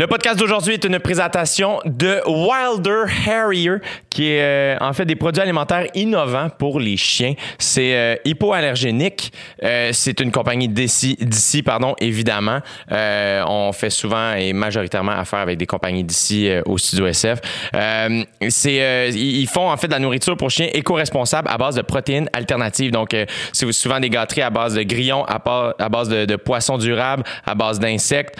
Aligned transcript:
Le 0.00 0.06
podcast 0.06 0.38
d'aujourd'hui 0.38 0.74
est 0.74 0.84
une 0.84 1.00
présentation 1.00 1.80
de 1.84 2.20
Wilder 2.24 3.12
Harrier, 3.26 3.78
qui 4.10 4.28
est 4.28 4.42
euh, 4.42 4.76
en 4.80 4.92
fait 4.92 5.04
des 5.04 5.16
produits 5.16 5.42
alimentaires 5.42 5.88
innovants 5.94 6.50
pour 6.56 6.78
les 6.78 6.96
chiens. 6.96 7.34
C'est 7.58 7.96
euh, 7.96 8.14
hypoallergénique. 8.24 9.32
Euh, 9.64 9.90
c'est 9.92 10.20
une 10.20 10.30
compagnie 10.30 10.68
d'ici, 10.68 11.16
pardon, 11.64 11.96
évidemment. 11.98 12.60
Euh, 12.92 13.42
on 13.48 13.72
fait 13.72 13.90
souvent 13.90 14.34
et 14.34 14.52
majoritairement 14.52 15.10
affaire 15.10 15.40
avec 15.40 15.58
des 15.58 15.66
compagnies 15.66 16.04
d'ici 16.04 16.48
euh, 16.48 16.62
au 16.66 16.78
studio 16.78 17.08
SF. 17.08 17.40
Euh, 17.74 18.22
c'est, 18.50 19.10
ils 19.12 19.48
font 19.48 19.68
en 19.68 19.76
fait 19.76 19.88
de 19.88 19.94
la 19.94 19.98
nourriture 19.98 20.36
pour 20.36 20.48
chiens 20.48 20.68
éco-responsable 20.74 21.48
à 21.50 21.58
base 21.58 21.74
de 21.74 21.82
protéines 21.82 22.28
alternatives. 22.34 22.92
Donc, 22.92 23.16
c'est 23.52 23.72
souvent 23.72 23.98
des 23.98 24.10
gâteries 24.10 24.42
à 24.42 24.50
base 24.50 24.74
de 24.74 24.84
grillons, 24.84 25.24
à, 25.24 25.42
à 25.76 25.88
base 25.88 26.08
de, 26.08 26.36
poissons 26.36 26.78
durables, 26.78 27.24
à 27.44 27.56
base 27.56 27.80
d'insectes. 27.80 28.36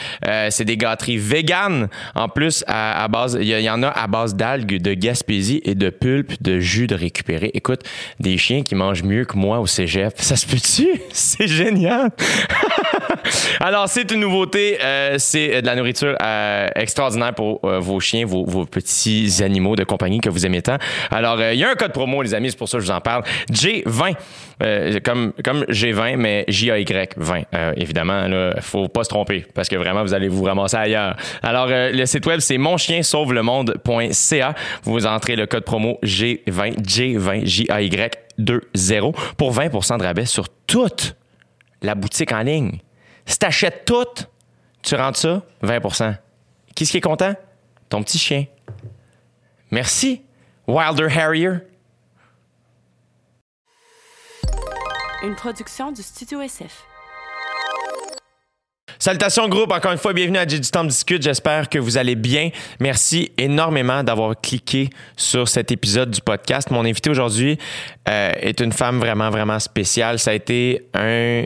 C'est 0.50 0.64
des 0.64 0.76
gâteries 0.76 1.16
véganes 1.16 1.47
en 2.14 2.28
plus 2.28 2.64
à, 2.66 3.06
base. 3.08 3.38
Il 3.40 3.48
y, 3.48 3.70
en 3.70 3.82
a 3.82 3.88
à 3.88 4.06
base 4.06 4.34
d'algues, 4.34 4.80
de 4.80 4.94
Gaspésie 4.94 5.60
et 5.64 5.74
de 5.74 5.90
pulpe 5.90 6.42
de 6.42 6.60
jus 6.60 6.86
de 6.86 6.94
récupéré. 6.94 7.50
Écoute, 7.54 7.80
des 8.20 8.38
chiens 8.38 8.62
qui 8.62 8.74
mangent 8.74 9.02
mieux 9.02 9.24
que 9.24 9.36
moi 9.36 9.60
au 9.60 9.66
cégep. 9.66 10.14
Ça 10.16 10.36
se 10.36 10.46
peut-tu? 10.46 10.88
C'est 11.12 11.48
génial! 11.48 12.10
Alors, 13.60 13.88
c'est 13.88 14.10
une 14.10 14.20
nouveauté. 14.20 14.78
euh, 14.82 15.16
c'est 15.18 15.62
de 15.62 15.66
la 15.66 15.74
nourriture 15.76 16.14
euh, 16.22 16.68
extraordinaire 16.74 17.34
pour 17.34 17.60
euh, 17.64 17.78
vos 17.78 18.00
chiens, 18.00 18.24
vos, 18.26 18.64
petits 18.66 19.42
animaux 19.42 19.76
de 19.76 19.84
compagnie 19.84 20.20
que 20.20 20.30
vous 20.30 20.46
aimez 20.46 20.62
tant. 20.62 20.78
Alors, 21.10 21.40
il 21.40 21.58
y 21.58 21.64
a 21.64 21.70
un 21.70 21.74
code 21.74 21.92
promo, 21.92 22.22
les 22.22 22.34
amis, 22.34 22.50
c'est 22.50 22.56
pour 22.58 22.68
ça 22.68 22.78
que 22.78 22.84
je 22.84 22.90
vous 22.90 22.96
en 22.96 23.00
parle. 23.00 23.22
J20, 23.50 24.14
euh, 24.62 24.98
comme, 25.04 25.32
comme 25.44 25.62
G20, 25.64 26.16
mais 26.16 26.44
J-A-Y 26.48 27.14
20. 27.16 27.42
Euh, 27.54 27.72
évidemment, 27.76 28.26
là, 28.26 28.54
faut 28.60 28.88
pas 28.88 29.04
se 29.04 29.08
tromper 29.08 29.46
parce 29.54 29.68
que 29.68 29.76
vraiment, 29.76 30.02
vous 30.02 30.14
allez 30.14 30.28
vous 30.28 30.44
ramasser 30.44 30.76
ailleurs. 30.76 31.16
Alors, 31.42 31.68
le 31.68 32.04
site 32.06 32.26
web, 32.26 32.40
c'est 32.40 32.58
monchiensauvelemonde.ca. 32.58 34.54
Vous 34.84 35.06
entrez 35.06 35.36
le 35.36 35.46
code 35.46 35.64
promo 35.64 35.98
G20, 36.02 36.82
J20, 36.82 37.46
J-A-Y 37.46 38.28
20 38.38 39.12
pour 39.36 39.52
20% 39.52 39.98
de 39.98 40.02
rabais 40.04 40.26
sur 40.26 40.48
toute 40.66 41.16
la 41.82 41.94
boutique 41.94 42.32
en 42.32 42.42
ligne. 42.42 42.78
Si 43.28 43.38
t'achètes 43.38 43.84
tout, 43.84 44.24
tu 44.80 44.94
rentres 44.94 45.18
ça, 45.18 45.42
20 45.60 45.80
Qui 46.74 46.84
est-ce 46.84 46.92
qui 46.92 46.96
est 46.96 47.02
content? 47.02 47.34
Ton 47.90 48.02
petit 48.02 48.18
chien. 48.18 48.46
Merci, 49.70 50.22
Wilder 50.66 51.08
Harrier. 51.14 51.58
Une 55.22 55.34
production 55.34 55.92
du 55.92 56.02
Studio 56.02 56.40
SF. 56.40 56.84
Salutations 58.98 59.48
groupe, 59.48 59.72
encore 59.72 59.92
une 59.92 59.98
fois, 59.98 60.12
bienvenue 60.12 60.38
à 60.38 60.48
J'ai 60.48 60.58
du 60.58 60.70
temps 60.70 60.82
de 60.82 60.88
discute. 60.88 61.22
J'espère 61.22 61.68
que 61.68 61.78
vous 61.78 61.98
allez 61.98 62.14
bien. 62.14 62.50
Merci 62.80 63.30
énormément 63.36 64.02
d'avoir 64.02 64.40
cliqué 64.40 64.90
sur 65.16 65.46
cet 65.48 65.70
épisode 65.70 66.10
du 66.10 66.20
podcast. 66.20 66.70
Mon 66.70 66.84
invité 66.84 67.10
aujourd'hui 67.10 67.58
euh, 68.08 68.32
est 68.40 68.58
une 68.60 68.72
femme 68.72 68.98
vraiment, 68.98 69.30
vraiment 69.30 69.58
spéciale. 69.58 70.18
Ça 70.18 70.30
a 70.30 70.34
été 70.34 70.88
un, 70.94 71.44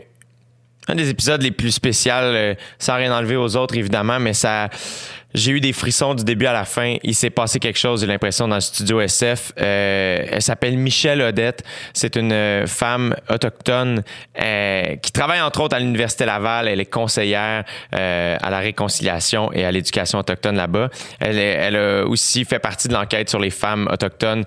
un 0.87 0.95
des 0.95 1.09
épisodes 1.09 1.41
les 1.41 1.51
plus 1.51 1.71
spéciaux, 1.71 2.13
euh, 2.13 2.55
sans 2.79 2.95
rien 2.95 3.15
enlever 3.15 3.35
aux 3.35 3.55
autres 3.55 3.77
évidemment, 3.77 4.19
mais 4.19 4.33
ça, 4.33 4.69
j'ai 5.33 5.51
eu 5.51 5.59
des 5.59 5.73
frissons 5.73 6.13
du 6.13 6.23
début 6.23 6.45
à 6.45 6.53
la 6.53 6.65
fin. 6.65 6.97
Il 7.03 7.15
s'est 7.15 7.29
passé 7.29 7.59
quelque 7.59 7.79
chose, 7.79 8.01
j'ai 8.01 8.07
l'impression, 8.07 8.47
dans 8.47 8.55
le 8.55 8.61
studio 8.61 9.01
SF. 9.01 9.51
Euh, 9.59 10.25
elle 10.29 10.41
s'appelle 10.41 10.77
Michelle 10.77 11.21
Odette. 11.21 11.63
C'est 11.93 12.15
une 12.15 12.31
euh, 12.31 12.67
femme 12.67 13.15
autochtone 13.29 14.03
euh, 14.39 14.95
qui 14.97 15.11
travaille 15.11 15.41
entre 15.41 15.61
autres 15.61 15.75
à 15.75 15.79
l'Université 15.79 16.25
Laval. 16.25 16.67
Elle 16.67 16.79
est 16.79 16.85
conseillère 16.85 17.63
euh, 17.95 18.37
à 18.39 18.49
la 18.49 18.59
réconciliation 18.59 19.51
et 19.53 19.65
à 19.65 19.71
l'éducation 19.71 20.19
autochtone 20.19 20.55
là-bas. 20.55 20.89
Elle, 21.19 21.75
a 21.75 22.05
aussi 22.05 22.45
fait 22.45 22.59
partie 22.59 22.87
de 22.87 22.93
l'enquête 22.93 23.29
sur 23.29 23.39
les 23.39 23.49
femmes 23.49 23.87
autochtones 23.91 24.43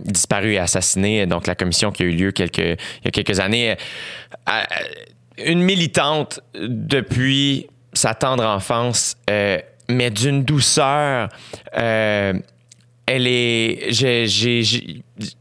disparues 0.00 0.54
et 0.54 0.58
assassinées, 0.58 1.26
donc 1.26 1.46
la 1.46 1.54
commission 1.54 1.92
qui 1.92 2.02
a 2.02 2.06
eu 2.06 2.10
lieu 2.10 2.32
quelques, 2.32 2.58
il 2.58 3.04
y 3.04 3.08
a 3.08 3.10
quelques 3.10 3.38
années. 3.38 3.76
Une 5.46 5.62
militante 5.62 6.40
depuis 6.54 7.66
sa 7.92 8.14
tendre 8.14 8.44
enfance, 8.44 9.16
euh, 9.30 9.58
mais 9.88 10.10
d'une 10.10 10.44
douceur. 10.44 11.28
euh, 11.76 12.32
elle 13.06 13.26
est. 13.26 13.90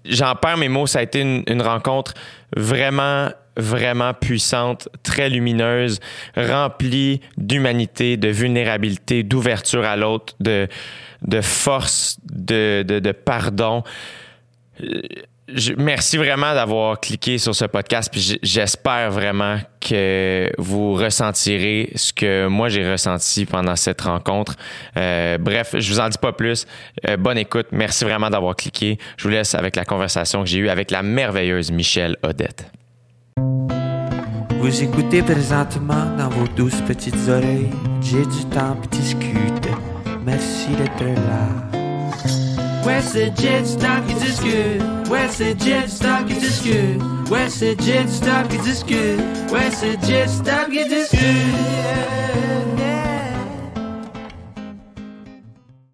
J'en 0.06 0.36
perds 0.36 0.58
mes 0.58 0.68
mots. 0.68 0.88
Ça 0.88 1.00
a 1.00 1.04
été 1.04 1.22
une, 1.22 1.62
rencontre 1.62 2.14
vraiment, 2.56 3.30
vraiment 3.56 4.14
puissante, 4.14 4.90
très 5.04 5.30
lumineuse, 5.30 6.00
remplie 6.36 7.22
d'humanité, 7.38 8.18
de 8.18 8.30
vulnérabilité, 8.30 9.24
d'ouverture 9.24 9.86
à 9.86 9.96
l'autre, 9.96 10.34
de, 10.40 10.68
de 11.22 11.42
force, 11.42 12.18
de, 12.24 12.84
de, 12.86 13.00
de 13.00 13.12
pardon. 13.12 13.84
Merci 15.78 16.18
vraiment 16.18 16.54
d'avoir 16.54 17.00
cliqué 17.00 17.38
sur 17.38 17.56
ce 17.56 17.66
podcast. 17.66 18.10
Puis 18.12 18.40
j'espère 18.42 19.12
vraiment 19.12 19.58
que 19.80 20.50
vous 20.58 20.94
ressentirez 20.94 21.92
ce 21.96 22.14
que 22.14 22.48
moi 22.48 22.70
j'ai 22.70 22.90
ressenti 22.90 23.46
pendant 23.46 23.76
cette 23.76 24.02
rencontre. 24.02 24.56
Euh, 24.98 25.38
bref, 25.38 25.76
je 25.78 25.94
vous 25.94 26.00
en 26.00 26.10
dis 26.10 26.18
pas 26.18 26.34
plus. 26.34 26.66
Euh, 27.08 27.18
bonne 27.18 27.38
écoute. 27.38 27.68
Merci 27.72 28.04
vraiment 28.04 28.30
d'avoir 28.30 28.56
cliqué. 28.56 28.98
Je 29.18 29.24
vous 29.24 29.30
laisse 29.30 29.56
avec 29.56 29.76
la 29.76 29.86
conversation 29.86 30.44
que 30.44 30.50
j'ai 30.50 30.60
eue 30.60 30.70
avec 30.70 30.92
la 30.92 31.04
merveilleuse 31.04 31.72
Michelle 31.72 32.18
Odette. 32.24 32.66
Vous 34.60 34.84
écoutez 34.84 35.24
présentement 35.24 36.16
dans 36.18 36.30
vos 36.30 36.48
douces 36.56 36.82
petites 36.82 37.28
oreilles. 37.28 37.72
J'ai 38.02 38.26
du 38.26 38.46
temps 38.52 38.76
pour 38.76 38.88
discuter. 38.88 39.72
Merci 40.24 40.70
d'être 40.76 41.04
là. 41.04 41.71
Ouais, 42.86 43.02
c'est 43.02 43.32
Jet 43.40 43.66
Stock 43.66 44.06
qui 44.08 44.14
discute. 44.16 44.82
Ouais, 45.10 45.28
c'est 45.30 45.60
Jet 45.62 45.88
Stock 45.88 46.26
qui 46.28 46.34
discute. 46.36 47.02
Ouais, 47.30 47.50
c'est 47.50 47.80
Jet 47.82 48.08
Stock 48.08 48.48
qui 48.50 48.58
discute. 48.58 49.20
Ouais, 49.52 49.70
c'est 49.72 50.02
Jet 50.06 50.28
Stock 50.28 50.70
qui 50.72 50.86
discute. 50.88 51.22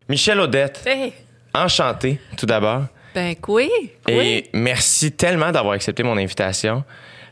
Michelle 0.10 0.40
Odette, 0.40 0.84
Hey, 0.86 1.12
enchantée 1.54 2.20
tout 2.38 2.46
d'abord. 2.46 2.84
ben 3.14 3.36
oui, 3.50 3.70
oui. 4.08 4.14
Et 4.14 4.50
merci 4.54 5.12
tellement 5.12 5.52
d'avoir 5.52 5.74
accepté 5.74 6.02
mon 6.04 6.18
invitation. 6.18 6.84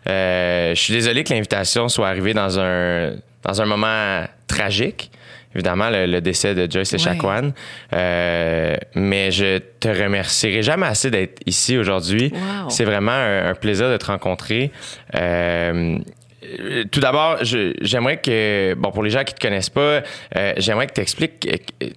Euh, 0.07 0.75
je 0.75 0.79
suis 0.81 0.93
désolé 0.93 1.23
que 1.23 1.33
l'invitation 1.33 1.87
soit 1.87 2.09
arrivée 2.09 2.33
dans 2.33 2.59
un, 2.59 3.13
dans 3.43 3.61
un 3.61 3.65
moment 3.65 4.25
tragique. 4.47 5.09
Évidemment, 5.55 5.89
le, 5.89 6.05
le 6.05 6.21
décès 6.21 6.53
de 6.53 6.71
Joyce 6.71 6.93
Echaquan. 6.93 7.51
Euh, 7.93 8.75
mais 8.93 9.31
je 9.31 9.59
te 9.79 9.87
remercierai 9.87 10.61
jamais 10.61 10.85
assez 10.85 11.09
d'être 11.09 11.41
ici 11.45 11.77
aujourd'hui. 11.77 12.31
Wow. 12.33 12.69
C'est 12.69 12.85
vraiment 12.85 13.11
un, 13.13 13.49
un 13.49 13.55
plaisir 13.55 13.89
de 13.89 13.97
te 13.97 14.05
rencontrer. 14.05 14.71
Euh, 15.15 15.97
tout 16.91 16.99
d'abord, 16.99 17.37
j'aimerais 17.41 18.17
que, 18.17 18.75
bon, 18.75 18.91
pour 18.91 19.01
les 19.01 19.09
gens 19.09 19.23
qui 19.23 19.33
te 19.33 19.39
connaissent 19.39 19.71
pas, 19.71 20.01
euh, 20.35 20.53
j'aimerais 20.57 20.87
que 20.87 20.93
tu 20.93 21.01
expliques 21.01 21.49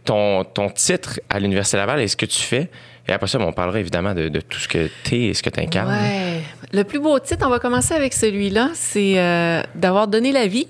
ton, 0.04 0.44
ton 0.44 0.70
titre 0.70 1.20
à 1.28 1.38
l'Université 1.38 1.76
Laval 1.76 2.00
et 2.00 2.08
ce 2.08 2.16
que 2.16 2.26
tu 2.26 2.40
fais. 2.40 2.70
Et 3.06 3.12
après 3.12 3.26
ça, 3.26 3.38
bon, 3.38 3.46
on 3.46 3.52
parlera 3.52 3.80
évidemment 3.80 4.14
de, 4.14 4.28
de 4.28 4.40
tout 4.40 4.58
ce 4.58 4.68
que 4.68 4.88
tu 5.04 5.14
es 5.16 5.22
et 5.28 5.34
ce 5.34 5.42
que 5.42 5.50
tu 5.50 5.60
incarnes. 5.60 5.90
Ouais. 5.90 6.40
Le 6.72 6.84
plus 6.84 6.98
beau 6.98 7.18
titre, 7.18 7.44
on 7.46 7.50
va 7.50 7.58
commencer 7.58 7.94
avec 7.94 8.12
celui-là, 8.12 8.70
c'est 8.74 9.18
euh, 9.18 9.62
d'avoir 9.74 10.08
donné 10.08 10.30
la 10.32 10.46
vie 10.46 10.68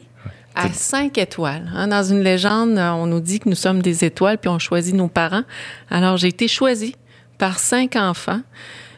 à 0.58 0.72
cinq 0.72 1.18
étoiles. 1.18 1.70
hein. 1.74 1.88
Dans 1.88 2.02
une 2.02 2.22
légende, 2.22 2.76
euh, 2.78 2.90
on 2.90 3.06
nous 3.06 3.20
dit 3.20 3.38
que 3.40 3.48
nous 3.48 3.54
sommes 3.54 3.80
des 3.82 4.04
étoiles, 4.04 4.38
puis 4.38 4.48
on 4.48 4.58
choisit 4.58 4.94
nos 4.94 5.08
parents. 5.08 5.44
Alors, 5.90 6.16
j'ai 6.16 6.28
été 6.28 6.48
choisie 6.48 6.94
par 7.38 7.58
cinq 7.58 7.96
enfants, 7.96 8.40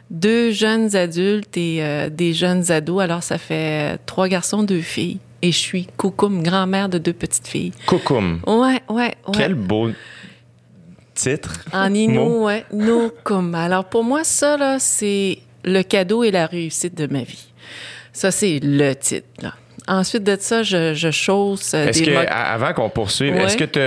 deux 0.09 0.51
jeunes 0.51 0.95
adultes 0.95 1.55
et 1.55 1.83
euh, 1.83 2.09
des 2.09 2.33
jeunes 2.33 2.71
ados. 2.71 3.01
Alors, 3.01 3.23
ça 3.23 3.37
fait 3.37 3.93
euh, 3.93 3.97
trois 4.05 4.27
garçons, 4.27 4.63
deux 4.63 4.81
filles. 4.81 5.19
Et 5.43 5.51
je 5.51 5.57
suis 5.57 5.87
Koukoum, 5.97 6.43
grand-mère 6.43 6.89
de 6.89 6.97
deux 6.97 7.13
petites 7.13 7.47
filles. 7.47 7.71
Koukoum. 7.87 8.41
Ouais, 8.45 8.81
ouais, 8.89 9.15
ouais. 9.27 9.33
Quel 9.33 9.55
beau 9.55 9.89
titre. 11.15 11.65
En. 11.73 11.93
Inou, 11.93 12.45
ouais. 12.45 12.65
Nokum. 12.71 13.55
Alors, 13.55 13.85
pour 13.85 14.03
moi, 14.03 14.23
ça, 14.23 14.57
là, 14.57 14.77
c'est 14.79 15.39
le 15.63 15.81
cadeau 15.83 16.23
et 16.23 16.31
la 16.31 16.45
réussite 16.45 16.95
de 16.95 17.07
ma 17.11 17.23
vie. 17.23 17.47
Ça, 18.13 18.29
c'est 18.31 18.59
le 18.61 18.93
titre, 18.93 19.27
là. 19.41 19.53
Ensuite 19.87 20.23
de 20.23 20.37
ça, 20.39 20.61
je, 20.63 20.93
je 20.93 21.09
chausse 21.11 21.73
euh, 21.73 21.87
Est-ce 21.87 22.03
des 22.03 22.11
que, 22.11 22.25
avant 22.31 22.71
qu'on 22.73 22.89
poursuive, 22.89 23.33
Ouais. 23.33 23.43
est-ce 23.45 23.57
que 23.57 23.63
tu 23.63 23.79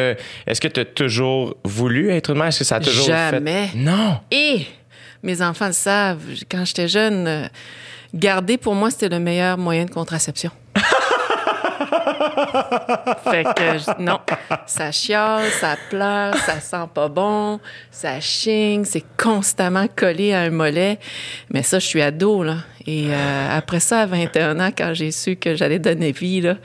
est-ce 0.47 0.61
que 0.61 0.69
tu 0.69 0.81
as 0.81 0.85
toujours 0.85 1.57
voulu 1.65 2.11
être 2.11 2.31
une 2.31 2.39
mère? 2.39 2.49
Est-ce 2.49 2.59
que 2.61 2.65
ça 2.65 2.77
a 2.77 2.81
toujours 2.81 3.07
Jamais. 3.07 3.69
fait? 3.69 3.79
Non. 3.79 4.19
Et 4.31 4.67
mes 5.23 5.41
enfants 5.41 5.67
le 5.69 5.73
savent, 5.73 6.21
quand 6.51 6.65
j'étais 6.65 6.89
jeune, 6.89 7.27
euh, 7.29 7.47
garder, 8.13 8.59
pour 8.59 8.75
moi, 8.75 8.91
c'était 8.91 9.09
le 9.09 9.21
meilleur 9.21 9.57
moyen 9.57 9.85
de 9.85 9.91
contraception. 9.91 10.51
fait 13.25 13.45
que, 13.45 14.03
non, 14.03 14.21
ça 14.67 14.93
chiale, 14.93 15.51
ça 15.51 15.77
pleure, 15.91 16.37
ça 16.37 16.61
sent 16.61 16.89
pas 16.95 17.09
bon, 17.09 17.61
ça 17.91 18.21
chigne, 18.21 18.85
c'est 18.85 19.05
constamment 19.17 19.87
collé 19.95 20.33
à 20.33 20.41
un 20.41 20.51
mollet. 20.51 20.99
Mais 21.51 21.63
ça, 21.63 21.79
je 21.79 21.87
suis 21.87 22.03
ado, 22.03 22.43
là. 22.43 22.59
Et 22.87 23.07
euh, 23.09 23.59
après 23.59 23.81
ça, 23.81 24.01
à 24.01 24.07
21 24.07 24.61
ans, 24.61 24.71
quand 24.77 24.93
j'ai 24.95 25.11
su 25.11 25.37
que 25.37 25.55
j'allais 25.55 25.79
donner 25.79 26.13
vie, 26.13 26.41
là, 26.41 26.57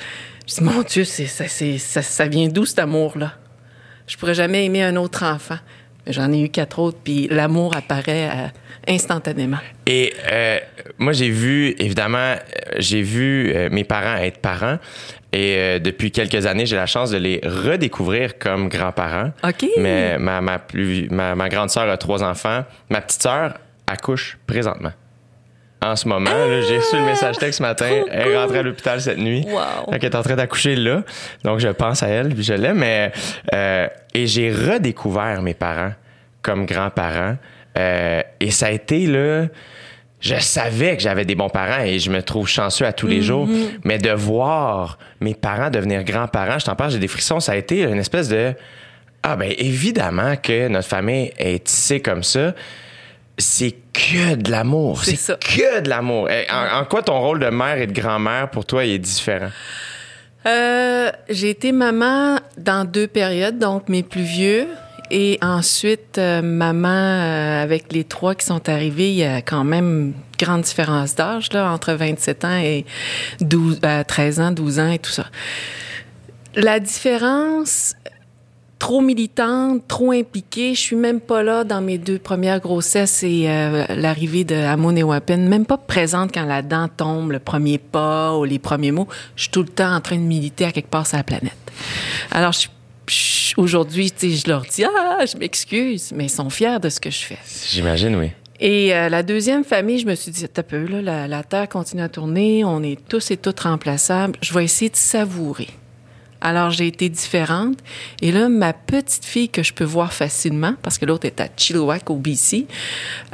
je 0.47 0.55
dis, 0.55 0.63
mon 0.63 0.81
Dieu, 0.83 1.03
c'est, 1.03 1.27
ça, 1.27 1.47
c'est, 1.47 1.77
ça, 1.77 2.01
ça 2.01 2.27
vient 2.27 2.47
d'où 2.47 2.65
cet 2.65 2.79
amour-là? 2.79 3.33
je 4.09 4.17
pourrais 4.17 4.33
jamais 4.33 4.65
aimer 4.65 4.83
un 4.83 4.95
autre 4.95 5.23
enfant. 5.23 5.59
J'en 6.07 6.33
ai 6.33 6.41
eu 6.41 6.49
quatre 6.49 6.79
autres, 6.79 6.97
puis 7.03 7.27
l'amour 7.29 7.75
apparaît 7.75 8.29
euh, 8.29 8.47
instantanément. 8.87 9.59
Et 9.85 10.13
euh, 10.31 10.57
moi, 10.97 11.13
j'ai 11.13 11.29
vu, 11.29 11.75
évidemment, 11.77 12.33
j'ai 12.77 13.03
vu 13.03 13.53
mes 13.69 13.83
parents 13.83 14.17
être 14.17 14.39
parents. 14.39 14.79
Et 15.31 15.55
euh, 15.57 15.79
depuis 15.79 16.11
quelques 16.11 16.45
années, 16.45 16.65
j'ai 16.65 16.75
la 16.75 16.87
chance 16.87 17.11
de 17.11 17.17
les 17.17 17.39
redécouvrir 17.43 18.39
comme 18.39 18.67
grands-parents. 18.67 19.31
OK. 19.43 19.65
Mais 19.77 20.17
ma, 20.17 20.41
ma, 20.41 20.57
plus, 20.59 21.07
ma, 21.09 21.35
ma 21.35 21.49
grande 21.49 21.69
sœur 21.69 21.89
a 21.89 21.97
trois 21.97 22.23
enfants. 22.23 22.65
Ma 22.89 23.01
petite 23.01 23.21
sœur 23.21 23.53
accouche 23.85 24.37
présentement. 24.47 24.91
En 25.81 25.95
ce 25.95 26.09
moment, 26.09 26.29
là, 26.29 26.61
j'ai 26.61 26.77
reçu 26.77 26.97
le 26.97 27.05
message 27.05 27.37
texte 27.37 27.59
ce 27.59 27.63
matin. 27.63 28.03
Elle 28.11 28.27
est 28.29 28.37
rentrée 28.37 28.59
à 28.59 28.63
l'hôpital 28.63 28.99
cette 28.99 29.17
nuit. 29.17 29.45
Wow. 29.47 29.91
Donc, 29.91 30.03
elle 30.03 30.05
est 30.05 30.15
en 30.15 30.23
train 30.23 30.35
d'accoucher 30.35 30.75
là. 30.75 31.03
Donc, 31.45 31.59
je 31.59 31.69
pense 31.69 32.03
à 32.03 32.09
elle, 32.09 32.33
puis 32.33 32.43
je 32.43 32.53
l'aime. 32.53 32.79
Mais, 32.79 33.13
euh, 33.53 33.87
et 34.13 34.27
j'ai 34.27 34.51
redécouvert 34.51 35.41
mes 35.41 35.53
parents 35.53 35.93
comme 36.41 36.65
grands-parents. 36.65 37.37
Euh, 37.77 38.21
et 38.41 38.51
ça 38.51 38.67
a 38.67 38.71
été, 38.71 39.07
là, 39.07 39.45
je 40.21 40.35
savais 40.39 40.95
que 40.97 41.01
j'avais 41.01 41.23
des 41.25 41.35
bons 41.35 41.49
parents 41.49 41.83
et 41.83 41.99
je 41.99 42.09
me 42.11 42.21
trouve 42.21 42.47
chanceux 42.47 42.85
à 42.85 42.93
tous 42.93 43.07
les 43.07 43.21
jours. 43.21 43.47
Mais 43.83 43.97
de 43.97 44.11
voir 44.11 44.97
mes 45.21 45.33
parents 45.33 45.69
devenir 45.69 46.03
grands-parents, 46.03 46.59
je 46.59 46.65
t'en 46.65 46.75
parle, 46.75 46.91
j'ai 46.91 46.99
des 46.99 47.07
frissons. 47.07 47.39
Ça 47.39 47.53
a 47.53 47.55
été 47.55 47.83
une 47.83 47.99
espèce 47.99 48.27
de, 48.27 48.53
ah 49.23 49.35
ben 49.35 49.51
évidemment 49.57 50.35
que 50.35 50.67
notre 50.67 50.87
famille 50.87 51.31
est 51.37 51.63
tissée 51.63 52.01
comme 52.01 52.23
ça. 52.23 52.53
C'est 53.37 53.75
que 53.93 54.35
de 54.35 54.51
l'amour. 54.51 55.03
C'est 55.05 55.15
ça. 55.15 55.35
que 55.35 55.79
de 55.79 55.89
l'amour. 55.89 56.29
Eh, 56.29 56.45
En, 56.51 56.81
en 56.81 56.85
quoi 56.85 57.01
ton 57.03 57.17
rôle 57.21 57.39
de 57.39 57.47
mère 57.47 57.77
et 57.77 57.87
de 57.87 57.93
grand-mère 57.93 58.49
pour 58.49 58.65
toi 58.65 58.83
il 58.83 58.91
est 58.95 58.99
différent? 58.99 59.49
Euh, 60.45 61.11
j'ai 61.29 61.49
été 61.49 61.71
maman 61.71 62.39
dans 62.57 62.85
deux 62.85 63.07
périodes, 63.07 63.57
donc 63.57 63.87
mes 63.89 64.03
plus 64.03 64.21
vieux. 64.23 64.67
Et 65.11 65.39
ensuite, 65.41 66.17
euh, 66.17 66.41
maman 66.41 66.87
euh, 66.89 67.63
avec 67.63 67.91
les 67.91 68.03
trois 68.03 68.35
qui 68.35 68.45
sont 68.45 68.69
arrivés, 68.69 69.09
il 69.09 69.17
y 69.17 69.23
a 69.23 69.41
quand 69.41 69.63
même 69.63 70.13
grande 70.37 70.61
différence 70.61 71.15
d'âge, 71.15 71.51
là, 71.51 71.71
entre 71.71 71.93
27 71.93 72.45
ans 72.45 72.57
et 72.57 72.85
12, 73.41 73.79
euh, 73.83 74.03
13 74.03 74.39
ans, 74.39 74.51
12 74.51 74.79
ans 74.79 74.91
et 74.91 74.99
tout 74.99 75.09
ça. 75.11 75.25
La 76.55 76.79
différence, 76.79 77.95
trop 78.77 79.01
militante, 79.01 79.87
trop 79.87 80.11
impliquée. 80.11 80.73
Je 80.75 80.79
suis 80.79 80.95
même 80.95 81.19
pas 81.21 81.43
là 81.43 81.63
dans 81.63 81.81
mes 81.81 81.97
deux 81.97 82.17
premières 82.19 82.59
grossesses 82.59 83.23
et 83.23 83.43
l'arrivée 83.95 84.43
de 84.43 84.55
Amon 84.55 84.95
et 84.95 85.03
Wapen, 85.03 85.47
même 85.47 85.65
pas 85.65 85.77
présente 85.77 86.33
quand 86.33 86.45
la 86.45 86.61
dent 86.61 86.87
tombe, 86.87 87.31
le 87.31 87.39
premier 87.39 87.77
pas 87.77 88.35
ou 88.37 88.45
les 88.45 88.57
premiers 88.59 88.91
mots. 88.91 89.07
Je 89.35 89.43
suis 89.43 89.51
tout 89.51 89.63
le 89.63 89.69
temps 89.69 89.93
en 89.93 90.01
train 90.01 90.15
de 90.17 90.21
militer 90.23 90.65
à 90.65 90.71
quelque 90.71 90.89
part 90.89 91.05
sur 91.05 91.17
la 91.17 91.23
planète. 91.23 91.53
Alors, 92.31 92.51
je- 92.51 92.61
je- 92.61 92.67
aujourd'hui, 93.59 94.11
je 94.21 94.49
leur 94.49 94.61
dis, 94.61 94.83
ah, 94.83 95.25
je 95.25 95.37
m'excuse, 95.37 96.11
mais 96.15 96.25
ils 96.25 96.29
sont 96.29 96.49
fiers 96.49 96.79
de 96.79 96.89
ce 96.89 96.99
que 96.99 97.09
je 97.09 97.19
fais. 97.19 97.37
J'imagine, 97.69 98.15
oui. 98.15 98.31
Et 98.59 98.93
euh, 98.93 99.07
la 99.07 99.23
deuxième 99.23 99.63
famille, 99.63 99.99
je 99.99 100.05
me 100.05 100.15
suis 100.15 100.31
dit, 100.31 100.45
t'as 100.47 100.63
peu, 100.63 100.85
là, 100.85 101.01
la, 101.01 101.27
la 101.27 101.43
Terre 101.43 101.69
continue 101.69 102.01
à 102.01 102.09
tourner, 102.09 102.65
on 102.65 102.83
est 102.83 102.99
tous 103.07 103.31
et 103.31 103.37
toutes 103.37 103.61
remplaçables. 103.61 104.37
Je 104.41 104.53
vais 104.53 104.63
essayer 104.65 104.89
de 104.89 104.95
savourer. 104.95 105.69
Alors, 106.41 106.71
j'ai 106.71 106.87
été 106.87 107.09
différente. 107.09 107.77
Et 108.21 108.31
là, 108.31 108.47
ma 108.49 108.73
petite 108.73 109.25
fille 109.25 109.49
que 109.49 109.63
je 109.63 109.73
peux 109.73 109.83
voir 109.83 110.13
facilement, 110.13 110.73
parce 110.81 110.97
que 110.97 111.05
l'autre 111.05 111.25
est 111.25 111.41
à 111.41 111.47
Chilliwack, 111.55 112.09
au 112.09 112.15
BC, 112.15 112.65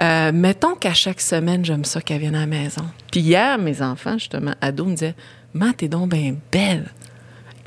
euh, 0.02 0.32
mettons 0.34 0.76
qu'à 0.76 0.94
chaque 0.94 1.22
semaine, 1.22 1.64
j'aime 1.64 1.86
ça 1.86 2.02
qu'elle 2.02 2.20
vienne 2.20 2.36
à 2.36 2.42
la 2.42 2.48
maison. 2.48 2.84
Puis 3.12 3.22
hier, 3.22 3.58
mes 3.58 3.82
enfants, 3.82 4.18
justement, 4.18 4.54
ados, 4.62 4.88
me 4.88 4.94
disaient, 4.94 5.16
«Maman, 5.54 5.74
t'es 5.74 5.88
donc 5.88 6.12
bien 6.12 6.36
belle.» 6.52 6.86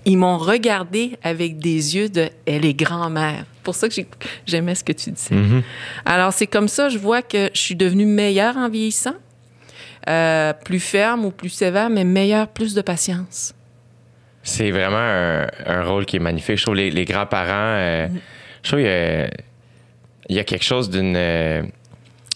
Ils 0.09 0.17
m'ont 0.17 0.39
regardé 0.39 1.17
avec 1.23 1.59
des 1.59 1.95
yeux 1.97 2.09
de 2.09 2.29
«Elle 2.47 2.65
est 2.65 2.75
grand-mère.» 2.75 3.45
pour 3.63 3.75
ça 3.75 3.87
que 3.89 3.95
j'ai- 3.95 4.07
j'aimais 4.47 4.75
ce 4.75 4.83
que 4.83 4.93
tu 4.93 5.11
disais. 5.11 5.35
Alors, 6.07 6.33
c'est 6.33 6.47
comme 6.47 6.69
ça, 6.69 6.89
je 6.89 6.97
vois 6.97 7.21
que 7.21 7.51
je 7.53 7.61
suis 7.61 7.77
devenue 7.77 8.07
meilleure 8.07 8.57
en 8.57 8.71
vieillissant, 8.71 9.15
euh, 10.09 10.55
plus 10.65 10.81
ferme 10.81 11.27
ou 11.27 11.31
plus 11.31 11.51
sévère, 11.51 11.91
mais 11.91 12.05
meilleure, 12.05 12.49
plus 12.49 12.75
de 12.75 12.81
patience. 12.81 13.55
C'est 14.43 14.71
vraiment 14.71 14.97
un, 14.97 15.47
un 15.67 15.85
rôle 15.85 16.07
qui 16.07 16.17
est 16.17 16.21
magnifique. 16.21 16.57
Je 16.57 16.63
trouve 16.63 16.77
les, 16.77 16.91
les 16.91 17.05
grands-parents, 17.05 17.51
euh, 17.53 18.09
je 18.63 18.69
trouve 18.71 18.81
qu'il 18.81 18.89
y 18.89 18.91
a, 18.91 19.27
il 20.31 20.37
y 20.37 20.39
a 20.39 20.45
quelque 20.45 20.65
chose 20.65 20.89
d'une. 20.89 21.15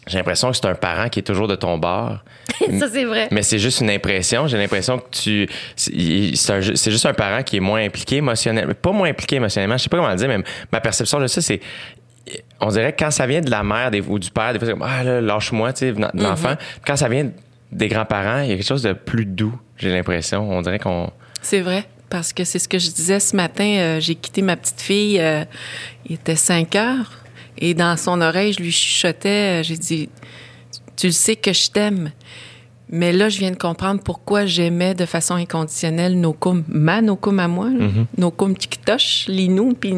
J'ai 0.07 0.19
l'impression 0.19 0.51
que 0.51 0.57
c'est 0.57 0.67
un 0.67 0.75
parent 0.75 1.09
qui 1.09 1.21
est 1.21 1.23
toujours 1.23 1.47
de 1.47 1.55
ton 1.55 1.79
bord. 1.79 2.19
ça, 2.79 2.89
c'est 2.93 3.05
vrai. 3.05 3.29
Mais 3.31 3.43
c'est 3.43 3.59
juste 3.59 3.81
une 3.81 3.91
impression. 3.91 4.47
J'ai 4.49 4.59
l'impression 4.59 4.99
que 4.99 5.09
tu. 5.11 5.49
C'est 5.77 6.91
juste 6.91 7.07
un 7.07 7.15
parent 7.15 7.43
qui 7.43 7.59
est 7.59 7.61
moins 7.61 7.85
impliqué 7.85 8.17
émotionnellement. 8.17 8.75
Pas 8.75 8.93
moins 8.93 9.09
impliqué 9.09 9.37
émotionnellement, 9.37 9.77
je 9.77 9.85
sais 9.85 9.89
pas 9.89 9.99
comment 9.99 10.11
le 10.11 10.17
dire, 10.17 10.29
mais 10.29 10.39
ma 10.73 10.81
perception 10.81 11.21
de 11.21 11.27
ça, 11.29 11.41
c'est. 11.41 11.61
On 12.61 12.69
dirait 12.69 12.93
que 12.93 13.05
quand 13.05 13.11
ça 13.11 13.27
vient 13.27 13.41
de 13.41 13.51
la 13.51 13.63
mère 13.63 13.91
ou 14.09 14.19
du 14.19 14.31
père, 14.31 14.53
des 14.53 14.59
fois, 14.59 14.67
c'est 14.69 14.73
comme 14.75 14.87
Ah 14.89 15.03
là, 15.05 15.21
lâche-moi, 15.21 15.73
tu 15.73 15.79
sais, 15.81 15.93
de 15.93 16.01
l'enfant. 16.23 16.55
Quand 16.87 16.97
ça 16.97 17.09
vient 17.09 17.31
des 17.71 17.89
grands-parents, 17.89 18.43
il 18.43 18.51
y 18.51 18.53
a 18.53 18.57
quelque 18.57 18.67
chose 18.67 18.83
de 18.83 18.93
plus 18.93 19.25
doux, 19.27 19.59
j'ai 19.77 19.91
l'impression. 19.93 20.49
On 20.51 20.63
dirait 20.63 20.79
qu'on. 20.79 21.11
C'est 21.43 21.61
vrai. 21.61 21.85
Parce 22.11 22.33
que 22.33 22.45
c'est 22.45 22.59
ce 22.59 22.69
que 22.69 22.79
je 22.79 22.91
disais 22.91 23.21
ce 23.21 23.35
matin. 23.35 23.65
euh, 23.65 24.01
j'ai 24.01 24.15
quitté 24.15 24.43
ma 24.43 24.57
petite 24.57 24.81
fille. 24.81 25.19
euh, 25.21 25.45
il 26.07 26.15
était 26.15 26.37
5 26.37 26.75
heures. 26.77 27.11
Et 27.59 27.75
dans 27.75 27.97
son 27.97 28.21
oreille, 28.21 28.53
je 28.53 28.61
lui 28.63 28.73
chuchotais. 28.73 29.61
euh, 29.61 29.63
j'ai 29.63 29.77
dit 29.77 30.09
Tu 30.97 31.07
le 31.07 31.13
sais 31.13 31.37
que 31.37 31.53
je 31.53 31.71
t'aime. 31.71 32.11
Mais 32.95 33.11
là, 33.13 33.31
je 33.31 33.39
viens 33.39 33.51
de 33.51 33.57
comprendre 33.57 34.03
pourquoi 34.03 34.45
j'aimais 34.45 34.95
de 34.95 35.07
façon 35.07 35.35
inconditionnelle 35.35 36.21
nos 36.21 36.35
cum, 36.35 36.63
ma 36.69 37.01
nos 37.01 37.17
cum 37.17 37.39
à 37.41 37.49
moi, 37.49 37.71
là. 37.71 37.87
nos 38.19 38.31
cum 38.31 38.55
tiktosh, 38.55 39.29
Linou, 39.29 39.73
puis 39.73 39.95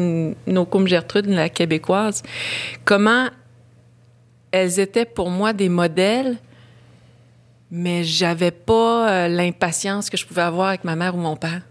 nos 0.47 0.65
cum 0.65 0.87
Gertrude, 0.87 1.25
la 1.27 1.49
québécoise. 1.49 2.23
Comment 2.85 3.27
elles 4.51 4.79
étaient 4.79 5.03
pour 5.03 5.29
moi 5.29 5.51
des 5.51 5.67
modèles, 5.67 6.37
mais 7.69 8.05
j'avais 8.05 8.51
pas 8.51 9.09
euh, 9.09 9.27
l'impatience 9.27 10.09
que 10.09 10.15
je 10.15 10.25
pouvais 10.25 10.43
avoir 10.43 10.69
avec 10.69 10.85
ma 10.85 10.95
mère 10.95 11.15
ou 11.15 11.19
mon 11.19 11.35
père. 11.35 11.63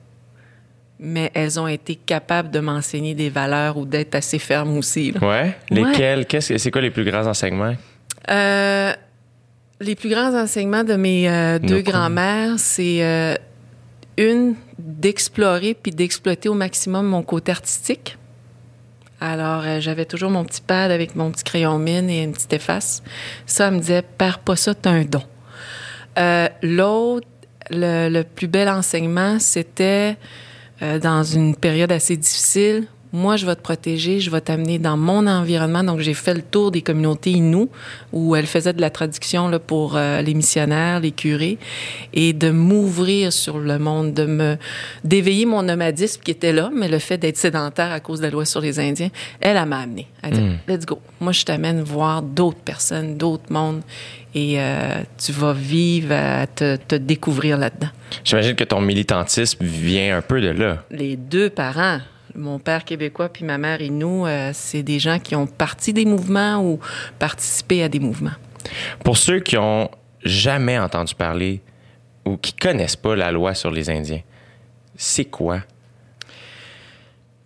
Mais 1.00 1.30
elles 1.34 1.58
ont 1.58 1.66
été 1.66 1.96
capables 1.96 2.50
de 2.50 2.60
m'enseigner 2.60 3.14
des 3.14 3.28
valeurs 3.28 3.76
ou 3.76 3.84
d'être 3.84 4.14
assez 4.14 4.38
fermes 4.38 4.76
aussi. 4.78 5.10
là. 5.12 5.26
Ouais? 5.28 5.56
Lesquels? 5.70 6.24
Qu'est-ce 6.26 6.50
que- 6.50 6.58
c'est 6.58 6.70
quoi 6.70 6.80
les 6.82 6.90
plus 6.90 7.04
grands 7.04 7.26
enseignements? 7.26 7.74
Euh, 8.30 8.92
les 9.80 9.96
plus 9.96 10.08
grands 10.08 10.34
enseignements 10.34 10.84
de 10.84 10.94
mes 10.94 11.28
euh, 11.28 11.58
deux 11.58 11.82
grands-mères, 11.82 12.54
c'est 12.58 13.02
euh, 13.02 13.34
une 14.16 14.54
d'explorer 14.78 15.74
puis 15.74 15.90
d'exploiter 15.92 16.48
au 16.48 16.54
maximum 16.54 17.06
mon 17.06 17.22
côté 17.22 17.50
artistique. 17.52 18.16
Alors, 19.20 19.62
j'avais 19.80 20.04
toujours 20.04 20.30
mon 20.30 20.44
petit 20.44 20.60
pad 20.60 20.90
avec 20.90 21.16
mon 21.16 21.30
petit 21.32 21.44
crayon 21.44 21.78
mine 21.78 22.08
et 22.10 22.22
une 22.22 22.32
petite 22.32 22.52
efface. 22.52 23.02
Ça, 23.46 23.68
elle 23.68 23.74
me 23.74 23.78
disait, 23.80 24.02
perds 24.02 24.38
pas 24.40 24.54
ça, 24.56 24.74
t'as 24.74 24.90
un 24.90 25.04
don. 25.04 25.22
L'autre, 26.62 27.26
le, 27.70 28.08
le 28.10 28.22
plus 28.24 28.48
bel 28.48 28.68
enseignement, 28.68 29.38
c'était 29.38 30.16
euh, 30.84 30.98
dans 30.98 31.22
une 31.22 31.56
période 31.56 31.90
assez 31.90 32.16
difficile. 32.16 32.86
Moi, 33.14 33.36
je 33.36 33.46
vais 33.46 33.54
te 33.54 33.60
protéger, 33.60 34.18
je 34.18 34.28
vais 34.28 34.40
t'amener 34.40 34.80
dans 34.80 34.96
mon 34.96 35.28
environnement. 35.28 35.84
Donc, 35.84 36.00
j'ai 36.00 36.14
fait 36.14 36.34
le 36.34 36.42
tour 36.42 36.72
des 36.72 36.82
communautés 36.82 37.30
Innu, 37.30 37.68
où 38.12 38.34
elle 38.34 38.46
faisait 38.46 38.72
de 38.72 38.80
la 38.80 38.90
traduction 38.90 39.46
là, 39.46 39.60
pour 39.60 39.94
euh, 39.94 40.20
les 40.20 40.34
missionnaires, 40.34 40.98
les 40.98 41.12
curés, 41.12 41.58
et 42.12 42.32
de 42.32 42.50
m'ouvrir 42.50 43.32
sur 43.32 43.58
le 43.58 43.78
monde, 43.78 44.14
de 44.14 44.26
me 44.26 44.56
d'éveiller 45.04 45.46
mon 45.46 45.62
nomadisme 45.62 46.22
qui 46.24 46.32
était 46.32 46.52
là, 46.52 46.72
mais 46.74 46.88
le 46.88 46.98
fait 46.98 47.16
d'être 47.16 47.36
sédentaire 47.36 47.92
à 47.92 48.00
cause 48.00 48.18
de 48.18 48.24
la 48.24 48.30
loi 48.30 48.44
sur 48.44 48.60
les 48.60 48.80
Indiens, 48.80 49.10
elle, 49.40 49.58
elle 49.58 49.68
m'a 49.68 49.78
amené. 49.78 50.08
Elle 50.20 50.34
a 50.34 50.36
dit, 50.36 50.50
let's 50.66 50.84
go. 50.84 50.98
Moi, 51.20 51.30
je 51.30 51.44
t'amène 51.44 51.82
voir 51.82 52.20
d'autres 52.20 52.62
personnes, 52.64 53.16
d'autres 53.16 53.52
mondes, 53.52 53.82
et 54.34 54.56
euh, 54.58 55.02
tu 55.24 55.30
vas 55.30 55.52
vivre 55.52 56.12
à 56.12 56.48
te, 56.48 56.74
te 56.74 56.96
découvrir 56.96 57.58
là-dedans. 57.58 57.90
J'imagine 58.24 58.56
que 58.56 58.64
ton 58.64 58.80
militantisme 58.80 59.64
vient 59.64 60.18
un 60.18 60.22
peu 60.22 60.40
de 60.40 60.48
là. 60.48 60.82
Les 60.90 61.14
deux 61.16 61.48
parents, 61.48 62.00
mon 62.34 62.58
père 62.58 62.84
québécois 62.84 63.28
puis 63.28 63.44
ma 63.44 63.58
mère 63.58 63.80
Inou, 63.80 64.26
euh, 64.26 64.50
c'est 64.52 64.82
des 64.82 64.98
gens 64.98 65.18
qui 65.18 65.36
ont 65.36 65.46
parti 65.46 65.92
des 65.92 66.04
mouvements 66.04 66.62
ou 66.62 66.80
participé 67.18 67.82
à 67.82 67.88
des 67.88 68.00
mouvements. 68.00 68.34
Pour 69.04 69.16
ceux 69.16 69.40
qui 69.40 69.56
ont 69.56 69.90
jamais 70.24 70.78
entendu 70.78 71.14
parler 71.14 71.60
ou 72.24 72.36
qui 72.36 72.54
connaissent 72.54 72.96
pas 72.96 73.14
la 73.14 73.30
loi 73.30 73.54
sur 73.54 73.70
les 73.70 73.90
Indiens, 73.90 74.22
c'est 74.96 75.26
quoi? 75.26 75.60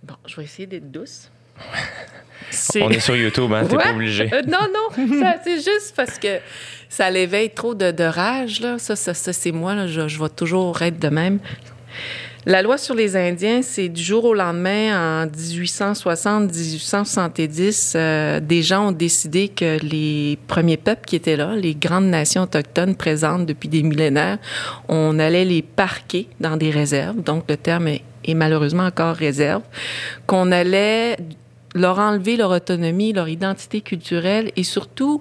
Bon, 0.02 0.14
je 0.26 0.36
vais 0.36 0.44
essayer 0.44 0.66
d'être 0.66 0.90
douce. 0.90 1.30
On 2.80 2.90
est 2.90 3.00
sur 3.00 3.16
YouTube, 3.16 3.52
hein? 3.52 3.66
T'es 3.68 3.76
pas 3.76 3.92
obligé. 3.92 4.32
Euh, 4.32 4.42
non, 4.42 4.68
non, 4.72 5.06
c'est 5.44 5.56
juste 5.56 5.92
parce 5.94 6.18
que 6.18 6.38
ça 6.88 7.10
l'éveille 7.10 7.50
trop 7.50 7.74
de, 7.74 7.90
de 7.90 8.04
rage. 8.04 8.60
Là. 8.60 8.78
Ça, 8.78 8.96
ça, 8.96 9.12
ça, 9.12 9.32
c'est 9.32 9.52
moi. 9.52 9.74
Là. 9.74 9.86
Je, 9.86 10.08
je 10.08 10.22
vais 10.22 10.28
toujours 10.28 10.80
être 10.80 10.98
de 10.98 11.08
même. 11.08 11.40
La 12.48 12.62
loi 12.62 12.78
sur 12.78 12.94
les 12.94 13.14
Indiens, 13.14 13.60
c'est 13.60 13.90
du 13.90 14.02
jour 14.02 14.24
au 14.24 14.32
lendemain, 14.32 15.22
en 15.22 15.26
1860-1870, 15.26 17.92
euh, 17.94 18.40
des 18.40 18.62
gens 18.62 18.88
ont 18.88 18.92
décidé 18.92 19.50
que 19.50 19.76
les 19.84 20.38
premiers 20.46 20.78
peuples 20.78 21.04
qui 21.04 21.16
étaient 21.16 21.36
là, 21.36 21.54
les 21.56 21.74
grandes 21.74 22.06
nations 22.06 22.44
autochtones 22.44 22.96
présentes 22.96 23.44
depuis 23.44 23.68
des 23.68 23.82
millénaires, 23.82 24.38
on 24.88 25.18
allait 25.18 25.44
les 25.44 25.60
parquer 25.60 26.26
dans 26.40 26.56
des 26.56 26.70
réserves. 26.70 27.20
Donc, 27.20 27.44
le 27.50 27.58
terme 27.58 27.88
est, 27.88 28.02
malheureusement 28.34 28.84
encore 28.84 29.14
réserve. 29.14 29.60
Qu'on 30.26 30.50
allait 30.50 31.18
leur 31.74 31.98
enlever 31.98 32.38
leur 32.38 32.52
autonomie, 32.52 33.12
leur 33.12 33.28
identité 33.28 33.82
culturelle 33.82 34.52
et 34.56 34.64
surtout 34.64 35.20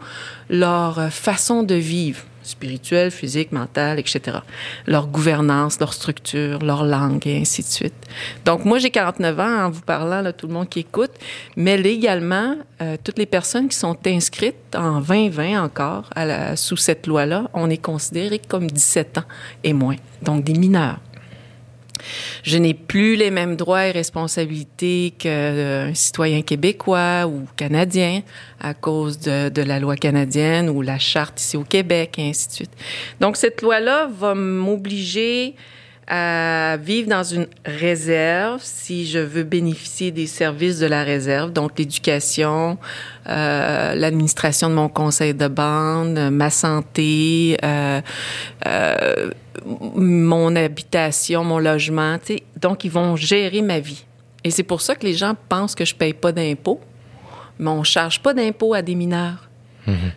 leur 0.49 1.11
façon 1.11 1.63
de 1.63 1.75
vivre 1.75 2.21
spirituelle, 2.47 3.11
physique, 3.11 3.51
mentale, 3.51 3.99
etc. 3.99 4.39
Leur 4.85 5.07
gouvernance, 5.07 5.79
leur 5.79 5.93
structure, 5.93 6.59
leur 6.59 6.83
langue 6.83 7.25
et 7.27 7.37
ainsi 7.37 7.61
de 7.61 7.67
suite. 7.67 7.93
Donc 8.45 8.65
moi 8.65 8.79
j'ai 8.79 8.89
49 8.89 9.39
ans 9.39 9.65
en 9.65 9.69
vous 9.69 9.81
parlant 9.81 10.21
là 10.21 10.33
tout 10.33 10.47
le 10.47 10.53
monde 10.53 10.69
qui 10.69 10.79
écoute, 10.79 11.11
mais 11.55 11.77
légalement 11.77 12.55
euh, 12.81 12.97
toutes 13.03 13.17
les 13.17 13.25
personnes 13.25 13.67
qui 13.67 13.77
sont 13.77 13.97
inscrites 14.05 14.75
en 14.75 15.01
2020 15.01 15.63
encore 15.63 16.09
sous 16.55 16.77
cette 16.77 17.07
loi-là, 17.07 17.49
on 17.53 17.69
est 17.69 17.81
considéré 17.81 18.39
comme 18.39 18.69
17 18.69 19.19
ans 19.19 19.23
et 19.63 19.73
moins. 19.73 19.95
Donc 20.21 20.43
des 20.43 20.53
mineurs. 20.53 20.99
Je 22.43 22.57
n'ai 22.57 22.73
plus 22.73 23.15
les 23.15 23.31
mêmes 23.31 23.55
droits 23.55 23.87
et 23.87 23.91
responsabilités 23.91 25.13
qu'un 25.17 25.93
citoyen 25.93 26.41
québécois 26.41 27.25
ou 27.27 27.45
canadien 27.55 28.21
à 28.59 28.73
cause 28.73 29.19
de, 29.19 29.49
de, 29.49 29.61
la 29.61 29.79
loi 29.79 29.95
canadienne 29.95 30.69
ou 30.69 30.81
la 30.81 30.99
charte 30.99 31.39
ici 31.41 31.57
au 31.57 31.63
Québec 31.63 32.15
et 32.17 32.29
ainsi 32.29 32.47
de 32.47 32.53
suite. 32.53 32.71
Donc, 33.19 33.37
cette 33.37 33.61
loi-là 33.61 34.07
va 34.07 34.33
m'obliger 34.35 35.55
à 36.07 36.77
vivre 36.77 37.09
dans 37.09 37.23
une 37.23 37.47
réserve 37.65 38.61
si 38.63 39.05
je 39.05 39.19
veux 39.19 39.43
bénéficier 39.43 40.11
des 40.11 40.25
services 40.25 40.79
de 40.79 40.85
la 40.85 41.03
réserve, 41.03 41.51
donc 41.51 41.77
l'éducation, 41.77 42.77
euh, 43.27 43.93
l'administration 43.93 44.69
de 44.69 44.75
mon 44.75 44.87
conseil 44.87 45.33
de 45.33 45.47
bande, 45.47 46.17
ma 46.31 46.49
santé, 46.49 47.57
euh, 47.63 48.01
euh, 48.65 49.31
mon 49.95 50.55
habitation, 50.55 51.43
mon 51.43 51.59
logement. 51.59 52.17
sais. 52.23 52.43
Donc, 52.61 52.85
ils 52.85 52.91
vont 52.91 53.17
gérer 53.17 53.61
ma 53.61 53.79
vie. 53.79 54.05
Et 54.43 54.51
c'est 54.51 54.63
pour 54.63 54.81
ça 54.81 54.95
que 54.95 55.05
les 55.05 55.13
gens 55.13 55.35
pensent 55.49 55.75
que 55.75 55.83
je 55.83 55.93
paye 55.93 56.13
pas 56.13 56.31
d'impôts, 56.31 56.79
mais 57.59 57.69
on 57.69 57.83
charge 57.83 58.21
pas 58.21 58.33
d'impôts 58.33 58.73
à 58.73 58.81
des 58.81 58.95
mineurs. 58.95 59.46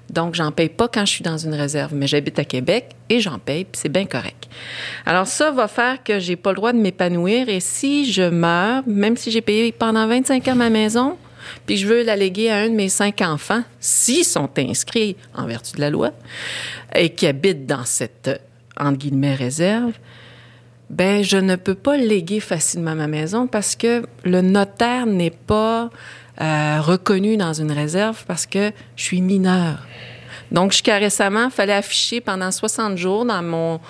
Donc, 0.09 0.35
j'en 0.35 0.51
paye 0.51 0.69
pas 0.69 0.89
quand 0.89 1.07
je 1.07 1.13
suis 1.13 1.23
dans 1.23 1.39
une 1.39 1.55
réserve, 1.55 1.95
mais 1.95 2.07
j'habite 2.07 2.39
à 2.39 2.45
Québec 2.45 2.91
et 3.09 3.21
j'en 3.21 3.39
paye, 3.39 3.65
puis 3.65 3.81
c'est 3.81 3.89
bien 3.89 4.07
correct. 4.07 4.49
Alors, 5.07 5.27
ça 5.27 5.51
va 5.51 5.69
faire 5.69 6.03
que 6.03 6.19
j'ai 6.19 6.37
pas 6.37 6.51
le 6.51 6.57
droit 6.57 6.73
de 6.73 6.79
m'épanouir 6.79 7.49
et 7.49 7.61
si 7.61 8.11
je 8.11 8.23
meurs, 8.23 8.83
même 8.87 9.17
si 9.17 9.31
j'ai 9.31 9.41
payé 9.41 9.73
pendant 9.73 10.07
25 10.07 10.49
ans 10.49 10.57
ma 10.57 10.71
maison, 10.71 11.17
puis 11.67 11.77
je 11.77 11.87
veux 11.87 12.03
la 12.03 12.17
léguer 12.17 12.51
à 12.51 12.59
un 12.59 12.69
de 12.69 12.75
mes 12.75 12.89
cinq 12.89 13.21
enfants, 13.21 13.63
s'ils 13.79 14.25
sont 14.25 14.51
inscrits 14.59 15.17
en 15.35 15.47
vertu 15.47 15.77
de 15.77 15.81
la 15.81 15.91
loi 15.91 16.11
et 16.95 17.11
qui 17.11 17.27
habitent 17.27 17.67
dans 17.67 17.85
cette, 17.85 18.41
entre 18.79 18.99
guillemets, 18.99 19.35
réserve, 19.35 19.93
ben 20.91 21.23
je 21.23 21.37
ne 21.37 21.55
peux 21.55 21.77
pas 21.77 21.97
léguer 21.97 22.41
facilement 22.41 22.97
ma 22.97 23.07
maison 23.07 23.47
parce 23.47 23.77
que 23.77 24.03
le 24.25 24.41
notaire 24.41 25.07
n'est 25.07 25.31
pas 25.31 25.91
euh, 26.41 26.81
reconnu 26.81 27.37
dans 27.37 27.53
une 27.53 27.73
réserve 27.73 28.25
parce 28.27 28.47
que 28.47 28.73
je 28.97 29.03
suis 29.03 29.21
mineur. 29.21 29.79
Donc, 30.51 30.73
jusqu'à 30.73 30.99
récemment, 30.99 31.45
il 31.45 31.51
fallait 31.51 31.75
afficher 31.75 32.21
pendant 32.21 32.51
60 32.51 32.97
jours 32.97 33.25
dans 33.25 33.43
mon 33.43 33.81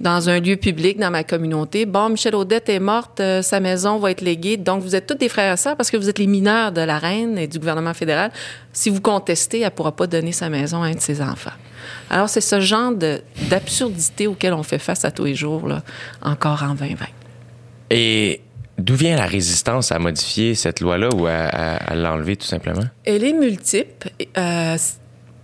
dans 0.00 0.28
un 0.28 0.40
lieu 0.40 0.56
public, 0.56 0.98
dans 0.98 1.10
ma 1.10 1.24
communauté. 1.24 1.86
Bon, 1.86 2.10
Michel 2.10 2.34
Audette 2.34 2.68
est 2.68 2.80
morte, 2.80 3.20
euh, 3.20 3.40
sa 3.40 3.60
maison 3.60 3.98
va 3.98 4.10
être 4.10 4.20
léguée. 4.20 4.56
Donc, 4.56 4.82
vous 4.82 4.94
êtes 4.94 5.06
tous 5.06 5.14
des 5.14 5.28
frères 5.28 5.54
et 5.54 5.56
sœurs 5.56 5.76
parce 5.76 5.90
que 5.90 5.96
vous 5.96 6.08
êtes 6.08 6.18
les 6.18 6.26
mineurs 6.26 6.72
de 6.72 6.82
la 6.82 6.98
reine 6.98 7.38
et 7.38 7.46
du 7.46 7.58
gouvernement 7.58 7.94
fédéral. 7.94 8.30
Si 8.72 8.90
vous 8.90 9.00
contestez, 9.00 9.60
elle 9.60 9.70
pourra 9.70 9.92
pas 9.92 10.06
donner 10.06 10.32
sa 10.32 10.50
maison 10.50 10.82
à 10.82 10.86
un 10.86 10.94
de 10.94 11.00
ses 11.00 11.22
enfants. 11.22 11.56
Alors, 12.10 12.28
c'est 12.28 12.40
ce 12.40 12.60
genre 12.60 12.92
d'absurdité 13.48 14.26
auquel 14.26 14.52
on 14.52 14.62
fait 14.62 14.78
face 14.78 15.04
à 15.04 15.10
tous 15.10 15.24
les 15.24 15.34
jours, 15.34 15.66
là, 15.66 15.82
encore 16.20 16.62
en 16.62 16.74
2020. 16.74 17.06
Et 17.90 18.42
D'où 18.86 18.94
vient 18.94 19.16
la 19.16 19.26
résistance 19.26 19.90
à 19.90 19.98
modifier 19.98 20.54
cette 20.54 20.78
loi-là 20.78 21.08
ou 21.12 21.26
à, 21.26 21.92
l'enlever 21.96 22.36
tout 22.36 22.46
simplement? 22.46 22.84
Elle 23.04 23.24
est 23.24 23.32
multiple. 23.32 24.10
Euh, 24.38 24.76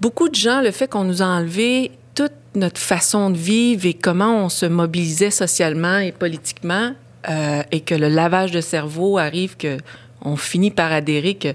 beaucoup 0.00 0.28
de 0.28 0.37
gens, 0.37 0.61
le 0.61 0.70
fait 0.70 0.87
qu'on 0.87 1.02
nous 1.02 1.22
a 1.22 1.26
enlevé 1.26 1.90
toute 2.14 2.30
notre 2.54 2.80
façon 2.80 3.30
de 3.30 3.37
vivre 3.37 3.84
et 3.84 3.94
comment 3.94 4.44
on 4.44 4.49
se 4.49 4.64
mobilisait 4.64 5.32
socialement 5.32 5.99
et 5.99 6.12
politiquement, 6.12 6.92
euh, 7.28 7.64
et 7.72 7.80
que 7.80 7.96
le 7.96 8.06
lavage 8.06 8.52
de 8.52 8.61
cerveau 8.61 9.18
arrive 9.18 9.56
que 9.56 9.76
on 10.25 10.37
finit 10.37 10.70
par 10.70 10.92
adhérer 10.92 11.34
que 11.34 11.49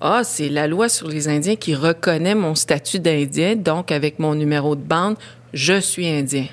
ah, 0.00 0.22
c'est 0.24 0.48
la 0.48 0.66
loi 0.66 0.88
sur 0.88 1.08
les 1.08 1.28
Indiens 1.28 1.56
qui 1.56 1.74
reconnaît 1.74 2.34
mon 2.34 2.54
statut 2.54 2.98
d'Indien, 2.98 3.56
donc 3.56 3.92
avec 3.92 4.18
mon 4.20 4.34
numéro 4.34 4.74
de 4.74 4.80
bande, 4.80 5.16
je 5.52 5.78
suis 5.80 6.08
Indien. 6.08 6.46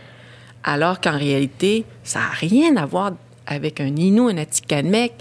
Alors 0.65 0.99
qu'en 0.99 1.17
réalité, 1.17 1.85
ça 2.03 2.19
n'a 2.19 2.31
rien 2.31 2.75
à 2.75 2.85
voir 2.85 3.13
avec 3.47 3.79
un 3.79 3.95
Innu, 3.95 4.29
un 4.29 4.38
Atikamek, 4.38 5.13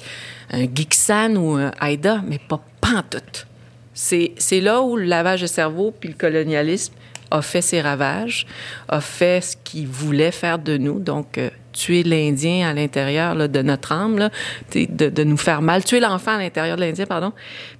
un 0.50 0.66
Gixan 0.72 1.36
ou 1.36 1.54
un 1.56 1.72
Haïda, 1.80 2.22
mais 2.26 2.38
pas 2.38 2.60
pantoute. 2.80 3.46
C'est, 3.94 4.32
c'est 4.38 4.60
là 4.60 4.82
où 4.82 4.96
le 4.96 5.04
lavage 5.04 5.42
de 5.42 5.46
cerveau 5.46 5.92
puis 5.98 6.08
le 6.08 6.14
colonialisme 6.14 6.94
a 7.30 7.42
fait 7.42 7.62
ses 7.62 7.80
ravages, 7.80 8.46
a 8.88 9.00
fait 9.00 9.42
ce 9.42 9.56
qu'il 9.64 9.86
voulait 9.86 10.32
faire 10.32 10.58
de 10.58 10.76
nous, 10.76 10.98
donc 10.98 11.38
euh, 11.38 11.48
tuer 11.72 12.02
l'Indien 12.02 12.68
à 12.68 12.74
l'intérieur 12.74 13.34
là, 13.34 13.48
de 13.48 13.62
notre 13.62 13.92
âme, 13.92 14.18
là, 14.18 14.30
de, 14.74 15.08
de, 15.08 15.24
nous 15.24 15.38
faire 15.38 15.62
mal, 15.62 15.82
tuer 15.82 16.00
l'enfant 16.00 16.32
à 16.32 16.38
l'intérieur 16.38 16.76
de 16.76 16.82
l'Indien, 16.82 17.06
pardon. 17.06 17.32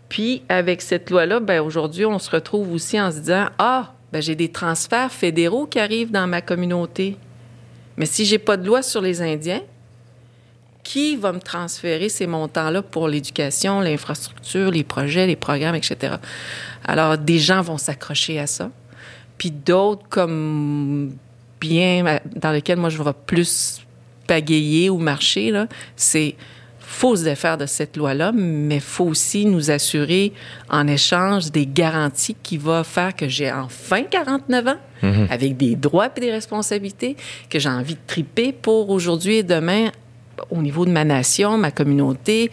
Puis 0.09 0.43
avec 0.49 0.83
cette 0.83 1.11
loi-là, 1.11 1.41
ben, 1.41 1.61
aujourd'hui, 1.61 2.07
on 2.07 2.19
se 2.19 2.31
retrouve 2.31 2.73
aussi 2.73 3.01
en 3.01 3.11
se 3.11 3.19
disant, 3.19 3.47
ah, 3.59 3.93
ben, 4.13 4.21
j'ai 4.21 4.35
des 4.35 4.51
transferts 4.51 5.13
fédéraux 5.13 5.67
qui 5.67 5.79
arrivent 5.79 6.11
dans 6.11 6.27
ma 6.27 6.41
communauté. 6.41 7.17
Mais 7.97 8.07
si 8.07 8.25
j'ai 8.25 8.39
pas 8.39 8.57
de 8.57 8.67
loi 8.67 8.83
sur 8.83 9.01
les 9.01 9.21
Indiens, 9.21 9.61
qui 10.83 11.17
va 11.17 11.33
me 11.33 11.41
transférer 11.41 12.09
ces 12.09 12.27
montants-là 12.27 12.83
pour 12.83 13.09
l'éducation, 13.09 13.81
l'infrastructure, 13.81 14.71
les 14.71 14.83
projets, 14.83 15.27
les 15.27 15.37
programmes, 15.37 15.77
etc. 15.77 16.17
Alors, 16.85 17.17
des 17.17 17.39
gens 17.39 17.63
vont 17.63 17.79
s'accrocher 17.79 18.39
à 18.39 18.47
ça. 18.47 18.71
Puis 19.39 19.51
d'autres, 19.51 20.05
comme 20.09 21.13
bien 21.61 22.19
dans 22.35 22.51
lesquels 22.51 22.79
moi 22.79 22.91
je 22.91 23.01
vais 23.01 23.11
plus 23.27 23.81
pagayer 24.27 24.91
ou 24.91 24.99
marcher, 24.99 25.51
là, 25.51 25.69
c'est 25.97 26.35
faut 26.93 27.17
se 27.17 27.25
défaire 27.25 27.57
de 27.57 27.65
cette 27.65 27.97
loi-là, 27.97 28.33
mais 28.33 28.79
faut 28.79 29.07
aussi 29.07 29.47
nous 29.47 29.71
assurer 29.71 30.33
en 30.69 30.87
échange 30.87 31.51
des 31.51 31.67
garanties 31.67 32.37
qui 32.43 32.59
vont 32.59 32.85
faire 32.85 33.17
que 33.17 33.29
j'ai 33.29 33.51
enfin 33.51 34.03
49 34.03 34.69
ans, 34.69 34.77
mm-hmm. 35.03 35.29
avec 35.31 35.57
des 35.57 35.75
droits 35.75 36.11
et 36.15 36.21
des 36.21 36.31
responsabilités, 36.31 37.17
que 37.49 37.59
j'ai 37.59 37.71
envie 37.71 37.95
de 37.95 38.01
triper 38.07 38.53
pour 38.53 38.91
aujourd'hui 38.91 39.37
et 39.37 39.43
demain 39.43 39.91
au 40.51 40.63
niveau 40.63 40.85
de 40.85 40.91
ma 40.91 41.05
nation, 41.05 41.59
ma 41.59 41.71
communauté, 41.71 42.51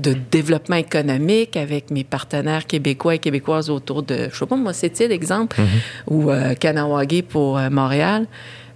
de 0.00 0.14
développement 0.30 0.76
économique 0.76 1.56
avec 1.56 1.90
mes 1.90 2.04
partenaires 2.04 2.66
québécois 2.66 3.14
et 3.14 3.18
québécoises 3.18 3.70
autour 3.70 4.02
de, 4.02 4.28
je 4.30 4.36
sais 4.36 4.46
pas 4.46 4.56
moi, 4.56 4.72
c'est 4.72 4.98
l'exemple, 5.00 5.58
mm-hmm. 5.58 5.64
ou 6.08 6.30
euh, 6.30 6.54
Kanawagé 6.54 7.22
pour 7.22 7.58
euh, 7.58 7.70
Montréal, 7.70 8.26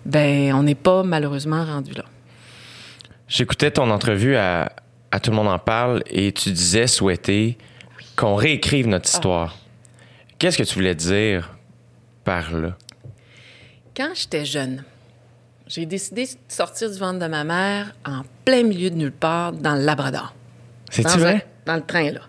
ben 0.06 0.52
on 0.54 0.62
n'est 0.62 0.74
pas 0.74 1.02
malheureusement 1.02 1.64
rendu 1.64 1.92
là. 1.92 2.04
J'écoutais 3.28 3.70
ton 3.70 3.90
entrevue 3.90 4.36
à, 4.36 4.72
à, 5.12 5.20
Tout 5.20 5.30
le 5.30 5.36
monde 5.36 5.48
en 5.48 5.58
parle 5.58 6.02
et 6.10 6.32
tu 6.32 6.50
disais 6.50 6.86
souhaiter 6.86 7.58
qu'on 8.16 8.34
réécrive 8.34 8.88
notre 8.88 9.08
ah. 9.12 9.14
histoire. 9.14 9.58
Qu'est-ce 10.38 10.56
que 10.56 10.62
tu 10.62 10.74
voulais 10.74 10.94
dire 10.94 11.54
par 12.24 12.52
là? 12.52 12.76
Quand 13.94 14.10
j'étais 14.14 14.44
jeune, 14.44 14.82
j'ai 15.70 15.86
décidé 15.86 16.26
de 16.26 16.30
sortir 16.48 16.90
du 16.90 16.98
ventre 16.98 17.20
de 17.20 17.26
ma 17.26 17.44
mère 17.44 17.94
en 18.04 18.22
plein 18.44 18.64
milieu 18.64 18.90
de 18.90 18.96
nulle 18.96 19.12
part, 19.12 19.52
dans 19.52 19.76
le 19.76 19.82
Labrador. 19.82 20.34
C'est-tu 20.90 21.16
vrai? 21.18 21.46
Dans 21.64 21.76
le 21.76 21.82
train, 21.82 22.10
là. 22.10 22.22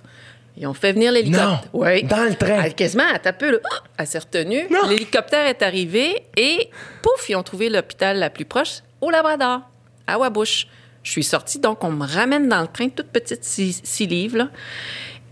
Ils 0.55 0.67
ont 0.67 0.75
fait 0.75 0.93
venir 0.93 1.11
l'hélicoptère. 1.11 1.63
Oui. 1.73 2.03
Dans 2.03 2.23
le 2.23 2.35
train. 2.35 2.61
Elle, 2.61 2.75
quasiment, 2.75 3.05
elle 3.11 3.19
t'a 3.19 3.33
peu, 3.33 3.53
là. 3.53 3.59
Elle 3.97 4.05
s'est 4.05 4.19
retenue. 4.19 4.67
L'hélicoptère 4.87 5.47
est 5.47 5.63
arrivé 5.63 6.21
et, 6.37 6.69
pouf, 7.01 7.29
ils 7.29 7.35
ont 7.35 7.41
trouvé 7.41 7.69
l'hôpital 7.69 8.19
la 8.19 8.29
plus 8.29 8.45
proche 8.45 8.81
au 9.01 9.09
Labrador, 9.09 9.61
à 10.05 10.19
Wabush. 10.19 10.67
Je 11.01 11.09
suis 11.09 11.23
sortie, 11.23 11.57
donc 11.57 11.83
on 11.83 11.89
me 11.89 12.05
ramène 12.05 12.47
dans 12.47 12.61
le 12.61 12.67
train, 12.67 12.89
toute 12.89 13.07
petite, 13.07 13.43
six, 13.43 13.81
six 13.83 14.05
livres, 14.05 14.37
là. 14.37 14.49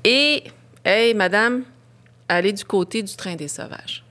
Et, 0.04 0.46
hey, 0.84 1.13
madame, 1.13 1.63
allez 2.28 2.54
du 2.54 2.66
côté 2.66 3.04
du 3.04 3.16
train 3.16 3.36
des 3.36 3.48
sauvages 3.48 4.04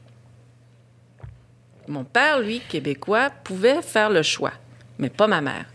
mon 1.89 2.05
père, 2.05 2.41
lui, 2.41 2.61
québécois, 2.69 3.31
pouvait 3.45 3.83
faire 3.83 4.11
le 4.11 4.23
choix, 4.23 4.53
mais 4.99 5.11
pas 5.11 5.27
ma 5.27 5.41
mère. 5.41 5.67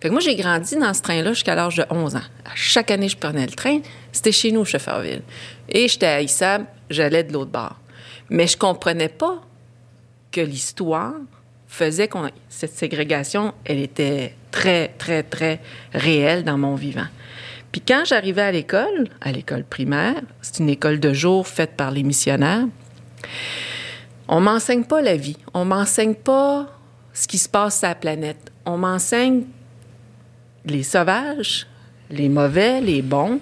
Fait 0.00 0.08
que 0.08 0.12
moi, 0.12 0.20
j'ai 0.20 0.34
grandi 0.34 0.76
dans 0.76 0.92
ce 0.94 1.02
train-là 1.02 1.32
jusqu'à 1.32 1.54
l'âge 1.54 1.76
de 1.76 1.84
11 1.88 2.16
ans. 2.16 2.22
Chaque 2.54 2.90
année, 2.90 3.08
je 3.08 3.16
prenais 3.16 3.46
le 3.46 3.52
train. 3.52 3.78
C'était 4.10 4.32
chez 4.32 4.50
nous, 4.50 4.64
Chefferville. 4.64 5.22
Et 5.68 5.86
j'étais 5.86 6.06
à 6.06 6.20
Issab, 6.20 6.64
j'allais 6.90 7.22
de 7.22 7.32
l'autre 7.32 7.52
bord. 7.52 7.76
Mais 8.28 8.46
je 8.46 8.56
comprenais 8.56 9.08
pas 9.08 9.40
que 10.32 10.40
l'histoire 10.40 11.14
faisait 11.68 12.08
qu'on... 12.08 12.28
Cette 12.48 12.74
ségrégation, 12.74 13.54
elle 13.64 13.78
était 13.78 14.34
très, 14.50 14.88
très, 14.98 15.22
très 15.22 15.60
réelle 15.92 16.42
dans 16.42 16.58
mon 16.58 16.74
vivant. 16.74 17.06
Puis 17.70 17.80
quand 17.80 18.02
j'arrivais 18.04 18.42
à 18.42 18.52
l'école, 18.52 19.08
à 19.20 19.32
l'école 19.32 19.64
primaire, 19.64 20.20
c'est 20.42 20.58
une 20.58 20.68
école 20.68 21.00
de 21.00 21.12
jour 21.12 21.46
faite 21.46 21.76
par 21.76 21.90
les 21.90 22.02
missionnaires, 22.02 22.66
on 24.28 24.40
m'enseigne 24.40 24.84
pas 24.84 25.02
la 25.02 25.16
vie. 25.16 25.36
On 25.54 25.64
m'enseigne 25.64 26.14
pas 26.14 26.68
ce 27.12 27.28
qui 27.28 27.38
se 27.38 27.48
passe 27.48 27.78
sur 27.78 27.88
la 27.88 27.94
planète. 27.94 28.52
On 28.64 28.78
m'enseigne 28.78 29.44
les 30.64 30.82
sauvages, 30.82 31.66
les 32.10 32.28
mauvais, 32.28 32.80
les 32.80 33.02
bons. 33.02 33.40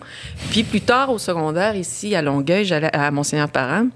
Puis 0.51 0.63
plus 0.63 0.81
tard, 0.81 1.11
au 1.11 1.19
secondaire, 1.19 1.77
ici, 1.77 2.15
à 2.15 2.23
Longueuil, 2.23 2.65
j'allais 2.65 2.95
à 2.95 3.11
Monseigneur 3.11 3.51
Parent, 3.51 3.89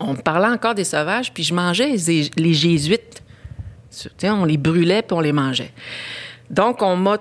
on 0.00 0.12
me 0.12 0.18
parlait 0.18 0.48
encore 0.48 0.74
des 0.74 0.84
sauvages, 0.84 1.32
puis 1.32 1.42
je 1.42 1.52
mangeais 1.52 1.96
les, 2.36 2.54
jésuites. 2.54 3.22
On 4.22 4.44
les 4.44 4.56
brûlait, 4.56 5.02
puis 5.02 5.16
on 5.16 5.20
les 5.20 5.32
mangeait. 5.32 5.72
Donc, 6.50 6.82
on 6.82 6.96
m'a 6.96 7.18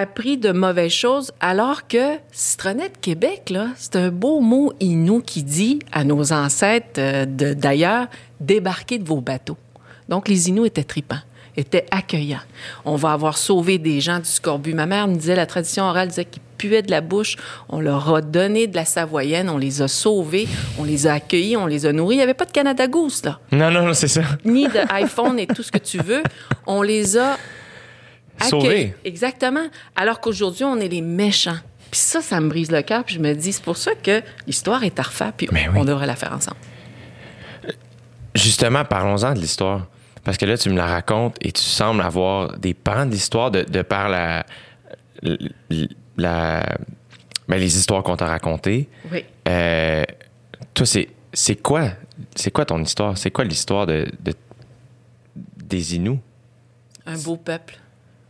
appris 0.00 0.36
de 0.38 0.50
mauvaises 0.52 0.92
choses, 0.92 1.32
alors 1.40 1.86
que 1.88 2.16
Citronnette 2.32 3.00
Québec, 3.00 3.50
là, 3.50 3.68
c'est 3.76 3.96
un 3.96 4.10
beau 4.10 4.40
mot 4.40 4.72
inou 4.80 5.20
qui 5.24 5.42
dit 5.42 5.78
à 5.92 6.04
nos 6.04 6.32
ancêtres 6.32 6.98
euh, 6.98 7.24
de- 7.26 7.54
d'ailleurs, 7.54 8.06
débarquez 8.40 8.98
de 8.98 9.04
vos 9.06 9.20
bateaux. 9.20 9.56
Donc, 10.08 10.28
les 10.28 10.48
Inuits 10.50 10.66
étaient 10.66 10.84
tripants, 10.84 11.20
étaient 11.56 11.86
accueillants. 11.90 12.42
On 12.84 12.96
va 12.96 13.12
avoir 13.12 13.38
sauvé 13.38 13.78
des 13.78 14.00
gens 14.00 14.18
du 14.18 14.24
scorbut. 14.28 14.74
Ma 14.74 14.86
mère 14.86 15.08
me 15.08 15.14
disait, 15.14 15.34
la 15.36 15.46
tradition 15.46 15.84
orale 15.84 16.08
disait 16.08 16.24
qu'ils 16.26 16.42
puaient 16.58 16.82
de 16.82 16.90
la 16.90 17.00
bouche. 17.00 17.36
On 17.68 17.80
leur 17.80 18.14
a 18.14 18.20
donné 18.20 18.66
de 18.66 18.74
la 18.76 18.84
savoyenne, 18.84 19.48
on 19.48 19.56
les 19.58 19.80
a 19.80 19.88
sauvés, 19.88 20.46
on 20.78 20.84
les 20.84 21.06
a 21.06 21.14
accueillis, 21.14 21.56
on 21.56 21.66
les 21.66 21.86
a 21.86 21.92
nourris. 21.92 22.16
Il 22.16 22.18
n'y 22.18 22.22
avait 22.22 22.34
pas 22.34 22.44
de 22.44 22.52
Canada 22.52 22.86
Goose, 22.86 23.22
là 23.24 23.38
Non, 23.52 23.70
non, 23.70 23.82
non, 23.86 23.94
c'est 23.94 24.08
ça. 24.08 24.22
ni 24.44 24.66
d'iPhone 24.68 25.38
et 25.38 25.46
tout 25.46 25.62
ce 25.62 25.72
que 25.72 25.78
tu 25.78 25.98
veux. 25.98 26.22
On 26.66 26.82
les 26.82 27.16
a 27.16 27.38
Accueillis. 28.40 28.92
Exactement. 29.04 29.66
Alors 29.96 30.20
qu'aujourd'hui, 30.20 30.64
on 30.64 30.76
est 30.78 30.88
les 30.88 31.00
méchants. 31.02 31.58
Puis 31.90 32.00
ça, 32.00 32.20
ça 32.20 32.40
me 32.40 32.48
brise 32.48 32.70
le 32.72 32.82
cœur. 32.82 33.04
Puis 33.04 33.14
je 33.14 33.20
me 33.20 33.32
dis, 33.34 33.52
c'est 33.52 33.62
pour 33.62 33.76
ça 33.76 33.92
que 33.94 34.22
l'histoire 34.46 34.82
est 34.84 34.98
à 34.98 35.02
refaire. 35.02 35.32
Puis 35.32 35.48
Mais 35.52 35.68
on 35.74 35.80
oui. 35.80 35.86
devrait 35.86 36.06
la 36.06 36.16
faire 36.16 36.32
ensemble. 36.32 36.56
Justement, 38.34 38.84
parlons-en 38.84 39.34
de 39.34 39.38
l'histoire. 39.38 39.86
Parce 40.24 40.36
que 40.38 40.46
là, 40.46 40.56
tu 40.58 40.70
me 40.70 40.76
la 40.76 40.86
racontes 40.86 41.36
et 41.40 41.52
tu 41.52 41.62
sembles 41.62 42.00
avoir 42.00 42.58
des 42.58 42.74
pans 42.74 43.06
d'histoire 43.06 43.50
de, 43.50 43.62
de 43.62 43.82
par 43.82 44.08
la, 44.08 44.44
la, 46.16 46.64
ben, 47.46 47.56
les 47.58 47.76
histoires 47.76 48.02
qu'on 48.02 48.16
t'a 48.16 48.26
racontées. 48.26 48.88
Oui. 49.12 49.24
Euh, 49.48 50.02
toi, 50.72 50.86
c'est, 50.86 51.08
c'est 51.32 51.56
quoi? 51.56 51.90
C'est 52.34 52.50
quoi 52.50 52.64
ton 52.64 52.82
histoire? 52.82 53.16
C'est 53.18 53.30
quoi 53.30 53.44
l'histoire 53.44 53.86
de, 53.86 54.06
de- 54.20 54.34
des 55.62 55.94
Inuits? 55.96 56.20
Un 57.06 57.18
beau 57.18 57.36
peuple. 57.36 57.76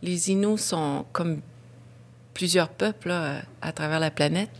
Les 0.05 0.29
Inuits 0.29 0.59
sont 0.59 1.03
comme 1.11 1.39
plusieurs 2.35 2.69
peuples 2.69 3.07
là, 3.07 3.41
à 3.59 3.71
travers 3.71 3.99
la 3.99 4.11
planète. 4.11 4.51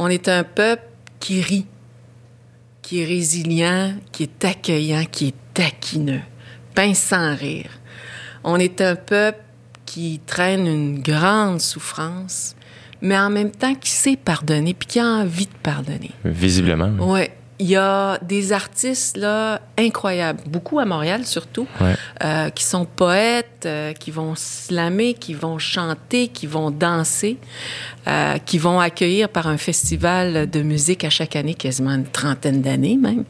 On 0.00 0.08
est 0.08 0.26
un 0.28 0.42
peuple 0.42 0.82
qui 1.20 1.40
rit, 1.40 1.66
qui 2.82 3.02
est 3.02 3.04
résilient, 3.04 3.94
qui 4.10 4.24
est 4.24 4.44
accueillant, 4.44 5.04
qui 5.04 5.28
est 5.28 5.34
taquineux, 5.54 6.22
pince 6.74 6.98
sans 6.98 7.36
rire. 7.36 7.70
On 8.42 8.56
est 8.56 8.80
un 8.80 8.96
peuple 8.96 9.38
qui 9.86 10.20
traîne 10.26 10.66
une 10.66 11.02
grande 11.02 11.60
souffrance, 11.60 12.56
mais 13.00 13.16
en 13.16 13.30
même 13.30 13.52
temps 13.52 13.76
qui 13.76 13.90
sait 13.90 14.16
pardonner, 14.16 14.74
puis 14.74 14.88
qui 14.88 14.98
a 14.98 15.06
envie 15.06 15.46
de 15.46 15.58
pardonner. 15.62 16.10
Visiblement. 16.24 16.90
oui. 16.98 17.10
Ouais. 17.12 17.37
Il 17.60 17.68
y 17.68 17.76
a 17.76 18.18
des 18.22 18.52
artistes 18.52 19.16
là 19.16 19.60
incroyables, 19.76 20.40
beaucoup 20.46 20.78
à 20.78 20.84
Montréal 20.84 21.26
surtout, 21.26 21.66
Ouais. 21.80 21.94
euh, 22.22 22.50
qui 22.50 22.62
sont 22.62 22.84
poètes, 22.84 23.64
euh, 23.66 23.92
qui 23.94 24.12
vont 24.12 24.34
slammer, 24.36 25.14
qui 25.14 25.34
vont 25.34 25.58
chanter, 25.58 26.28
qui 26.28 26.46
vont 26.46 26.70
danser, 26.70 27.36
euh, 28.06 28.38
qui 28.46 28.58
vont 28.58 28.78
accueillir 28.78 29.28
par 29.28 29.48
un 29.48 29.56
festival 29.56 30.48
de 30.48 30.62
musique 30.62 31.02
à 31.02 31.10
chaque 31.10 31.34
année, 31.34 31.54
quasiment 31.54 31.90
une 31.94 32.06
trentaine 32.06 32.62
d'années 32.62 32.96
même. 32.96 33.24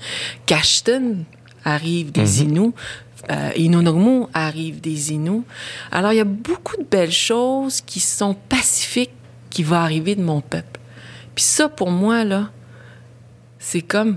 Cashton 0.44 1.24
arrive 1.64 2.12
des 2.12 2.42
Inuits. 2.42 2.72
Euh, 3.30 3.50
arrive 4.34 4.80
des 4.80 5.12
Inuits. 5.12 5.42
Alors, 5.90 6.12
il 6.12 6.16
y 6.16 6.20
a 6.20 6.24
beaucoup 6.24 6.76
de 6.76 6.84
belles 6.84 7.12
choses 7.12 7.80
qui 7.80 8.00
sont 8.00 8.34
pacifiques 8.34 9.10
qui 9.50 9.62
vont 9.62 9.76
arriver 9.76 10.14
de 10.14 10.22
mon 10.22 10.40
peuple. 10.40 10.78
Puis 11.34 11.44
ça, 11.44 11.68
pour 11.68 11.90
moi, 11.90 12.24
là, 12.24 12.50
c'est 13.70 13.82
comme 13.82 14.16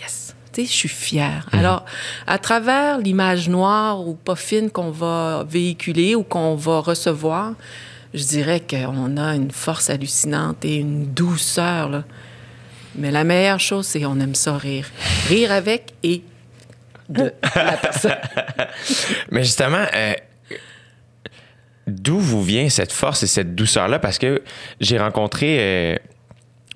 yes. 0.00 0.34
Tu 0.54 0.62
sais, 0.62 0.66
je 0.66 0.72
suis 0.72 0.88
fière. 0.88 1.46
Alors, 1.52 1.84
à 2.26 2.38
travers 2.38 2.96
l'image 2.96 3.50
noire 3.50 4.08
ou 4.08 4.14
pas 4.14 4.36
fine 4.36 4.70
qu'on 4.70 4.90
va 4.90 5.44
véhiculer 5.46 6.14
ou 6.14 6.22
qu'on 6.22 6.54
va 6.54 6.80
recevoir, 6.80 7.52
je 8.14 8.24
dirais 8.24 8.60
qu'on 8.60 9.18
a 9.18 9.34
une 9.34 9.50
force 9.50 9.90
hallucinante 9.90 10.64
et 10.64 10.76
une 10.76 11.12
douceur. 11.12 11.90
Là. 11.90 12.04
Mais 12.94 13.10
la 13.10 13.24
meilleure 13.24 13.60
chose, 13.60 13.86
c'est 13.86 14.00
qu'on 14.00 14.18
aime 14.18 14.34
ça 14.34 14.56
rire. 14.56 14.88
Rire 15.28 15.52
avec 15.52 15.92
et 16.02 16.22
de 17.10 17.34
la 17.54 17.72
personne. 17.82 18.16
Mais 19.30 19.44
justement, 19.44 19.84
euh, 19.94 20.14
d'où 21.86 22.18
vous 22.18 22.42
vient 22.42 22.70
cette 22.70 22.92
force 22.92 23.22
et 23.22 23.26
cette 23.26 23.54
douceur-là? 23.54 23.98
Parce 23.98 24.16
que 24.16 24.42
j'ai 24.80 24.98
rencontré 24.98 25.56
euh, 25.60 25.96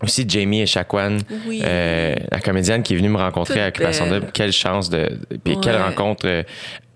aussi 0.03 0.25
Jamie 0.29 0.63
Echaquan, 0.63 1.19
Oui. 1.47 1.61
euh, 1.65 2.15
la 2.31 2.41
comédienne 2.41 2.83
qui 2.83 2.95
est 2.95 2.97
venue 2.97 3.09
me 3.09 3.19
rencontrer 3.19 3.55
Toute 3.55 3.63
à 3.63 3.69
Occupation. 3.69 4.07
Double. 4.09 4.27
Quelle 4.33 4.53
chance 4.53 4.89
de. 4.91 5.19
Puis 5.45 5.55
Ouais. 5.55 5.61
quelle 5.63 5.77
rencontre 5.81 6.27
euh, 6.27 6.43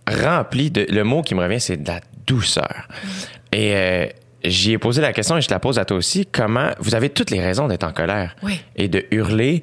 remplie 0.09 0.71
de. 0.71 0.87
Le 0.91 1.05
mot 1.05 1.23
qui 1.23 1.35
me 1.35 1.43
revient, 1.43 1.61
c'est 1.61 1.77
de 1.83 1.89
la 1.89 2.01
douceur. 2.27 2.89
Et. 3.53 3.75
euh, 3.75 4.07
J'y 4.47 4.73
ai 4.73 4.79
posé 4.79 5.01
la 5.01 5.15
question 5.15 5.39
et 5.39 5.41
je 5.41 5.49
te 5.49 5.55
la 5.55 5.59
pose 5.59 5.79
à 5.79 5.87
toi 5.87 5.97
aussi. 5.97 6.27
Comment 6.31 6.73
vous 6.79 6.95
avez 6.95 7.09
toutes 7.09 7.31
les 7.31 7.41
raisons 7.41 7.67
d'être 7.67 7.85
en 7.85 7.93
colère 7.95 8.37
Oui. 8.43 8.61
et 8.77 8.89
de 8.89 9.07
hurler 9.11 9.63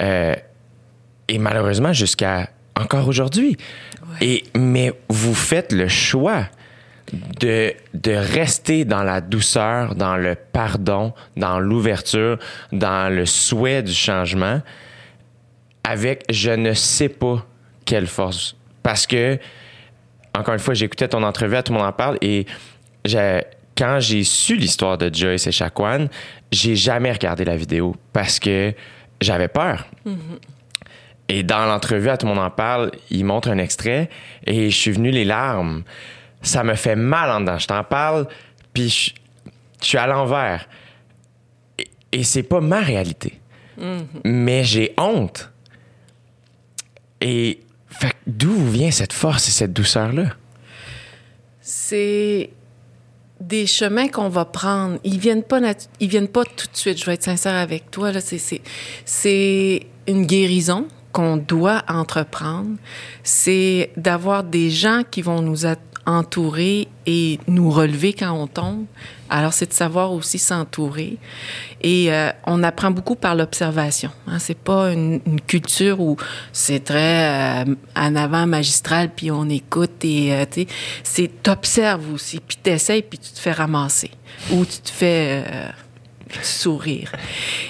euh, 0.00 0.34
et 1.28 1.38
malheureusement 1.38 1.92
jusqu'à 1.92 2.48
encore 2.76 3.06
aujourd'hui. 3.06 3.56
Et 4.20 4.42
mais 4.56 4.92
vous 5.08 5.34
faites 5.36 5.70
le 5.72 5.86
choix 5.86 6.46
de, 7.12 7.72
de 7.94 8.12
rester 8.12 8.84
dans 8.84 9.02
la 9.02 9.20
douceur, 9.20 9.94
dans 9.94 10.16
le 10.16 10.34
pardon, 10.34 11.12
dans 11.36 11.58
l'ouverture, 11.60 12.38
dans 12.72 13.12
le 13.12 13.26
souhait 13.26 13.82
du 13.82 13.92
changement, 13.92 14.60
avec 15.84 16.24
je 16.30 16.50
ne 16.50 16.74
sais 16.74 17.08
pas 17.08 17.46
quelle 17.84 18.06
force. 18.06 18.56
Parce 18.82 19.06
que, 19.06 19.38
encore 20.34 20.54
une 20.54 20.60
fois, 20.60 20.74
j'écoutais 20.74 21.08
ton 21.08 21.22
entrevue, 21.22 21.56
à 21.56 21.62
tout 21.62 21.72
le 21.72 21.78
monde 21.78 21.88
en 21.88 21.92
parle, 21.92 22.18
et 22.20 22.46
quand 23.76 23.98
j'ai 24.00 24.24
su 24.24 24.56
l'histoire 24.56 24.98
de 24.98 25.12
Joyce 25.12 25.46
et 25.46 25.52
Shaquan, 25.52 26.08
j'ai 26.50 26.76
jamais 26.76 27.12
regardé 27.12 27.44
la 27.44 27.56
vidéo 27.56 27.94
parce 28.12 28.38
que 28.38 28.74
j'avais 29.20 29.48
peur. 29.48 29.86
Et 31.28 31.42
dans 31.42 31.66
l'entrevue, 31.66 32.08
à 32.08 32.16
tout 32.16 32.26
le 32.26 32.34
monde 32.34 32.44
en 32.44 32.50
parle, 32.50 32.90
il 33.10 33.24
montre 33.24 33.48
un 33.50 33.58
extrait 33.58 34.08
et 34.46 34.70
je 34.70 34.76
suis 34.76 34.90
venu 34.90 35.10
les 35.10 35.24
larmes. 35.24 35.84
Ça 36.42 36.62
me 36.64 36.74
fait 36.74 36.96
mal 36.96 37.30
en 37.30 37.40
dedans. 37.40 37.58
Je 37.58 37.66
t'en 37.66 37.82
parle, 37.84 38.26
puis 38.72 38.88
je, 38.88 39.10
je 39.82 39.86
suis 39.86 39.98
à 39.98 40.06
l'envers. 40.06 40.68
Et, 41.78 41.88
et 42.12 42.24
c'est 42.24 42.42
pas 42.42 42.60
ma 42.60 42.80
réalité. 42.80 43.40
Mais 44.24 44.64
j'ai 44.64 44.92
honte. 44.98 45.50
Et 47.20 47.60
d'où 48.26 48.54
vient 48.70 48.90
cette 48.90 49.12
force 49.12 49.46
et 49.48 49.52
cette 49.52 49.72
douceur-là? 49.72 50.24
C'est 51.60 52.50
des 53.40 53.66
chemins 53.66 54.08
qu'on 54.08 54.28
va 54.28 54.44
prendre. 54.44 54.98
Ils 55.04 55.18
viennent 55.18 55.42
pas 55.44 55.60
ils 56.00 56.08
viennent 56.08 56.28
pas 56.28 56.44
tout 56.44 56.66
de 56.66 56.76
suite. 56.76 56.98
Je 56.98 57.06
vais 57.06 57.14
être 57.14 57.22
sincère 57.22 57.54
avec 57.54 57.90
toi 57.90 58.10
là. 58.10 58.20
C'est 58.20 58.40
c'est 59.04 59.86
une 60.08 60.26
guérison 60.26 60.88
qu'on 61.12 61.36
doit 61.36 61.82
entreprendre. 61.88 62.76
C'est 63.22 63.90
d'avoir 63.96 64.42
des 64.44 64.70
gens 64.70 65.02
qui 65.08 65.22
vont 65.22 65.40
nous 65.40 65.66
a- 65.66 65.76
entourer 66.08 66.88
et 67.06 67.38
nous 67.46 67.70
relever 67.70 68.12
quand 68.12 68.32
on 68.32 68.46
tombe. 68.46 68.86
Alors 69.28 69.52
c'est 69.52 69.66
de 69.66 69.74
savoir 69.74 70.12
aussi 70.12 70.38
s'entourer. 70.38 71.18
Et 71.82 72.12
euh, 72.12 72.30
on 72.46 72.62
apprend 72.62 72.90
beaucoup 72.90 73.14
par 73.14 73.34
l'observation. 73.34 74.10
Hein. 74.26 74.38
C'est 74.38 74.56
pas 74.56 74.92
une, 74.92 75.20
culture 75.46 76.00
où 76.00 76.16
c'est 76.52 76.82
très 76.84 77.64
euh, 77.64 77.74
en 77.94 78.16
avant 78.16 78.46
magistral 78.46 79.10
puis 79.14 79.30
on 79.30 79.48
écoute 79.48 80.04
et 80.04 80.32
euh, 80.32 80.44
tu 80.50 80.66
c'est 81.02 81.42
t'observes 81.42 82.12
aussi 82.12 82.40
puis 82.40 82.56
t'essayes 82.56 83.02
puis 83.02 83.18
tu 83.18 83.30
te 83.30 83.38
fais 83.38 83.52
ramasser 83.52 84.10
ou 84.50 84.64
tu 84.64 84.78
te 84.78 84.90
fais 84.90 85.44
sourire. 86.42 87.12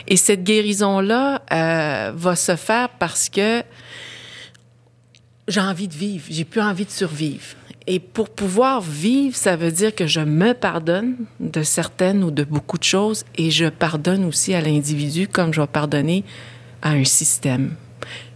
Et 0.07 0.17
cette 0.17 0.45
guérison 0.45 1.01
là 1.01 1.43
euh, 1.53 2.13
va 2.15 2.37
se 2.37 2.57
faire 2.57 2.89
parce 2.91 3.29
que 3.29 3.63
j'ai 5.47 5.61
envie 5.61 5.89
de 5.89 5.95
vivre, 5.95 6.25
j'ai 6.31 6.45
plus 6.45 6.61
envie 6.61 6.85
de 6.85 6.91
survivre. 6.91 7.57
Et 7.91 8.01
pour 8.01 8.29
pouvoir 8.29 8.83
vivre, 8.83 9.35
ça 9.35 9.57
veut 9.57 9.73
dire 9.73 9.95
que 9.95 10.07
je 10.07 10.21
me 10.21 10.53
pardonne 10.53 11.17
de 11.41 11.63
certaines 11.63 12.23
ou 12.23 12.31
de 12.31 12.45
beaucoup 12.45 12.77
de 12.77 12.85
choses 12.85 13.25
et 13.39 13.51
je 13.51 13.65
pardonne 13.65 14.27
aussi 14.27 14.53
à 14.53 14.61
l'individu 14.61 15.27
comme 15.27 15.55
je 15.55 15.63
vais 15.63 15.67
pardonner 15.67 16.23
à 16.83 16.91
un 16.91 17.05
système. 17.05 17.77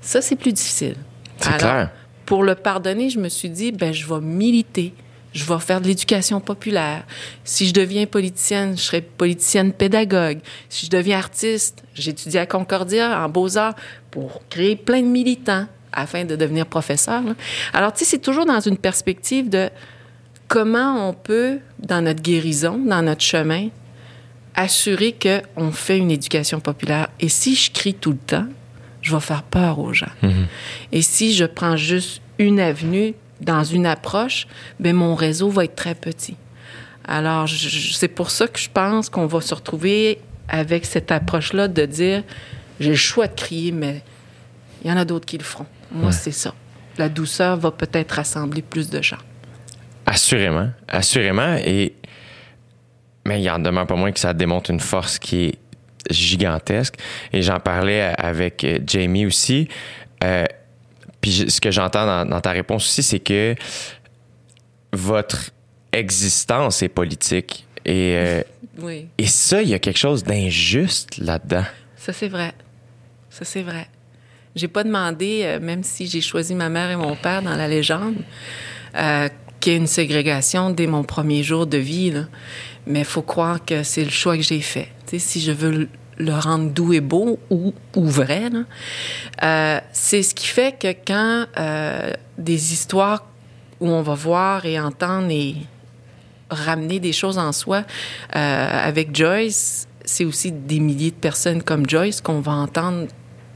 Ça, 0.01 0.23
c'est 0.23 0.37
plus 0.37 0.55
difficile. 0.55 0.97
C'est 1.37 1.59
clair. 1.59 1.91
Pour 2.25 2.45
le 2.45 2.55
pardonner, 2.55 3.11
je 3.11 3.19
me 3.19 3.29
suis 3.29 3.51
dit, 3.51 3.73
ben, 3.73 3.93
je 3.93 4.07
vais 4.07 4.23
militer. 4.23 4.95
Je 5.35 5.45
vais 5.45 5.59
faire 5.59 5.83
de 5.83 5.87
l'éducation 5.87 6.41
populaire. 6.41 7.05
Si 7.45 7.67
je 7.67 7.75
deviens 7.75 8.07
politicienne, 8.07 8.79
je 8.79 8.83
serai 8.83 9.03
politicienne 9.03 9.75
pédagogue. 9.75 10.39
Si 10.71 10.87
je 10.87 10.91
deviens 10.91 11.19
artiste, 11.19 11.85
j'étudie 11.93 12.39
à 12.39 12.47
Concordia 12.47 13.23
en 13.23 13.29
beaux-arts 13.29 13.75
pour 14.11 14.41
créer 14.49 14.77
plein 14.77 15.03
de 15.03 15.09
militants 15.09 15.67
afin 15.93 16.25
de 16.25 16.37
devenir 16.37 16.67
professeur. 16.67 17.23
là. 17.23 17.35
Alors, 17.73 17.93
tu 17.93 18.01
sais, 18.01 18.05
c'est 18.05 18.19
toujours 18.19 18.47
dans 18.47 18.61
une 18.61 18.77
perspective 18.77 19.49
de 19.49 19.71
comment 20.49 21.09
on 21.09 21.15
peut, 21.15 21.59
dans 21.79 22.03
notre 22.03 22.23
guérison, 22.23 22.79
dans 22.79 23.03
notre 23.03 23.23
chemin, 23.23 23.69
assurer 24.55 25.15
qu'on 25.15 25.71
fait 25.73 25.99
une 25.99 26.11
éducation 26.11 26.61
populaire. 26.61 27.09
Et 27.21 27.29
si 27.29 27.55
je 27.55 27.71
crie 27.71 27.95
tout 27.95 28.11
le 28.13 28.19
temps, 28.19 28.47
je 29.01 29.15
vais 29.15 29.21
faire 29.21 29.43
peur 29.43 29.79
aux 29.79 29.93
gens. 29.93 30.13
Et 30.93 31.03
si 31.03 31.35
je 31.35 31.45
prends 31.45 31.77
juste 31.77 32.21
une 32.39 32.61
avenue 32.61 33.15
dans 33.41 33.65
une 33.65 33.87
approche, 33.87 34.47
ben 34.79 34.95
mon 34.95 35.15
réseau 35.15 35.49
va 35.49 35.65
être 35.65 35.75
très 35.75 35.95
petit. 35.95 36.37
Alors, 37.05 37.49
c'est 37.49 38.09
pour 38.09 38.31
ça 38.31 38.47
que 38.47 38.61
je 38.61 38.69
pense 38.73 39.09
qu'on 39.09 39.27
va 39.27 39.41
se 39.41 39.55
retrouver 39.55 40.19
avec 40.49 40.85
cette 40.85 41.11
approche-là 41.11 41.67
de 41.67 41.85
dire 41.85 42.23
j'ai 42.79 42.91
le 42.91 42.97
choix 42.97 43.27
de 43.27 43.35
crier, 43.35 43.73
mais 43.73 44.03
il 44.85 44.91
y 44.91 44.93
en 44.93 44.97
a 44.97 45.05
d'autres 45.05 45.27
qui 45.27 45.39
le 45.39 45.45
feront. 45.45 45.67
Moi, 45.93 46.13
c'est 46.13 46.33
ça. 46.33 46.55
La 46.99 47.09
douceur 47.09 47.57
va 47.57 47.71
peut-être 47.71 48.13
rassembler 48.13 48.63
plus 48.63 48.91
de 48.91 49.01
gens. 49.03 49.19
Assurément, 50.07 50.71
assurément. 50.89 51.57
Et 51.65 51.95
mais 53.25 53.41
il 53.41 53.49
en 53.51 53.59
demeure 53.61 53.87
pas 53.87 53.95
moins 53.95 54.11
que 54.11 54.19
ça 54.19 54.35
démontre 54.35 54.71
une 54.71 54.81
force 54.81 55.19
qui 55.19 55.45
est 55.45 55.59
gigantesque. 56.11 56.95
Et 57.33 57.41
j'en 57.43 57.61
parlais 57.61 58.13
avec 58.19 58.65
euh, 58.65 58.79
Jamie 58.85 59.27
aussi. 59.27 59.69
Euh, 60.25 60.45
puis 61.21 61.49
ce 61.49 61.61
que 61.61 61.71
j'entends 61.71 62.05
dans, 62.05 62.29
dans 62.29 62.41
ta 62.41 62.51
réponse 62.51 62.85
aussi, 62.85 63.03
c'est 63.05 63.21
que 63.21 63.55
votre 64.93 65.51
existence 65.93 66.83
est 66.83 66.89
politique. 66.89 67.67
Et, 67.85 68.15
euh, 68.17 68.43
Oui. 68.79 69.09
et 69.19 69.27
ça, 69.27 69.63
il 69.63 69.69
y 69.69 69.75
a 69.75 69.79
quelque 69.79 69.99
chose 69.99 70.25
d'injuste 70.25 71.19
là-dedans. 71.19 71.65
Ça, 71.97 72.13
c'est 72.13 72.29
vrai. 72.29 72.53
Ça, 73.31 73.45
c'est 73.45 73.63
vrai. 73.63 73.87
J'ai 74.55 74.69
pas 74.69 74.85
demandé, 74.85 75.43
euh, 75.45 75.61
même 75.61 75.83
si 75.83 76.07
j'ai 76.07 76.21
choisi 76.21 76.55
ma 76.55 76.69
mère 76.69 76.91
et 76.91 76.97
mon 76.97 77.17
père 77.17 77.43
dans 77.43 77.57
la 77.57 77.69
légende, 77.69 78.17
euh, 78.97 79.29
qu'il 79.61 79.73
y 79.73 79.77
ait 79.77 79.79
une 79.79 79.87
ségrégation 79.87 80.71
dès 80.71 80.87
mon 80.87 81.05
premier 81.05 81.43
jour 81.43 81.67
de 81.67 81.79
vie. 81.79 82.11
là. 82.11 82.25
Mais 82.87 83.05
faut 83.05 83.23
croire 83.23 83.65
que 83.65 83.83
c'est 83.83 84.05
le 84.05 84.11
choix 84.11 84.37
que 84.37 84.43
j'ai 84.43 84.61
fait. 84.61 84.89
Si 85.17 85.41
je 85.41 85.53
veux 85.53 85.89
le- 86.19 86.35
rendre 86.35 86.71
doux 86.71 86.93
et 86.93 87.01
beau 87.01 87.39
ou, 87.51 87.75
ou 87.97 88.05
vrai, 88.07 88.45
euh, 89.43 89.81
c'est 89.93 90.23
ce 90.23 90.35
qui 90.35 90.47
fait 90.47 90.79
que 90.79 90.89
quand 91.07 91.47
des 92.39 92.73
histoires 92.73 93.25
où 93.81 93.89
on 93.89 94.03
va 94.03 94.15
voir 94.15 94.65
et 94.65 94.79
entendre 94.81 95.29
et 95.31 95.57
ramener 96.51 96.99
des 97.01 97.13
choses 97.13 97.39
en 97.39 97.53
soi. 97.53 97.85
Avec 98.31 99.15
Joyce, 99.15 99.87
c'est 100.05 100.25
aussi 100.25 100.53
des 100.53 100.81
milliers 100.81 101.11
de 101.11 101.17
personnes 101.17 101.63
comme 101.63 101.89
Joyce 101.89 102.21
qu'on 102.21 102.41
va 102.41 102.53
entendre 102.53 103.07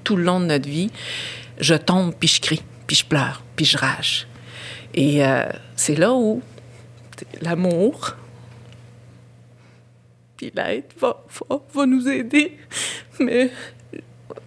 tout 0.06 0.14
le 0.14 0.22
long 0.22 0.38
de 0.38 0.46
notre 0.46 0.68
vie. 0.68 0.90
Je 1.58 1.74
tombe, 1.74 2.14
puis 2.14 2.28
je 2.28 2.40
crie, 2.40 2.62
puis 2.86 2.96
je 2.96 3.04
pleure, 3.04 3.42
puis 3.56 3.64
je 3.64 3.76
rage. 3.76 4.28
Et 4.94 5.26
euh, 5.26 5.42
c'est 5.74 5.96
là 5.96 6.12
où 6.12 6.40
l'amour, 7.42 8.14
puis 10.36 10.52
l'aide 10.54 10.84
va, 11.00 11.24
va, 11.50 11.60
va 11.74 11.86
nous 11.86 12.08
aider. 12.08 12.56
Mais 13.20 13.50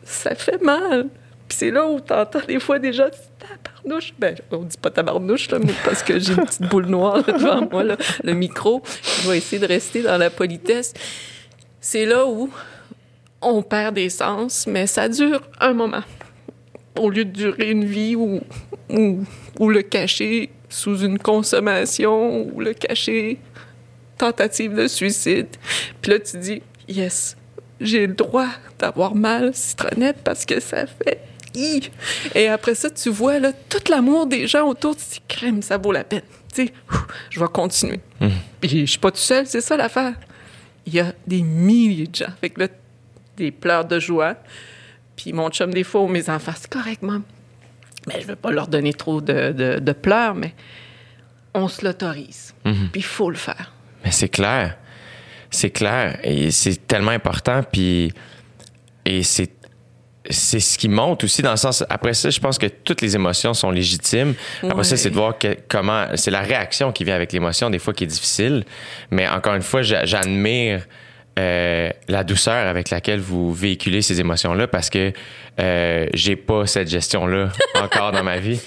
ça 0.03 0.33
fait 0.33 0.61
mal. 0.61 1.07
Puis 1.47 1.57
c'est 1.57 1.71
là 1.71 1.85
où 1.87 1.99
t'entends 1.99 2.45
des 2.47 2.59
fois 2.59 2.79
des 2.79 2.93
gens 2.93 3.09
tabarnouche. 3.39 4.13
Ben, 4.17 4.35
on 4.51 4.63
dit 4.63 4.77
pas 4.77 4.91
tabarnouche, 4.91 5.49
là, 5.51 5.59
mais 5.59 5.73
parce 5.83 6.03
que 6.03 6.19
j'ai 6.19 6.33
une 6.33 6.45
petite 6.45 6.69
boule 6.69 6.85
noire 6.85 7.21
devant 7.23 7.67
moi, 7.69 7.83
là, 7.83 7.97
le 8.23 8.33
micro. 8.33 8.81
Je 9.23 9.29
vais 9.29 9.39
essayer 9.39 9.59
de 9.59 9.67
rester 9.67 10.03
dans 10.03 10.17
la 10.17 10.29
politesse. 10.29 10.93
C'est 11.81 12.05
là 12.05 12.25
où 12.25 12.49
on 13.41 13.61
perd 13.61 13.95
des 13.95 14.09
sens, 14.09 14.67
mais 14.67 14.87
ça 14.87 15.07
dure 15.09 15.41
un 15.59 15.73
moment. 15.73 16.03
Au 16.97 17.09
lieu 17.09 17.25
de 17.25 17.31
durer 17.31 17.71
une 17.71 17.85
vie 17.85 18.15
ou, 18.15 18.41
ou, 18.89 19.23
ou 19.59 19.69
le 19.69 19.81
cacher 19.81 20.49
sous 20.69 20.99
une 20.99 21.17
consommation 21.17 22.43
ou 22.53 22.59
le 22.59 22.73
cacher 22.73 23.39
tentative 24.17 24.75
de 24.75 24.87
suicide. 24.87 25.47
Puis 26.01 26.11
là, 26.11 26.19
tu 26.19 26.37
dis, 26.37 26.61
yes, 26.87 27.37
j'ai 27.79 28.05
le 28.05 28.13
droit 28.13 28.47
d'avoir 28.77 29.15
mal, 29.15 29.51
citronnette, 29.55 30.17
parce 30.23 30.45
que 30.45 30.59
ça 30.59 30.85
fait 30.85 31.21
hi. 31.55 31.89
Et 32.35 32.47
après 32.47 32.75
ça, 32.75 32.89
tu 32.89 33.09
vois 33.09 33.39
là, 33.39 33.51
tout 33.69 33.81
l'amour 33.89 34.27
des 34.27 34.45
gens 34.47 34.67
autour, 34.67 34.95
tu 34.95 35.03
dis, 35.13 35.21
crème, 35.27 35.61
ça 35.61 35.77
vaut 35.77 35.91
la 35.91 36.03
peine. 36.03 36.21
Tu 36.53 36.67
sais, 36.67 36.73
je 37.29 37.39
vais 37.39 37.47
continuer. 37.47 37.99
Puis 38.61 38.81
je 38.81 38.85
suis 38.85 38.99
pas 38.99 39.11
tout 39.11 39.17
seul, 39.17 39.47
c'est 39.47 39.61
ça 39.61 39.77
l'affaire. 39.77 40.13
Il 40.85 40.93
y 40.93 40.99
a 40.99 41.13
des 41.25 41.41
milliers 41.41 42.07
de 42.07 42.15
gens. 42.15 42.33
Fait 42.41 42.49
que 42.49 42.61
là, 42.61 42.67
des 43.39 43.51
pleurs 43.51 43.85
de 43.85 43.99
joie. 43.99 44.35
Puis 45.15 45.33
mon 45.33 45.49
chum, 45.49 45.73
des 45.73 45.83
fois, 45.83 46.07
mes 46.07 46.29
enfants, 46.29 46.53
c'est 46.55 46.69
correct, 46.69 47.01
maman. 47.01 47.23
Mais 48.07 48.21
je 48.21 48.27
veux 48.27 48.35
pas 48.35 48.51
leur 48.51 48.67
donner 48.67 48.93
trop 48.93 49.19
de, 49.21 49.51
de- 49.51 49.79
de 49.79 49.91
pleurs, 49.91 50.33
mais 50.35 50.53
on 51.53 51.67
se 51.67 51.83
l'autorise. 51.83 52.53
Puis 52.63 52.73
il 52.95 53.03
faut 53.03 53.29
le 53.29 53.35
faire. 53.35 53.73
Mais 54.05 54.11
c'est 54.11 54.29
clair. 54.29 54.77
C'est 55.51 55.71
clair. 55.71 56.19
Et 56.23 56.51
c'est 56.51 56.87
tellement 56.87 57.11
important. 57.11 57.61
Puis, 57.63 58.13
et 59.03 59.23
c'est, 59.23 59.51
c'est 60.29 60.59
ce 60.59 60.77
qui 60.77 60.87
monte 60.87 61.23
aussi 61.23 61.41
dans 61.41 61.51
le 61.51 61.57
sens. 61.57 61.83
Après 61.89 62.13
ça, 62.13 62.29
je 62.29 62.39
pense 62.39 62.57
que 62.57 62.67
toutes 62.67 63.01
les 63.01 63.15
émotions 63.15 63.53
sont 63.53 63.71
légitimes. 63.71 64.35
Après 64.63 64.83
ça, 64.83 64.95
c'est 64.95 65.09
de 65.09 65.15
voir 65.15 65.37
que, 65.37 65.57
comment. 65.67 66.05
C'est 66.15 66.31
la 66.31 66.41
réaction 66.41 66.91
qui 66.93 67.03
vient 67.03 67.15
avec 67.15 67.33
l'émotion, 67.33 67.69
des 67.69 67.79
fois, 67.79 67.93
qui 67.93 68.03
est 68.05 68.07
difficile. 68.07 68.63
Mais 69.11 69.27
encore 69.27 69.55
une 69.55 69.63
fois, 69.63 69.81
j'a- 69.81 70.05
j'admire. 70.05 70.85
Euh, 71.39 71.89
la 72.07 72.23
douceur 72.23 72.67
avec 72.67 72.89
laquelle 72.89 73.19
vous 73.19 73.53
véhiculez 73.53 74.01
ces 74.01 74.19
émotions-là 74.19 74.67
parce 74.67 74.89
que 74.89 75.13
euh, 75.59 76.05
j'ai 76.13 76.35
pas 76.35 76.65
cette 76.67 76.89
gestion-là 76.89 77.49
encore 77.75 78.11
dans 78.11 78.23
ma 78.23 78.37
vie. 78.37 78.59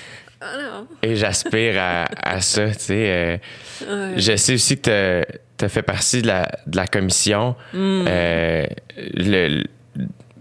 Et 1.02 1.14
j'aspire 1.16 1.74
à, 1.78 2.06
à 2.22 2.40
ça, 2.40 2.68
tu 2.70 2.78
sais. 2.78 3.38
euh, 3.86 4.14
Je 4.16 4.34
sais 4.36 4.54
aussi 4.54 4.80
que 4.80 5.22
tu 5.58 5.64
as 5.64 5.68
fait 5.68 5.82
partie 5.82 6.22
de 6.22 6.26
la, 6.26 6.48
de 6.66 6.76
la 6.76 6.86
commission 6.86 7.54
le- 7.74 9.62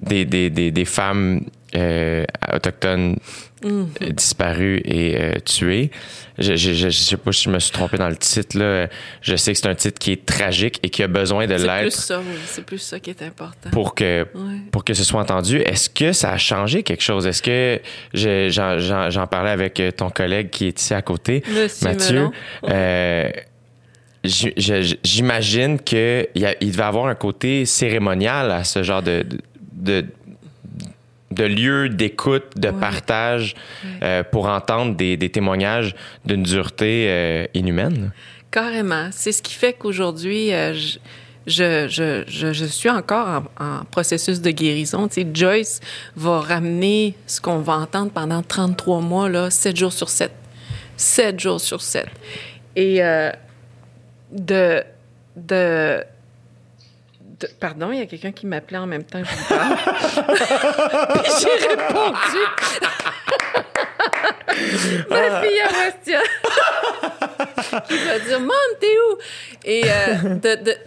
des, 0.02 0.26
des, 0.26 0.50
des, 0.50 0.72
des 0.72 0.86
femmes 0.86 1.42
euh, 1.76 2.26
autochtones 2.54 3.18
euh, 3.66 3.86
disparues 4.12 4.82
et 4.86 5.16
euh, 5.22 5.34
tuées. 5.46 5.92
Je, 6.38 6.56
je, 6.56 6.74
je, 6.74 6.90
je 6.90 6.98
sais 6.98 7.18
pas 7.18 7.32
si 7.32 7.44
je 7.44 7.50
me 7.50 7.60
suis 7.60 7.72
trompé 7.72 7.98
dans 7.98 8.10
le 8.10 8.16
titre. 8.16 8.58
Là. 8.58 8.88
Je 9.22 9.36
sais 9.36 9.54
que 9.54 9.60
c'est 9.60 9.68
un 9.68 9.76
titre 9.76 10.00
qui 10.00 10.12
est 10.14 10.26
tragique 10.26 10.80
et 10.84 10.90
qui 10.90 11.04
a 11.04 11.08
besoin 11.08 11.46
de 11.46 11.52
C'est 11.58 11.64
plus 11.68 11.68
l'être 11.84 11.92
ça, 11.94 12.20
oui. 12.20 12.36
C'est 12.46 12.66
plus 12.66 12.80
ça 12.80 13.00
qui 13.00 13.10
est 13.12 13.22
important. 13.22 13.70
pour 13.72 13.94
que 13.96 14.24
Ouais. 14.34 14.58
pour 14.72 14.84
que 14.84 14.94
ce 14.94 15.04
soit 15.04 15.22
entendu. 15.22 15.58
Est-ce 15.60 15.90
que 15.90 16.12
ça 16.14 16.32
a 16.32 16.38
changé 16.38 16.82
quelque 16.84 17.04
chose? 17.04 17.28
Est-ce 17.28 17.44
que 17.44 17.80
je- 18.14 18.50
j'en, 18.50 18.80
j'en- 18.80 19.10
j'en 19.12 19.28
parlais 19.28 19.52
avec 19.52 19.80
euh, 19.80 19.92
ton 19.92 20.10
collègue 20.10 20.50
qui 20.50 20.68
est 20.68 20.80
ici 20.82 20.94
à 20.94 21.02
côté, 21.02 21.44
Monsieur 21.48 21.88
Mathieu. 21.88 22.30
Euh, 22.68 23.30
j'imagine 25.04 25.80
que 25.80 26.28
il 26.36 26.42
y 26.42 26.46
a- 26.46 26.56
il 26.62 26.72
devait 26.72 26.84
avoir 26.84 27.08
un 27.08 27.16
côté 27.16 27.66
cérémonial 27.66 28.52
à 28.52 28.64
ce 28.64 28.84
genre 28.84 29.02
de 29.02 29.24
de, 29.74 30.02
de 30.02 30.06
lieu 31.40 31.90
d'écoute, 31.90 32.44
de 32.58 32.70
Ouais. 32.70 32.80
partage 32.80 33.56
euh, 34.04 34.24
pour 34.24 34.48
entendre 34.48 34.96
des, 34.96 35.18
des 35.18 35.30
témoignages 35.30 35.96
d'une 36.26 36.44
dureté 36.44 37.06
euh, 37.10 37.46
inhumaine. 37.54 38.12
Carrément. 38.52 39.10
C'est 39.12 39.32
ce 39.32 39.42
qui 39.42 39.54
fait 39.54 39.74
qu'aujourd'hui, 39.74 40.54
euh, 40.54 40.74
je, 40.74 41.88
je, 41.88 42.24
je, 42.28 42.52
je, 42.54 42.66
suis 42.66 42.90
encore 42.90 43.44
en, 43.60 43.64
en 43.66 43.86
processus 43.86 44.42
de 44.42 44.52
guérison. 44.52 45.08
Tu 45.08 45.22
sais, 45.22 45.28
Joyce 45.34 45.80
va 46.16 46.40
ramener 46.42 47.16
ce 47.28 47.40
qu'on 47.42 47.60
va 47.60 47.74
entendre 47.78 48.12
pendant 48.12 48.44
33 48.44 49.00
mois, 49.02 49.30
là, 49.30 49.50
7 49.50 49.76
jours 49.78 49.94
sur 49.94 50.10
7. 50.10 50.32
7 50.98 51.40
jours 51.40 51.60
sur 51.62 51.82
7. 51.82 52.06
Et 52.76 53.04
euh, 53.04 53.32
de, 54.32 54.84
de, 55.36 55.98
de- 55.98 56.04
Pardon, 57.60 57.92
il 57.92 58.00
y 58.00 58.02
a 58.02 58.06
quelqu'un 58.06 58.32
qui 58.32 58.46
m'appelait 58.46 58.78
en 58.78 58.88
même 58.88 59.04
temps 59.04 59.22
que 59.22 59.28
je 59.28 59.36
vous 59.36 59.46
parle. 59.48 59.78
Puis 61.24 61.32
j'ai 61.42 61.68
répondu. 61.68 62.42
Ma 65.10 65.42
fille 65.42 65.60
à 65.62 65.72
Bastia 65.72 66.22
qui 67.88 67.98
va 67.98 68.20
dire 68.20 68.40
Mom, 68.40 68.52
t'es 68.80 68.88
où? 68.88 69.18
Et 69.66 69.84
euh, 69.86 70.16
de, 70.36 70.64
de- 70.64 70.78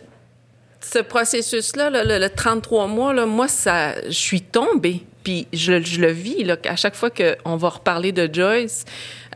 ce 0.81 0.99
processus-là, 0.99 1.88
là, 1.90 2.05
le, 2.05 2.19
le 2.19 2.29
33 2.31 2.87
mois, 2.87 3.14
là, 3.14 3.25
moi, 3.27 3.49
ça, 3.49 3.95
je 4.05 4.11
suis 4.11 4.43
tombée. 4.43 5.03
Puis 5.23 5.47
je, 5.53 5.83
je 5.83 6.01
le 6.01 6.11
vis, 6.12 6.45
là, 6.45 6.57
à 6.69 6.77
chaque 6.77 6.95
fois 6.95 7.09
qu'on 7.11 7.57
va 7.57 7.69
reparler 7.71 8.12
de 8.12 8.29
Joyce, 8.33 8.85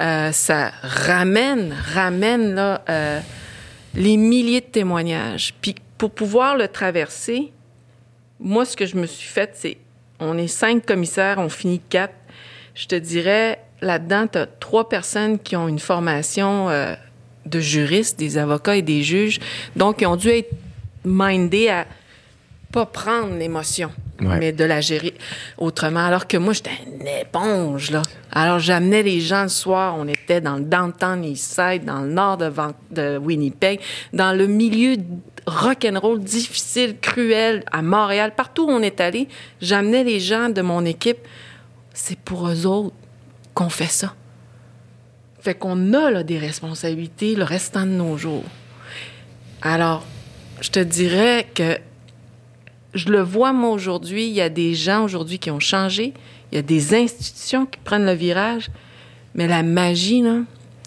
euh, 0.03 0.31
ça 0.33 0.71
ramène, 0.83 1.75
ramène 1.95 2.55
là, 2.55 2.83
euh, 2.91 3.21
les 3.95 4.19
milliers 4.19 4.61
de 4.61 4.67
témoignages. 4.67 5.55
Puis 5.63 5.75
pour 5.99 6.13
pouvoir 6.13 6.57
le 6.57 6.69
traverser, 6.69 7.53
moi, 8.41 8.65
ce 8.65 8.77
que 8.77 8.87
je 8.87 8.97
me 8.97 9.07
suis 9.07 9.29
fait, 9.29 9.51
c'est 9.55 9.77
on 10.21 10.39
est 10.39 10.49
cinq 10.49 10.87
commissaires, 10.87 11.39
on 11.39 11.49
finit 11.49 11.81
quatre. 11.81 12.15
Je 12.75 12.87
te 12.87 12.95
dirais, 12.95 13.61
là-dedans, 13.81 14.27
tu 14.27 14.39
as 14.39 14.47
trois 14.47 14.89
personnes 14.89 15.39
qui 15.39 15.57
ont 15.57 15.69
une 15.69 15.79
formation 15.79 16.69
euh, 16.69 16.95
de 17.47 17.61
juristes, 17.61 18.19
des 18.19 18.39
avocats 18.39 18.77
et 18.77 18.83
des 18.83 19.03
juges. 19.03 19.41
Donc, 19.77 20.01
ils 20.01 20.07
ont 20.07 20.17
dû 20.17 20.29
être 20.29 20.51
mindés 21.05 21.69
à 21.69 21.87
pas 22.73 22.87
prendre 22.87 23.35
l'émotion, 23.37 23.91
Mais 24.21 24.53
de 24.53 24.65
la 24.65 24.81
gérer 24.81 25.15
autrement. 25.59 26.05
Alors 26.05 26.27
que 26.27 26.37
moi, 26.37 26.53
j'étais 26.53 26.71
une 26.87 27.07
éponge, 27.07 27.91
là. 27.93 28.03
Alors, 28.33 28.59
j'amenais 28.59 29.03
les 29.03 29.21
gens 29.21 29.45
le 29.45 29.49
soir. 29.49 29.95
On 29.97 30.09
était 30.09 30.41
dans 30.41 30.57
le 30.57 30.65
downtown 30.65 31.25
East 31.25 31.55
Side, 31.55 31.85
dans 31.85 32.01
le 32.01 32.09
nord 32.09 32.37
de, 32.37 32.51
de 32.91 33.17
Winnipeg, 33.19 33.81
dans 34.13 34.37
le 34.37 34.47
milieu 34.47 34.97
rock'n'roll, 35.49 36.21
difficile, 36.21 36.97
cruel, 37.01 37.65
à 37.73 37.83
Montréal, 37.83 38.33
partout 38.37 38.67
où 38.67 38.71
on 38.71 38.83
est 38.83 39.01
allé, 39.01 39.29
j'amenais 39.61 40.05
les 40.05 40.21
gens 40.21 40.49
de 40.49 40.63
mon 40.63 40.85
équipe. 40.85 41.19
C'est 41.95 42.19
pour 42.19 42.49
eux 42.49 42.67
autres 42.67 42.95
qu'on 43.55 43.71
fait 43.71 43.87
ça. 43.87 44.15
Fait 45.41 45.55
qu'on 45.55 45.95
a 45.95 46.11
là, 46.11 46.23
des 46.23 46.39
responsabilités 46.39 47.35
le 47.35 47.45
restant 47.45 47.87
de 47.87 47.93
nos 47.93 48.17
jours. 48.17 48.45
Alors, 49.63 50.05
je 50.61 50.71
te 50.71 50.81
dirais 50.81 51.47
que 51.55 51.79
je 52.95 53.09
le 53.11 53.21
vois, 53.21 53.53
moi, 53.53 53.71
aujourd'hui, 53.71 54.29
il 54.29 54.35
y 54.35 54.41
a 54.41 54.49
des 54.49 54.75
gens 54.75 55.05
aujourd'hui 55.05 55.39
qui 55.39 55.51
ont 55.51 55.61
changé, 55.61 56.15
il 56.51 56.57
y 56.57 56.59
a 56.59 56.63
des 56.63 56.95
institutions 56.95 57.67
qui 57.67 57.79
prennent 57.85 58.07
le 58.07 58.15
virage, 58.15 58.71
mais 59.35 59.47
la 59.47 59.63
magie, 59.63 60.23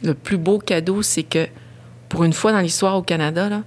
le 0.03 0.13
plus 0.13 0.37
beau 0.37 0.57
cadeau, 0.57 1.01
c'est 1.01 1.23
que, 1.23 1.47
pour 2.09 2.23
une 2.23 2.33
fois 2.33 2.51
dans 2.51 2.59
l'histoire 2.59 2.97
au 2.97 3.03
Canada, 3.03 3.63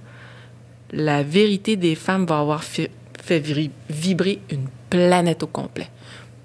la 0.91 1.23
vérité 1.23 1.75
des 1.75 1.95
femmes 1.95 2.25
va 2.25 2.39
avoir 2.39 2.63
fait, 2.63 2.91
vibrer 3.89 4.39
une 4.51 4.67
planète 4.89 5.43
au 5.43 5.47
complet. 5.47 5.89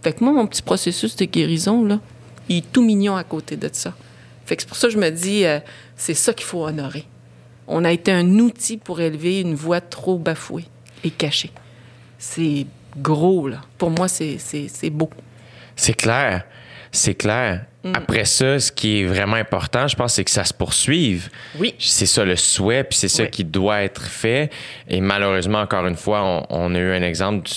Fait 0.03 0.13
que 0.13 0.25
moi, 0.25 0.33
mon 0.33 0.47
petit 0.47 0.63
processus 0.63 1.15
de 1.17 1.27
guérison, 1.27 1.85
là, 1.85 2.01
il 2.49 2.59
est 2.59 2.73
tout 2.73 2.83
mignon 2.83 3.17
à 3.17 3.25
côté 3.25 3.57
de 3.57 3.69
ça. 3.71 3.95
Fait 4.47 4.57
que 4.57 4.63
c'est 4.63 4.69
pour 4.69 4.77
ça 4.77 4.89
que 4.89 4.95
je 4.95 4.99
me 4.99 5.11
dis, 5.11 5.45
euh, 5.45 5.61
c'est 5.97 6.15
ça 6.15 6.33
qu'il 6.33 6.47
faut 6.47 6.65
honorer. 6.65 7.05
On 7.69 7.85
a 7.85 7.93
été 7.93 8.11
un 8.11 8.39
outil 8.39 8.79
pour 8.79 9.01
élever 9.01 9.41
une 9.41 9.55
voix 9.55 9.81
trop 9.81 10.19
bafouée 10.19 10.65
et 11.05 11.11
cachée. 11.11 11.53
C'est 12.23 12.67
gros, 12.99 13.49
là. 13.49 13.63
Pour 13.79 13.91
moi, 13.91 14.07
c'est 14.09 14.39
beau. 14.91 15.09
C'est 15.75 15.95
clair. 15.95 16.45
C'est 16.93 17.15
clair. 17.15 17.65
Mm. 17.83 17.93
Après 17.95 18.25
ça, 18.27 18.59
ce 18.61 18.71
qui 18.71 19.01
est 19.01 19.05
vraiment 19.07 19.37
important, 19.37 19.89
je 19.89 19.97
pense, 19.97 20.13
c'est 20.15 20.25
que 20.25 20.31
ça 20.31 20.45
se 20.45 20.53
poursuive. 20.53 21.31
Oui. 21.59 21.75
C'est 21.79 22.05
ça 22.05 22.25
le 22.27 22.37
souhait, 22.37 22.85
puis 22.85 22.99
c'est 22.99 23.09
ça 23.09 23.23
Oui. 23.23 23.31
qui 23.31 23.45
doit 23.45 23.83
être 23.83 24.03
fait. 24.03 24.51
Et 24.87 25.01
malheureusement, 25.01 25.61
encore 25.61 25.87
une 25.87 25.97
fois, 25.97 26.23
on, 26.23 26.47
on 26.51 26.75
a 26.75 26.79
eu 26.79 26.93
un 26.93 27.03
exemple 27.03 27.49
du, 27.49 27.55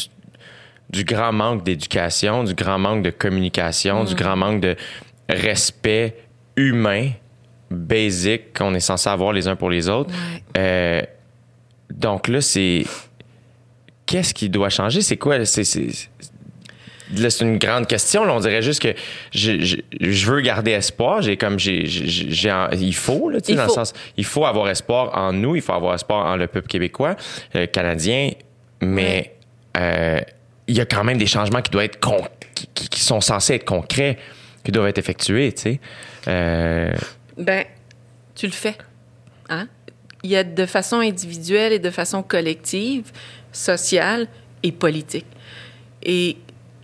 du 0.92 1.04
grand 1.04 1.34
manque 1.34 1.64
d'éducation, 1.66 2.46
du 2.46 2.54
grand 2.54 2.80
manque 2.80 3.04
de 3.04 3.10
communication, 3.10 4.04
Mm. 4.04 4.06
du 4.06 4.16
grand 4.16 4.38
manque 4.38 4.62
de 4.62 4.78
respect 5.28 6.16
humain, 6.56 7.10
basic, 7.70 8.54
qu'on 8.58 8.74
est 8.76 8.80
censé 8.80 9.10
avoir 9.10 9.34
les 9.34 9.48
uns 9.48 9.56
pour 9.58 9.70
les 9.72 9.90
autres. 9.90 10.12
Ouais. 10.12 10.44
Euh, 10.58 11.02
donc 11.90 12.28
là, 12.30 12.40
c'est. 12.40 12.86
Qu'est-ce 14.06 14.34
qui 14.34 14.50
doit 14.50 14.70
changer? 14.70 15.02
C'est 15.02 15.18
quoi? 15.18 15.44
C'est. 15.46 15.64
c'est- 15.64 16.10
Là, 17.16 17.30
c'est 17.30 17.44
une 17.46 17.60
grande 17.60 17.86
question. 17.86 18.24
Là, 18.26 18.34
on 18.34 18.40
dirait 18.40 18.64
juste 18.64 18.82
que 18.82 18.96
je, 19.32 19.60
je, 19.62 19.76
je 20.00 20.26
veux 20.32 20.42
garder 20.42 20.72
espoir. 20.72 21.22
J'ai 21.22 21.38
comme 21.38 21.60
j'ai, 21.60 21.84
il 21.86 22.96
faut 22.96 23.30
là, 23.30 23.40
tu 23.40 23.48
sais, 23.48 23.52
Il 23.52 23.56
dans 23.58 23.64
faut. 23.66 23.70
le 23.70 23.74
sens, 23.74 23.94
il 24.18 24.26
faut 24.26 24.46
avoir 24.46 24.68
espoir 24.70 25.16
en 25.16 25.32
nous, 25.32 25.56
il 25.56 25.62
faut 25.62 25.74
avoir 25.74 25.94
espoir 25.94 26.26
en 26.26 26.38
le 26.38 26.48
peuple 26.48 26.68
québécois, 26.68 27.16
euh, 27.56 27.68
canadien, 27.68 28.32
mais 28.82 29.36
euh, 29.78 30.20
il 30.68 30.76
y 30.76 30.82
a 30.82 30.86
quand 30.86 31.04
même 31.04 31.18
des 31.18 31.28
changements 31.28 31.62
qui 31.62 31.70
doivent 31.70 31.86
être 31.86 32.00
con- 32.00 32.26
qui 32.74 33.00
sont 33.02 33.22
censés 33.22 33.56
être 33.56 33.66
concrets, 33.66 34.18
qui 34.64 34.72
doivent 34.72 34.88
être 34.88 34.98
effectués. 34.98 35.52
Tu 35.54 35.62
sais, 35.62 35.80
Euh, 36.28 36.94
Ben, 37.38 37.66
tu 38.34 38.48
le 38.48 38.54
fais. 38.54 38.76
Hein? 39.50 39.68
Il 40.24 40.32
y 40.32 40.36
a 40.38 40.44
de 40.44 40.66
façon 40.66 40.98
individuelle 41.00 41.74
et 41.74 41.80
de 41.80 41.90
façon 41.92 42.24
collective, 42.24 43.12
sociale 43.54 44.28
et 44.64 44.74
politique. 44.74 45.26
Et 46.02 46.38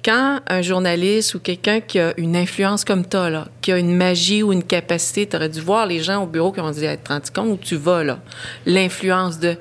quand 0.04 0.40
un 0.48 0.62
journaliste 0.62 1.36
ou 1.36 1.40
quelqu'un 1.40 1.82
qui 1.82 2.00
a 2.00 2.14
une 2.18 2.36
influence 2.36 2.86
comme 2.86 3.06
toi, 3.06 3.30
là, 3.30 3.48
qui 3.62 3.72
a 3.72 3.78
une 3.78 3.96
magie 3.96 4.44
ou 4.44 4.54
une 4.54 4.64
capacité, 4.64 5.28
tu 5.28 5.36
aurais 5.36 5.50
dû 5.50 5.60
voir 5.60 5.86
les 5.86 6.02
gens 6.02 6.24
au 6.24 6.26
bureau 6.26 6.52
qui 6.52 6.62
ont 6.62 6.72
dit 6.72 6.86
être 6.86 7.10
rendu 7.10 7.32
compte 7.32 7.50
où 7.50 7.58
tu 7.58 7.76
vas, 7.76 8.04
là? 8.04 8.20
L'influence 8.66 9.40
de. 9.40 9.58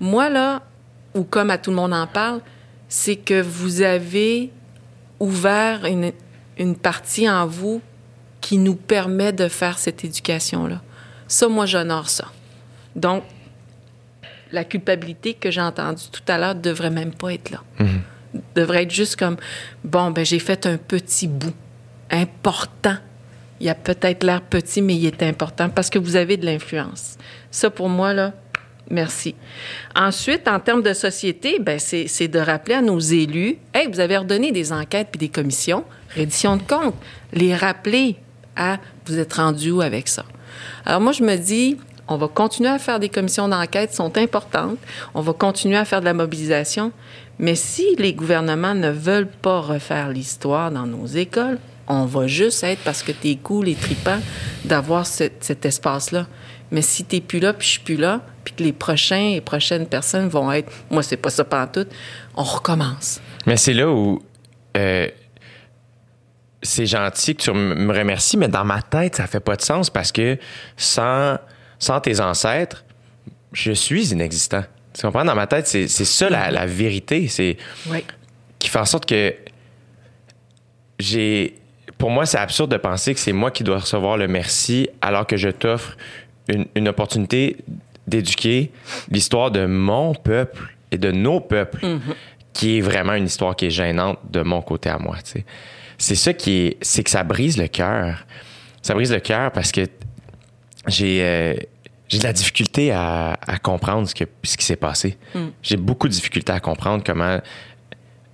Moi, 0.00 0.30
là, 0.30 0.62
ou 1.14 1.24
comme 1.24 1.50
à 1.50 1.58
tout 1.58 1.70
le 1.70 1.76
monde 1.76 1.92
en 1.92 2.06
parle, 2.06 2.40
c'est 2.88 3.16
que 3.16 3.40
vous 3.42 3.82
avez 3.82 4.50
ouvert 5.20 5.84
une, 5.84 6.12
une 6.58 6.76
partie 6.76 7.28
en 7.28 7.46
vous 7.46 7.82
qui 8.40 8.58
nous 8.58 8.76
permet 8.76 9.32
de 9.32 9.48
faire 9.48 9.78
cette 9.78 10.04
éducation-là. 10.04 10.80
Ça, 11.26 11.48
moi, 11.48 11.66
j'honore 11.66 12.08
ça. 12.08 12.26
Donc, 12.94 13.24
la 14.52 14.64
culpabilité 14.64 15.34
que 15.34 15.50
j'ai 15.50 15.60
entendue 15.60 16.04
tout 16.10 16.22
à 16.28 16.38
l'heure 16.38 16.54
devrait 16.54 16.90
même 16.90 17.14
pas 17.14 17.34
être 17.34 17.50
là. 17.50 17.62
Devrait 18.54 18.82
être 18.82 18.90
juste 18.90 19.16
comme, 19.16 19.36
bon, 19.84 20.10
ben 20.10 20.24
j'ai 20.24 20.38
fait 20.38 20.66
un 20.66 20.76
petit 20.76 21.26
bout 21.26 21.54
important. 22.10 22.96
Il 23.60 23.68
a 23.68 23.74
peut-être 23.74 24.24
l'air 24.24 24.42
petit, 24.42 24.82
mais 24.82 24.94
il 24.96 25.06
est 25.06 25.22
important 25.22 25.68
parce 25.70 25.88
que 25.88 25.98
vous 25.98 26.16
avez 26.16 26.36
de 26.36 26.44
l'influence. 26.44 27.16
Ça, 27.50 27.70
pour 27.70 27.88
moi, 27.88 28.12
là, 28.12 28.34
merci. 28.90 29.34
Ensuite, 29.94 30.46
en 30.48 30.60
termes 30.60 30.82
de 30.82 30.92
société, 30.92 31.58
ben 31.58 31.78
c'est 31.78 32.06
c'est 32.06 32.28
de 32.28 32.38
rappeler 32.38 32.74
à 32.74 32.82
nos 32.82 32.98
élus, 32.98 33.56
hey, 33.74 33.88
vous 33.90 34.00
avez 34.00 34.16
ordonné 34.16 34.52
des 34.52 34.72
enquêtes 34.72 35.08
puis 35.10 35.18
des 35.18 35.28
commissions, 35.28 35.84
reddition 36.14 36.56
de 36.56 36.62
comptes, 36.62 36.94
les 37.32 37.54
rappeler 37.54 38.16
à 38.54 38.78
vous 39.06 39.18
êtes 39.18 39.32
rendu 39.34 39.70
où 39.70 39.80
avec 39.80 40.08
ça. 40.08 40.24
Alors 40.84 41.00
moi, 41.00 41.12
je 41.12 41.22
me 41.22 41.36
dis, 41.36 41.78
on 42.08 42.16
va 42.16 42.28
continuer 42.28 42.68
à 42.70 42.78
faire 42.78 43.00
des 43.00 43.08
commissions 43.08 43.48
d'enquête, 43.48 43.92
sont 43.94 44.16
importantes. 44.18 44.78
On 45.14 45.20
va 45.20 45.32
continuer 45.32 45.76
à 45.76 45.84
faire 45.84 46.00
de 46.00 46.04
la 46.06 46.14
mobilisation. 46.14 46.92
Mais 47.38 47.54
si 47.54 47.96
les 47.98 48.14
gouvernements 48.14 48.74
ne 48.74 48.90
veulent 48.90 49.28
pas 49.28 49.60
refaire 49.60 50.08
l'histoire 50.08 50.70
dans 50.70 50.86
nos 50.86 51.06
écoles, 51.06 51.58
on 51.88 52.04
va 52.04 52.26
juste 52.26 52.64
être, 52.64 52.80
parce 52.82 53.02
que 53.02 53.12
t'es 53.12 53.36
cool 53.42 53.68
et 53.68 53.74
tripant, 53.74 54.18
d'avoir 54.64 55.06
ce- 55.06 55.24
cet 55.40 55.64
espace-là. 55.66 56.26
Mais 56.72 56.82
si 56.82 57.04
t'es 57.04 57.20
plus 57.20 57.38
là, 57.38 57.52
puis 57.52 57.66
je 57.66 57.72
suis 57.72 57.80
plus 57.80 57.96
là, 57.96 58.22
puis 58.44 58.54
que 58.54 58.62
les 58.64 58.72
prochains 58.72 59.32
et 59.34 59.40
prochaines 59.40 59.86
personnes 59.86 60.28
vont 60.28 60.50
être, 60.50 60.72
moi, 60.90 61.02
c'est 61.04 61.16
pas 61.16 61.30
ça 61.30 61.44
pantoute, 61.44 61.88
on 62.36 62.42
recommence. 62.42 63.20
Mais 63.46 63.56
c'est 63.56 63.72
là 63.74 63.88
où 63.90 64.20
euh, 64.76 65.06
c'est 66.62 66.86
gentil 66.86 67.36
que 67.36 67.42
tu 67.42 67.52
me 67.52 67.92
remercies, 67.96 68.36
mais 68.36 68.48
dans 68.48 68.64
ma 68.64 68.82
tête, 68.82 69.16
ça 69.16 69.26
fait 69.26 69.40
pas 69.40 69.54
de 69.56 69.62
sens 69.62 69.90
parce 69.90 70.10
que 70.10 70.38
sans, 70.76 71.36
sans 71.78 72.00
tes 72.00 72.20
ancêtres, 72.20 72.84
je 73.52 73.72
suis 73.72 74.08
inexistant. 74.12 74.64
Tu 74.94 75.02
comprends? 75.02 75.24
Dans 75.24 75.34
ma 75.34 75.46
tête, 75.46 75.66
c'est 75.66 75.86
ça 75.88 76.30
la, 76.30 76.50
la 76.50 76.66
vérité. 76.66 77.28
C'est 77.28 77.56
Oui. 77.88 78.04
qui 78.58 78.68
fait 78.68 78.78
en 78.78 78.84
sorte 78.86 79.06
que 79.06 79.34
j'ai. 80.98 81.54
Pour 81.98 82.10
moi, 82.10 82.26
c'est 82.26 82.38
absurde 82.38 82.70
de 82.70 82.76
penser 82.76 83.14
que 83.14 83.20
c'est 83.20 83.32
moi 83.32 83.50
qui 83.50 83.64
dois 83.64 83.78
recevoir 83.78 84.16
le 84.18 84.28
merci 84.28 84.88
alors 85.00 85.26
que 85.26 85.36
je 85.36 85.48
t'offre 85.48 85.96
une, 86.48 86.66
une 86.74 86.88
opportunité 86.88 87.56
d'éduquer 88.06 88.70
l'histoire 89.10 89.50
de 89.50 89.64
mon 89.66 90.14
peuple 90.14 90.76
et 90.92 90.98
de 90.98 91.10
nos 91.10 91.40
peuples, 91.40 91.84
qui 92.52 92.78
est 92.78 92.80
vraiment 92.80 93.14
une 93.14 93.24
histoire 93.26 93.56
qui 93.56 93.66
est 93.66 93.70
gênante 93.70 94.18
de 94.30 94.42
mon 94.42 94.60
côté 94.62 94.88
à 94.90 94.98
moi. 94.98 95.16
C'est 95.98 96.14
ça 96.14 96.32
qui 96.34 96.66
est. 96.66 96.76
C'est 96.82 97.02
que 97.02 97.10
ça 97.10 97.24
brise 97.24 97.56
le 97.58 97.66
cœur. 97.68 98.26
Ça 98.82 98.94
brise 98.94 99.12
le 99.12 99.20
cœur 99.20 99.50
parce 99.50 99.72
que 99.72 99.86
j'ai. 100.86 101.22
euh, 101.22 101.54
j'ai 102.08 102.18
de 102.18 102.22
la 102.24 102.32
difficulté 102.32 102.92
à, 102.92 103.32
à 103.44 103.58
comprendre 103.58 104.08
ce, 104.08 104.14
que, 104.14 104.22
ce 104.44 104.56
qui 104.56 104.64
s'est 104.64 104.76
passé. 104.76 105.18
J'ai 105.60 105.76
beaucoup 105.76 106.06
de 106.06 106.12
difficulté 106.12 106.52
à 106.52 106.60
comprendre 106.60 107.02
comment 107.04 107.40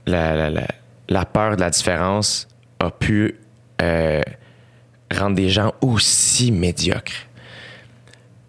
la, 0.07 0.37
la- 0.37 0.51
la- 0.51 0.69
la 1.09 1.25
peur 1.25 1.57
de 1.57 1.61
la 1.63 1.71
différence 1.71 2.49
a 2.81 2.91
pu 2.91 3.37
euh, 3.81 4.21
rendre 5.11 5.37
des 5.37 5.49
gens 5.49 5.73
aussi 5.81 6.53
médiocres. 6.53 7.13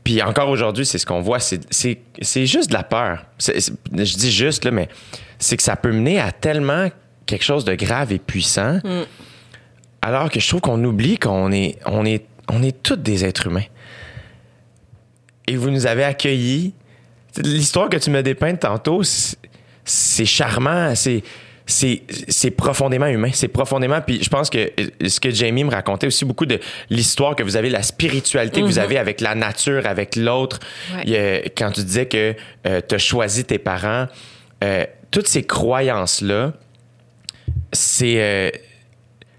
Puis 0.04 0.22
encore 0.22 0.50
aujourd'hui, 0.50 0.86
c'est 0.86 0.98
ce 0.98 1.06
qu'on 1.06 1.22
voit, 1.22 1.40
c'est- 1.40 1.62
juste 2.46 2.68
de 2.70 2.74
la 2.74 2.84
peur. 2.84 3.26
Je 3.40 4.18
dis 4.18 4.32
juste, 4.32 4.66
là, 4.66 4.72
mais 4.72 4.90
c'est 5.40 5.56
que 5.56 5.64
ça 5.64 5.78
peut 5.78 5.94
mener 5.94 6.20
à 6.20 6.34
tellement 6.34 6.90
quelque 7.26 7.46
chose 7.46 7.64
de 7.64 7.76
grave 7.76 8.12
et 8.12 8.20
puissant, 8.20 8.80
alors 10.02 10.30
que 10.30 10.42
je 10.42 10.48
trouve 10.50 10.60
qu'on 10.60 10.84
oublie 10.84 11.18
qu'on 11.18 11.52
est, 11.54 11.78
on 11.86 12.06
est, 12.06 12.26
on 12.50 12.62
est 12.62 12.84
tous 12.84 12.98
des 12.98 13.24
êtres 13.24 13.48
humains. 13.48 13.64
Et 15.48 15.56
vous 15.56 15.70
nous 15.70 15.86
avez 15.86 16.04
accueillis. 16.04 16.74
L'histoire 17.38 17.90
que 17.90 17.98
tu 17.98 18.10
me 18.10 18.22
dépeinte 18.22 18.60
tantôt, 18.62 19.02
c'est- 19.04 20.26
charmant, 20.26 20.94
c'est 20.96 21.24
c'est 21.66 22.52
profondément 22.52 23.08
humain, 23.08 23.30
c'est 23.34 23.48
profondément 23.48 24.02
puis 24.02 24.22
je 24.22 24.30
pense 24.30 24.50
que 24.50 24.58
euh, 24.58 25.08
ce 25.08 25.22
que 25.22 25.32
Jamie 25.32 25.64
me 25.64 25.72
racontait 25.72 26.08
aussi 26.08 26.26
beaucoup 26.26 26.46
de 26.46 26.60
l'histoire 26.90 27.38
que 27.38 27.44
vous 27.44 27.56
avez 27.56 27.70
la 27.70 27.82
spiritualité 27.84 28.60
que 28.60 28.66
vous 28.66 28.80
avez 28.80 28.98
avec 28.98 29.22
la 29.22 29.34
nature, 29.34 29.86
avec 29.86 30.18
l'autre. 30.18 30.60
Ouais. 30.94 31.54
Quand 31.58 31.72
tu 31.72 31.84
disais 31.86 32.06
que 32.06 32.36
tu 32.66 32.96
as 32.96 32.98
choisi 32.98 33.46
tes 33.46 33.60
parents, 33.60 34.08
euh, 34.64 34.86
toutes 35.12 35.28
ces 35.28 35.44
croyances 35.44 36.22
là, 36.22 36.54
c'est 37.72 38.22
euh, 38.22 38.50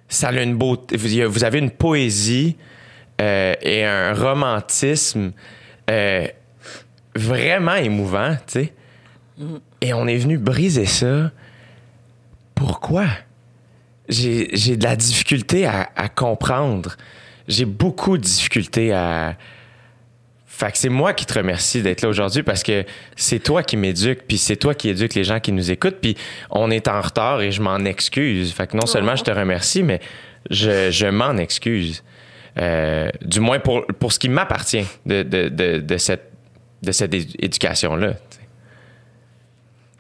ça 0.08 0.28
a 0.28 0.42
une 0.42 0.56
beauté, 0.56 0.96
vous, 0.96 1.44
avez 1.44 1.58
une 1.58 1.70
poésie 1.70 2.56
euh, 3.20 3.54
et 3.62 3.84
un 3.84 4.12
romantisme 4.12 5.32
euh, 5.90 6.26
vraiment 7.14 7.74
émouvant, 7.74 8.36
tu 8.46 8.52
sais. 8.52 8.72
Et 9.80 9.92
on 9.92 10.06
est 10.06 10.16
venu 10.16 10.38
briser 10.38 10.86
ça. 10.86 11.30
Pourquoi? 12.54 13.06
J'ai 14.08 14.48
j'ai 14.52 14.76
de 14.76 14.84
la 14.84 14.96
difficulté 14.96 15.66
à, 15.66 15.90
à 15.96 16.08
comprendre. 16.08 16.96
J'ai 17.48 17.64
beaucoup 17.64 18.16
de 18.16 18.22
difficulté 18.22 18.92
à 18.92 19.36
Fait 20.46 20.70
que 20.70 20.78
c'est 20.78 20.88
moi 20.88 21.12
qui 21.14 21.26
te 21.26 21.34
remercie 21.34 21.82
d'être 21.82 22.02
là 22.02 22.08
aujourd'hui 22.08 22.44
parce 22.44 22.62
que 22.62 22.84
c'est 23.16 23.40
toi 23.40 23.64
qui 23.64 23.76
m'éduque, 23.76 24.20
puis 24.28 24.38
c'est 24.38 24.56
toi 24.56 24.72
qui 24.74 24.88
éduque 24.88 25.14
les 25.14 25.24
gens 25.24 25.40
qui 25.40 25.50
nous 25.50 25.72
écoutent, 25.72 25.98
puis 26.00 26.16
on 26.50 26.70
est 26.70 26.86
en 26.86 27.00
retard 27.00 27.42
et 27.42 27.50
je 27.50 27.60
m'en 27.60 27.78
excuse. 27.78 28.52
Fait 28.52 28.68
que 28.68 28.76
non 28.76 28.86
seulement 28.86 29.16
je 29.16 29.24
te 29.24 29.32
remercie, 29.32 29.82
mais 29.82 30.00
je, 30.50 30.92
je 30.92 31.06
m'en 31.06 31.36
excuse. 31.38 32.04
Euh, 32.58 33.08
du 33.22 33.40
moins 33.40 33.58
pour, 33.58 33.84
pour 33.98 34.12
ce 34.12 34.18
qui 34.18 34.28
m'appartient 34.28 34.86
de, 35.06 35.22
de, 35.22 35.48
de, 35.48 35.80
de 35.80 35.96
cette, 35.96 36.30
de 36.82 36.92
cette 36.92 37.12
éducation-là. 37.12 38.14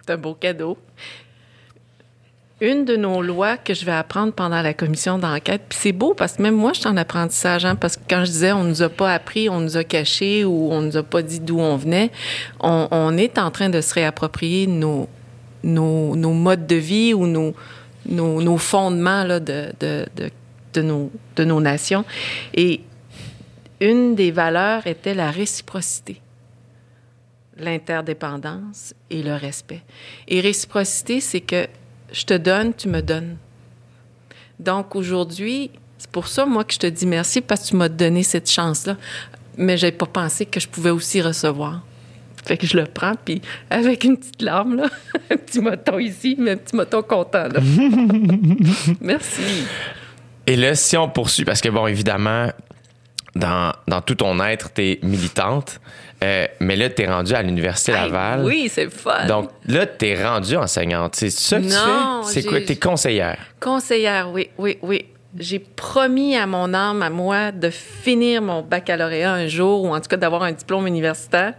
C'est 0.00 0.12
un 0.12 0.16
beau 0.16 0.34
cadeau. 0.34 0.78
Une 2.60 2.84
de 2.84 2.94
nos 2.94 3.20
lois 3.20 3.56
que 3.56 3.74
je 3.74 3.84
vais 3.84 3.92
apprendre 3.92 4.32
pendant 4.32 4.62
la 4.62 4.72
commission 4.74 5.18
d'enquête, 5.18 5.62
puis 5.68 5.78
c'est 5.80 5.92
beau 5.92 6.14
parce 6.14 6.34
que 6.34 6.42
même 6.42 6.54
moi, 6.54 6.72
je 6.72 6.80
suis 6.80 6.88
en 6.88 6.96
apprentissage, 6.96 7.64
hein, 7.64 7.74
parce 7.74 7.96
que 7.96 8.02
quand 8.08 8.24
je 8.24 8.30
disais 8.30 8.52
on 8.52 8.62
nous 8.62 8.82
a 8.82 8.88
pas 8.88 9.12
appris, 9.12 9.48
on 9.48 9.60
nous 9.60 9.76
a 9.76 9.82
caché 9.82 10.44
ou 10.44 10.70
on 10.70 10.80
nous 10.80 10.96
a 10.96 11.02
pas 11.02 11.22
dit 11.22 11.40
d'où 11.40 11.58
on 11.58 11.76
venait, 11.76 12.12
on, 12.60 13.16
est 13.18 13.38
en 13.38 13.50
train 13.50 13.70
de 13.70 13.80
se 13.80 13.92
réapproprier 13.94 14.68
nos, 14.68 15.08
nos, 15.64 16.14
nos 16.14 16.32
modes 16.32 16.68
de 16.68 16.76
vie 16.76 17.12
ou 17.12 17.26
nos, 17.26 17.54
nos, 18.06 18.56
fondements 18.58 19.24
là, 19.24 19.40
de, 19.40 19.72
de, 19.80 20.06
de 20.74 20.82
nos, 20.82 21.10
de 21.36 21.44
nos 21.44 21.60
nations. 21.60 22.04
Et 22.54 22.82
une 23.80 24.14
des 24.14 24.30
valeurs 24.30 24.86
était 24.86 25.14
la 25.14 25.30
réciprocité 25.30 26.20
l'interdépendance 27.58 28.94
et 29.10 29.22
le 29.22 29.34
respect. 29.34 29.82
Et 30.28 30.40
réciprocité, 30.40 31.20
c'est 31.20 31.40
que 31.40 31.66
je 32.12 32.24
te 32.24 32.34
donne, 32.34 32.74
tu 32.74 32.88
me 32.88 33.00
donnes. 33.00 33.36
Donc 34.58 34.94
aujourd'hui, 34.96 35.70
c'est 35.98 36.10
pour 36.10 36.28
ça, 36.28 36.46
moi, 36.46 36.64
que 36.64 36.74
je 36.74 36.78
te 36.78 36.86
dis 36.86 37.06
merci 37.06 37.40
parce 37.40 37.62
que 37.62 37.68
tu 37.68 37.76
m'as 37.76 37.88
donné 37.88 38.22
cette 38.22 38.50
chance-là. 38.50 38.96
Mais 39.56 39.76
j'avais 39.76 39.92
pas 39.92 40.06
pensé 40.06 40.46
que 40.46 40.58
je 40.58 40.68
pouvais 40.68 40.90
aussi 40.90 41.22
recevoir. 41.22 41.84
Fait 42.44 42.58
que 42.58 42.66
je 42.66 42.76
le 42.76 42.84
prends, 42.84 43.14
puis 43.24 43.40
avec 43.70 44.04
une 44.04 44.18
petite 44.18 44.42
larme, 44.42 44.76
là, 44.76 44.90
un 45.30 45.36
petit 45.36 45.60
moton 45.60 45.98
ici, 45.98 46.36
mais 46.38 46.52
un 46.52 46.56
petit 46.56 46.76
moton 46.76 47.02
content, 47.02 47.48
là. 47.48 47.60
merci. 49.00 49.64
Et 50.46 50.56
là, 50.56 50.74
si 50.74 50.96
on 50.96 51.08
poursuit, 51.08 51.44
parce 51.44 51.60
que 51.60 51.68
bon, 51.68 51.86
évidemment, 51.86 52.48
dans, 53.34 53.72
dans 53.88 54.00
tout 54.00 54.14
ton 54.14 54.42
être, 54.44 54.70
t'es 54.70 54.98
militante, 55.02 55.80
euh, 56.22 56.46
mais 56.60 56.76
là, 56.76 56.88
t'es 56.88 57.06
rendue 57.06 57.34
à 57.34 57.42
l'Université 57.42 57.92
Laval. 57.92 58.40
Hey, 58.40 58.46
oui, 58.46 58.70
c'est 58.72 58.90
fun. 58.90 59.26
Donc 59.26 59.50
là, 59.66 59.86
t'es 59.86 60.22
rendue 60.22 60.56
enseignante. 60.56 61.16
C'est 61.16 61.30
ça 61.30 61.58
que 61.58 61.64
Non, 61.64 62.20
tu 62.22 62.26
fais? 62.28 62.40
C'est 62.40 62.48
quoi? 62.48 62.60
T'es 62.60 62.76
conseillère? 62.76 63.38
Conseillère, 63.60 64.30
oui, 64.30 64.48
oui, 64.58 64.78
oui. 64.82 65.06
J'ai 65.36 65.58
promis 65.58 66.36
à 66.36 66.46
mon 66.46 66.72
âme, 66.74 67.02
à 67.02 67.10
moi, 67.10 67.50
de 67.50 67.68
finir 67.68 68.40
mon 68.40 68.62
baccalauréat 68.62 69.32
un 69.32 69.48
jour, 69.48 69.82
ou 69.82 69.92
en 69.92 70.00
tout 70.00 70.08
cas 70.08 70.16
d'avoir 70.16 70.44
un 70.44 70.52
diplôme 70.52 70.86
universitaire. 70.86 71.54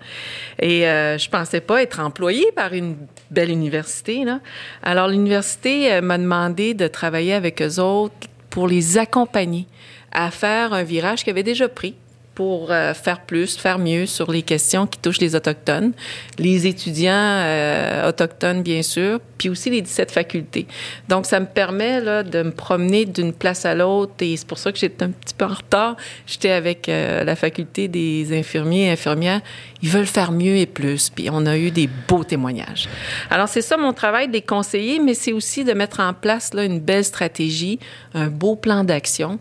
Et 0.60 0.88
euh, 0.88 1.18
je 1.18 1.30
pensais 1.30 1.60
pas 1.60 1.82
être 1.82 2.00
employée 2.00 2.50
par 2.56 2.72
une 2.72 2.96
belle 3.32 3.50
université. 3.50 4.24
Là. 4.24 4.40
Alors 4.82 5.10
l'université 5.10 5.92
euh, 5.92 6.02
m'a 6.02 6.18
demandé 6.18 6.74
de 6.74 6.88
travailler 6.88 7.34
avec 7.34 7.62
eux 7.62 7.82
autres 7.82 8.16
pour 8.56 8.70
les 8.70 8.98
accompagner 8.98 9.68
à 10.14 10.32
faire 10.32 10.72
un 10.72 10.84
virage 10.84 11.26
qu'ils 11.26 11.32
avaient 11.32 11.44
déjà 11.44 11.68
pris 11.68 11.94
pour 12.36 12.70
euh, 12.70 12.94
faire 12.94 13.22
plus, 13.22 13.56
faire 13.56 13.80
mieux 13.80 14.06
sur 14.06 14.30
les 14.30 14.42
questions 14.42 14.86
qui 14.86 15.00
touchent 15.00 15.22
les 15.22 15.36
Autochtones, 15.36 15.94
les 16.38 16.68
étudiants 16.68 17.14
euh, 17.14 18.10
autochtones, 18.10 18.62
bien 18.62 18.82
sûr, 18.82 19.20
puis 19.38 19.48
aussi 19.48 19.70
les 19.70 19.82
17 19.82 20.12
facultés. 20.12 20.68
Donc, 21.08 21.26
ça 21.26 21.40
me 21.40 21.46
permet 21.46 22.02
là, 22.02 22.24
de 22.24 22.44
me 22.44 22.52
promener 22.52 23.06
d'une 23.06 23.32
place 23.32 23.66
à 23.66 23.74
l'autre 23.74 24.14
et 24.20 24.36
c'est 24.36 24.48
pour 24.48 24.58
ça 24.58 24.74
que 24.74 24.78
j'étais 24.78 25.04
un 25.04 25.12
petit 25.12 25.34
peu 25.34 25.46
en 25.46 25.54
retard. 25.54 25.96
J'étais 26.28 26.52
avec 26.52 26.90
euh, 26.90 27.24
la 27.24 27.38
faculté 27.38 27.88
des 27.88 28.38
infirmiers 28.38 28.88
et 28.88 28.92
infirmières. 28.92 29.42
Ils 29.82 29.90
veulent 29.90 30.06
faire 30.06 30.34
mieux 30.34 30.58
et 30.58 30.66
plus, 30.66 31.10
puis 31.10 31.30
on 31.32 31.46
a 31.46 31.58
eu 31.58 31.72
des 31.72 31.90
beaux 32.08 32.26
témoignages. 32.26 32.90
Alors, 33.30 33.48
c'est 33.48 33.62
ça 33.62 33.78
mon 33.78 33.94
travail, 33.94 34.28
de 34.28 34.34
les 34.34 34.42
conseiller, 34.42 35.00
mais 35.00 35.14
c'est 35.14 35.32
aussi 35.32 35.64
de 35.64 35.72
mettre 35.72 36.02
en 36.02 36.14
place 36.14 36.54
là, 36.54 36.66
une 36.66 36.80
belle 36.80 37.06
stratégie, 37.06 37.80
un 38.14 38.28
beau 38.28 38.56
plan 38.56 38.84
d'action 38.84 39.40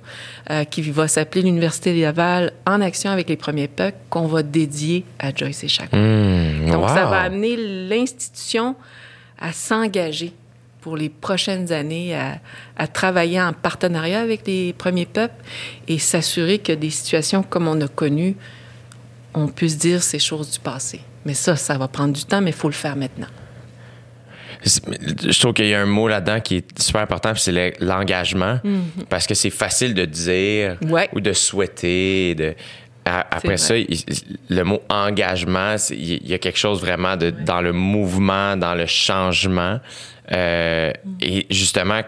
qui 0.70 0.82
va 0.82 1.08
s'appeler 1.08 1.42
l'Université 1.42 1.98
Laval 1.98 2.52
en 2.66 2.82
action 2.84 3.10
avec 3.10 3.28
les 3.28 3.36
premiers 3.36 3.68
peuples 3.68 3.98
qu'on 4.10 4.26
va 4.26 4.42
dédier 4.42 5.04
à 5.18 5.34
Joyce 5.34 5.64
et 5.64 5.68
Chacun. 5.68 5.96
Mmh, 5.96 6.70
Donc, 6.70 6.88
ça 6.88 7.06
va 7.06 7.22
amener 7.22 7.56
l'institution 7.88 8.76
à 9.40 9.52
s'engager 9.52 10.32
pour 10.80 10.96
les 10.96 11.08
prochaines 11.08 11.72
années 11.72 12.14
à, 12.14 12.38
à 12.76 12.86
travailler 12.86 13.40
en 13.40 13.52
partenariat 13.52 14.20
avec 14.20 14.46
les 14.46 14.72
premiers 14.74 15.06
peuples 15.06 15.42
et 15.88 15.98
s'assurer 15.98 16.58
que 16.58 16.72
des 16.72 16.90
situations 16.90 17.42
comme 17.42 17.66
on 17.66 17.80
a 17.80 17.88
connues, 17.88 18.36
on 19.32 19.48
puisse 19.48 19.78
dire 19.78 20.02
ces 20.02 20.18
choses 20.18 20.50
du 20.50 20.60
passé. 20.60 21.00
Mais 21.24 21.34
ça, 21.34 21.56
ça 21.56 21.78
va 21.78 21.88
prendre 21.88 22.12
du 22.12 22.24
temps, 22.24 22.40
mais 22.40 22.50
il 22.50 22.56
faut 22.56 22.68
le 22.68 22.74
faire 22.74 22.96
maintenant. 22.96 23.28
Je 24.64 25.38
trouve 25.40 25.52
qu'il 25.52 25.66
y 25.66 25.74
a 25.74 25.80
un 25.80 25.86
mot 25.86 26.08
là-dedans 26.08 26.40
qui 26.40 26.56
est 26.56 26.82
super 26.82 27.02
important, 27.02 27.32
c'est 27.36 27.52
le- 27.52 27.72
l'engagement. 27.80 28.60
Parce 29.08 29.26
que 29.26 29.34
c'est 29.34 29.50
facile 29.50 29.94
de 29.94 30.04
dire 30.04 30.76
Mhm. 30.82 30.90
Ouais. 30.92 31.08
ou 31.12 31.20
de 31.20 31.32
souhaiter. 31.32 32.34
De, 32.34 32.54
après 33.04 33.56
ça, 33.58 33.76
il- 33.76 33.86
le 34.48 34.62
mot 34.64 34.80
engagement, 34.88 35.76
il 35.90 36.26
y 36.26 36.34
a 36.34 36.38
quelque 36.38 36.58
chose 36.58 36.80
vraiment 36.80 37.16
de, 37.16 37.30
dans 37.30 37.60
le 37.60 37.72
mouvement, 37.72 38.56
dans 38.56 38.74
le 38.74 38.86
changement. 38.86 39.78
Euh, 40.32 40.90
Mhm. 41.04 41.16
Et 41.20 41.46
justement, 41.50 42.00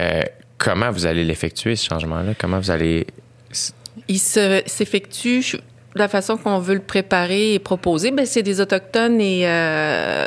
euh, 0.00 0.22
comment 0.58 0.90
vous 0.90 1.06
allez 1.06 1.24
l'effectuer, 1.24 1.76
ce 1.76 1.86
changement-là? 1.88 2.32
Comment 2.38 2.58
vous 2.58 2.70
allez. 2.72 3.06
Il 4.08 4.18
se- 4.18 4.62
s'effectue 4.66 5.42
je- 5.42 5.58
la 5.94 6.08
façon 6.08 6.36
qu'on 6.36 6.58
veut 6.58 6.74
le 6.74 6.80
préparer 6.80 7.54
et 7.54 7.58
proposer. 7.60 8.10
Ben, 8.10 8.26
c'est 8.26 8.42
des 8.42 8.60
autochtones 8.60 9.20
et 9.20 9.42
euh, 9.46 10.26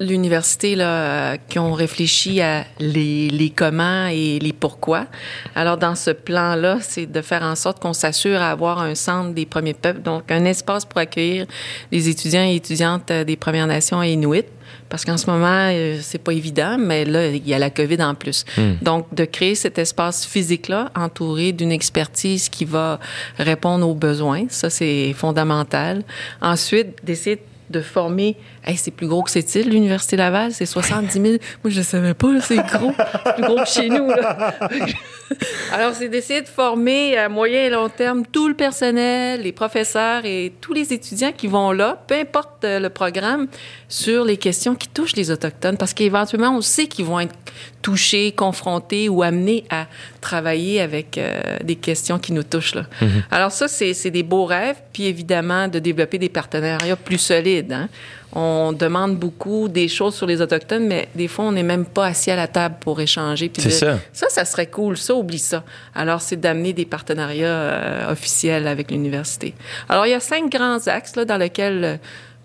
l'université 0.00 0.74
là 0.74 1.36
qui 1.48 1.58
ont 1.58 1.72
réfléchi 1.72 2.40
à 2.40 2.64
les, 2.80 3.28
les 3.28 3.50
comment 3.50 4.06
et 4.06 4.38
les 4.40 4.52
pourquoi. 4.52 5.06
Alors 5.54 5.76
dans 5.76 5.94
ce 5.94 6.10
plan-là, 6.10 6.78
c'est 6.80 7.06
de 7.06 7.20
faire 7.22 7.42
en 7.42 7.54
sorte 7.54 7.80
qu'on 7.80 7.92
s'assure 7.92 8.40
à 8.40 8.50
avoir 8.50 8.80
un 8.80 8.94
centre 8.94 9.32
des 9.32 9.46
premiers 9.46 9.74
peuples, 9.74 10.02
donc 10.02 10.30
un 10.30 10.44
espace 10.44 10.84
pour 10.84 10.98
accueillir 10.98 11.46
les 11.92 12.08
étudiants 12.08 12.44
et 12.44 12.56
étudiantes 12.56 13.10
euh, 13.10 13.24
des 13.24 13.36
Premières 13.36 13.66
Nations 13.66 14.02
et 14.02 14.12
Inuits. 14.12 14.44
Parce 14.88 15.04
qu'en 15.04 15.16
ce 15.16 15.28
moment, 15.30 15.70
euh, 15.70 15.98
c'est 16.02 16.18
pas 16.18 16.32
évident, 16.32 16.76
mais 16.78 17.04
là, 17.04 17.28
il 17.28 17.46
y 17.46 17.54
a 17.54 17.58
la 17.58 17.70
COVID 17.70 18.02
en 18.02 18.14
plus. 18.14 18.44
Donc, 18.82 19.12
de 19.14 19.24
créer 19.24 19.54
cet 19.54 19.78
espace 19.78 20.26
physique-là, 20.26 20.90
entouré 20.94 21.52
d'une 21.52 21.72
expertise 21.72 22.48
qui 22.48 22.64
va 22.64 23.00
répondre 23.38 23.88
aux 23.88 23.94
besoins, 23.94 24.44
ça, 24.48 24.70
c'est 24.70 25.12
fondamental. 25.14 26.02
Ensuite, 26.40 27.04
d'essayer 27.04 27.40
de 27.70 27.80
former, 27.80 28.36
hey, 28.66 28.76
c'est 28.76 28.90
plus 28.90 29.06
gros 29.06 29.22
que 29.22 29.30
cette 29.30 29.54
île, 29.54 29.68
l'Université 29.70 30.16
Laval, 30.16 30.52
c'est 30.52 30.66
70 30.66 31.12
000. 31.12 31.24
Moi, 31.62 31.70
je 31.70 31.78
ne 31.78 31.84
savais 31.84 32.14
pas, 32.14 32.28
c'est 32.40 32.56
gros. 32.56 32.92
C'est 33.24 33.34
plus 33.34 33.44
gros 33.44 33.56
que 33.56 33.68
chez 33.68 33.88
nous, 33.88 34.08
là. 34.08 34.54
Alors, 35.72 35.94
c'est 35.94 36.08
d'essayer 36.08 36.42
de 36.42 36.48
former 36.48 37.16
à 37.16 37.28
moyen 37.28 37.64
et 37.64 37.70
long 37.70 37.88
terme 37.88 38.24
tout 38.30 38.48
le 38.48 38.54
personnel, 38.54 39.42
les 39.42 39.52
professeurs 39.52 40.24
et 40.24 40.52
tous 40.60 40.72
les 40.72 40.92
étudiants 40.92 41.32
qui 41.36 41.46
vont 41.46 41.72
là, 41.72 42.02
peu 42.06 42.14
importe 42.14 42.64
euh, 42.64 42.78
le 42.78 42.90
programme, 42.90 43.46
sur 43.88 44.24
les 44.24 44.36
questions 44.36 44.74
qui 44.74 44.88
touchent 44.88 45.16
les 45.16 45.30
Autochtones, 45.30 45.76
parce 45.76 45.94
qu'éventuellement, 45.94 46.56
on 46.56 46.60
sait 46.60 46.86
qu'ils 46.86 47.04
vont 47.06 47.20
être 47.20 47.34
touchés, 47.82 48.32
confrontés 48.32 49.08
ou 49.08 49.22
amenés 49.22 49.64
à 49.70 49.86
travailler 50.20 50.80
avec 50.80 51.18
euh, 51.18 51.58
des 51.62 51.76
questions 51.76 52.18
qui 52.18 52.32
nous 52.32 52.42
touchent. 52.42 52.74
Là. 52.74 52.86
Alors 53.30 53.52
ça, 53.52 53.68
c'est 53.68 53.94
c'est 53.94 54.10
des 54.10 54.22
beaux 54.22 54.44
rêves, 54.46 54.76
puis 54.92 55.04
évidemment, 55.04 55.68
de 55.68 55.78
développer 55.78 56.18
des 56.18 56.28
partenariats 56.28 56.96
plus 56.96 57.18
solides. 57.18 57.72
hein. 57.72 57.88
On 58.36 58.72
demande 58.72 59.16
beaucoup 59.16 59.68
des 59.68 59.86
choses 59.86 60.14
sur 60.16 60.26
les 60.26 60.40
Autochtones, 60.40 60.86
mais 60.88 61.08
des 61.14 61.28
fois, 61.28 61.44
on 61.44 61.52
n'est 61.52 61.62
même 61.62 61.84
pas 61.86 62.06
assis 62.06 62.30
à 62.32 62.36
la 62.36 62.48
table 62.48 62.76
pour 62.80 63.00
échanger. 63.00 63.48
puis 63.48 63.62
C'est 63.62 63.68
de- 63.68 63.74
ça. 63.74 63.98
ça, 64.12 64.26
ça 64.28 64.44
serait 64.44 64.66
cool. 64.66 64.96
Ça, 64.96 65.14
oublie 65.14 65.38
ça. 65.38 65.62
Alors, 65.94 66.20
c'est 66.20 66.36
d'amener 66.36 66.72
des 66.72 66.84
partenariats 66.84 67.46
euh, 67.46 68.10
officiels 68.12 68.66
avec 68.66 68.90
l'université. 68.90 69.54
Alors, 69.88 70.06
il 70.06 70.10
y 70.10 70.14
a 70.14 70.20
cinq 70.20 70.50
grands 70.50 70.84
axes 70.88 71.14
là, 71.14 71.24
dans 71.24 71.36
lesquels 71.36 71.84
euh, 71.84 71.96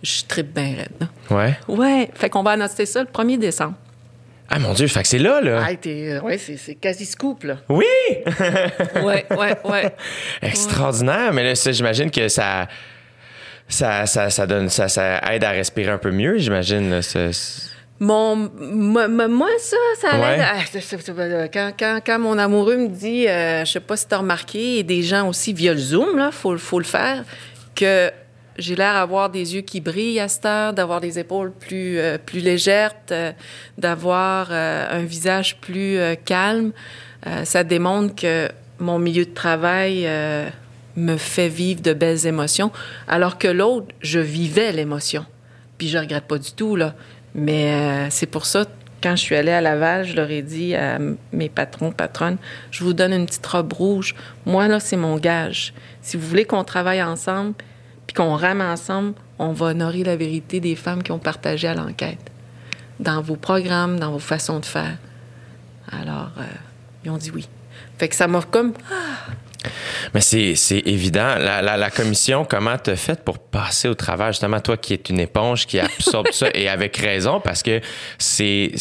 je 0.04 0.22
tripe 0.28 0.54
bien 0.54 0.76
raide. 0.78 0.92
là. 1.00 1.08
Ouais. 1.36 1.58
Ouais. 1.68 2.10
Fait 2.14 2.30
qu'on 2.30 2.44
va 2.44 2.52
annoncer 2.52 2.86
ça 2.86 3.02
le 3.02 3.08
1er 3.08 3.40
décembre. 3.40 3.74
Ah 4.52 4.58
mon 4.58 4.74
Dieu, 4.74 4.88
fait 4.88 5.04
que 5.04 5.08
c'est 5.08 5.20
là, 5.20 5.42
là. 5.42 5.64
Ah, 5.64 5.76
t'es, 5.76 6.14
euh, 6.14 6.22
ouais, 6.22 6.38
c'est, 6.40 6.58
c'est 6.58 6.74
quasi 6.76 7.06
scoop, 7.06 7.44
là. 7.44 7.58
Oui! 7.70 7.86
Ouais, 9.04 9.26
ouais, 9.30 9.58
ouais. 9.66 9.96
Extraordinaire, 10.42 11.32
mais 11.34 11.44
là, 11.44 11.54
ça, 11.56 11.72
j'imagine 11.72 12.10
que 12.10 12.28
ça, 12.30 12.68
ça, 13.70 14.06
ça, 14.06 14.30
ça 14.30 14.46
donne, 14.48 14.68
ça, 14.70 14.88
ça 14.90 15.22
aide 15.32 15.44
à 15.44 15.52
respirer 15.52 15.92
un 15.92 15.98
peu 15.98 16.12
mieux, 16.12 16.38
j'imagine. 16.38 17.02
ce- 17.02 17.32
ce- 17.32 17.70
Mon, 18.02 18.36
mo- 18.36 19.08
mo- 19.10 19.28
moi, 19.28 19.50
ça, 19.60 19.76
ça 20.02 20.20
Ouais. 20.20 20.40
c'est- 20.72 21.52
quand, 21.54 21.72
quand, 21.78 22.00
quand 22.06 22.20
mon 22.20 22.38
amoureux 22.38 22.78
me 22.78 22.88
dit, 22.88 23.28
euh, 23.28 23.66
je 23.66 23.72
sais 23.74 23.80
pas 23.82 23.98
si 23.98 24.08
t'as 24.08 24.18
remarqué, 24.18 24.80
et 24.80 24.84
des 24.84 25.02
gens 25.02 25.28
aussi 25.28 25.52
via 25.54 25.74
le 25.74 25.80
Zoom, 25.80 26.18
là, 26.18 26.32
faut, 26.32 26.58
faut 26.58 26.80
le 26.80 26.86
faire, 26.86 27.24
que 27.76 28.10
j'ai 28.58 28.76
l'air 28.76 28.94
d'avoir 28.96 29.30
des 29.30 29.54
yeux 29.56 29.62
qui 29.62 29.82
brillent 29.82 30.20
à 30.22 30.28
cette 30.30 30.46
heure, 30.46 30.74
d'avoir 30.74 31.02
des 31.02 31.20
épaules 31.20 31.52
plus, 31.52 31.98
euh, 32.00 32.18
plus 32.18 32.40
légères, 32.40 32.94
euh, 33.12 33.32
d'avoir 33.78 34.48
euh, 34.52 34.88
un 34.92 35.04
visage 35.04 35.58
plus 35.62 35.98
euh, 35.98 36.16
calme. 36.16 36.72
Euh, 37.28 37.44
ça 37.46 37.64
démontre 37.66 38.16
que 38.16 38.48
mon 38.80 38.98
milieu 38.98 39.26
de 39.26 39.34
travail 39.34 40.04
euh, 40.06 40.48
me 41.00 41.18
fait 41.18 41.50
vivre 41.50 41.82
de 41.82 41.94
belles 41.94 42.26
émotions, 42.28 42.72
alors 43.08 43.38
que 43.38 43.48
l'autre, 43.48 43.88
je 44.02 44.20
vivais 44.20 44.72
l'émotion. 44.72 45.26
Puis 45.78 45.88
je 45.88 45.98
regrette 45.98 46.26
pas 46.26 46.38
du 46.38 46.52
tout, 46.52 46.76
là. 46.76 46.94
Mais 47.36 47.74
euh, 47.74 48.08
c'est 48.10 48.26
pour 48.26 48.46
ça, 48.46 48.66
quand 49.02 49.16
je 49.16 49.22
suis 49.22 49.36
allée 49.36 49.52
à 49.52 49.62
Laval, 49.62 50.06
je 50.06 50.16
leur 50.16 50.30
ai 50.30 50.42
dit 50.42 50.76
à 50.76 51.00
mes 51.32 51.50
patrons, 51.50 51.92
patronnes, 51.92 52.38
je 52.72 52.84
vous 52.84 52.94
donne 52.94 53.14
une 53.14 53.26
petite 53.26 53.46
robe 53.46 53.74
rouge. 53.74 54.16
Moi, 54.46 54.68
là, 54.68 54.80
c'est 54.80 54.98
mon 54.98 55.18
gage. 55.18 55.74
Si 56.02 56.18
vous 56.18 56.28
voulez 56.28 56.46
qu'on 56.46 56.64
travaille 56.64 57.02
ensemble, 57.02 57.54
puis 58.08 58.16
qu'on 58.16 58.36
rame 58.36 58.62
ensemble, 58.62 59.14
on 59.38 59.52
va 59.52 59.68
honorer 59.68 60.04
la 60.04 60.16
vérité 60.16 60.60
des 60.60 60.76
femmes 60.76 61.04
qui 61.04 61.12
ont 61.12 61.20
partagé 61.20 61.68
à 61.68 61.76
l'enquête. 61.76 62.20
Dans 63.00 63.22
vos 63.22 63.38
programmes, 63.38 64.00
dans 64.00 64.12
vos 64.12 64.20
façons 64.20 64.60
de 64.60 64.66
faire. 64.66 64.98
Alors, 65.92 66.32
euh, 66.38 66.44
ils 67.06 67.12
ont 67.12 67.18
dit 67.18 67.32
oui. 67.32 67.48
Fait 67.98 68.10
que 68.10 68.16
ça 68.16 68.28
m'a 68.28 68.42
comme 68.42 68.74
Mais 70.14 70.22
c'est, 70.22 70.56
évident. 70.86 71.36
La, 71.38 71.62
la, 71.62 71.78
la 71.78 71.90
commission, 71.90 72.46
comment 72.46 72.78
t'as 72.78 72.96
fait 72.96 73.24
pour 73.24 73.40
passer 73.40 73.88
au 73.88 73.96
travers, 73.96 74.28
justement, 74.28 74.60
toi 74.60 74.78
qui 74.78 74.94
es 74.94 75.02
une 75.10 75.20
éponge, 75.20 75.66
qui 75.66 75.80
absorbe 75.80 76.28
ça, 76.32 76.48
et 76.54 76.70
avec 76.70 76.98
raison, 76.98 77.40
parce 77.42 77.64
que 77.64 77.82
c'est, 78.18 78.72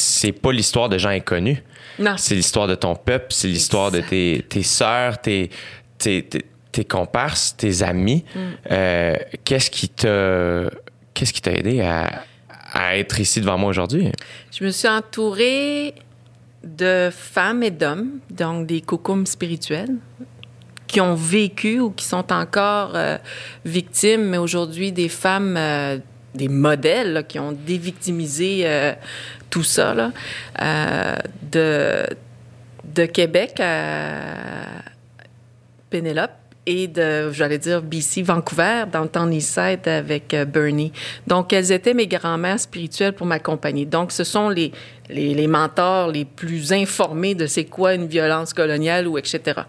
pas 0.41 0.53
l'histoire 0.53 0.89
de 0.89 0.99
gens 0.99 1.11
inconnus. 1.11 1.59
Non. 1.99 2.15
C'est 2.17 2.35
l'histoire 2.35 2.69
de 2.69 2.77
ton 2.77 2.95
peuple, 2.95 3.27
c'est 3.31 3.49
l'histoire 3.49 3.91
de 3.91 4.01
tes, 4.01 4.45
tes 4.49 4.63
sœurs, 4.63 5.21
tes, 5.21 5.51
tes, 5.99 6.23
tes, 6.23 6.45
tes 6.71 6.85
comparses, 6.85 7.57
tes 7.57 7.83
amis. 7.83 8.25
Euh, 8.71 9.17
qu'est-ce 9.45 9.71
qui 9.71 9.89
t'a, 9.89 10.71
qu'est-ce 11.13 11.33
qui 11.33 11.43
t'a 11.43 11.53
aidé 11.53 11.81
à, 11.81 12.23
à 12.73 12.97
être 12.97 13.19
ici 13.19 13.41
devant 13.41 13.59
moi 13.59 13.71
aujourd'hui? 13.71 14.13
Je 14.53 14.65
me 14.65 14.71
suis 14.71 14.87
entourée 14.87 15.95
de 16.63 17.11
femmes 17.11 17.63
et 17.63 17.71
d'hommes, 17.71 18.21
donc 18.31 18.67
des 18.67 18.81
cocums 18.81 19.27
spirituels, 19.27 19.97
qui 20.89 21.01
ont 21.01 21.15
vécu 21.15 21.79
ou 21.79 21.91
qui 21.91 22.05
sont 22.05 22.33
encore 22.33 22.93
euh, 22.95 23.19
victimes, 23.65 24.25
mais 24.25 24.39
aujourd'hui 24.39 24.91
des 24.91 25.09
femmes, 25.09 25.57
euh, 25.57 25.99
des 26.35 26.49
modèles 26.49 27.13
là, 27.13 27.23
qui 27.23 27.39
ont 27.39 27.53
dévictimisé 27.53 28.63
euh, 28.65 28.95
tout 29.51 29.63
ça, 29.63 29.95
là, 29.95 30.13
de, 31.53 32.07
de 32.85 33.07
Québec 33.07 33.61
à 33.61 34.83
Pénélope 35.91 36.38
et 36.69 36.87
de, 36.87 37.33
j'allais 37.33 37.57
dire, 37.57 37.81
BC, 37.81 38.21
Vancouver, 38.21 38.85
dans 38.93 39.01
le 39.01 39.09
temps 39.09 39.31
Eastside 39.31 39.89
avec 39.89 40.35
euh, 40.35 40.45
Bernie. 40.45 40.93
Donc, 41.27 41.55
elles 41.55 41.73
étaient 41.73 41.95
mes 41.95 42.07
grand-mères 42.07 42.61
spirituelles 42.61 43.15
pour 43.15 43.27
m'accompagner. 43.27 43.87
Donc, 43.87 44.13
ce 44.13 44.23
sont 44.23 44.51
les, 44.51 44.71
les, 45.09 45.47
mentors 45.47 46.13
les 46.13 46.27
plus 46.27 46.75
informés 46.75 47.35
de 47.35 47.47
c'est 47.47 47.65
quoi 47.65 47.95
une 47.95 48.07
violence 48.07 48.53
coloniale 48.53 49.09
ou 49.09 49.17
etc. 49.17 49.63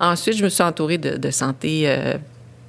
Ensuite, 0.00 0.36
je 0.36 0.42
me 0.42 0.48
suis 0.48 0.64
entourée 0.64 0.98
de, 0.98 1.30
santé, 1.30 1.84
euh, 1.86 2.14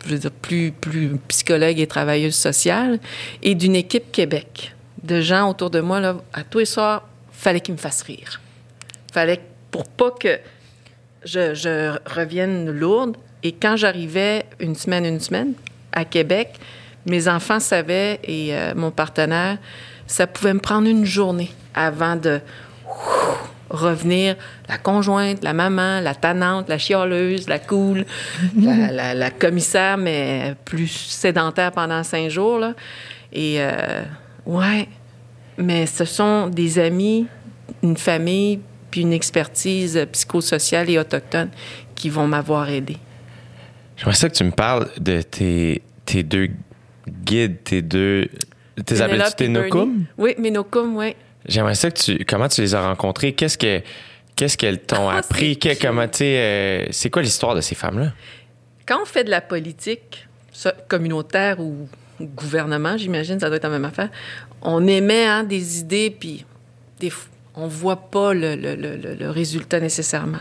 je 0.05 0.11
veux 0.11 0.19
dire, 0.19 0.32
plus, 0.32 0.71
plus 0.71 1.17
psychologue 1.28 1.80
et 1.80 1.88
travailleuse 1.88 2.36
sociale 2.36 2.99
et 3.41 3.55
d'une 3.55 3.76
équipe 3.76 4.11
Québec 4.11 4.76
de 5.01 5.19
gens 5.19 5.49
autour 5.49 5.71
de 5.71 5.80
moi, 5.80 5.99
là, 5.99 6.17
à 6.32 6.43
tous 6.43 6.59
les 6.59 6.65
soirs, 6.65 7.07
fallait 7.32 7.59
qu'ils 7.59 7.74
me 7.74 7.80
fassent 7.80 8.03
rire. 8.03 8.39
Fallait, 9.11 9.41
pour 9.71 9.86
pas 9.86 10.11
que 10.11 10.38
je 11.26 11.97
revienne 12.05 12.69
lourde. 12.69 13.17
Et 13.44 13.52
quand 13.52 13.76
j'arrivais 13.76 14.46
une 14.60 14.76
semaine, 14.76 15.06
une 15.06 15.20
semaine 15.20 15.54
à 15.91 16.06
Québec, 16.06 16.54
mes 17.06 17.28
enfants 17.28 17.60
savaient 17.60 18.20
et 18.24 18.56
euh, 18.56 18.74
mon 18.76 18.91
partenaire, 18.91 19.58
ça 20.08 20.28
pouvait 20.28 20.54
me 20.54 20.60
prendre 20.60 20.88
une 20.88 21.06
journée 21.06 21.52
avant 21.76 22.16
de 22.16 22.39
ouf, 22.88 23.50
revenir 23.70 24.36
la 24.70 24.78
conjointe, 24.78 25.44
la 25.44 25.54
maman, 25.54 26.00
la 26.00 26.16
tannante, 26.16 26.70
la 26.70 26.78
chialeuse, 26.78 27.48
la 27.50 27.60
cool, 27.60 28.06
la, 28.62 28.91
la- 28.91 29.14
la 29.14 29.32
commissaire, 29.32 29.98
mais 29.98 30.56
plus 30.64 30.88
sédentaire 30.88 31.72
pendant 31.72 32.04
cinq 32.04 32.30
jours. 32.30 32.60
Là. 32.60 32.74
Et 33.34 33.56
euh, 33.58 34.04
ouais, 34.46 34.88
mais 35.58 35.86
ce 35.86 36.06
sont 36.06 36.48
des 36.48 36.80
amis, 36.80 37.28
une 37.82 37.98
famille, 37.98 38.60
puis 38.91 39.02
une 39.02 39.14
expertise 39.14 40.06
psychosociale 40.12 40.89
et 40.89 41.00
autochtone 41.00 41.50
qui 41.96 42.10
vont 42.10 42.28
m'avoir 42.28 42.70
aidé. 42.70 42.98
J'aimerais 43.98 44.16
ça 44.16 44.30
que 44.30 44.36
tu 44.36 44.44
me 44.44 44.52
parles 44.52 44.89
de 45.00 45.22
tes, 45.22 45.82
tes 46.06 46.24
deux 46.24 46.50
guides, 47.08 47.64
tes 47.64 47.82
deux. 47.82 48.28
Tes 48.86 49.02
appelles-tu 49.02 49.36
tes 49.36 49.48
nokum? 49.48 50.06
Oui, 50.18 50.36
mes 50.39 50.52
nokum, 50.52 50.96
oui. 50.98 51.16
J'aimerais 51.48 51.76
ça 51.76 51.91
que 51.91 52.00
tu. 52.00 52.26
Comment 52.26 52.48
tu 52.48 52.62
les 52.62 52.74
as 52.76 52.86
rencontrés? 52.88 53.34
Qu'est-ce 53.34 53.58
que. 53.58 53.82
Qu'est-ce 54.36 54.58
qu'elles 54.58 54.80
t'ont 54.80 55.10
Ah, 55.10 55.18
appris? 55.18 55.58
Que- 55.60 55.80
comment, 55.80 56.08
euh, 56.22 56.86
c'est 56.89 57.10
quoi 57.12 57.22
l'histoire 57.22 57.54
de 57.56 57.62
ces 57.62 57.76
femmes-là? 57.76 58.14
Quand 58.88 59.00
on 59.02 59.06
fait 59.06 59.24
de 59.24 59.30
la 59.30 59.41
politique 59.41 60.28
ça, 60.52 60.74
communautaire 60.88 61.60
ou 61.60 61.88
ou 62.20 62.26
gouvernement, 62.28 62.96
j'imagine, 62.96 63.39
ça 63.39 63.48
doit 63.48 63.58
être 63.58 63.64
la 63.64 63.70
même 63.70 63.86
affaire, 63.86 64.10
on 64.62 64.86
émet 64.86 65.26
hein, 65.26 65.44
des 65.44 65.80
idées, 65.80 66.12
puis 66.18 66.46
des, 67.00 67.12
on 67.56 67.68
voit 67.68 67.96
pas 68.10 68.34
le- 68.36 68.56
le- 68.56 68.76
le 68.76 69.30
résultat 69.32 69.80
nécessairement. 69.80 70.38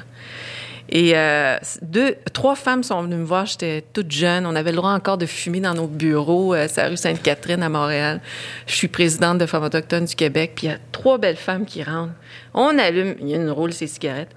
Et 0.94 1.12
euh, 1.16 1.56
deux, 1.80 2.16
trois 2.34 2.54
femmes 2.54 2.82
sont 2.82 3.00
venues 3.00 3.16
me 3.16 3.24
voir, 3.24 3.46
j'étais 3.46 3.82
toute 3.94 4.10
jeune, 4.12 4.44
on 4.44 4.54
avait 4.54 4.72
le 4.72 4.76
droit 4.76 4.90
encore 4.90 5.16
de 5.16 5.24
fumer 5.24 5.60
dans 5.60 5.72
nos 5.72 5.86
bureaux, 5.86 6.52
euh, 6.52 6.66
c'est 6.68 6.82
la 6.82 6.88
rue 6.90 6.98
Sainte-Catherine 6.98 7.62
à 7.62 7.70
Montréal. 7.70 8.20
Je 8.66 8.74
suis 8.74 8.88
présidente 8.88 9.38
de 9.38 9.46
Femmes 9.46 9.64
autochtones 9.64 10.04
du 10.04 10.14
Québec, 10.14 10.52
puis 10.54 10.66
il 10.66 10.70
y 10.70 10.72
a 10.74 10.76
trois 10.92 11.16
belles 11.16 11.36
femmes 11.38 11.64
qui 11.64 11.82
rentrent. 11.82 12.12
On 12.52 12.78
allume, 12.78 13.14
il 13.20 13.28
y 13.30 13.32
a 13.32 13.38
une 13.38 13.50
roule 13.50 13.72
ses 13.72 13.86
cigarettes, 13.86 14.36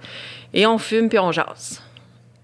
et 0.54 0.66
on 0.66 0.78
fume, 0.78 1.10
puis 1.10 1.18
on 1.18 1.30
jase. 1.30 1.82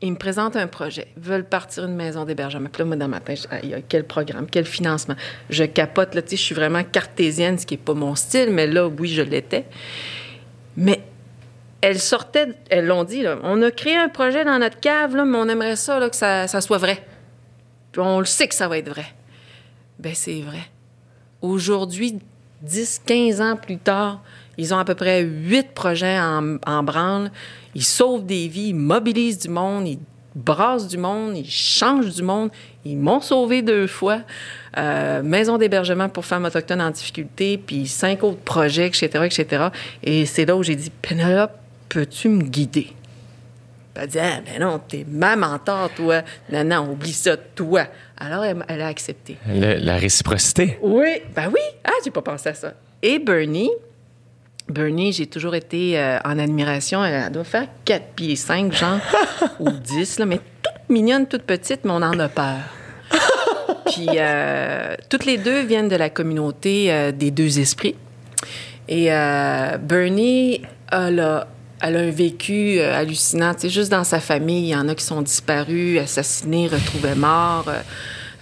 Ils 0.02 0.12
me 0.12 0.18
présentent 0.18 0.56
un 0.56 0.66
projet. 0.66 1.06
Ils 1.16 1.22
veulent 1.22 1.44
partir 1.48 1.84
une 1.84 1.94
maison 1.94 2.26
d'hébergement. 2.26 2.68
Puis 2.70 2.80
là, 2.82 2.84
moi, 2.86 2.96
dans 2.96 3.08
ma 3.08 3.20
tête, 3.20 3.48
je- 3.62 3.76
quel 3.88 4.04
programme, 4.04 4.46
quel 4.50 4.66
financement. 4.66 5.14
Je 5.48 5.64
capote, 5.64 6.14
là, 6.14 6.20
tu 6.20 6.30
sais, 6.30 6.36
je 6.36 6.42
suis 6.42 6.54
vraiment 6.54 6.82
cartésienne, 6.84 7.56
ce 7.56 7.64
qui 7.64 7.74
n'est 7.74 7.80
pas 7.82 7.94
mon 7.94 8.14
style, 8.14 8.50
mais 8.50 8.66
là, 8.66 8.88
oui, 8.88 9.08
je 9.08 9.22
l'étais. 9.22 9.64
Mais 10.76 11.00
elles 11.82 11.98
sortaient, 11.98 12.48
elles 12.70 12.86
l'ont 12.86 13.04
dit, 13.04 13.24
on 13.42 13.60
a 13.60 13.70
créé 13.70 13.96
un 13.96 14.08
projet 14.08 14.44
dans 14.44 14.58
notre 14.58 14.80
cave, 14.80 15.14
mais 15.14 15.36
on 15.36 15.48
aimerait 15.48 15.76
ça, 15.76 16.08
que 16.08 16.16
ça, 16.16 16.60
soit 16.60 16.78
vrai. 16.78 17.04
Puis 17.90 18.00
on 18.00 18.20
le 18.20 18.24
sait 18.24 18.48
que 18.48 18.54
ça 18.54 18.68
va 18.68 18.78
être 18.78 18.88
vrai. 18.88 19.06
Ben 19.98 20.14
c'est 20.14 20.40
vrai. 20.40 20.70
Aujourd'hui, 21.42 22.18
10, 22.62 23.02
15 23.04 23.40
ans 23.40 23.56
plus 23.56 23.78
tard, 23.78 24.22
ils 24.56 24.72
ont 24.72 24.78
à 24.78 24.84
peu 24.84 24.94
près 24.94 25.22
huit 25.22 25.72
projets 25.74 26.18
en, 26.18 26.56
en 26.66 26.82
branle. 26.82 27.30
Ils 27.74 27.84
sauvent 27.84 28.24
des 28.24 28.46
vies, 28.48 28.68
ils 28.68 28.74
mobilisent 28.74 29.40
du 29.40 29.48
monde, 29.48 29.88
ils 29.88 29.98
brassent 30.34 30.88
du 30.88 30.98
monde, 30.98 31.36
ils 31.36 31.50
changent 31.50 32.14
du 32.14 32.22
monde. 32.22 32.50
Ils 32.84 32.96
m'ont 32.96 33.20
sauvé 33.20 33.62
deux 33.62 33.86
fois. 33.86 34.20
Euh, 34.78 35.22
maison 35.22 35.58
d'hébergement 35.58 36.08
pour 36.08 36.24
femmes 36.24 36.44
autochtones 36.44 36.80
en 36.80 36.90
difficulté, 36.90 37.58
puis 37.58 37.86
cinq 37.86 38.22
autres 38.22 38.40
projets, 38.40 38.86
etc., 38.86 39.08
etc. 39.24 39.68
Et 40.02 40.26
c'est 40.26 40.44
là 40.44 40.56
où 40.56 40.62
j'ai 40.62 40.76
dit, 40.76 40.90
Pénélope, 40.90 41.52
peux-tu 41.92 42.28
me 42.30 42.42
guider? 42.42 42.88
Elle 43.94 44.06
dit, 44.08 44.18
ah, 44.18 44.40
ben 44.44 44.62
non, 44.62 44.78
t'es 44.78 45.04
ma 45.06 45.36
mentor, 45.36 45.90
toi. 45.94 46.22
Non, 46.50 46.64
non, 46.64 46.92
oublie 46.92 47.12
ça, 47.12 47.36
toi. 47.36 47.82
Alors, 48.16 48.42
elle, 48.42 48.64
elle 48.68 48.80
a 48.80 48.86
accepté. 48.86 49.36
Le- 49.46 49.74
la 49.74 49.96
réciprocité. 49.98 50.78
Oui, 50.80 51.20
ben 51.36 51.48
oui. 51.52 51.60
Ah, 51.84 51.90
j'ai 52.02 52.10
pas 52.10 52.22
pensé 52.22 52.48
à 52.48 52.54
ça. 52.54 52.72
Et 53.02 53.18
Bernie, 53.18 53.70
Bernie, 54.66 55.12
j'ai 55.12 55.26
toujours 55.26 55.54
été 55.54 55.98
euh, 55.98 56.18
en 56.24 56.38
admiration. 56.38 57.04
Elle 57.04 57.30
doit 57.30 57.44
faire 57.44 57.66
4 57.84 58.02
pieds 58.16 58.36
5, 58.36 58.72
genre, 58.72 58.98
ou 59.60 59.70
10, 59.70 60.20
là, 60.20 60.24
mais 60.24 60.38
toute 60.38 60.88
mignonne, 60.88 61.26
toute 61.26 61.42
petite, 61.42 61.84
mais 61.84 61.90
on 61.90 61.96
en 61.96 62.18
a 62.18 62.28
peur. 62.30 62.60
Puis, 63.92 64.06
euh, 64.16 64.94
toutes 65.10 65.26
les 65.26 65.36
deux 65.36 65.60
viennent 65.60 65.88
de 65.88 65.96
la 65.96 66.08
communauté 66.08 66.90
euh, 66.90 67.12
des 67.12 67.30
deux 67.30 67.58
esprits. 67.60 67.96
Et 68.88 69.08
Bernie, 69.80 70.62
a, 70.90 71.46
elle 71.82 71.96
a 71.96 72.00
un 72.00 72.10
vécu 72.10 72.78
euh, 72.78 72.94
hallucinant. 72.96 73.54
Tu 73.54 73.68
juste 73.68 73.90
dans 73.90 74.04
sa 74.04 74.20
famille, 74.20 74.68
il 74.68 74.68
y 74.70 74.76
en 74.76 74.88
a 74.88 74.94
qui 74.94 75.04
sont 75.04 75.20
disparus, 75.22 75.98
assassinés, 75.98 76.68
retrouvés 76.68 77.14
morts. 77.14 77.66
Euh, 77.68 77.80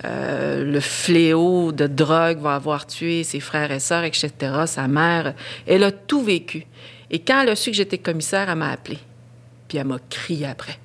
euh, 0.05 0.65
le 0.65 0.81
fléau 0.81 1.73
de 1.73 1.87
drogue 1.87 2.39
va 2.41 2.55
avoir 2.55 2.87
tué 2.87 3.23
ses 3.25 3.41
frères 3.41 3.71
et 3.73 3.81
sœurs, 3.81 4.05
etc. 4.05 4.31
Sa 4.67 4.89
mère, 4.89 5.35
elle 5.67 5.85
a 5.85 5.91
tout 5.93 6.23
vécu. 6.23 6.65
Et 7.11 7.19
quand 7.19 7.43
elle 7.43 7.51
a 7.51 7.57
su 7.57 7.71
que 7.71 7.77
j'étais 7.77 7.99
commissaire, 7.99 8.49
elle 8.49 8.57
m'a 8.59 8.71
appelé. 8.71 8.99
Puis 9.69 9.79
elle 9.79 9.87
m'a 9.87 9.99
crié 10.09 10.47
après. 10.47 10.79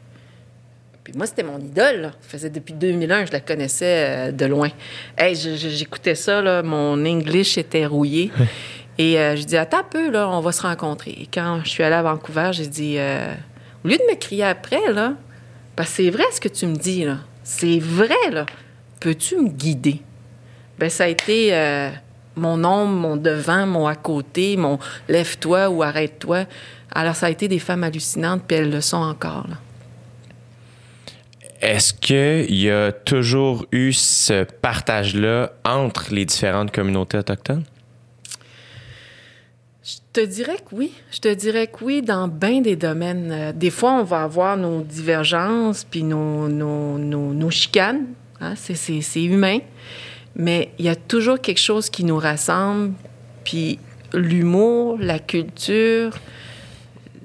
Puis 1.03 1.14
moi, 1.16 1.28
c'était 1.28 1.43
mon 1.43 1.60
idole. 1.60 2.01
Là. 2.01 2.12
Faisait 2.22 2.49
depuis 2.49 2.74
2001, 2.74 3.28
je 3.28 3.32
la 3.32 3.39
connaissais 3.39 4.32
de 4.34 4.45
loin. 4.47 4.70
Hey, 5.18 5.36
je- 5.36 5.56
je- 5.56 5.70
j'écoutais 5.70 6.16
ça, 6.16 6.62
mon 6.64 7.06
English 7.06 7.58
était 7.58 7.86
rouillé. 7.86 8.32
Et 8.98 9.20
euh, 9.20 9.36
je 9.36 9.43
dis, 9.43 9.58
attends 9.58 9.80
un 9.80 9.84
peu, 9.84 10.10
là, 10.10 10.30
on 10.30 10.39
va 10.39 10.52
se 10.52 10.62
rencontrer. 10.62 11.12
Et 11.12 11.28
quand 11.32 11.62
je 11.64 11.70
suis 11.70 11.84
allée 11.84 11.96
à 11.96 12.04
Vancouver, 12.04 12.52
j'ai 12.54 12.68
dit, 12.68 12.96
euh, 12.98 13.34
au 13.84 13.88
lieu 13.88 13.98
de 13.98 14.04
me 14.10 14.16
crier 14.16 14.46
après, 14.46 14.91
là, 14.93 15.14
parce 15.76 15.89
c'est 15.89 16.10
vrai 16.10 16.24
ce 16.32 16.39
que 16.39 16.48
tu 16.48 16.66
me 16.66 16.76
dis, 16.76 17.04
là. 17.04 17.18
C'est 17.43 17.80
vrai, 17.80 18.32
là. 18.32 18.46
Peux-tu 19.00 19.38
me 19.38 19.50
guider? 19.50 20.02
Ben, 20.80 20.89
ça 20.89 21.04
a 21.04 21.08
été 21.08 21.54
euh, 21.54 21.89
mon 22.36 22.64
ombre, 22.64 22.93
mon 22.93 23.18
devant, 23.18 23.68
mon 23.68 23.88
à 23.88 23.96
côté, 23.96 24.58
mon 24.58 24.80
lève-toi 25.10 25.70
ou 25.70 25.84
arrête-toi. 25.84 26.46
Alors, 26.93 27.16
ça 27.16 27.26
a 27.26 27.30
été 27.30 27.48
des 27.48 27.60
femmes 27.60 27.84
hallucinantes, 27.84 28.43
puis 28.48 28.58
elles 28.58 28.72
le 28.72 28.82
sont 28.82 28.98
encore, 28.98 29.46
là. 29.50 29.58
est-ce 31.62 31.93
qu'il 31.93 32.56
y 32.56 32.70
a 32.70 32.91
toujours 32.91 33.66
eu 33.72 33.91
ce 33.91 34.43
partage-là 34.43 35.52
entre 35.66 36.14
les 36.14 36.26
différentes 36.26 36.72
communautés 36.72 37.18
autochtones? 37.18 37.64
Te 40.16 40.22
dirais 40.22 40.55
que 40.55 40.74
oui. 40.74 40.93
Je 41.11 41.20
te 41.20 41.34
dirais 41.34 41.68
que 41.68 41.84
oui, 41.84 42.01
dans 42.01 42.30
bien 42.30 42.61
des 42.61 42.78
domaines. 42.78 43.32
Euh, 43.34 43.51
des 43.51 43.70
fois, 43.70 43.95
on 43.95 44.03
va 44.03 44.24
avoir 44.24 44.55
nos 44.55 44.82
divergences 44.82 45.84
puis 45.84 46.03
nos, 46.03 46.47
nos, 46.47 46.97
nos, 46.97 47.49
chicanes. 47.49 48.05
Hein? 48.39 48.53
C'est, 48.55 49.24
humain. 49.26 49.57
Mais 50.38 50.72
il 50.80 50.86
y 50.86 50.88
a 50.88 50.95
toujours 50.95 51.41
quelque 51.41 51.59
chose 51.59 51.89
qui 51.89 52.05
nous 52.05 52.16
rassemble. 52.16 52.93
Puis 53.43 53.78
l'humour, 54.13 54.97
la 55.01 55.20
culture, 55.20 56.11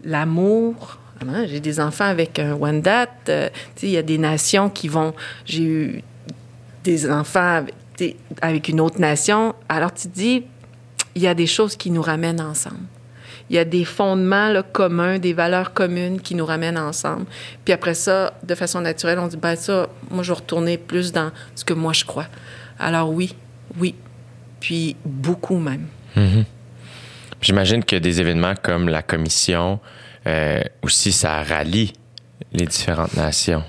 l'amour. 0.03 0.99
Hein? 1.21 1.47
J'ai 1.47 1.61
des 1.61 1.79
enfants 1.79 2.07
avec 2.07 2.41
un 2.41 2.55
Wendat. 2.55 3.07
Euh, 3.29 3.51
il 3.85 3.91
y 3.91 3.99
a 3.99 4.03
des 4.03 4.19
nations 4.19 4.69
qui 4.69 4.89
vont. 4.89 5.15
J'ai 5.45 5.63
eu 5.63 6.03
des 6.83 7.09
enfants 7.09 7.63
avec, 7.99 8.17
avec 8.43 8.69
une 8.69 8.81
autre 8.81 8.99
nation. 8.99 9.55
Alors 9.69 9.95
tu 9.95 10.09
dis, 10.09 10.43
il 11.15 11.23
y 11.23 11.27
a 11.27 11.35
des 11.35 11.47
choses 11.47 11.77
qui 11.77 11.91
nous 11.91 12.03
ramènent 12.03 12.41
ensemble. 12.41 12.85
Il 13.49 13.57
y 13.57 13.59
a 13.59 13.65
des 13.65 13.85
fondements 13.85 14.49
là, 14.49 14.63
communs, 14.63 15.19
des 15.19 15.33
valeurs 15.33 15.73
communes 15.73 16.21
qui 16.21 16.37
nous 16.37 16.47
ramènent 16.47 16.79
ensemble. 16.79 17.27
Puis 17.65 17.75
après 17.75 17.95
ça, 17.95 18.35
de 18.45 18.55
façon 18.55 18.81
naturelle, 18.81 19.19
on 19.19 19.27
dit, 19.27 19.37
ben 19.37 19.57
ça, 19.57 19.89
moi, 20.09 20.23
je 20.23 20.29
vais 20.31 20.37
retourner 20.37 20.79
plus 20.79 21.11
dans 21.11 21.33
ce 21.57 21.65
que 21.65 21.75
moi, 21.75 21.93
je 21.93 22.05
crois. 22.05 22.27
Alors 22.79 23.11
oui, 23.11 23.35
oui. 23.79 23.97
Puis 24.61 24.95
beaucoup 25.05 25.59
même. 25.59 25.87
J'imagine 27.41 27.85
que 27.85 27.97
des 27.97 28.21
événements 28.21 28.55
comme 28.63 28.89
la 28.89 29.03
commission, 29.03 29.81
euh, 30.27 30.61
aussi, 30.83 31.13
ça 31.13 31.43
rallie 31.43 31.93
les 32.53 32.67
différentes 32.67 33.15
nations. 33.15 33.65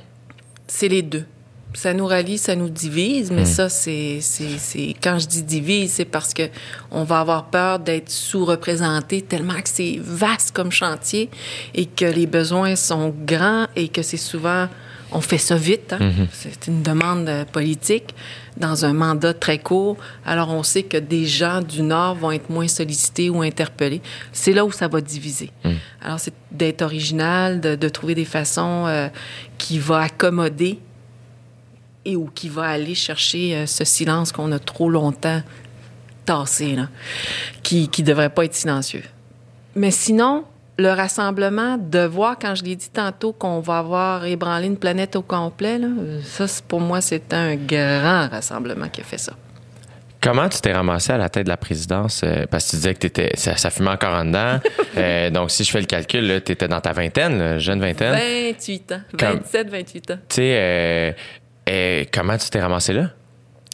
C'est 0.67 0.89
les 0.89 1.01
deux. 1.01 1.25
Ça 1.73 1.93
nous 1.93 2.05
rallie, 2.05 2.37
ça 2.37 2.55
nous 2.55 2.69
divise, 2.69 3.31
mais 3.31 3.45
ça, 3.45 3.69
c'est, 3.69 4.19
c'est, 4.21 4.57
c'est... 4.57 4.93
Quand 5.01 5.19
je 5.19 5.27
dis 5.27 5.43
divise, 5.43 5.93
c'est 5.93 6.05
parce 6.05 6.33
que 6.33 6.49
on 6.91 7.03
va 7.03 7.21
avoir 7.21 7.45
peur 7.45 7.79
d'être 7.79 8.09
sous-représenté 8.09 9.21
tellement 9.21 9.61
que 9.61 9.69
c'est 9.69 9.97
vaste 10.01 10.51
comme 10.51 10.71
chantier 10.71 11.29
et 11.73 11.85
que 11.85 12.05
les 12.05 12.27
besoins 12.27 12.75
sont 12.75 13.13
grands 13.25 13.67
et 13.75 13.87
que 13.87 14.01
c'est 14.01 14.17
souvent... 14.17 14.67
On 15.13 15.19
fait 15.19 15.37
ça 15.37 15.57
vite. 15.57 15.91
Hein? 15.91 16.11
C'est 16.31 16.67
une 16.67 16.83
demande 16.83 17.27
euh, 17.27 17.43
politique 17.43 18.15
dans 18.55 18.85
un 18.85 18.93
mandat 18.93 19.33
très 19.33 19.57
court. 19.57 19.97
Alors, 20.25 20.51
on 20.51 20.63
sait 20.63 20.83
que 20.83 20.95
des 20.95 21.25
gens 21.25 21.61
du 21.61 21.81
Nord 21.81 22.15
vont 22.15 22.31
être 22.31 22.49
moins 22.49 22.69
sollicités 22.69 23.29
ou 23.29 23.41
interpellés. 23.41 24.01
C'est 24.31 24.53
là 24.53 24.63
où 24.63 24.71
ça 24.71 24.87
va 24.87 25.01
diviser. 25.01 25.51
Alors, 26.01 26.17
c'est 26.17 26.33
d'être 26.49 26.81
original, 26.81 27.59
de, 27.59 27.75
de 27.75 27.89
trouver 27.89 28.15
des 28.15 28.23
façons 28.23 28.85
euh, 28.87 29.09
qui 29.57 29.79
vont 29.79 29.95
accommoder 29.95 30.79
et 32.05 32.15
ou 32.15 32.29
qui 32.33 32.49
va 32.49 32.63
aller 32.63 32.95
chercher 32.95 33.55
euh, 33.55 33.65
ce 33.65 33.83
silence 33.85 34.31
qu'on 34.31 34.51
a 34.51 34.59
trop 34.59 34.89
longtemps 34.89 35.41
tassé, 36.25 36.75
là, 36.75 36.87
qui 37.63 37.89
ne 37.99 38.03
devrait 38.03 38.29
pas 38.29 38.45
être 38.45 38.53
silencieux. 38.53 39.03
Mais 39.75 39.91
sinon, 39.91 40.43
le 40.77 40.89
rassemblement, 40.91 41.77
de 41.77 41.99
voir, 42.05 42.37
quand 42.39 42.55
je 42.55 42.63
l'ai 42.63 42.75
dit 42.75 42.89
tantôt, 42.89 43.33
qu'on 43.33 43.59
va 43.59 43.79
avoir 43.79 44.25
ébranlé 44.25 44.67
une 44.67 44.77
planète 44.77 45.15
au 45.15 45.21
complet, 45.21 45.77
là, 45.77 45.87
ça, 46.23 46.45
pour 46.67 46.79
moi, 46.79 47.01
c'est 47.01 47.33
un 47.33 47.55
grand 47.55 48.27
rassemblement 48.29 48.87
qui 48.89 49.01
a 49.01 49.03
fait 49.03 49.17
ça. 49.17 49.33
Comment 50.21 50.47
tu 50.49 50.61
t'es 50.61 50.71
ramassé 50.71 51.11
à 51.11 51.17
la 51.17 51.29
tête 51.29 51.45
de 51.45 51.49
la 51.49 51.57
présidence? 51.57 52.21
euh, 52.23 52.45
parce 52.49 52.65
que 52.65 52.69
tu 52.71 52.75
disais 52.75 52.93
que 52.93 52.99
t'étais, 52.99 53.31
ça, 53.35 53.57
ça 53.57 53.71
fumait 53.71 53.89
encore 53.89 54.13
en 54.13 54.25
dedans. 54.25 54.59
Euh, 54.97 55.29
donc, 55.29 55.51
si 55.51 55.63
je 55.63 55.71
fais 55.71 55.79
le 55.79 55.85
calcul, 55.85 56.41
tu 56.45 56.51
étais 56.51 56.67
dans 56.67 56.81
ta 56.81 56.91
vingtaine, 56.91 57.39
là, 57.39 57.57
jeune 57.59 57.79
vingtaine. 57.79 58.11
28 58.11 58.91
ans. 58.91 59.01
Comme- 59.17 59.37
27, 59.37 59.69
28 59.69 60.11
ans. 60.11 60.17
Tu 60.27 60.35
sais, 60.35 60.55
euh, 60.59 61.11
euh, 61.71 62.03
comment 62.13 62.37
tu 62.37 62.49
t'es 62.49 62.59
ramassé 62.61 62.93
là? 62.93 63.09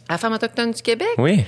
À 0.08 0.14
la 0.14 0.18
Femme 0.18 0.34
autochtone 0.34 0.72
du 0.72 0.82
Québec, 0.82 1.08
Oui. 1.18 1.44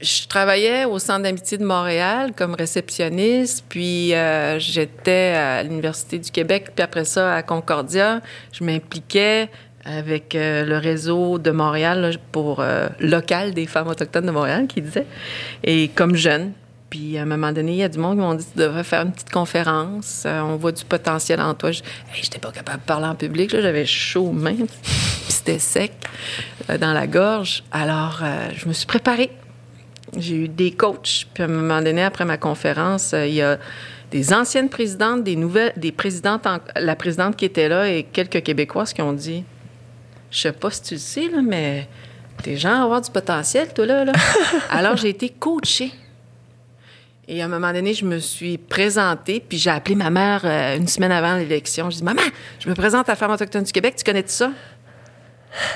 je 0.00 0.26
travaillais 0.26 0.86
au 0.86 0.98
Centre 0.98 1.22
d'amitié 1.24 1.58
de 1.58 1.64
Montréal 1.64 2.32
comme 2.34 2.54
réceptionniste, 2.54 3.64
puis 3.68 4.14
euh, 4.14 4.58
j'étais 4.58 5.34
à 5.36 5.62
l'Université 5.62 6.18
du 6.18 6.30
Québec, 6.30 6.70
puis 6.74 6.82
après 6.82 7.04
ça 7.04 7.34
à 7.34 7.42
Concordia. 7.42 8.20
Je 8.52 8.64
m'impliquais 8.64 9.50
avec 9.84 10.34
euh, 10.34 10.64
le 10.64 10.78
réseau 10.78 11.38
de 11.38 11.50
Montréal 11.50 12.00
là, 12.00 12.10
pour 12.32 12.60
euh, 12.60 12.88
local 13.00 13.52
des 13.52 13.66
femmes 13.66 13.88
autochtones 13.88 14.26
de 14.26 14.30
Montréal, 14.30 14.66
qui 14.66 14.80
disait, 14.82 15.06
et 15.64 15.88
comme 15.88 16.16
jeune. 16.16 16.52
Puis 16.90 17.16
à 17.18 17.22
un 17.22 17.26
moment 17.26 17.52
donné, 17.52 17.72
il 17.72 17.78
y 17.78 17.82
a 17.84 17.88
du 17.88 17.98
monde 17.98 18.16
qui 18.16 18.20
m'ont 18.20 18.34
dit 18.34 18.44
tu 18.52 18.58
devrais 18.58 18.82
faire 18.82 19.02
une 19.02 19.12
petite 19.12 19.30
conférence. 19.30 20.24
Euh, 20.26 20.40
on 20.40 20.56
voit 20.56 20.72
du 20.72 20.84
potentiel 20.84 21.40
en 21.40 21.54
toi. 21.54 21.70
Je 21.70 21.82
n'étais 22.16 22.40
pas 22.40 22.50
capable 22.50 22.80
de 22.80 22.84
parler 22.84 23.06
en 23.06 23.14
public. 23.14 23.50
J'avais 23.50 23.86
chaud 23.86 24.26
aux 24.28 24.32
mains, 24.32 24.56
c'était 25.28 25.60
sec 25.60 25.92
euh, 26.68 26.78
dans 26.78 26.92
la 26.92 27.06
gorge. 27.06 27.62
Alors, 27.70 28.20
euh, 28.22 28.48
je 28.56 28.66
me 28.66 28.72
suis 28.72 28.86
préparée. 28.86 29.30
J'ai 30.16 30.34
eu 30.34 30.48
des 30.48 30.72
coachs. 30.72 31.26
Puis 31.32 31.44
à 31.44 31.46
un 31.46 31.48
moment 31.48 31.80
donné, 31.80 32.02
après 32.02 32.24
ma 32.24 32.36
conférence, 32.36 33.14
il 33.16 33.34
y 33.34 33.42
a 33.42 33.58
des 34.10 34.32
anciennes 34.32 34.68
présidentes, 34.68 35.22
des 35.22 35.36
nouvelles, 35.36 35.72
des 35.76 35.92
présidentes, 35.92 36.44
en- 36.48 36.58
la 36.74 36.96
présidente 36.96 37.36
qui 37.36 37.44
était 37.44 37.68
là 37.68 37.88
et 37.88 38.02
quelques 38.02 38.42
Québécoises 38.42 38.92
qui 38.92 39.02
ont 39.02 39.12
dit 39.12 39.44
Je 40.32 40.38
sais 40.40 40.50
pas 40.52 40.72
si 40.72 40.82
tu 40.82 40.94
le 40.94 41.00
sais, 41.00 41.28
là, 41.28 41.40
mais 41.40 41.86
tes 42.42 42.56
gens 42.56 42.78
vont 42.78 42.84
avoir 42.86 43.00
du 43.00 43.10
potentiel, 43.12 43.72
toi, 43.72 43.86
là. 43.86 44.04
là. 44.06 44.12
Alors, 44.70 44.96
j'ai 44.96 45.10
été 45.10 45.28
coachée. 45.28 45.92
Et 47.32 47.40
à 47.42 47.44
un 47.44 47.48
moment 47.48 47.72
donné, 47.72 47.94
je 47.94 48.04
me 48.04 48.18
suis 48.18 48.58
présentée, 48.58 49.38
puis 49.38 49.56
j'ai 49.56 49.70
appelé 49.70 49.94
ma 49.94 50.10
mère 50.10 50.40
euh, 50.44 50.76
une 50.76 50.88
semaine 50.88 51.12
avant 51.12 51.36
l'élection. 51.36 51.88
Je 51.88 51.98
dis 51.98 52.02
Maman, 52.02 52.22
je 52.58 52.68
me 52.68 52.74
présente 52.74 53.08
à 53.08 53.12
la 53.12 53.16
Femme 53.16 53.30
autochtone 53.30 53.62
du 53.62 53.70
Québec, 53.70 53.94
tu 53.96 54.02
connais 54.02 54.24
ça? 54.26 54.50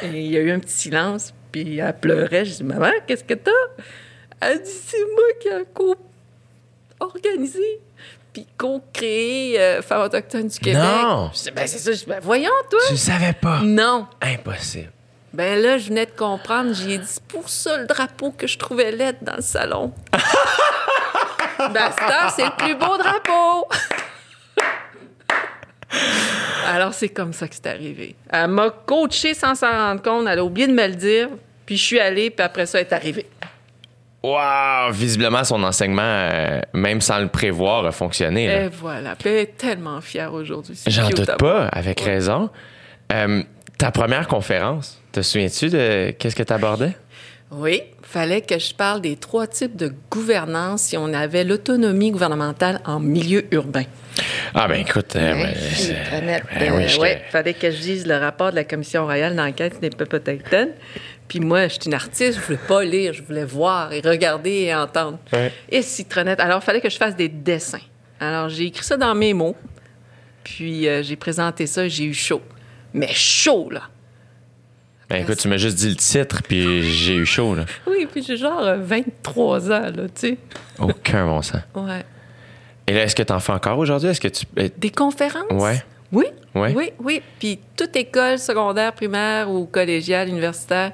Et 0.03 0.25
il 0.25 0.33
y 0.33 0.37
a 0.37 0.41
eu 0.41 0.51
un 0.51 0.59
petit 0.59 0.75
silence, 0.75 1.33
puis 1.53 1.79
elle 1.79 1.97
pleurait. 1.97 2.45
Je 2.45 2.55
dis 2.55 2.65
Maman, 2.65 2.91
qu'est-ce 3.07 3.23
que 3.23 3.35
t'as? 3.35 3.53
Elle 4.41 4.63
dit 4.65 4.69
C'est 4.69 4.99
moi 4.99 5.23
qui 5.41 5.47
ai 5.47 5.65
co-organisé, 6.99 7.81
puis 8.33 8.49
co-créé 8.59 9.61
euh, 9.61 9.81
Femme 9.81 10.03
autochtone 10.03 10.49
du 10.49 10.59
Québec. 10.59 10.83
Non. 10.83 11.31
Je 11.33 11.43
dis 11.45 11.51
Ben, 11.53 11.69
c'est 11.69 11.79
ça. 11.79 11.93
Je 11.93 11.99
dis 11.99 12.07
Ben, 12.09 12.19
voyons, 12.21 12.51
toi. 12.69 12.81
Tu 12.89 12.97
savais 12.97 13.33
pas? 13.33 13.61
Non. 13.63 14.09
Impossible. 14.21 14.91
Ben 15.33 15.63
là, 15.63 15.79
je 15.79 15.89
venais 15.89 16.07
de 16.07 16.11
comprendre. 16.11 16.75
J'ai 16.75 16.99
dit, 16.99 17.07
c'est 17.07 17.23
pour 17.25 17.49
ça 17.49 17.77
le 17.77 17.87
drapeau 17.87 18.33
que 18.33 18.49
je 18.49 18.59
trouvais 18.59 18.91
laide 18.91 19.19
dans 19.23 19.37
le 19.37 19.43
salon. 19.43 19.93
Star, 21.71 22.31
c'est 22.35 22.45
le 22.45 22.57
plus 22.57 22.75
beau 22.75 22.97
drapeau. 22.99 23.69
Alors, 26.67 26.95
c'est 26.95 27.09
comme 27.11 27.33
ça 27.33 27.47
que 27.47 27.55
c'est 27.55 27.67
arrivé. 27.67 28.17
Elle 28.31 28.49
m'a 28.49 28.71
coaché 28.71 29.35
sans 29.35 29.55
s'en 29.55 29.71
rendre 29.71 30.03
compte. 30.03 30.27
Elle 30.29 30.39
a 30.39 30.45
oublié 30.45 30.67
de 30.67 30.73
me 30.73 30.87
le 30.87 30.95
dire. 30.95 31.29
Puis 31.67 31.77
je 31.77 31.83
suis 31.83 32.01
allée, 32.01 32.31
puis 32.31 32.45
après 32.45 32.67
ça, 32.67 32.81
elle 32.81 32.87
est 32.87 32.93
arrivée. 32.93 33.27
Wow! 34.23 34.91
Visiblement, 34.93 35.45
son 35.45 35.63
enseignement, 35.63 36.03
euh, 36.03 36.61
même 36.73 37.01
sans 37.01 37.19
le 37.19 37.29
prévoir, 37.29 37.85
a 37.87 37.93
fonctionné. 37.93 38.47
là. 38.49 38.63
Et 38.65 38.69
voilà. 38.69 39.15
Puis 39.17 39.29
elle 39.29 39.37
est 39.41 39.57
tellement 39.57 40.01
fière 40.01 40.33
aujourd'hui. 40.33 40.79
J'en 40.87 41.09
doute 41.11 41.37
pas, 41.39 41.67
avec 41.67 42.01
Ouais. 42.01 42.15
raison. 42.15 42.51
Euh, 43.13 43.43
ta 43.79 43.91
première 43.91 44.27
conférence, 44.27 45.01
te 45.13 45.21
souviens-tu 45.21 45.69
de 45.69 46.15
qu'est-ce 46.19 46.35
que 46.37 46.43
tu 46.43 46.53
abordais? 46.53 46.97
Oui, 47.51 47.83
fallait 48.03 48.41
que 48.41 48.59
je 48.59 48.75
parle 48.75 49.01
des 49.01 49.17
trois 49.17 49.47
types 49.47 49.77
de 49.77 49.93
gouvernance 50.11 50.83
si 50.83 50.97
on 50.97 51.13
avait 51.13 51.45
l'autonomie 51.45 52.11
gouvernementale 52.11 52.81
en 52.85 52.99
milieu 52.99 53.45
urbain. 53.55 53.85
Ah, 54.55 54.69
ben 54.69 54.81
écoute, 54.81 55.17
euh, 55.17 55.33
Internet, 55.33 56.45
ben 56.59 56.73
oui, 56.75 56.85
euh, 56.85 57.01
ouais, 57.01 57.23
fallait 57.31 57.55
que 57.55 57.71
je 57.71 57.79
dise 57.79 58.07
le 58.07 58.17
rapport 58.17 58.51
de 58.51 58.57
la 58.57 58.65
commission 58.65 59.05
royale 59.05 59.35
d'enquête 59.35 59.81
des 59.81 59.91
peuples 59.91 60.17
autochtones. 60.17 60.71
Puis 61.29 61.41
moi, 61.41 61.69
je 61.69 61.75
suis 61.75 61.83
une 61.87 61.95
artiste, 61.95 62.39
je 62.39 62.45
voulais 62.45 62.59
pas 62.69 62.85
lire, 62.85 63.13
je 63.13 63.23
voulais 63.23 63.45
voir 63.45 63.93
et 63.93 64.01
regarder 64.01 64.51
et 64.51 64.75
entendre. 64.75 65.19
Ouais. 65.33 65.53
Et 65.71 65.83
citronette. 65.83 66.41
Alors, 66.41 66.61
il 66.63 66.65
fallait 66.65 66.81
que 66.81 66.91
je 66.91 66.97
fasse 66.97 67.17
des 67.17 67.29
dessins. 67.29 67.81
Alors, 68.21 68.49
j'ai 68.49 68.67
écrit 68.67 68.85
ça 68.85 68.97
dans 68.97 69.15
mes 69.15 69.35
mots. 69.35 69.57
Puis 70.45 70.87
euh, 70.87 71.03
j'ai 71.03 71.17
présenté 71.17 71.67
ça, 71.67 71.89
j'ai 71.89 72.05
eu 72.05 72.15
chaud. 72.15 72.43
Mais 72.93 73.13
chaud, 73.13 73.71
là. 73.71 73.83
Ben 75.15 75.23
écoute, 75.23 75.39
tu 75.39 75.49
m'as 75.49 75.57
juste 75.57 75.77
dit 75.77 75.89
le 75.91 75.97
titre, 75.97 76.43
puis 76.47 76.83
j'ai 76.83 77.15
eu 77.15 77.27
chaud, 77.27 77.55
là. 77.55 77.65
Oui, 77.87 78.07
puis 78.11 78.23
j'ai 78.23 78.37
genre 78.37 78.61
euh, 78.61 78.77
23 78.79 79.71
ans, 79.71 79.81
là, 79.83 79.91
tu 79.91 80.11
sais. 80.15 80.39
Aucun 80.79 81.27
bon 81.27 81.41
sens. 81.43 81.61
Ouais. 81.75 82.05
Et 82.87 82.93
là, 82.93 83.03
est-ce 83.05 83.15
que 83.15 83.23
tu 83.23 83.33
en 83.33 83.41
fais 83.41 83.53
encore 83.53 83.79
aujourd'hui? 83.79 84.09
Est-ce 84.11 84.21
que 84.21 84.29
tu. 84.29 84.45
euh, 84.59 84.69
Des 84.77 84.91
conférences? 84.91 85.45
Ouais. 85.51 85.83
Oui. 86.13 86.27
Ouais. 86.55 86.73
Oui, 86.77 86.93
oui. 87.03 87.23
Puis 87.41 87.59
toute 87.77 87.97
école 87.97 88.39
secondaire, 88.39 88.93
primaire 88.93 89.51
ou 89.51 89.67
collégiale, 89.67 90.29
universitaire, 90.29 90.93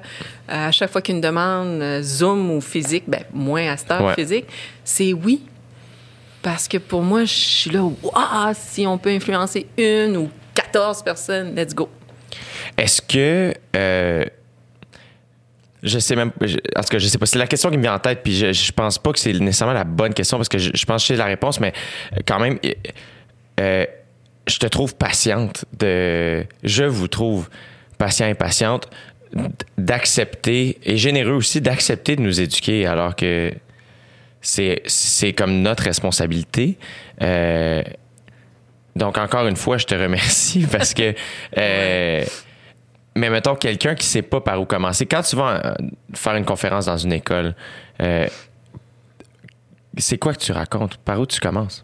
euh, 0.49 0.67
à 0.67 0.71
chaque 0.71 0.89
fois 0.91 1.01
qu'une 1.01 1.21
demande 1.21 1.81
euh, 1.81 2.01
Zoom 2.01 2.49
ou 2.51 2.61
physique, 2.61 3.03
ben 3.07 3.23
moins 3.33 3.71
à 3.71 3.77
cette 3.77 3.91
heure 3.91 4.03
Ouais. 4.03 4.15
physique, 4.15 4.45
c'est 4.83 5.13
oui. 5.13 5.43
Parce 6.41 6.67
que 6.67 6.77
pour 6.77 7.01
moi, 7.03 7.23
je 7.25 7.33
suis 7.33 7.69
là, 7.69 7.83
waouh, 7.83 8.53
si 8.55 8.87
on 8.87 8.97
peut 8.97 9.11
influencer 9.11 9.67
une 9.77 10.17
ou 10.17 10.29
14 10.55 11.03
personnes, 11.03 11.53
let's 11.55 11.75
go. 11.75 11.87
Est-ce 12.81 12.99
que. 13.01 13.53
euh, 13.75 14.25
je 15.83 15.99
sais 15.99 16.15
même. 16.15 16.31
je- 16.41 16.57
En 16.75 16.81
je 16.91 17.07
sais 17.07 17.17
pas. 17.19 17.27
C'est 17.27 17.37
la 17.37 17.45
question 17.45 17.69
qui 17.69 17.77
me 17.77 17.83
vient 17.83 17.93
en 17.93 17.99
tête, 17.99 18.21
puis 18.23 18.35
je, 18.35 18.51
je 18.51 18.71
pense 18.71 18.97
pas 18.97 19.11
que 19.13 19.19
c'est 19.19 19.33
nécessairement 19.33 19.73
la 19.75 19.83
bonne 19.83 20.15
question 20.15 20.37
parce 20.37 20.49
que 20.49 20.57
je, 20.57 20.85
pense 20.85 21.03
que 21.03 21.07
j'ai 21.13 21.15
la 21.17 21.25
réponse, 21.25 21.59
mais 21.59 21.73
euh, 22.13 22.21
quand 22.25 22.39
même, 22.39 22.57
euh, 23.59 23.85
je 24.47 24.57
te 24.57 24.65
trouve 24.65 24.95
patiente. 24.95 25.65
De, 25.77 26.43
je 26.63 26.83
vous 26.85 27.07
trouve 27.07 27.49
patient 27.99 28.27
et 28.27 28.33
patiente, 28.33 28.89
d'accepter, 29.77 30.79
et 30.83 30.97
généreux 30.97 31.33
aussi, 31.33 31.61
d'accepter 31.61 32.15
de 32.15 32.21
nous 32.21 32.41
éduquer 32.41 32.87
alors 32.87 33.15
que 33.15 33.51
c'est, 34.41 34.81
c'est 34.87 35.33
comme 35.33 35.61
notre 35.61 35.83
responsabilité. 35.83 36.79
Donc, 38.95 39.17
encore 39.19 39.47
une 39.47 39.55
fois, 39.55 39.77
je 39.77 39.85
te 39.85 39.93
remercie 39.93 40.65
parce 40.71 40.95
que. 40.95 41.13
Mais 43.15 43.29
mettons 43.29 43.55
quelqu'un 43.55 43.95
qui 43.95 44.05
sait 44.05 44.21
pas 44.21 44.41
par 44.41 44.61
où 44.61 44.65
commencer. 44.65 45.05
Quand 45.05 45.21
tu 45.21 45.35
vas 45.35 45.65
euh, 45.65 45.73
faire 46.13 46.35
une 46.35 46.45
conférence 46.45 46.85
dans 46.85 46.97
une 46.97 47.13
école, 47.13 47.55
euh, 48.01 48.27
c'est 49.97 50.17
quoi 50.17 50.33
que 50.33 50.39
tu 50.39 50.51
racontes? 50.51 50.97
Par 50.97 51.19
où 51.19 51.25
tu 51.25 51.39
commences? 51.39 51.83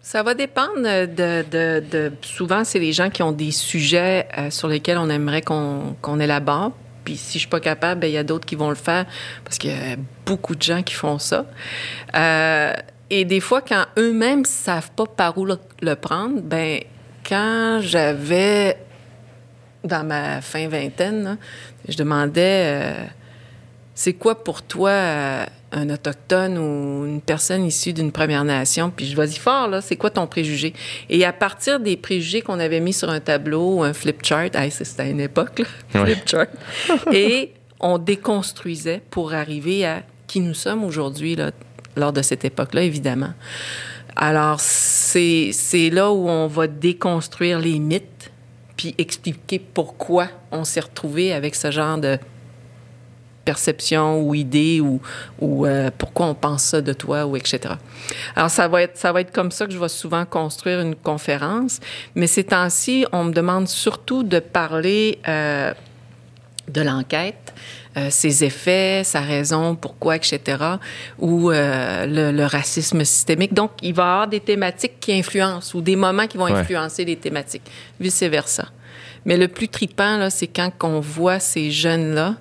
Ça 0.00 0.22
va 0.22 0.34
dépendre 0.34 0.80
de. 0.82 2.12
souvent, 2.22 2.64
c'est 2.64 2.78
les 2.78 2.92
gens 2.92 3.10
qui 3.10 3.22
ont 3.22 3.32
des 3.32 3.50
sujets 3.50 4.28
euh, 4.38 4.50
sur 4.50 4.68
lesquels 4.68 4.98
on 4.98 5.10
aimerait 5.10 5.42
qu'on 5.42 5.96
qu'on 6.00 6.20
élabore. 6.20 6.72
Puis 7.04 7.16
si 7.16 7.34
je 7.34 7.40
suis 7.40 7.48
pas 7.48 7.60
capable, 7.60 8.02
ben, 8.02 8.06
il 8.06 8.12
y 8.12 8.18
a 8.18 8.24
d'autres 8.24 8.46
qui 8.46 8.54
vont 8.54 8.68
le 8.68 8.74
faire 8.74 9.06
parce 9.44 9.58
qu'il 9.58 9.70
y 9.70 9.74
a 9.74 9.96
beaucoup 10.24 10.54
de 10.54 10.62
gens 10.62 10.82
qui 10.82 10.94
font 10.94 11.18
ça. 11.18 11.46
Et 13.10 13.24
des 13.24 13.40
fois, 13.40 13.62
quand 13.62 13.86
eux-mêmes 13.96 14.44
savent 14.44 14.90
pas 14.90 15.06
par 15.06 15.38
où 15.38 15.46
le, 15.46 15.58
le 15.80 15.94
prendre, 15.94 16.42
ben 16.42 16.80
quand 17.26 17.80
j'avais 17.80 18.76
dans 19.84 20.04
ma 20.06 20.40
fin 20.40 20.68
vingtaine, 20.68 21.24
là, 21.24 21.36
je 21.88 21.96
demandais 21.96 22.62
euh, 22.66 23.04
c'est 23.94 24.14
quoi 24.14 24.42
pour 24.44 24.62
toi 24.62 24.90
euh, 24.90 25.44
un 25.72 25.90
autochtone 25.90 26.56
ou 26.58 27.06
une 27.06 27.20
personne 27.20 27.64
issue 27.64 27.92
d'une 27.92 28.12
Première 28.12 28.44
Nation? 28.44 28.90
Puis 28.94 29.06
je 29.06 29.16
vas-y 29.16 29.36
fort, 29.36 29.68
là, 29.68 29.80
c'est 29.80 29.96
quoi 29.96 30.10
ton 30.10 30.26
préjugé? 30.26 30.72
Et 31.08 31.24
à 31.24 31.32
partir 31.32 31.80
des 31.80 31.96
préjugés 31.96 32.42
qu'on 32.42 32.58
avait 32.60 32.80
mis 32.80 32.92
sur 32.92 33.10
un 33.10 33.20
tableau 33.20 33.76
ou 33.76 33.82
un 33.82 33.92
flip 33.92 34.24
chart, 34.24 34.54
hey, 34.54 34.70
c'était 34.70 35.02
à 35.02 35.06
une 35.06 35.20
époque, 35.20 35.60
là, 35.60 36.02
Ouais. 36.02 36.14
flip 36.14 36.28
chart, 36.28 36.48
et 37.12 37.52
on 37.80 37.98
déconstruisait 37.98 39.00
pour 39.10 39.32
arriver 39.34 39.86
à 39.86 40.02
qui 40.26 40.40
nous 40.40 40.54
sommes 40.54 40.84
aujourd'hui, 40.84 41.36
là, 41.36 41.50
lors 41.96 42.12
de 42.12 42.22
cette 42.22 42.44
époque-là, 42.44 42.82
évidemment. 42.82 43.32
Alors, 44.16 44.58
c'est 44.60 45.50
c'est 45.52 45.90
là 45.90 46.10
où 46.10 46.28
on 46.28 46.48
va 46.48 46.66
déconstruire 46.66 47.60
les 47.60 47.78
mythes, 47.78 48.30
puis 48.78 48.94
expliquer 48.96 49.58
pourquoi 49.58 50.28
on 50.52 50.64
s'est 50.64 50.80
retrouvé 50.80 51.34
avec 51.34 51.56
ce 51.56 51.70
genre 51.70 51.98
de 51.98 52.16
perception 53.44 54.20
ou 54.20 54.34
idée 54.34 54.80
ou, 54.80 55.00
ou 55.40 55.66
euh, 55.66 55.90
pourquoi 55.96 56.26
on 56.26 56.34
pense 56.34 56.62
ça 56.62 56.80
de 56.80 56.92
toi 56.92 57.26
ou 57.26 57.36
etc. 57.36 57.74
Alors 58.36 58.50
ça 58.50 58.68
va 58.68 58.82
être 58.82 58.96
ça 58.96 59.10
va 59.10 59.22
être 59.22 59.32
comme 59.32 59.50
ça 59.50 59.66
que 59.66 59.72
je 59.72 59.78
vais 59.78 59.88
souvent 59.88 60.24
construire 60.24 60.80
une 60.80 60.94
conférence, 60.94 61.80
mais 62.14 62.26
ces 62.26 62.44
temps-ci 62.44 63.04
on 63.10 63.24
me 63.24 63.32
demande 63.32 63.66
surtout 63.66 64.22
de 64.22 64.38
parler 64.38 65.18
euh, 65.26 65.74
de 66.68 66.80
l'enquête, 66.80 67.54
euh, 67.98 68.10
ses 68.10 68.44
effets, 68.44 69.02
sa 69.04 69.20
raison, 69.20 69.74
pourquoi, 69.74 70.16
etc., 70.16 70.40
ou 71.18 71.50
euh, 71.50 72.06
le, 72.06 72.30
le 72.36 72.44
racisme 72.46 73.04
systémique. 73.04 73.52
Donc, 73.54 73.72
il 73.82 73.94
va 73.94 74.02
y 74.02 74.06
avoir 74.06 74.28
des 74.28 74.40
thématiques 74.40 75.00
qui 75.00 75.12
influencent 75.12 75.76
ou 75.76 75.80
des 75.80 75.96
moments 75.96 76.26
qui 76.26 76.36
vont 76.36 76.44
Ouais. 76.44 76.52
influencer 76.52 77.04
les 77.04 77.16
thématiques, 77.16 77.68
vice-versa. 78.00 78.68
Mais 79.24 79.36
le 79.36 79.48
plus 79.48 79.68
tripant, 79.68 80.16
là, 80.16 80.30
c'est 80.30 80.46
quand 80.46 80.70
on 80.82 81.00
voit 81.00 81.40
ces 81.40 81.70
jeunes-là, 81.70 82.36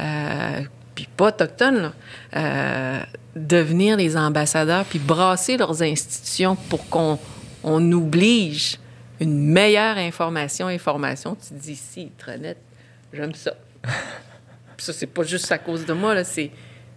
euh, 0.00 0.60
puis 0.94 1.06
pas 1.16 1.28
autochtones, 1.28 1.92
là, 2.32 3.02
devenir 3.36 3.96
les 3.96 4.16
ambassadeurs, 4.16 4.84
puis 4.84 4.98
brasser 4.98 5.56
leurs 5.56 5.82
institutions 5.82 6.56
pour 6.68 6.88
qu'on 6.88 7.18
on 7.62 7.92
oblige 7.92 8.78
une 9.20 9.38
meilleure 9.38 9.96
information 9.98 10.68
et 10.70 10.78
formation. 10.78 11.36
Tu 11.36 11.54
dis, 11.54 11.76
si, 11.76 12.10
très 12.18 12.38
net, 12.38 12.56
j'aime 13.12 13.34
ça. 13.34 13.54
Puis 14.78 14.86
ça, 14.86 14.92
c'est 14.94 15.06
pas 15.08 15.24
juste 15.24 15.50
à 15.52 15.58
cause 15.58 15.84
de 15.84 15.92
moi, 15.92 16.14
là, 16.14 16.22
c'est, 16.24 16.50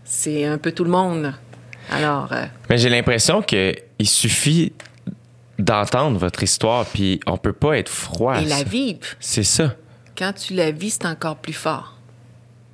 c'est 0.06 0.46
un 0.46 0.58
peu 0.60 0.72
tout 0.72 0.84
le 0.86 0.92
monde. 0.92 1.34
Alors, 1.92 2.32
euh, 2.32 2.46
Mais 2.70 2.78
j'ai 2.78 2.88
l'impression 2.90 3.42
qu'il 3.42 3.76
suffit 4.04 4.72
d'entendre 5.60 6.18
votre 6.20 6.42
histoire, 6.44 6.86
puis 6.86 7.20
on 7.26 7.38
peut 7.38 7.54
pas 7.54 7.78
être 7.78 7.90
froid. 7.90 8.40
et 8.40 8.46
la 8.46 8.64
vivre. 8.64 9.00
C'est 9.20 9.44
ça. 9.44 9.76
quand 10.18 10.32
tu 10.34 10.54
la 10.54 10.72
vis, 10.72 10.92
c'est 10.92 11.06
encore 11.08 11.38
plus 11.38 11.54
fort. 11.54 11.98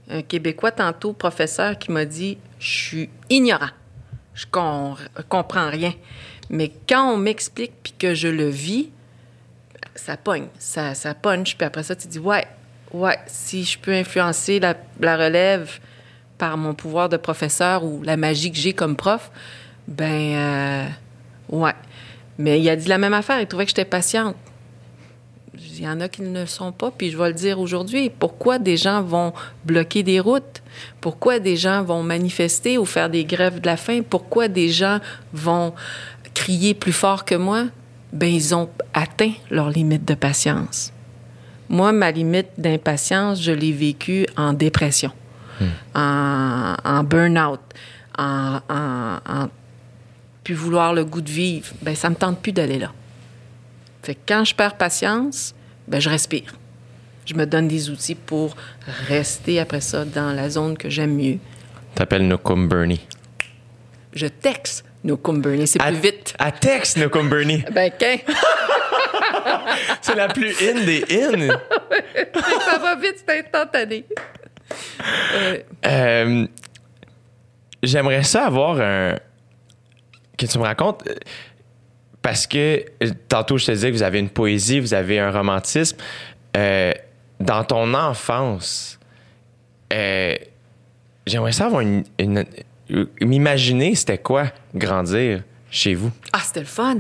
Un 0.10 0.22
Québécois 0.22 0.72
tantôt, 0.72 1.14
professeur, 1.14 1.78
qui 1.80 1.92
m'a 1.92 2.04
dit 2.06 2.38
Je 2.60 2.68
suis 2.70 3.10
ignorant. 3.30 3.70
Je 4.34 4.46
com- 4.52 4.96
comprends 5.30 5.70
rien. 5.70 5.94
Mais 6.50 6.72
quand 6.88 7.14
on 7.14 7.18
m'explique 7.18 7.72
puis 7.82 7.94
que 7.98 8.14
je 8.14 8.28
le 8.28 8.48
vis, 8.50 8.90
ça 9.96 10.16
pogne, 10.18 10.48
ça, 10.60 10.94
ça 10.96 11.14
punch. 11.14 11.58
Puis 11.58 11.66
après 11.66 11.84
ça, 11.84 11.96
tu 11.96 12.08
dis 12.08 12.20
Ouais, 12.20 12.46
ouais, 12.94 13.18
si 13.28 13.64
je 13.64 13.78
peux 13.78 13.94
influencer 13.94 14.60
la, 14.60 14.76
relève 15.18 15.80
par 16.38 16.58
mon 16.58 16.74
pouvoir 16.74 17.10
de 17.10 17.18
professeur 17.18 17.84
ou 17.84 18.02
la 18.04 18.18
magie 18.18 18.52
que 18.52 18.58
j'ai 18.58 18.74
comme 18.74 18.96
prof, 18.96 19.32
ben, 19.88 20.06
euh, 20.36 20.88
ouais. 21.50 21.74
Mais 22.38 22.60
il 22.60 22.70
a 22.70 22.76
dit 22.76 22.88
la 22.88 22.98
même 22.98 23.14
affaire. 23.14 23.40
Il 23.42 23.48
trouvait 23.48 23.66
que 23.66 23.70
j'étais 23.70 23.86
patiente. 23.86 24.36
Il 25.60 25.82
y 25.82 25.88
en 25.88 26.00
a 26.02 26.08
qui 26.08 26.22
ne 26.22 26.42
le 26.42 26.46
sont 26.46 26.72
pas, 26.72 26.92
puis 26.92 27.10
je 27.10 27.18
vais 27.18 27.28
le 27.28 27.34
dire 27.34 27.60
aujourd'hui. 27.60 28.12
Pourquoi 28.12 28.60
des 28.60 28.78
gens 28.78 29.02
vont 29.02 29.34
bloquer 29.66 30.04
des 30.04 30.20
routes? 30.20 30.62
Pourquoi 31.02 31.40
des 31.40 31.56
gens 31.56 31.84
vont 31.84 32.04
manifester 32.04 32.78
ou 32.78 32.86
faire 32.86 33.10
des 33.10 33.26
grèves 33.26 33.60
de 33.60 33.66
la 33.66 33.78
faim? 33.78 34.02
Pourquoi 34.08 34.48
des 34.48 34.70
gens 34.70 35.00
vont 35.34 35.74
crier 36.36 36.74
plus 36.74 36.94
fort 36.94 37.26
que 37.26 37.36
moi? 37.36 37.66
Ben, 38.14 38.32
ils 38.32 38.54
ont 38.54 38.70
atteint 38.94 39.34
leur 39.50 39.70
limite 39.70 40.06
de 40.06 40.14
patience. 40.14 40.94
Moi, 41.70 41.92
ma 41.92 42.12
limite 42.12 42.48
d'impatience, 42.58 43.42
je 43.42 43.52
l'ai 43.52 43.72
vécue 43.74 44.26
en 44.38 44.54
dépression, 44.54 45.12
en, 45.94 46.76
en 46.84 47.04
burn-out, 47.04 47.60
en, 48.18 48.60
en, 48.70 49.18
en 49.28 49.50
plus 50.44 50.54
vouloir 50.56 50.94
le 50.94 51.04
goût 51.04 51.22
de 51.22 51.30
vivre. 51.30 51.68
Ben, 51.82 51.96
ça 51.96 52.10
me 52.10 52.16
tente 52.16 52.40
plus 52.42 52.54
d'aller 52.54 52.80
là. 52.80 52.92
Fait 54.02 54.16
que 54.16 54.20
quand 54.28 54.46
je 54.46 54.56
perds 54.56 54.78
patience, 54.78 55.54
ben 55.88 56.00
je 56.00 56.10
respire. 56.10 56.54
Je 57.26 57.34
me 57.34 57.46
donne 57.46 57.68
des 57.68 57.90
outils 57.90 58.16
pour 58.16 58.56
rester 59.10 59.60
après 59.60 59.82
ça 59.82 60.06
dans 60.06 60.32
la 60.32 60.50
zone 60.50 60.78
que 60.78 60.90
j'aime 60.90 61.16
mieux. 61.16 61.40
T'appelles 61.94 62.26
Nokum 62.26 62.70
Bernie. 62.70 63.06
Je 64.14 64.28
texte 64.28 64.86
nos 65.04 65.18
Bernie, 65.18 65.68
c'est 65.68 65.80
plus 65.80 65.96
vite. 65.96 66.34
À 66.40 66.52
texte 66.52 66.98
Nokum 66.98 67.30
Bernie. 67.30 67.64
Ben, 67.74 67.92
qu'un, 67.92 68.16
C'est 70.02 70.16
la 70.16 70.28
plus 70.28 70.56
in 70.62 70.86
des 70.86 71.04
in. 71.10 71.48
ça 72.66 72.78
va 72.80 72.96
vite, 72.96 73.24
c'est 73.28 73.40
instantané. 73.46 74.06
Euh, 75.34 75.58
Euh, 75.86 76.48
J'aimerais 77.84 78.24
ça 78.24 78.46
avoir 78.48 78.80
un. 78.82 79.16
Que 80.38 80.46
tu 80.46 80.58
me 80.58 80.64
racontes. 80.64 81.04
euh, 81.08 81.14
Parce 82.22 82.48
que 82.48 82.84
euh, 83.04 83.10
tantôt, 83.30 83.58
je 83.58 83.66
te 83.68 83.72
disais 83.72 83.90
que 83.92 83.96
vous 83.96 84.04
avez 84.04 84.20
une 84.20 84.30
poésie, 84.30 84.80
vous 84.80 84.94
avez 84.94 85.20
un 85.20 85.32
romantisme. 85.32 85.98
Euh, 86.56 86.92
dans 87.40 87.64
ton 87.64 87.94
enfance, 87.94 89.00
euh, 89.94 90.36
j'aimerais 91.28 91.52
ça 91.52 91.66
avoir 91.66 91.82
une. 91.82 92.04
une- 92.20 92.46
M'imaginer 93.22 93.96
c'était 93.96 94.18
quoi 94.18 94.46
grandir 94.74 95.44
chez 95.70 95.94
vous. 95.94 96.10
Ah, 96.32 96.40
c'était 96.42 96.62
le 96.62 96.66
fun. 96.66 97.00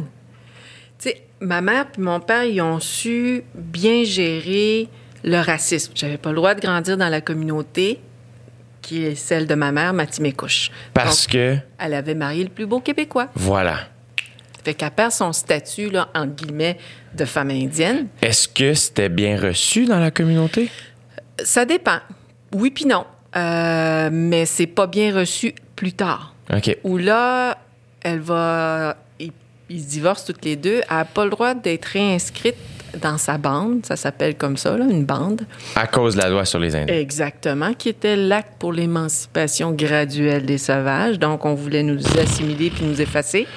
Ma 1.39 1.61
mère 1.61 1.85
et 1.97 2.01
mon 2.01 2.19
père, 2.19 2.43
ils 2.45 2.61
ont 2.61 2.79
su 2.79 3.43
bien 3.53 4.03
gérer 4.03 4.87
le 5.23 5.39
racisme. 5.39 5.91
J'avais 5.95 6.17
pas 6.17 6.29
le 6.29 6.35
droit 6.37 6.55
de 6.55 6.61
grandir 6.61 6.97
dans 6.97 7.09
la 7.09 7.21
communauté 7.21 7.99
qui 8.81 9.03
est 9.05 9.15
celle 9.15 9.47
de 9.47 9.55
ma 9.55 9.71
mère, 9.71 9.93
Matimécouche. 9.93 10.71
Parce 10.93 11.25
Donc, 11.27 11.33
que, 11.33 11.57
elle 11.79 11.93
avait 11.93 12.15
marié 12.15 12.43
le 12.43 12.49
plus 12.49 12.65
beau 12.65 12.79
Québécois. 12.79 13.27
voilà. 13.35 13.79
Fait 14.63 14.73
qu'elle 14.73 14.91
perd 14.91 15.11
son 15.11 15.31
statut, 15.31 15.89
là, 15.89 16.09
entre 16.13 16.33
guillemets, 16.35 16.77
de 17.15 17.23
femme 17.25 17.51
indienne. 17.51 18.07
Est-ce 18.21 18.47
que 18.49 18.73
c'était 18.73 19.07
bien 19.09 19.39
reçu 19.39 19.85
dans 19.85 19.99
la 19.99 20.11
communauté? 20.11 20.69
Ça 21.41 21.63
dépend. 21.65 21.99
Oui 22.53 22.71
puis 22.71 22.85
non. 22.85 23.05
Euh, 23.35 24.09
mais 24.11 24.45
c'est 24.45 24.67
pas 24.67 24.87
bien 24.87 25.13
reçu 25.15 25.53
plus 25.75 25.93
tard. 25.93 26.33
OK. 26.53 26.77
Où 26.83 26.97
là, 26.97 27.57
elle 28.01 28.19
va... 28.19 28.97
Ils, 29.69 29.81
se 29.81 29.87
divorcent 29.87 30.25
toutes 30.25 30.45
les 30.45 30.55
deux. 30.55 30.81
Elle 30.89 30.97
n'a 30.97 31.05
pas 31.05 31.23
le 31.25 31.31
droit 31.31 31.53
d'être 31.53 31.85
réinscrite 31.85 32.55
dans 33.01 33.17
sa 33.17 33.37
bande. 33.37 33.85
Ça 33.85 33.95
s'appelle 33.95 34.35
comme 34.35 34.57
ça, 34.57 34.77
là, 34.77 34.85
une 34.85 35.05
bande. 35.05 35.41
À 35.75 35.87
cause 35.87 36.15
de 36.15 36.21
la 36.21 36.29
loi 36.29 36.45
sur 36.45 36.59
les 36.59 36.75
Indiens. 36.75 36.95
Exactement, 36.95 37.73
qui 37.73 37.89
était 37.89 38.15
l'acte 38.15 38.53
pour 38.59 38.73
l'émancipation 38.73 39.71
graduelle 39.71 40.45
des 40.45 40.57
sauvages. 40.57 41.19
Donc, 41.19 41.45
on 41.45 41.53
voulait 41.53 41.83
nous 41.83 41.99
assimiler 42.17 42.69
puis 42.69 42.85
nous 42.85 43.01
effacer. 43.01 43.47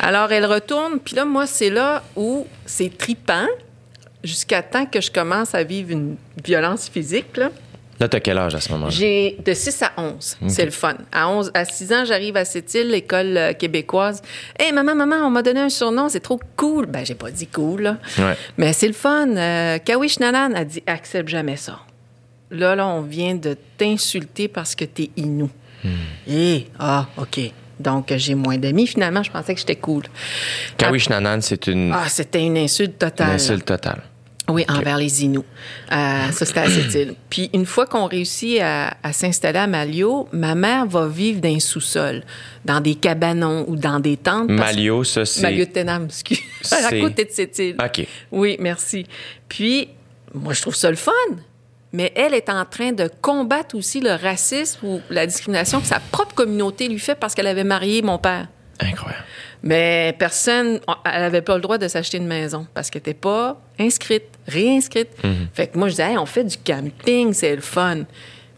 Alors, 0.00 0.32
elle 0.32 0.46
retourne, 0.46 0.98
puis 0.98 1.14
là, 1.14 1.24
moi, 1.24 1.46
c'est 1.46 1.70
là 1.70 2.02
où 2.16 2.46
c'est 2.66 2.96
tripant 2.96 3.46
jusqu'à 4.22 4.62
temps 4.62 4.86
que 4.86 5.00
je 5.00 5.10
commence 5.10 5.54
à 5.54 5.62
vivre 5.62 5.90
une 5.90 6.16
violence 6.44 6.88
physique. 6.88 7.36
Là. 7.36 7.50
Là, 8.04 8.08
t'as 8.08 8.20
quel 8.20 8.36
âge 8.36 8.54
à 8.54 8.60
ce 8.60 8.70
moment-là? 8.72 8.90
J'ai 8.90 9.38
de 9.42 9.54
6 9.54 9.82
à 9.82 9.92
11. 9.96 10.36
C'est 10.48 10.66
le 10.66 10.70
fun. 10.70 10.92
À 11.10 11.30
11, 11.30 11.50
à 11.54 11.64
6 11.64 11.90
ans, 11.94 12.04
j'arrive 12.04 12.36
à 12.36 12.44
Sept-Îles, 12.44 12.90
l'école 12.90 13.34
euh, 13.34 13.52
québécoise. 13.54 14.20
Hey, 14.58 14.72
maman, 14.72 14.94
maman, 14.94 15.16
on 15.26 15.30
m'a 15.30 15.40
donné 15.40 15.60
un 15.60 15.70
surnom, 15.70 16.10
c'est 16.10 16.20
trop 16.20 16.38
cool. 16.54 16.84
Ben, 16.84 17.06
j'ai 17.06 17.14
pas 17.14 17.30
dit 17.30 17.46
cool, 17.46 17.80
là. 17.80 17.96
Ouais. 18.18 18.36
Mais 18.58 18.74
c'est 18.74 18.88
le 18.88 18.92
fun. 18.92 19.26
Euh, 19.34 19.78
Kawish 19.78 20.18
Nanan 20.20 20.54
a 20.54 20.66
dit 20.66 20.82
accepte 20.86 21.30
jamais 21.30 21.56
ça. 21.56 21.78
Là, 22.50 22.76
là, 22.76 22.86
on 22.86 23.00
vient 23.00 23.36
de 23.36 23.56
t'insulter 23.78 24.48
parce 24.48 24.74
que 24.74 24.84
t'es 24.84 25.08
Inou. 25.16 25.48
Eh, 26.28 26.66
ah, 26.78 27.06
OK. 27.16 27.40
Donc, 27.80 28.12
j'ai 28.14 28.34
moins 28.34 28.58
d'amis. 28.58 28.86
Finalement, 28.86 29.22
je 29.22 29.30
pensais 29.30 29.54
que 29.54 29.60
j'étais 29.60 29.76
cool. 29.76 30.02
Kawish 30.76 31.08
Nanan, 31.08 31.40
c'est 31.40 31.68
une, 31.68 31.90
Ah, 31.90 32.04
c'était 32.10 32.42
une 32.44 32.58
insulte 32.58 32.92
une 32.92 32.98
totale. 32.98 33.30
insulte 33.30 33.64
totale. 33.64 34.02
Oui, 34.48 34.64
envers 34.68 34.98
les 34.98 35.24
Inuits. 35.24 35.42
Euh, 35.90 36.30
ça, 36.30 36.44
c'était 36.44 36.60
à 36.60 36.68
Sept-Îles. 36.68 37.14
Puis 37.30 37.48
une 37.54 37.64
fois 37.64 37.86
qu'on 37.86 38.06
réussit 38.06 38.60
à, 38.60 38.94
à 39.02 39.12
s'installer 39.14 39.58
à 39.58 39.66
Malio, 39.66 40.28
ma 40.32 40.54
mère 40.54 40.84
va 40.86 41.06
vivre 41.06 41.40
dans 41.40 41.48
un 41.48 41.60
sous-sol, 41.60 42.22
dans 42.64 42.80
des 42.80 42.94
cabanons 42.94 43.64
ou 43.68 43.76
dans 43.76 44.00
des 44.00 44.18
tentes. 44.18 44.50
Malio, 44.50 45.02
ça, 45.02 45.24
c'est. 45.24 45.40
Malio 45.40 45.64
de 45.64 45.70
Ténam, 45.70 46.04
excuse. 46.04 46.40
à 46.72 46.90
côté 46.90 47.24
de 47.24 47.30
Sept-Îles. 47.30 47.76
OK. 47.82 48.06
Oui, 48.32 48.56
merci. 48.60 49.06
Puis, 49.48 49.88
moi, 50.34 50.52
je 50.52 50.60
trouve 50.60 50.76
ça 50.76 50.90
le 50.90 50.96
fun. 50.96 51.12
Mais 51.94 52.12
elle 52.16 52.34
est 52.34 52.50
en 52.50 52.64
train 52.64 52.90
de 52.90 53.08
combattre 53.22 53.76
aussi 53.76 54.00
le 54.00 54.10
racisme 54.10 54.84
ou 54.84 55.00
la 55.10 55.26
discrimination 55.28 55.80
que 55.80 55.86
sa 55.86 56.00
propre 56.00 56.34
communauté 56.34 56.88
lui 56.88 56.98
fait 56.98 57.14
parce 57.14 57.36
qu'elle 57.36 57.46
avait 57.46 57.62
marié 57.62 58.02
mon 58.02 58.18
père. 58.18 58.48
Incroyable. 58.80 59.22
Mais 59.66 60.14
personne, 60.18 60.78
elle 61.06 61.20
n'avait 61.22 61.40
pas 61.40 61.54
le 61.56 61.62
droit 61.62 61.78
de 61.78 61.88
s'acheter 61.88 62.18
une 62.18 62.26
maison 62.26 62.66
parce 62.74 62.90
qu'elle 62.90 63.00
n'était 63.00 63.14
pas 63.14 63.58
inscrite, 63.80 64.24
réinscrite. 64.46 65.08
Fait 65.54 65.68
que 65.68 65.78
moi, 65.78 65.88
je 65.88 65.92
disais, 65.94 66.10
Hey, 66.10 66.18
on 66.18 66.26
fait 66.26 66.44
du 66.44 66.58
camping, 66.58 67.32
c'est 67.32 67.54
le 67.56 67.62
fun. 67.62 68.02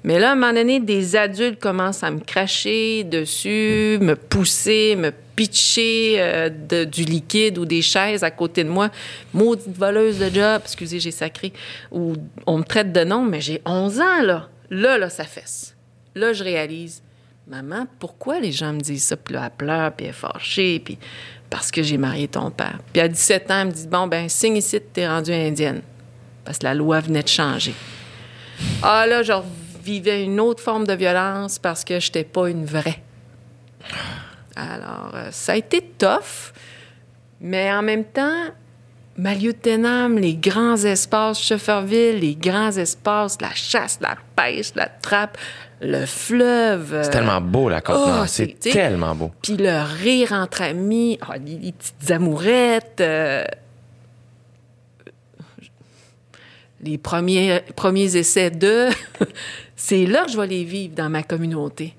Mais 0.03 0.19
là, 0.19 0.31
à 0.31 0.33
un 0.33 0.35
moment 0.35 0.53
donné, 0.53 0.81
des 0.81 1.15
adultes 1.17 1.61
commencent 1.61 2.03
à 2.03 2.11
me 2.11 2.19
cracher 2.21 3.05
dessus, 3.05 3.99
me 4.01 4.15
pousser, 4.15 4.97
me 4.97 5.13
pitcher 5.37 6.17
euh, 6.19 6.49
de- 6.49 6.85
du 6.85 7.05
liquide 7.05 7.59
ou 7.59 7.65
des 7.67 7.83
chaises 7.83 8.25
à 8.25 8.31
côté 8.33 8.65
de 8.65 8.69
moi. 8.69 8.91
Maudite 9.33 9.77
voleuse 9.77 10.19
de 10.19 10.29
job, 10.29 10.63
excusez, 10.65 10.99
j'ai 10.99 11.11
sacré. 11.13 11.53
Ou 11.93 12.15
on 12.47 12.59
me 12.59 12.65
traite 12.65 12.93
de 12.93 13.05
nom, 13.05 13.23
mais 13.23 13.41
j'ai 13.41 13.63
11 13.65 14.01
ans, 14.01 14.23
là. 14.23 14.49
Là, 14.71 14.99
là, 14.99 15.09
ça 15.09 15.25
fesse. 15.25 15.77
Là, 16.17 16.33
je 16.33 16.43
réalise, 16.43 17.03
maman, 17.47 17.87
pourquoi 17.99 18.41
les 18.41 18.53
gens 18.53 18.73
me 18.73 18.81
disent 18.81 19.05
ça? 19.05 19.17
Puis 19.17 19.35
là, 19.35 19.45
elle 19.45 19.51
pleure, 19.51 19.93
puis 19.93 20.07
elle 20.07 20.11
est 20.11 20.15
fâchée, 20.15 20.81
puis 20.81 20.99
parce 21.49 21.71
que 21.71 21.83
j'ai 21.83 21.97
marié 21.97 22.29
ton 22.29 22.51
père. 22.51 22.79
Puis 22.93 23.01
à 23.01 23.09
17 23.09 23.51
ans, 23.51 23.61
elle 23.61 23.67
me 23.69 23.73
dit, 23.73 23.87
bon, 23.87 24.07
ben, 24.07 24.29
signe 24.29 24.57
ici, 24.57 24.81
t'es 24.93 25.07
rendue 25.07 25.33
indienne. 25.33 25.83
Parce 26.45 26.59
que 26.59 26.65
la 26.65 26.75
loi 26.75 27.01
venait 27.01 27.23
de 27.23 27.29
changer. 27.29 27.75
Ah 28.83 29.07
là, 29.07 29.23
je 29.23 29.33
vivais 29.83 30.25
une 30.25 30.41
autre 30.41 30.63
forme 30.63 30.87
de 30.87 30.93
violence 30.95 31.59
parce 31.59 31.85
que 31.85 32.01
je 32.01 32.07
n'étais 32.07 32.25
pas 32.25 32.51
une 32.51 32.65
vraie. 32.65 33.03
Alors, 34.57 35.13
euh, 35.15 35.29
ça 35.31 35.53
a 35.53 35.57
été 35.57 35.83
tough, 35.99 36.53
mais 37.41 37.73
en 37.73 37.83
même 37.83 38.05
temps, 38.05 38.47
Maliotenam, 39.19 40.19
les 40.19 40.35
grands 40.35 40.77
espaces, 40.77 41.41
Shefferville, 41.41 42.21
les 42.21 42.35
grands 42.35 42.73
espaces, 42.73 43.41
la 43.41 43.55
chasse, 43.55 43.99
la 44.01 44.17
pêche, 44.35 44.73
la 44.75 44.87
trappe, 44.87 45.39
le 45.81 46.07
fleuve. 46.07 47.01
C'est 47.03 47.11
tellement 47.11 47.41
beau, 47.41 47.69
la 47.69 47.81
Côte-Nord. 47.81 48.23
oh, 48.23 48.27
c'est 48.27 48.59
tellement 48.59 49.15
beau. 49.15 49.31
puis 49.43 49.57
le 49.57 49.83
rire 50.03 50.33
entre 50.33 50.63
amis, 50.63 51.19
ah, 51.21 51.37
les, 51.39 51.59
les 51.59 51.73
petites 51.73 52.11
amourettes, 52.11 53.01
euh, 53.01 53.45
les 56.83 56.99
premiers, 56.99 57.61
premiers 57.75 58.17
essais 58.17 58.51
de... 58.51 58.89
c'est 59.77 60.07
là 60.07 60.25
que 60.25 60.33
je 60.33 60.37
vais 60.41 60.47
les 60.47 60.65
vivre 60.65 60.95
dans 60.95 61.11
ma 61.11 61.23
communauté. 61.23 61.95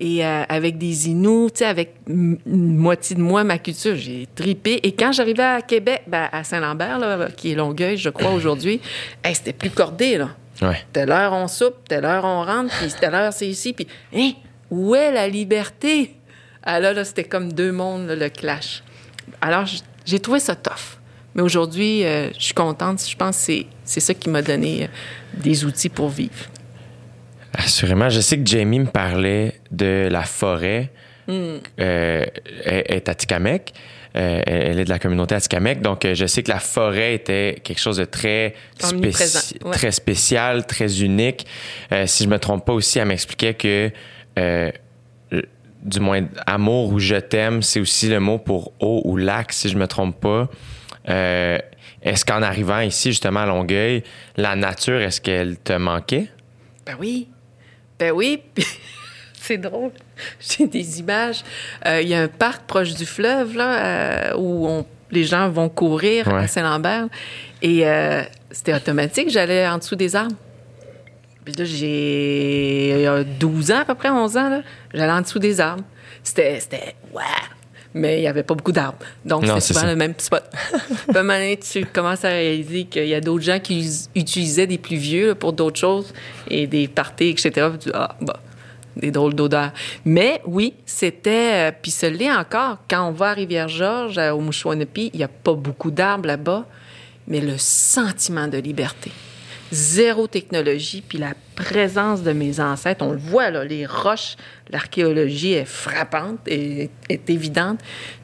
Et 0.00 0.24
euh, 0.24 0.44
avec 0.48 0.78
des 0.78 1.08
Inuits, 1.08 1.50
tu 1.50 1.58
sais, 1.58 1.64
avec 1.64 1.96
une 2.06 2.38
moitié 2.46 3.16
de 3.16 3.20
moi, 3.20 3.42
ma 3.42 3.58
culture, 3.58 3.96
j'ai 3.96 4.28
tripé. 4.32 4.78
Et 4.84 4.92
quand 4.92 5.10
j'arrivais 5.10 5.42
à 5.42 5.60
Québec, 5.60 6.02
ben, 6.06 6.28
à 6.30 6.44
Saint-Lambert, 6.44 7.34
qui 7.36 7.50
est 7.50 7.54
Longueuil, 7.56 7.96
je 7.96 8.08
crois, 8.08 8.30
aujourd'hui, 8.30 8.80
hey, 9.24 9.34
c'était 9.34 9.52
plus 9.52 9.70
cordé, 9.70 10.16
là. 10.16 10.28
Ouais. 10.62 10.84
Telle 10.92 11.12
heure 11.12 11.32
on 11.32 11.46
soupe, 11.48 11.86
telle 11.88 12.04
heure 12.04 12.24
on 12.24 12.44
rentre, 12.44 12.74
puis 12.78 12.92
telle 13.00 13.14
heure 13.14 13.32
c'est 13.32 13.46
ici, 13.48 13.72
puis 13.72 13.86
hein, 14.14 14.32
où 14.70 14.94
est 14.94 15.12
la 15.12 15.28
liberté? 15.28 16.14
Ah 16.62 16.80
là, 16.80 16.92
là 16.92 17.04
c'était 17.04 17.24
comme 17.24 17.52
deux 17.52 17.72
mondes, 17.72 18.06
là, 18.08 18.16
le 18.16 18.28
clash. 18.28 18.82
Alors, 19.40 19.64
j'ai 20.04 20.18
trouvé 20.20 20.40
ça 20.40 20.54
tough. 20.56 20.98
Mais 21.34 21.42
aujourd'hui, 21.42 22.04
euh, 22.04 22.30
je 22.36 22.42
suis 22.46 22.54
contente. 22.54 23.00
Je 23.08 23.14
pense 23.14 23.36
que 23.46 23.62
c'est- 23.84 24.00
ça 24.00 24.14
qui 24.14 24.28
m'a 24.28 24.42
donné 24.42 24.84
euh, 24.84 24.86
des 25.34 25.64
outils 25.64 25.88
pour 25.88 26.08
vivre. 26.08 26.46
Assurément. 27.52 28.08
Je 28.08 28.20
sais 28.20 28.38
que 28.38 28.46
Jamie 28.46 28.80
me 28.80 28.86
parlait 28.86 29.60
de 29.70 30.08
la 30.10 30.22
forêt. 30.22 30.90
Hmm. 31.28 31.58
Euh. 31.78 32.24
Euh, 34.18 34.40
elle 34.46 34.80
est 34.80 34.84
de 34.84 34.88
la 34.90 34.98
communauté 34.98 35.36
Atikamek. 35.36 35.80
Donc, 35.80 36.04
euh, 36.04 36.14
je 36.14 36.26
sais 36.26 36.42
que 36.42 36.50
la 36.50 36.58
forêt 36.58 37.14
était 37.14 37.60
quelque 37.62 37.78
chose 37.78 37.98
de 37.98 38.04
très, 38.04 38.54
Omniprésent, 38.82 39.38
spéci- 39.38 39.64
ouais. 39.64 39.70
très 39.70 39.92
spécial, 39.92 40.66
très 40.66 41.02
unique. 41.02 41.46
Euh, 41.92 42.04
si 42.08 42.24
je 42.24 42.28
me 42.28 42.38
trompe 42.40 42.64
pas 42.66 42.72
aussi, 42.72 42.98
elle 42.98 43.06
m'expliquait 43.06 43.54
que, 43.54 43.92
euh, 44.38 44.72
du 45.84 46.00
moins, 46.00 46.26
amour 46.46 46.92
ou 46.92 46.98
je 46.98 47.14
t'aime, 47.14 47.62
c'est 47.62 47.78
aussi 47.78 48.08
le 48.08 48.18
mot 48.18 48.38
pour 48.38 48.72
eau 48.80 49.02
ou 49.04 49.16
lac, 49.16 49.52
si 49.52 49.68
je 49.68 49.76
me 49.78 49.86
trompe 49.86 50.18
pas. 50.20 50.48
Est-ce 52.02 52.24
qu'en 52.24 52.42
arrivant 52.42 52.80
ici, 52.80 53.10
justement, 53.10 53.40
à 53.40 53.46
Longueuil, 53.46 54.02
la 54.36 54.56
nature, 54.56 55.00
est-ce 55.00 55.20
qu'elle 55.20 55.56
te 55.58 55.72
manquait? 55.74 56.26
Ben 56.84 56.96
oui. 56.98 57.28
Ben 57.98 58.10
oui. 58.12 58.42
C'est 59.34 59.58
drôle. 59.58 59.92
J'ai 60.40 60.66
des 60.66 61.00
images. 61.00 61.42
Euh, 61.86 62.00
Il 62.02 62.08
y 62.08 62.14
a 62.14 62.22
un 62.22 62.28
parc 62.28 62.62
proche 62.66 62.94
du 62.94 63.06
fleuve, 63.06 63.56
là, 63.56 64.30
euh, 64.32 64.36
où 64.36 64.66
on- 64.68 64.86
les 65.10 65.24
gens 65.24 65.48
vont 65.48 65.68
courir 65.68 66.28
Ouais. 66.28 66.42
à 66.44 66.46
Saint-Lambert. 66.48 67.06
Et 67.62 67.86
euh, 67.86 68.22
c'était 68.50 68.74
automatique. 68.74 69.30
J'allais 69.30 69.66
en 69.66 69.78
dessous 69.78 69.96
des 69.96 70.14
arbres. 70.14 70.34
Puis 71.44 71.54
là, 71.54 71.64
j'ai 71.64 72.90
il 72.96 73.00
y 73.02 73.06
a 73.06 73.24
12 73.24 73.70
ans, 73.70 73.78
à 73.80 73.84
peu 73.86 73.94
près 73.94 74.10
11 74.10 74.36
ans. 74.36 74.62
J'allais 74.92 75.12
en 75.12 75.22
dessous 75.22 75.38
des 75.38 75.60
arbres. 75.60 75.84
C'était, 76.22 76.60
c'était, 76.60 76.94
ouais. 77.14 77.22
Mais 77.94 78.18
il 78.18 78.20
n'y 78.20 78.28
avait 78.28 78.42
pas 78.42 78.54
beaucoup 78.54 78.70
d'arbres. 78.70 78.98
Donc, 79.24 79.46
c'est 79.46 79.60
souvent 79.60 79.80
ça. 79.80 79.86
le 79.86 79.96
même 79.96 80.12
spot. 80.18 80.44
Moment 81.08 81.32
donné, 81.32 81.58
tu 81.58 81.86
commences 81.86 82.22
à 82.24 82.28
réaliser 82.28 82.84
qu'il 82.84 83.06
y 83.06 83.14
a 83.14 83.20
d'autres 83.22 83.44
gens 83.44 83.60
qui 83.60 83.88
utilisaient 84.14 84.66
des 84.66 84.76
plus 84.76 84.96
vieux 84.98 85.28
là, 85.28 85.34
pour 85.34 85.54
d'autres 85.54 85.80
choses 85.80 86.12
et 86.50 86.66
des 86.66 86.86
parties, 86.86 87.30
etc. 87.30 87.50
Puis 87.70 87.78
tu 87.78 87.88
dis, 87.88 87.94
ah, 87.94 88.14
bah, 88.20 88.40
des 88.96 89.10
drôles 89.10 89.34
d'odeurs. 89.34 89.70
Mais 90.04 90.40
oui, 90.46 90.74
c'était. 90.86 91.70
euh, 91.70 91.72
Puis 91.80 91.90
ce 91.90 92.06
l'est 92.06 92.32
encore. 92.32 92.78
Quand 92.90 93.08
on 93.08 93.12
va 93.12 93.30
à 93.30 93.34
Rivière-Georges, 93.34 94.18
à- 94.18 94.34
au 94.34 94.40
Mouchouanapi, 94.40 95.10
il 95.14 95.18
n'y 95.18 95.24
a 95.24 95.28
pas 95.28 95.54
beaucoup 95.54 95.90
d'arbres 95.90 96.26
là-bas, 96.26 96.66
mais 97.26 97.40
le 97.40 97.54
sentiment 97.58 98.48
de 98.48 98.58
liberté. 98.58 99.10
Zéro 99.70 100.26
technologie, 100.26 101.02
puis 101.06 101.18
la 101.18 101.34
présence 101.54 102.22
de 102.22 102.32
mes 102.32 102.58
ancêtres, 102.58 103.04
on 103.04 103.10
le 103.12 103.18
voit, 103.18 103.50
là, 103.50 103.64
les 103.64 103.84
roches, 103.84 104.36
l'archéologie 104.70 105.52
est 105.52 105.66
frappante 105.66 106.38
et 106.46 106.88
est 107.10 107.28
évidente. 107.28 107.78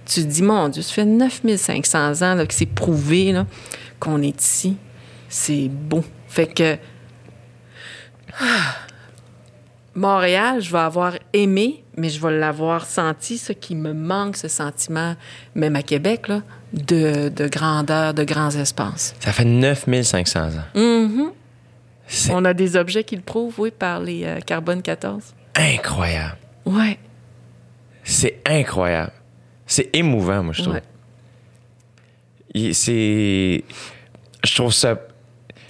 Tu 0.06 0.22
te 0.22 0.26
dis, 0.26 0.42
mon 0.42 0.70
Dieu, 0.70 0.80
ça 0.80 0.94
fait 0.94 1.04
9500 1.04 2.22
ans 2.22 2.34
là, 2.34 2.46
que 2.46 2.54
c'est 2.54 2.64
prouvé 2.64 3.32
là, 3.32 3.46
qu'on 4.00 4.22
est 4.22 4.40
ici. 4.40 4.76
C'est 5.28 5.68
beau. 5.68 6.02
Fait 6.28 6.46
que 6.46 6.76
Montréal, 9.94 10.60
je 10.60 10.72
vais 10.72 10.78
avoir 10.78 11.14
aimé, 11.32 11.84
mais 11.96 12.08
je 12.08 12.20
vais 12.20 12.36
l'avoir 12.36 12.84
senti, 12.86 13.38
ce 13.38 13.52
qui 13.52 13.74
me 13.76 13.92
manque, 13.92 14.36
ce 14.36 14.48
sentiment, 14.48 15.14
même 15.54 15.76
à 15.76 15.82
Québec, 15.82 16.28
là, 16.28 16.42
de, 16.72 17.28
de 17.28 17.46
grandeur, 17.48 18.12
de 18.14 18.24
grands 18.24 18.50
espaces. 18.50 19.14
Ça 19.20 19.32
fait 19.32 19.44
9500 19.44 20.40
ans. 20.40 20.50
Mhm. 20.78 21.30
C'est 22.06 22.32
On 22.34 22.44
a 22.44 22.52
des 22.52 22.76
objets 22.76 23.04
qui 23.04 23.16
le 23.16 23.22
prouvent, 23.22 23.54
oui, 23.58 23.70
par 23.70 24.00
les 24.00 24.24
euh, 24.24 24.40
carbone 24.40 24.82
14. 24.82 25.34
incroyable. 25.54 26.36
Ouais. 26.66 26.98
C'est 28.02 28.40
incroyable. 28.46 29.12
C'est 29.66 29.88
émouvant, 29.94 30.42
moi, 30.42 30.52
je 30.52 30.62
trouve. 30.62 30.74
ouais. 30.74 30.82
C'est. 32.72 33.64
Je 34.44 34.54
trouve 34.54 34.72
ça. 34.72 34.96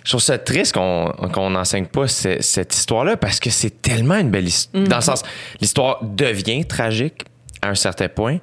Je 0.05 0.11
trouve 0.11 0.21
ça 0.21 0.37
triste 0.39 0.75
qu'on 0.75 1.51
n'enseigne 1.51 1.87
pas 1.87 2.07
ce- 2.09 2.41
cette 2.43 2.75
histoire-là 2.75 3.17
parce 3.17 3.41
que 3.41 3.49
c'est 3.51 3.81
tellement 3.83 4.17
une 4.17 4.31
belle 4.31 4.47
histoire. 4.47 4.85
Dans 4.87 4.97
le 4.97 5.03
sens, 5.03 5.23
l'histoire 5.61 5.99
devient 6.05 6.65
tragique 6.67 7.25
à 7.63 7.69
un 7.71 7.75
certain 7.75 8.09
point, 8.09 8.39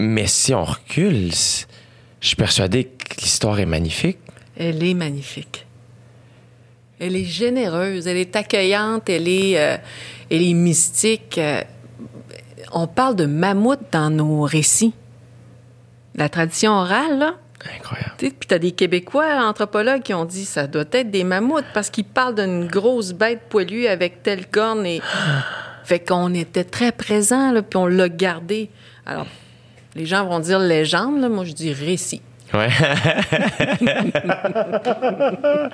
mais 0.00 0.26
si 0.26 0.54
on 0.54 0.64
recule, 0.64 1.30
je 2.20 2.26
suis 2.26 2.36
persuadé 2.36 2.84
que 2.84 3.20
l'histoire 3.20 3.60
est 3.60 3.66
magnifique. 3.66 4.18
Elle 4.56 4.82
est 4.82 4.94
magnifique. 4.94 5.66
Elle 7.00 7.14
est 7.16 7.24
généreuse, 7.24 8.06
elle 8.08 8.16
est 8.16 8.34
accueillante, 8.34 9.08
elle 9.10 9.28
est, 9.28 9.58
euh, 9.58 9.76
elle 10.30 10.42
est 10.42 10.54
mystique. 10.54 11.36
Euh, 11.38 11.62
on 12.72 12.86
parle 12.86 13.14
de 13.14 13.26
mammouth 13.26 13.78
dans 13.92 14.10
nos 14.10 14.42
récits. 14.42 14.94
La 16.16 16.28
tradition 16.28 16.72
orale, 16.72 17.18
là, 17.18 17.34
Incroyable. 17.76 18.12
Puis 18.18 18.32
tu 18.48 18.54
as 18.54 18.58
des 18.58 18.72
Québécois 18.72 19.42
anthropologues 19.42 20.02
qui 20.02 20.14
ont 20.14 20.24
dit 20.24 20.44
ça 20.44 20.66
doit 20.66 20.84
être 20.92 21.10
des 21.10 21.24
mammouths 21.24 21.64
parce 21.74 21.90
qu'ils 21.90 22.04
parlent 22.04 22.34
d'une 22.34 22.66
grosse 22.66 23.12
bête 23.12 23.40
poilue 23.48 23.86
avec 23.86 24.22
telle 24.22 24.46
corne. 24.46 24.86
Et... 24.86 25.02
fait 25.84 26.00
qu'on 26.00 26.34
était 26.34 26.64
très 26.64 26.92
présents, 26.92 27.50
là, 27.50 27.62
puis 27.62 27.76
on 27.76 27.86
l'a 27.86 28.08
gardé. 28.08 28.70
Alors, 29.06 29.26
les 29.94 30.06
gens 30.06 30.26
vont 30.26 30.38
dire 30.38 30.58
légende, 30.58 31.20
là, 31.20 31.28
moi 31.28 31.44
je 31.44 31.52
dis 31.52 31.72
récit. 31.72 32.22
Ouais. 32.54 32.68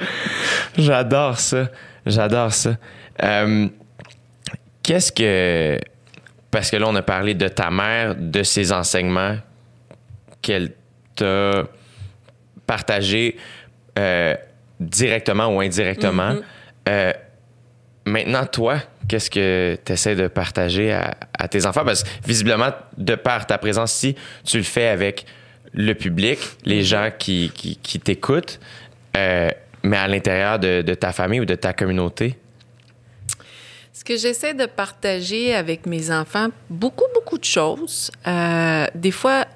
J'adore 0.78 1.38
ça. 1.38 1.68
J'adore 2.06 2.52
ça. 2.52 2.76
Euh, 3.22 3.68
Qu'est-ce 4.84 5.10
que. 5.10 5.80
Parce 6.50 6.70
que 6.70 6.76
là, 6.76 6.86
on 6.88 6.94
a 6.94 7.02
parlé 7.02 7.34
de 7.34 7.48
ta 7.48 7.70
mère, 7.70 8.14
de 8.14 8.44
ses 8.44 8.70
enseignements 8.70 9.38
qu'elle 10.42 10.72
t'a 11.14 11.64
partagés 12.66 13.36
euh, 13.98 14.34
directement 14.80 15.48
ou 15.48 15.60
indirectement. 15.60 16.36
Euh, 16.88 17.12
maintenant, 18.04 18.46
toi, 18.46 18.78
qu'est-ce 19.08 19.30
que 19.30 19.78
tu 19.84 19.92
essaies 19.92 20.16
de 20.16 20.28
partager 20.28 20.92
à, 20.92 21.14
à 21.38 21.48
tes 21.48 21.66
enfants? 21.66 21.84
Parce 21.84 22.02
que 22.02 22.08
visiblement, 22.26 22.70
de 22.96 23.14
par 23.14 23.46
ta 23.46 23.58
présence 23.58 23.94
ici, 23.96 24.16
tu 24.44 24.58
le 24.58 24.64
fais 24.64 24.88
avec 24.88 25.26
le 25.72 25.94
public, 25.94 26.38
les 26.64 26.84
gens 26.84 27.10
qui, 27.18 27.50
qui, 27.54 27.76
qui 27.76 27.98
t'écoutent, 27.98 28.60
euh, 29.16 29.50
mais 29.82 29.96
à 29.96 30.08
l'intérieur 30.08 30.58
de, 30.58 30.82
de 30.82 30.94
ta 30.94 31.12
famille 31.12 31.40
ou 31.40 31.44
de 31.44 31.56
ta 31.56 31.72
communauté? 31.72 32.38
Ce 33.92 34.04
que 34.04 34.16
j'essaie 34.16 34.54
de 34.54 34.66
partager 34.66 35.54
avec 35.54 35.86
mes 35.86 36.10
enfants, 36.10 36.48
beaucoup, 36.68 37.06
beaucoup 37.14 37.38
de 37.38 37.44
choses. 37.44 38.10
Euh, 38.26 38.86
des 38.94 39.10
fois, 39.10 39.46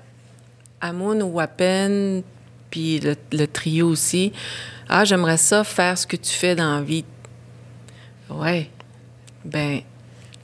Amoun 0.80 1.22
ou 1.22 1.26
Wapen, 1.26 2.22
puis 2.70 3.00
le, 3.00 3.46
trio 3.46 3.88
aussi. 3.88 4.32
Ah, 4.88 5.04
j'aimerais 5.04 5.36
ça 5.36 5.64
faire 5.64 5.96
ce 5.98 6.06
que 6.06 6.16
tu 6.16 6.32
fais 6.32 6.54
dans 6.54 6.76
la 6.76 6.82
vie. 6.82 7.04
Ouais. 8.30 8.70
Ben, 9.44 9.80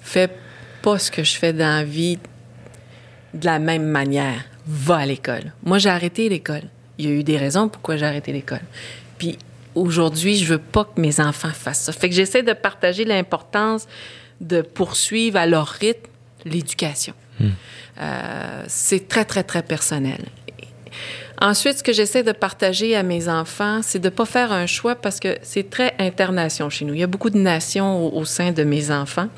fais 0.01 0.30
pas 0.82 0.99
ce 0.99 1.11
que 1.11 1.22
je 1.22 1.37
fais 1.37 1.53
dans 1.53 1.78
la 1.78 1.85
vie 1.85 2.18
de 3.32 3.45
la 3.45 3.59
même 3.59 3.85
manière. 3.85 4.45
Va 4.66 4.99
à 4.99 5.07
l'école. 5.07 5.53
Moi, 5.62 5.78
j'ai 5.78 5.91
arrêté 5.91 6.28
l'école. 6.28 6.62
Il 6.99 7.07
y 7.07 7.09
a 7.09 7.12
eu 7.12 7.24
des 7.24 7.37
raisons 7.37 7.68
pourquoi 7.68 7.97
j'ai 7.97 8.07
arrêté 8.07 8.32
l'école. 8.32 8.62
Puis 9.18 9.39
aujourd'hui, 9.74 10.37
je 10.37 10.47
veux 10.47 10.59
pas 10.59 10.85
que 10.85 11.01
mes 11.01 11.20
enfants 11.20 11.51
fassent 11.51 11.82
ça. 11.82 11.93
Fait 11.93 12.09
que 12.09 12.14
j'essaie 12.14 12.43
de 12.43 12.53
partager 12.53 13.05
l'importance 13.05 13.87
de 14.41 14.62
poursuivre 14.62 15.39
à 15.39 15.47
leur 15.47 15.66
rythme 15.68 16.11
l'éducation. 16.45 17.14
Euh, 18.01 18.64
c'est 18.66 19.09
très, 19.09 19.24
très, 19.24 19.42
très 19.42 19.62
personnel. 19.62 20.24
Ensuite, 21.40 21.78
ce 21.78 21.82
que 21.82 21.92
j'essaie 21.92 22.22
de 22.22 22.32
partager 22.32 22.95
à 22.95 23.03
mes 23.03 23.28
enfants, 23.28 23.80
c'est 23.82 23.99
de 23.99 24.09
ne 24.09 24.14
pas 24.14 24.24
faire 24.24 24.53
un 24.53 24.66
choix 24.66 24.95
parce 24.95 25.18
que 25.18 25.36
c'est 25.42 25.68
très 25.68 25.95
internation 25.99 26.70
chez 26.70 26.84
nous. 26.84 26.95
Il 26.95 27.01
y 27.01 27.05
a 27.05 27.09
beaucoup 27.09 27.30
de 27.30 27.38
nations 27.38 28.14
au, 28.14 28.24
sein 28.24 28.53
de 28.53 28.62
mes 28.62 28.90
enfants, 28.90 29.28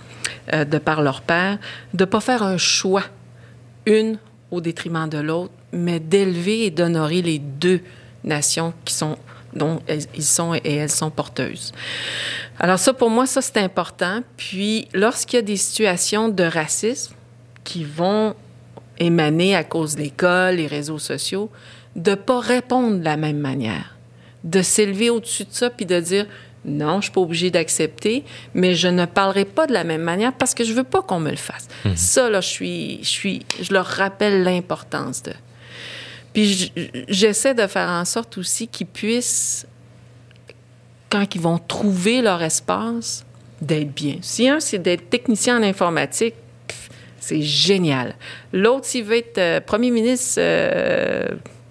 euh, 0.52 0.64
de 0.64 0.78
par 0.78 1.02
leur 1.02 1.22
père, 1.22 1.58
de 1.94 2.04
ne 2.04 2.06
pas 2.06 2.20
faire 2.20 2.42
un 2.42 2.58
choix, 2.58 3.04
une 3.86 4.18
au 4.50 4.60
détriment 4.60 5.08
de 5.08 5.18
l'autre, 5.18 5.52
mais 5.72 5.98
d'élever 5.98 6.66
et 6.66 6.70
d'honorer 6.70 7.22
les 7.22 7.38
deux 7.38 7.80
nations 8.24 8.72
qui 8.84 8.94
sont 8.94 9.16
dont 9.54 9.80
ils 10.14 10.22
sont 10.22 10.54
et 10.54 10.74
elles 10.74 10.90
sont 10.90 11.10
porteuses. 11.10 11.72
Alors 12.58 12.78
ça, 12.78 12.92
pour 12.92 13.08
moi, 13.08 13.26
ça, 13.26 13.40
c'est 13.40 13.56
important. 13.58 14.20
Puis, 14.36 14.86
lorsqu'il 14.92 15.36
y 15.36 15.40
a 15.40 15.42
des 15.42 15.56
situations 15.56 16.28
de 16.28 16.44
racisme 16.44 17.14
qui 17.64 17.82
vont 17.82 18.34
émaner 18.98 19.54
à 19.54 19.64
cause 19.64 19.96
de 19.96 20.02
l'école, 20.02 20.56
les 20.56 20.66
réseaux 20.66 20.98
sociaux, 20.98 21.50
de 21.94 22.14
pas 22.14 22.40
répondre 22.40 22.98
de 22.98 23.04
la 23.04 23.16
même 23.16 23.38
manière, 23.38 23.96
de 24.44 24.62
s'élever 24.62 25.10
au-dessus 25.10 25.44
de 25.44 25.52
ça 25.52 25.70
puis 25.70 25.86
de 25.86 25.98
dire 26.00 26.26
non, 26.66 26.96
je 26.96 27.04
suis 27.04 27.12
pas 27.12 27.20
obligé 27.20 27.50
d'accepter, 27.50 28.24
mais 28.52 28.74
je 28.74 28.88
ne 28.88 29.04
parlerai 29.06 29.44
pas 29.44 29.66
de 29.66 29.72
la 29.72 29.84
même 29.84 30.02
manière 30.02 30.32
parce 30.32 30.52
que 30.52 30.64
je 30.64 30.72
veux 30.72 30.84
pas 30.84 31.00
qu'on 31.00 31.20
me 31.20 31.30
le 31.30 31.36
fasse. 31.36 31.68
Ça 31.94 32.28
là, 32.28 32.40
je 32.40 32.48
suis, 32.48 32.98
je 33.02 33.08
suis, 33.08 33.46
je 33.62 33.72
leur 33.72 33.86
rappelle 33.86 34.42
l'importance 34.42 35.22
de. 35.22 35.32
Puis 36.32 36.72
j'essaie 37.08 37.54
de 37.54 37.66
faire 37.66 37.88
en 37.88 38.04
sorte 38.04 38.36
aussi 38.36 38.68
qu'ils 38.68 38.88
puissent, 38.88 39.66
quand 41.08 41.34
ils 41.34 41.40
vont 41.40 41.58
trouver 41.58 42.20
leur 42.20 42.42
espace, 42.42 43.24
d'être 43.62 43.94
bien. 43.94 44.16
Si 44.20 44.48
un, 44.48 44.60
c'est 44.60 44.78
d'être 44.78 45.08
technicien 45.08 45.58
en 45.58 45.62
informatique, 45.62 46.34
c'est 47.26 47.42
génial. 47.42 48.14
L'autre, 48.52 48.86
s'il 48.86 49.04
veut 49.04 49.16
être 49.16 49.38
euh, 49.38 49.60
premier 49.60 49.90
ministre 49.90 50.36
euh, 50.38 51.26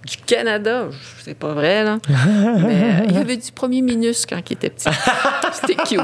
du 0.06 0.18
Canada, 0.18 0.84
c'est 1.24 1.34
pas 1.36 1.54
vrai, 1.54 1.82
là. 1.82 1.98
Mais 2.08 3.00
euh, 3.00 3.06
il 3.08 3.16
avait 3.16 3.38
du 3.38 3.50
premier 3.52 3.80
ministre 3.82 4.26
quand 4.28 4.40
il 4.50 4.52
était 4.52 4.68
petit. 4.70 4.88
C'était 5.52 5.74
cute. 5.76 6.00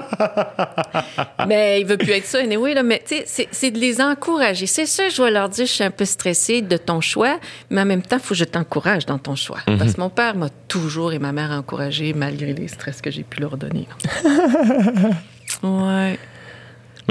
Mais 1.47 1.81
il 1.83 1.87
veut 1.87 1.99
plus 1.99 2.13
être 2.13 2.25
ça, 2.25 2.39
anyway, 2.39 2.73
là. 2.75 2.83
Mais 2.83 3.03
tu 3.07 3.17
sais, 3.27 3.47
c'est- 3.51 3.71
de 3.71 3.79
les 3.79 4.01
encourager. 4.01 4.67
C'est 4.67 4.87
sûr, 4.87 5.05
je 5.11 5.23
vais 5.23 5.31
leur 5.31 5.49
dire, 5.51 5.67
je 5.67 5.73
suis 5.73 5.85
un 5.85 5.91
peu 5.91 6.05
stressée 6.07 6.63
de 6.63 6.77
ton 6.79 7.01
choix, 7.03 7.39
mais 7.71 7.83
en 7.83 7.85
même 7.85 8.03
temps, 8.03 8.17
il 8.17 8.23
faut 8.23 8.31
que 8.31 8.39
je 8.39 8.45
t'encourage 8.45 9.05
dans 9.07 9.19
ton 9.19 9.37
choix. 9.37 9.59
Parce 9.67 9.93
que 9.93 10.01
mon 10.01 10.11
père 10.11 10.35
m'a 10.35 10.49
toujours 10.69 11.13
et 11.13 11.19
ma 11.19 11.33
mère 11.33 11.51
encouragé 11.51 12.15
malgré 12.15 12.55
les 12.55 12.69
stress 12.69 13.01
que 13.03 13.11
j'ai 13.11 13.23
pu 13.25 13.41
leur 13.41 13.57
donner. 13.59 13.87
ouais. 15.63 16.19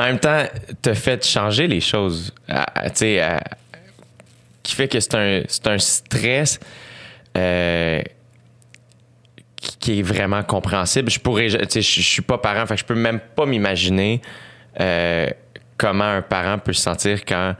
En 0.02 0.06
même 0.06 0.20
temps, 0.20 0.44
t'as 0.82 0.96
fait 0.96 1.24
changer 1.24 1.68
les 1.68 1.80
choses. 1.80 2.34
Tu 2.48 2.56
sais, 2.96 3.40
qui 4.64 4.76
fait 4.76 4.88
que 4.88 5.00
c'est 5.00 5.16
un, 5.16 5.44
un 5.72 5.78
stress 5.78 6.60
euh, 7.38 8.02
qui, 9.56 10.00
est 10.00 10.02
vraiment 10.02 10.42
compréhensible. 10.44 11.12
Je 11.12 11.20
pourrais, 11.20 11.50
tu 11.50 11.58
sais, 11.70 11.82
je 11.82 12.02
suis 12.02 12.22
pas 12.22 12.40
parent, 12.40 12.66
fait 12.66 12.76
que 12.76 12.80
je 12.80 12.86
peux 12.86 12.96
même 12.96 13.20
pas 13.20 13.46
m'imaginer 13.46 14.22
euh, 14.80 15.28
comment 15.78 16.06
un 16.06 16.22
parent 16.22 16.58
peut 16.58 16.74
se 16.74 16.82
sentir 16.82 17.24
quand 17.26 17.56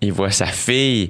il 0.00 0.12
voit 0.12 0.30
sa 0.30 0.46
fille 0.46 1.08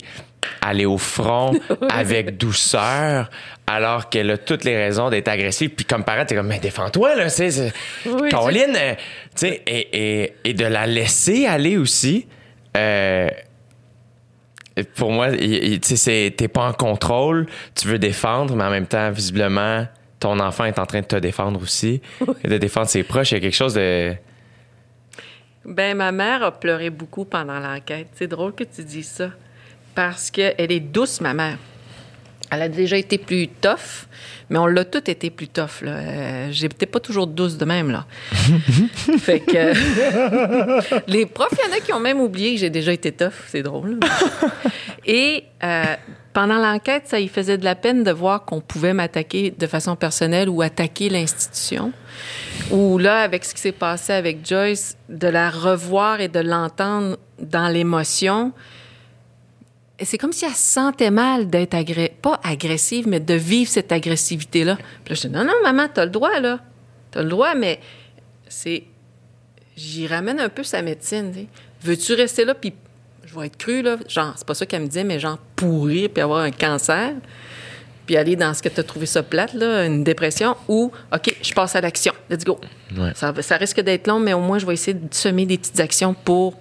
aller 0.60 0.86
au 0.86 0.98
front 0.98 1.52
avec 1.90 2.36
douceur 2.36 3.30
alors 3.66 4.08
qu'elle 4.08 4.30
a 4.30 4.38
toutes 4.38 4.64
les 4.64 4.76
raisons 4.76 5.10
d'être 5.10 5.28
agressive. 5.28 5.70
Puis 5.70 5.84
comme 5.84 6.04
parent 6.04 6.24
t'es 6.24 6.34
comme 6.34 6.48
mais 6.48 6.58
défends-toi 6.58 7.14
là 7.14 7.28
c'est 7.28 7.72
Oui, 8.06 8.28
Caroline 8.28 8.76
euh, 8.76 8.94
tu 8.94 9.48
sais 9.48 9.62
et, 9.66 10.22
et, 10.22 10.32
et 10.44 10.54
de 10.54 10.64
la 10.64 10.86
laisser 10.86 11.46
aller 11.46 11.76
aussi 11.76 12.26
euh, 12.76 13.28
pour 14.96 15.12
moi 15.12 15.30
tu 15.32 15.96
sais 15.96 16.34
t'es 16.36 16.48
pas 16.48 16.68
en 16.68 16.72
contrôle 16.72 17.46
tu 17.74 17.88
veux 17.88 17.98
défendre 17.98 18.56
mais 18.56 18.64
en 18.64 18.70
même 18.70 18.86
temps 18.86 19.10
visiblement 19.10 19.86
ton 20.24 20.40
enfant 20.40 20.64
est 20.64 20.78
en 20.78 20.86
train 20.86 21.02
de 21.02 21.06
te 21.06 21.16
défendre 21.16 21.60
aussi. 21.60 22.00
Et 22.42 22.48
de 22.48 22.56
défendre 22.56 22.88
ses 22.88 23.02
proches 23.02 23.32
il 23.32 23.34
y 23.34 23.36
a 23.36 23.40
quelque 23.40 23.54
chose 23.54 23.74
de 23.74 24.14
Ben, 25.66 25.94
ma 25.94 26.12
mère 26.12 26.42
a 26.42 26.58
pleuré 26.58 26.88
beaucoup 26.88 27.26
pendant 27.26 27.60
l'enquête. 27.60 28.08
C'est 28.14 28.26
drôle 28.26 28.54
que 28.54 28.64
tu 28.64 28.82
dis 28.84 29.02
ça. 29.02 29.30
Parce 29.94 30.30
qu'elle 30.30 30.72
est 30.72 30.80
douce, 30.80 31.20
ma 31.20 31.34
mère. 31.34 31.58
Elle 32.50 32.62
a 32.62 32.68
déjà 32.68 32.96
été 32.96 33.18
plus 33.18 33.48
tough, 33.48 34.06
mais 34.48 34.58
on 34.58 34.66
l'a 34.66 34.84
toutes 34.84 35.08
été 35.08 35.30
plus 35.30 35.48
tough. 35.48 35.82
Là. 35.82 35.92
Euh, 35.92 36.48
J'étais 36.52 36.86
pas 36.86 37.00
toujours 37.00 37.26
douce 37.26 37.56
de 37.56 37.64
même. 37.64 37.90
Là. 37.90 38.06
fait 39.18 39.40
que. 39.40 41.10
les 41.10 41.26
profs, 41.26 41.52
il 41.52 41.68
y 41.68 41.72
en 41.72 41.76
a 41.76 41.80
qui 41.80 41.92
ont 41.92 42.00
même 42.00 42.20
oublié 42.20 42.54
que 42.54 42.60
j'ai 42.60 42.70
déjà 42.70 42.92
été 42.92 43.10
tough. 43.12 43.32
C'est 43.48 43.62
drôle. 43.62 43.98
Et 45.06 45.44
euh, 45.62 45.96
pendant 46.32 46.58
l'enquête, 46.58 47.04
ça 47.06 47.20
y 47.20 47.28
faisait 47.28 47.58
de 47.58 47.64
la 47.64 47.74
peine 47.74 48.02
de 48.04 48.10
voir 48.10 48.44
qu'on 48.44 48.60
pouvait 48.60 48.92
m'attaquer 48.92 49.52
de 49.56 49.66
façon 49.66 49.96
personnelle 49.96 50.48
ou 50.48 50.62
attaquer 50.62 51.08
l'institution. 51.08 51.92
Ou 52.70 52.98
là, 52.98 53.20
avec 53.20 53.44
ce 53.44 53.54
qui 53.54 53.60
s'est 53.60 53.72
passé 53.72 54.12
avec 54.12 54.46
Joyce, 54.46 54.96
de 55.08 55.28
la 55.28 55.50
revoir 55.50 56.20
et 56.20 56.28
de 56.28 56.40
l'entendre 56.40 57.16
dans 57.38 57.68
l'émotion, 57.68 58.52
c'est 60.02 60.18
comme 60.18 60.32
si 60.32 60.44
elle 60.44 60.50
se 60.52 60.72
sentait 60.72 61.10
mal 61.10 61.48
d'être 61.48 61.74
agré- 61.74 62.12
pas 62.20 62.40
agressive, 62.42 63.06
mais 63.06 63.20
de 63.20 63.34
vivre 63.34 63.70
cette 63.70 63.92
agressivité-là. 63.92 64.76
Puis 64.76 65.14
là, 65.14 65.14
je 65.14 65.28
dis, 65.28 65.34
non, 65.34 65.44
non, 65.44 65.52
maman, 65.62 65.86
t'as 65.92 66.04
le 66.04 66.10
droit, 66.10 66.40
là. 66.40 66.60
T'as 67.10 67.22
le 67.22 67.28
droit, 67.28 67.54
mais 67.54 67.80
c'est... 68.48 68.84
J'y 69.76 70.06
ramène 70.06 70.38
un 70.40 70.48
peu 70.48 70.62
sa 70.62 70.82
médecine, 70.82 71.32
tu 71.32 71.40
sais. 71.40 71.46
Veux-tu 71.82 72.14
rester 72.14 72.44
là, 72.44 72.54
puis 72.54 72.72
je 73.24 73.38
vais 73.38 73.46
être 73.46 73.56
crue, 73.56 73.82
là, 73.82 73.96
genre, 74.08 74.32
c'est 74.36 74.46
pas 74.46 74.54
ça 74.54 74.66
qu'elle 74.66 74.82
me 74.82 74.86
disait, 74.86 75.04
mais 75.04 75.18
genre 75.18 75.38
pourrir, 75.56 76.10
puis 76.10 76.22
avoir 76.22 76.40
un 76.40 76.50
cancer, 76.50 77.12
puis 78.06 78.16
aller 78.16 78.36
dans 78.36 78.54
ce 78.54 78.62
que 78.62 78.68
t'as 78.68 78.82
trouvé 78.82 79.06
ça 79.06 79.22
plate, 79.22 79.54
là, 79.54 79.86
une 79.86 80.04
dépression, 80.04 80.56
ou, 80.68 80.92
OK, 81.12 81.36
je 81.42 81.54
passe 81.54 81.74
à 81.76 81.80
l'action, 81.80 82.12
let's 82.30 82.44
go. 82.44 82.60
Ouais. 82.96 83.12
Ça, 83.14 83.32
ça 83.42 83.56
risque 83.56 83.80
d'être 83.80 84.06
long, 84.06 84.20
mais 84.20 84.32
au 84.32 84.40
moins, 84.40 84.58
je 84.58 84.66
vais 84.66 84.74
essayer 84.74 84.94
de 84.94 85.12
semer 85.12 85.46
des 85.46 85.58
petites 85.58 85.80
actions 85.80 86.14
pour 86.14 86.58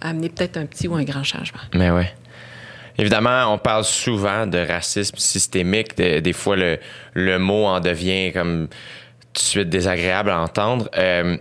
amener 0.00 0.28
peut-être 0.28 0.56
un 0.56 0.66
petit 0.66 0.86
ou 0.88 0.94
un 0.94 1.04
grand 1.04 1.24
changement. 1.24 1.60
Mais 1.74 1.90
ouais. 1.90 2.12
Évidemment, 2.98 3.52
on 3.52 3.58
parle 3.58 3.84
souvent 3.84 4.46
de 4.46 4.58
racisme 4.58 5.16
systémique. 5.16 5.96
De- 5.96 6.20
des 6.20 6.32
fois, 6.32 6.56
le, 6.56 6.78
le 7.14 7.38
mot 7.38 7.66
en 7.66 7.80
devient 7.80 8.32
comme 8.32 8.68
tout 9.32 9.42
de 9.42 9.46
suite 9.46 9.68
désagréable 9.68 10.30
à 10.30 10.40
entendre. 10.40 10.88
Euh, 10.96 11.36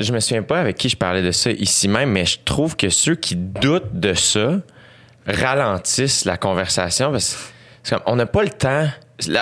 je 0.00 0.12
me 0.12 0.20
souviens 0.20 0.42
pas 0.42 0.60
avec 0.60 0.76
qui 0.76 0.88
je 0.88 0.96
parlais 0.96 1.22
de 1.22 1.30
ça 1.30 1.50
ici 1.50 1.88
même, 1.88 2.10
mais 2.10 2.24
je 2.24 2.38
trouve 2.44 2.76
que 2.76 2.88
ceux 2.88 3.14
qui 3.14 3.36
doutent 3.36 3.94
de 3.98 4.14
ça 4.14 4.58
ralentissent 5.26 6.24
la 6.24 6.36
conversation 6.36 7.12
parce 7.12 7.52
que 7.84 7.94
on 8.06 8.16
n'a 8.16 8.26
pas 8.26 8.42
le 8.42 8.50
temps. 8.50 8.88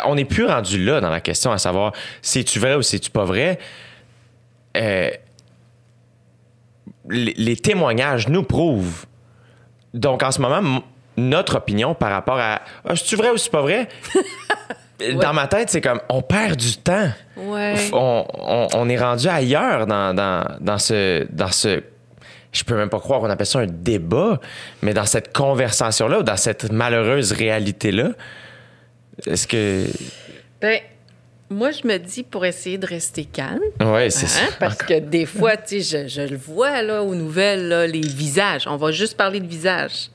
On 0.07 0.14
n'est 0.14 0.24
plus 0.24 0.47
rendu 0.47 0.82
là 0.82 1.01
dans 1.01 1.11
la 1.11 1.20
question 1.20 1.53
à 1.53 1.59
savoir 1.59 1.93
c'est-tu 2.22 2.59
vrai 2.59 2.74
ou 2.74 2.82
c'est-tu 2.82 3.11
pas 3.11 3.24
vrai? 3.24 3.59
Euh, 4.76 5.11
les 7.09 7.57
témoignages 7.57 8.28
nous 8.28 8.43
prouvent. 8.43 9.07
Donc, 9.97 10.22
en 10.22 10.30
ce 10.30 10.40
moment, 10.40 10.82
notre 11.16 11.57
opinion 11.57 11.94
par 11.94 12.11
rapport 12.11 12.38
à 12.38 12.61
ah, 12.84 12.94
c'est-tu 12.94 13.16
vrai 13.16 13.30
ou 13.30 13.36
c'est 13.36 13.51
pas 13.51 13.62
vrai, 13.62 13.88
dans 15.20 15.32
ma 15.32 15.47
tête, 15.47 15.70
c'est 15.70 15.80
comme 15.80 16.01
on 16.09 16.22
perd 16.22 16.57
du 16.57 16.76
temps. 16.76 17.09
Ouais. 17.36 17.74
On, 17.92 18.24
on- 18.34 18.68
on 18.74 18.88
est 18.88 18.99
rendu 18.99 19.26
ailleurs 19.28 19.86
dans, 19.86 20.14
dans, 20.14 20.44
dans 20.61 20.78
ce. 20.78 21.26
Dans 21.32 21.51
ce 21.51 21.82
je 22.53 22.64
peux 22.64 22.74
même 22.76 22.88
pas 22.88 23.01
croire 23.01 23.20
qu'on 23.20 23.28
appelle 23.28 23.47
ça 23.47 23.59
un 23.59 23.66
débat, 23.66 24.40
mais 24.80 24.94
dans 24.94 25.05
cette 25.05 25.34
conversation-là 25.36 26.20
ou 26.20 26.22
dans 26.22 26.38
cette 26.38 26.72
malheureuse 26.72 27.32
réalité-là, 27.32 28.11
est-ce 29.26 29.47
que. 29.47 29.84
Ben, 30.62 30.78
moi, 31.51 31.70
je 31.70 31.86
me 31.86 31.97
dis 31.99 32.22
pour 32.22 32.44
essayer 32.44 32.76
de 32.78 32.86
rester 32.86 33.24
calme. 33.24 33.61
Ouais, 33.80 34.11
c'est 34.11 34.26
Hein, 34.26 34.49
ça. 34.51 34.57
Parce 34.59 34.78
que 34.78 34.99
des 34.99 35.26
fois, 35.26 35.57
tu 35.57 35.80
sais, 35.82 36.07
je, 36.07 36.09
je 36.09 36.22
le 36.22 36.36
vois 36.36 36.82
là, 36.82 37.03
aux 37.03 37.14
nouvelles, 37.14 37.68
là, 37.68 37.86
les 37.86 38.01
visages. 38.01 38.66
On 38.66 38.76
va 38.76 38.90
juste 38.92 39.16
parler 39.16 39.40
de 39.40 39.47
visage. 39.47 40.11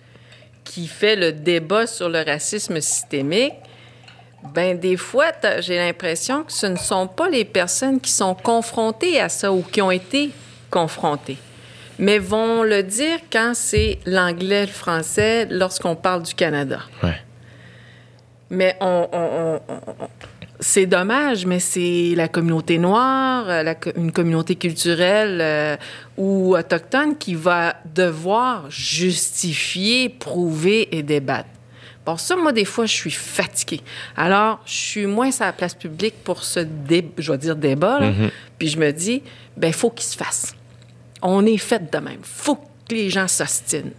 Qui 0.64 0.88
fait 0.88 1.16
le 1.16 1.32
débat 1.32 1.88
sur 1.88 2.08
le 2.10 2.22
racisme 2.24 2.80
systémique. 2.82 3.54
Ben, 4.54 4.78
des 4.80 4.98
fois, 4.98 5.28
j'ai 5.60 5.78
l'impression 5.78 6.44
que 6.44 6.52
ce 6.52 6.66
ne 6.66 6.76
sont 6.76 7.08
pas 7.08 7.30
les 7.30 7.46
personnes 7.46 8.00
qui 8.00 8.12
sont 8.12 8.34
confrontées 8.36 9.20
à 9.20 9.30
ça 9.30 9.52
ou 9.54 9.62
qui 9.62 9.82
ont 9.82 9.92
été 9.92 10.32
confrontées, 10.72 11.38
mais 12.00 12.18
vont 12.18 12.64
le 12.64 12.82
dire 12.82 13.20
quand 13.32 13.52
c'est 13.54 14.00
l'anglais, 14.06 14.66
le 14.66 14.72
français, 14.72 15.46
lorsqu'on 15.50 15.96
parle 15.96 16.24
du 16.24 16.34
Canada. 16.34 16.80
Ouais. 17.04 17.20
Mais 18.50 18.76
on, 18.82 19.08
on- 19.12 19.18
on- 19.18 19.62
on- 19.68 19.82
on- 20.04 20.10
c'est 20.62 20.86
dommage, 20.86 21.46
mais 21.46 21.60
c'est 21.60 22.14
la 22.16 22.28
communauté 22.28 22.78
noire, 22.78 23.50
euh, 23.50 23.64
la 23.64 23.76
une 23.98 24.12
communauté 24.12 24.56
culturelle 24.56 25.40
euh, 25.42 25.76
ou 26.18 26.56
autochtone 26.56 27.18
qui 27.18 27.34
va 27.36 27.76
devoir 27.94 28.70
justifier, 28.70 30.08
prouver 30.10 30.96
et 30.96 31.04
débattre. 31.04 31.50
Bon, 32.06 32.18
ça, 32.18 32.36
moi, 32.36 32.52
des 32.52 32.66
fois, 32.66 32.86
je 32.86 32.94
suis 32.94 33.12
fatiguée. 33.12 33.82
Alors, 34.16 34.60
je 34.66 34.74
suis 34.74 35.06
moins 35.06 35.32
sur 35.32 35.46
la 35.46 35.54
place 35.54 35.76
publique 35.76 36.16
pour 36.24 36.44
ce 36.44 36.60
dé- 36.62 37.12
je 37.18 37.32
vais 37.32 37.38
dire 37.38 37.56
débat, 37.56 38.00
là. 38.00 38.12
Puis 38.58 38.70
je 38.70 38.78
me 38.80 38.92
dis, 38.92 39.22
ben, 39.58 39.72
faut 39.72 39.90
qu'il 39.92 40.06
se 40.06 40.16
fasse. 40.18 40.56
On 41.22 41.46
est 41.46 41.58
fait 41.58 41.92
de 41.92 41.98
même. 42.00 42.20
faut 42.24 42.56
que 42.56 42.62
les 42.96 43.10
gens 43.12 43.28
s'ostinent. 43.28 43.92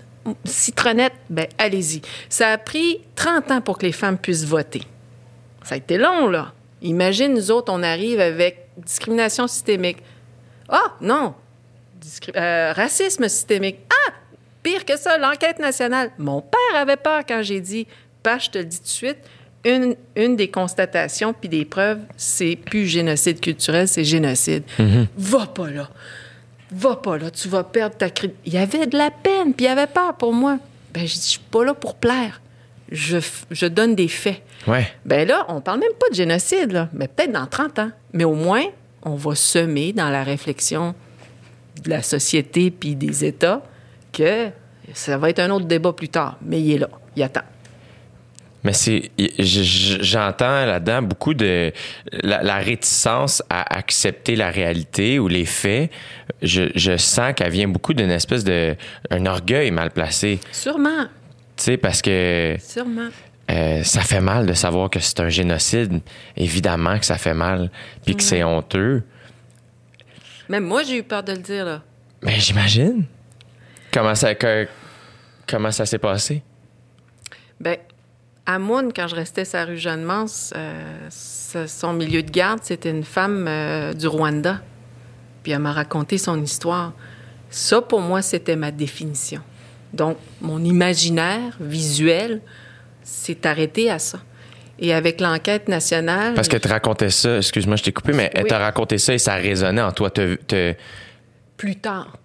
Citronnette, 0.44 1.12
ben, 1.30 1.46
allez-y. 1.58 2.02
Ça 2.28 2.48
a 2.50 2.58
pris 2.58 3.00
30 3.14 3.50
ans 3.52 3.60
pour 3.60 3.78
que 3.78 3.86
les 3.86 3.92
femmes 3.92 4.18
puissent 4.18 4.44
voter. 4.44 4.82
Ça 5.64 5.74
a 5.74 5.78
été 5.78 5.98
long, 5.98 6.28
là. 6.28 6.52
Imagine, 6.82 7.34
nous 7.34 7.50
autres, 7.50 7.72
on 7.72 7.82
arrive 7.82 8.20
avec 8.20 8.66
discrimination 8.76 9.46
systémique. 9.46 9.98
Ah, 10.68 10.94
non! 11.00 11.34
Discri- 12.00 12.36
euh, 12.36 12.72
racisme 12.72 13.28
systémique. 13.28 13.78
Ah! 13.90 14.12
Pire 14.62 14.84
que 14.84 14.96
ça, 14.96 15.18
l'enquête 15.18 15.58
nationale. 15.58 16.10
Mon 16.18 16.40
père 16.40 16.80
avait 16.80 16.96
peur 16.96 17.22
quand 17.26 17.42
j'ai 17.42 17.60
dit, 17.60 17.86
pas, 18.22 18.38
je 18.38 18.50
te 18.50 18.58
le 18.58 18.64
dis 18.64 18.78
tout 18.78 18.84
de 18.84 18.88
suite, 18.88 19.18
une, 19.64 19.94
une 20.16 20.34
des 20.36 20.48
constatations 20.48 21.32
puis 21.32 21.48
des 21.48 21.64
preuves, 21.64 22.00
c'est 22.16 22.56
plus 22.56 22.86
génocide 22.86 23.40
culturel, 23.40 23.86
c'est 23.86 24.04
génocide. 24.04 24.64
Va 25.16 25.46
pas 25.46 25.70
là. 25.70 25.88
Va 26.72 26.96
pas 26.96 27.18
là, 27.18 27.30
tu 27.30 27.48
vas 27.48 27.64
perdre 27.64 27.96
ta 27.96 28.08
crédibilité. 28.10 28.48
Il 28.48 28.54
y 28.54 28.58
avait 28.58 28.86
de 28.86 28.96
la 28.96 29.10
peine, 29.10 29.52
puis 29.54 29.66
il 29.66 29.68
y 29.68 29.70
avait 29.70 29.86
peur 29.86 30.14
pour 30.16 30.32
moi. 30.32 30.58
Ben, 30.92 31.06
je 31.06 31.14
dis, 31.14 31.20
je 31.22 31.28
suis 31.32 31.38
pas 31.38 31.64
là 31.64 31.74
pour 31.74 31.94
plaire. 31.96 32.40
Je, 32.92 33.66
donne 33.66 33.94
des 33.94 34.08
faits. 34.08 34.42
Ouais. 34.66 34.86
Ben 35.04 35.26
là, 35.26 35.46
on 35.48 35.60
parle 35.60 35.80
même 35.80 35.92
pas 35.98 36.08
de 36.10 36.14
génocide, 36.14 36.72
là, 36.72 36.88
mais 36.92 37.08
peut-être 37.08 37.32
dans 37.32 37.46
30 37.46 37.78
ans. 37.78 37.90
Mais 38.12 38.24
au 38.24 38.34
moins, 38.34 38.64
on 39.02 39.14
va 39.14 39.34
semer 39.34 39.92
dans 39.92 40.10
la 40.10 40.22
réflexion 40.22 40.94
de 41.82 41.90
la 41.90 42.02
société 42.02 42.70
puis 42.70 42.94
des 42.94 43.24
États 43.24 43.62
que 44.12 44.48
ça 44.92 45.16
va 45.16 45.30
être 45.30 45.38
un 45.38 45.50
autre 45.50 45.66
débat 45.66 45.92
plus 45.92 46.08
tard. 46.08 46.38
Mais 46.42 46.60
il 46.60 46.72
est 46.72 46.78
là, 46.78 46.90
il 47.16 47.22
attend. 47.22 47.42
Mais 48.64 48.72
c'est, 48.72 49.10
j'entends 49.18 50.66
là-dedans 50.66 51.02
beaucoup 51.02 51.34
de 51.34 51.72
la, 52.12 52.42
la 52.42 52.58
réticence 52.58 53.42
à 53.50 53.76
accepter 53.76 54.36
la 54.36 54.50
réalité 54.50 55.18
ou 55.18 55.26
les 55.26 55.46
faits. 55.46 55.90
Je, 56.42 56.64
je 56.76 56.96
sens 56.96 57.32
qu'elle 57.34 57.50
vient 57.50 57.66
beaucoup 57.66 57.92
d'une 57.92 58.10
espèce 58.10 58.44
de 58.44 58.76
un 59.10 59.26
orgueil 59.26 59.72
mal 59.72 59.90
placé, 59.90 60.38
Sûrement, 60.52 61.06
tu 61.56 61.64
sais, 61.64 61.76
parce 61.76 62.02
que 62.02 62.56
sûrement. 62.60 63.08
euh, 63.50 63.82
ça 63.82 64.00
fait 64.00 64.20
mal 64.20 64.46
de 64.46 64.52
savoir 64.54 64.90
que 64.90 64.98
c'est 65.00 65.20
un 65.20 65.28
génocide. 65.28 66.00
Évidemment 66.36 66.98
que 66.98 67.04
ça 67.04 67.18
fait 67.18 67.34
mal, 67.34 67.70
puis 68.04 68.16
que 68.16 68.22
c'est 68.22 68.42
honteux. 68.44 69.02
Même 70.48 70.64
moi, 70.64 70.82
j'ai 70.82 70.98
eu 70.98 71.02
peur 71.02 71.22
de 71.22 71.32
le 71.32 71.38
dire, 71.38 71.64
là. 71.64 71.82
Mais 72.22 72.38
j'imagine. 72.38 73.04
Comment 73.92 74.14
ça, 74.14 74.34
que- 74.34 74.66
comment 75.48 75.70
ça 75.70 75.86
s'est 75.86 75.98
passé? 75.98 76.42
Ben, 77.60 77.76
à 78.46 78.58
Moune, 78.58 78.92
quand 78.94 79.06
je 79.08 79.14
restais 79.14 79.44
sur 79.44 79.58
la 79.58 79.66
rue 79.66 79.76
Jeanne-Mance, 79.78 80.52
euh, 80.56 81.08
son 81.10 81.92
milieu 81.92 82.22
de 82.22 82.30
garde, 82.30 82.60
c'était 82.62 82.90
une 82.90 83.04
femme 83.04 83.46
euh, 83.48 83.92
du 83.92 84.06
Rwanda. 84.08 84.60
Puis 85.42 85.52
elle 85.52 85.58
m'a 85.60 85.72
raconté 85.72 86.18
son 86.18 86.40
histoire. 86.42 86.92
Ça, 87.50 87.80
pour 87.82 88.00
moi, 88.00 88.22
c'était 88.22 88.56
ma 88.56 88.70
définition. 88.70 89.42
Donc, 89.92 90.16
mon 90.40 90.62
imaginaire 90.64 91.56
visuel 91.60 92.40
s'est 93.02 93.46
arrêté 93.46 93.90
à 93.90 93.98
ça. 93.98 94.20
Et 94.78 94.92
avec 94.92 95.20
l'enquête 95.20 95.68
nationale... 95.68 96.34
Parce 96.34 96.48
que 96.48 96.56
tu 96.56 96.66
racontais 96.68 97.10
ça, 97.10 97.36
excuse-moi, 97.36 97.76
je 97.76 97.82
t'ai 97.84 97.92
coupé, 97.92 98.12
mais 98.12 98.30
elle 98.34 98.46
t'a 98.46 98.58
raconté 98.58 98.98
ça 98.98 99.14
et 99.14 99.18
ça 99.18 99.34
résonnait 99.34 99.82
en 99.82 99.92
toi. 99.92 100.10
T'as- 100.10 100.74
Plus 101.56 101.76
tard. 101.76 102.16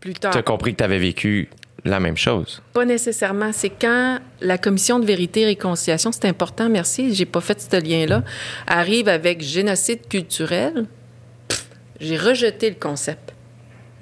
Plus 0.00 0.14
tard. 0.14 0.32
t'as 0.32 0.42
compris 0.42 0.72
que 0.72 0.78
tu 0.78 0.84
avais 0.84 0.98
vécu 0.98 1.48
la 1.84 2.00
même 2.00 2.16
chose. 2.16 2.62
Pas 2.72 2.84
nécessairement. 2.84 3.52
C'est 3.52 3.70
quand 3.70 4.18
la 4.40 4.58
commission 4.58 4.98
de 4.98 5.06
vérité 5.06 5.42
et 5.42 5.46
réconciliation, 5.46 6.10
c'est 6.12 6.24
important, 6.26 6.68
merci, 6.68 7.14
j'ai 7.14 7.26
pas 7.26 7.40
fait 7.40 7.60
ce 7.60 7.80
lien-là, 7.80 8.22
arrive 8.66 9.08
avec 9.08 9.40
génocide 9.42 10.06
culturel, 10.08 10.86
j'ai 12.00 12.16
rejeté 12.16 12.68
le 12.70 12.76
concept. 12.76 13.32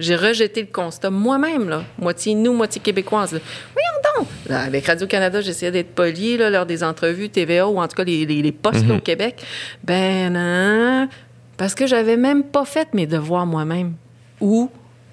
J'ai 0.00 0.16
rejeté 0.16 0.60
le 0.62 0.66
constat 0.66 1.10
moi-même, 1.10 1.68
là. 1.68 1.84
Moitié 1.98 2.34
nous, 2.34 2.52
moitié 2.52 2.80
québécoise. 2.82 3.32
là. 3.32 3.38
Voyons 3.72 4.18
donc! 4.18 4.28
Là, 4.48 4.60
avec 4.62 4.86
Radio-Canada, 4.86 5.40
j'essayais 5.40 5.70
d'être 5.70 5.94
poli 5.94 6.36
lors 6.36 6.66
des 6.66 6.82
entrevues 6.82 7.28
TVA 7.28 7.68
ou 7.68 7.78
en 7.80 7.86
tout 7.86 7.96
cas 7.96 8.04
les, 8.04 8.26
les- 8.26 8.42
les 8.42 8.52
postes 8.52 8.88
au 8.90 8.98
Québec. 9.00 9.42
Ben 9.84 10.32
non, 10.32 11.08
parce 11.56 11.74
que 11.74 11.86
j'avais 11.86 12.16
même 12.16 12.42
pas 12.44 12.64
fait 12.64 12.92
mes 12.94 13.06
devoirs 13.06 13.46
moi-même. 13.46 13.94
Ou 14.40 14.68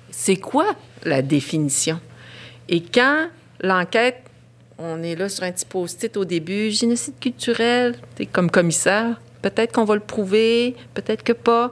c'est 0.09 0.35
quoi 0.37 0.65
la 1.03 1.21
définition? 1.21 1.99
Et 2.67 2.81
quand 2.81 3.27
l'enquête, 3.61 4.17
on 4.79 5.03
est 5.03 5.15
là 5.15 5.29
sur 5.29 5.43
un 5.43 5.51
petit 5.51 5.65
post-it 5.65 6.17
au 6.17 6.25
début, 6.25 6.71
génocide 6.71 7.13
culturel, 7.19 7.95
t'es 8.15 8.25
comme 8.25 8.49
commissaire, 8.49 9.19
peut-être 9.43 9.73
qu'on 9.73 9.85
va 9.85 9.93
le 9.95 10.01
prouver, 10.01 10.75
peut-être 10.95 11.23
que 11.23 11.33
pas. 11.33 11.71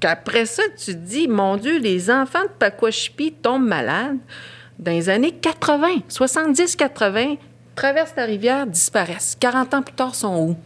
Qu'après 0.00 0.46
ça, 0.46 0.62
tu 0.78 0.92
te 0.92 0.98
dis, 0.98 1.28
mon 1.28 1.56
Dieu, 1.56 1.78
les 1.78 2.10
enfants 2.10 2.42
de 2.42 2.50
Pakwashipi 2.58 3.32
tombent 3.32 3.66
malades. 3.66 4.16
Dans 4.78 4.92
les 4.92 5.10
années 5.10 5.32
80, 5.32 5.88
70-80, 6.08 7.36
traversent 7.76 8.14
la 8.16 8.24
rivière, 8.24 8.66
disparaissent. 8.66 9.36
40 9.38 9.74
ans 9.74 9.82
plus 9.82 9.94
tard, 9.94 10.14
sont 10.14 10.36
où? 10.36 10.56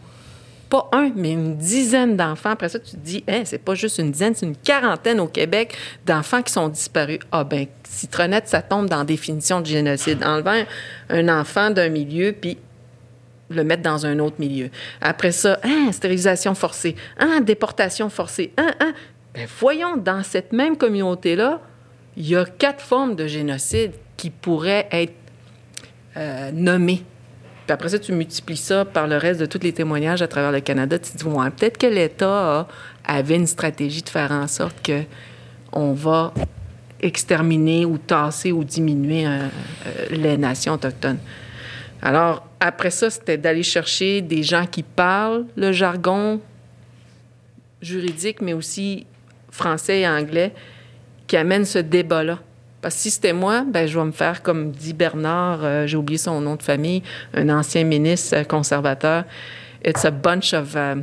Pas 0.69 0.89
un, 0.93 1.11
mais 1.15 1.33
une 1.33 1.57
dizaine 1.57 2.15
d'enfants. 2.15 2.51
Après 2.51 2.69
ça, 2.69 2.79
tu 2.79 2.91
te 2.91 2.97
dis, 2.97 3.25
hein, 3.27 3.41
c'est 3.43 3.59
pas 3.59 3.75
juste 3.75 3.99
une 3.99 4.11
dizaine, 4.11 4.33
c'est 4.33 4.45
une 4.45 4.55
quarantaine 4.55 5.19
au 5.19 5.27
Québec 5.27 5.75
d'enfants 6.05 6.41
qui 6.41 6.53
sont 6.53 6.69
disparus. 6.69 7.19
Ah 7.31 7.43
ben, 7.43 7.67
citronnette, 7.83 8.47
ça 8.47 8.61
tombe 8.61 8.87
dans 8.87 8.99
la 8.99 9.03
définition 9.03 9.59
de 9.59 9.65
génocide. 9.65 10.23
Enlevant 10.23 10.63
un 11.09 11.29
enfant 11.29 11.69
d'un 11.71 11.89
milieu, 11.89 12.31
puis 12.31 12.57
le 13.49 13.63
mettre 13.63 13.83
dans 13.83 14.05
un 14.05 14.17
autre 14.19 14.37
milieu. 14.39 14.69
Après 15.01 15.31
ça, 15.31 15.59
hein, 15.63 15.91
stérilisation 15.91 16.55
forcée, 16.55 16.95
hein, 17.19 17.41
déportation 17.41 18.09
forcée, 18.09 18.53
hein, 18.57 18.73
hein. 18.79 18.93
Ben 19.35 19.47
voyons, 19.59 19.97
dans 19.97 20.23
cette 20.23 20.53
même 20.53 20.77
communauté-là, 20.77 21.61
il 22.17 22.27
y 22.27 22.35
a 22.35 22.45
quatre 22.45 22.81
formes 22.81 23.15
de 23.15 23.27
génocide 23.27 23.91
qui 24.15 24.29
pourraient 24.29 24.87
être 24.91 25.13
euh, 26.15 26.51
nommées. 26.53 27.03
Puis 27.65 27.73
après 27.73 27.89
ça, 27.89 27.99
tu 27.99 28.13
multiplies 28.13 28.57
ça 28.57 28.85
par 28.85 29.07
le 29.07 29.17
reste 29.17 29.39
de 29.39 29.45
tous 29.45 29.59
les 29.61 29.73
témoignages 29.73 30.21
à 30.21 30.27
travers 30.27 30.51
le 30.51 30.61
Canada. 30.61 30.97
Tu 30.99 31.11
te 31.11 31.17
dis, 31.17 31.23
ouais, 31.25 31.49
peut-être 31.49 31.77
que 31.77 31.87
l'État 31.87 32.67
avait 33.03 33.35
une 33.35 33.47
stratégie 33.47 34.01
de 34.01 34.09
faire 34.09 34.31
en 34.31 34.47
sorte 34.47 34.81
que 34.81 35.01
on 35.73 35.91
va 35.93 36.33
exterminer 37.01 37.85
ou 37.85 37.97
tasser 37.97 38.51
ou 38.51 38.63
diminuer 38.63 39.27
euh, 39.27 39.47
euh, 39.87 40.05
les 40.11 40.37
nations 40.37 40.73
autochtones. 40.73 41.19
Alors, 42.01 42.47
après 42.59 42.91
ça, 42.91 43.09
c'était 43.09 43.37
d'aller 43.37 43.63
chercher 43.63 44.21
des 44.21 44.43
gens 44.43 44.65
qui 44.65 44.83
parlent 44.83 45.45
le 45.55 45.71
jargon 45.71 46.39
juridique, 47.81 48.41
mais 48.41 48.53
aussi 48.53 49.05
français 49.55 50.01
et 50.01 50.07
anglais, 50.07 50.53
qui 51.27 51.37
amènent 51.37 51.65
ce 51.65 51.79
débat-là. 51.79 52.39
Parce 52.81 52.95
que 52.95 53.01
si 53.01 53.11
c'était 53.11 53.33
moi, 53.33 53.65
ben, 53.67 53.87
je 53.87 53.97
vais 53.97 54.05
me 54.05 54.11
faire, 54.11 54.43
comme 54.43 54.71
dit 54.71 54.93
Bernard, 54.93 55.63
euh, 55.63 55.87
j'ai 55.87 55.97
oublié 55.97 56.19
son 56.19 56.39
nom 56.41 56.55
de 56.55 56.61
famille, 56.61 57.01
un 57.33 57.49
ancien 57.49 57.83
ministre 57.83 58.35
euh, 58.37 58.43
conservateur. 58.43 59.23
It's 59.83 60.05
a 60.05 60.11
bunch 60.11 60.53
of 60.53 60.75
uh, 60.75 61.01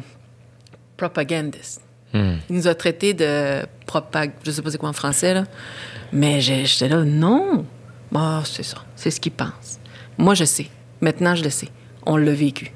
propagandists. 0.97 1.81
Hmm. 2.13 2.37
Il 2.49 2.57
nous 2.57 2.69
a 2.69 2.75
traités 2.75 3.15
de 3.15 3.63
propag... 3.87 4.33
Je 4.45 4.51
sais 4.51 4.63
pas 4.63 4.71
c'est 4.71 4.79
quoi 4.79 4.91
en 4.91 4.93
français, 4.93 5.35
là. 5.35 5.45
Mais 6.13 6.41
j'étais 6.41 6.89
là, 6.89 7.03
non. 7.05 7.65
Ah, 8.15 8.43
c'est 8.45 8.63
ça. 8.63 8.85
C'est 8.95 9.11
ce 9.11 9.19
qu'ils 9.19 9.33
pensent. 9.33 9.81
Moi, 10.19 10.35
je 10.35 10.45
sais. 10.45 10.67
Maintenant, 11.01 11.35
je 11.35 11.43
le 11.43 11.51
sais. 11.51 11.69
On 12.05 12.17
l'a 12.17 12.33
vécu. 12.33 12.71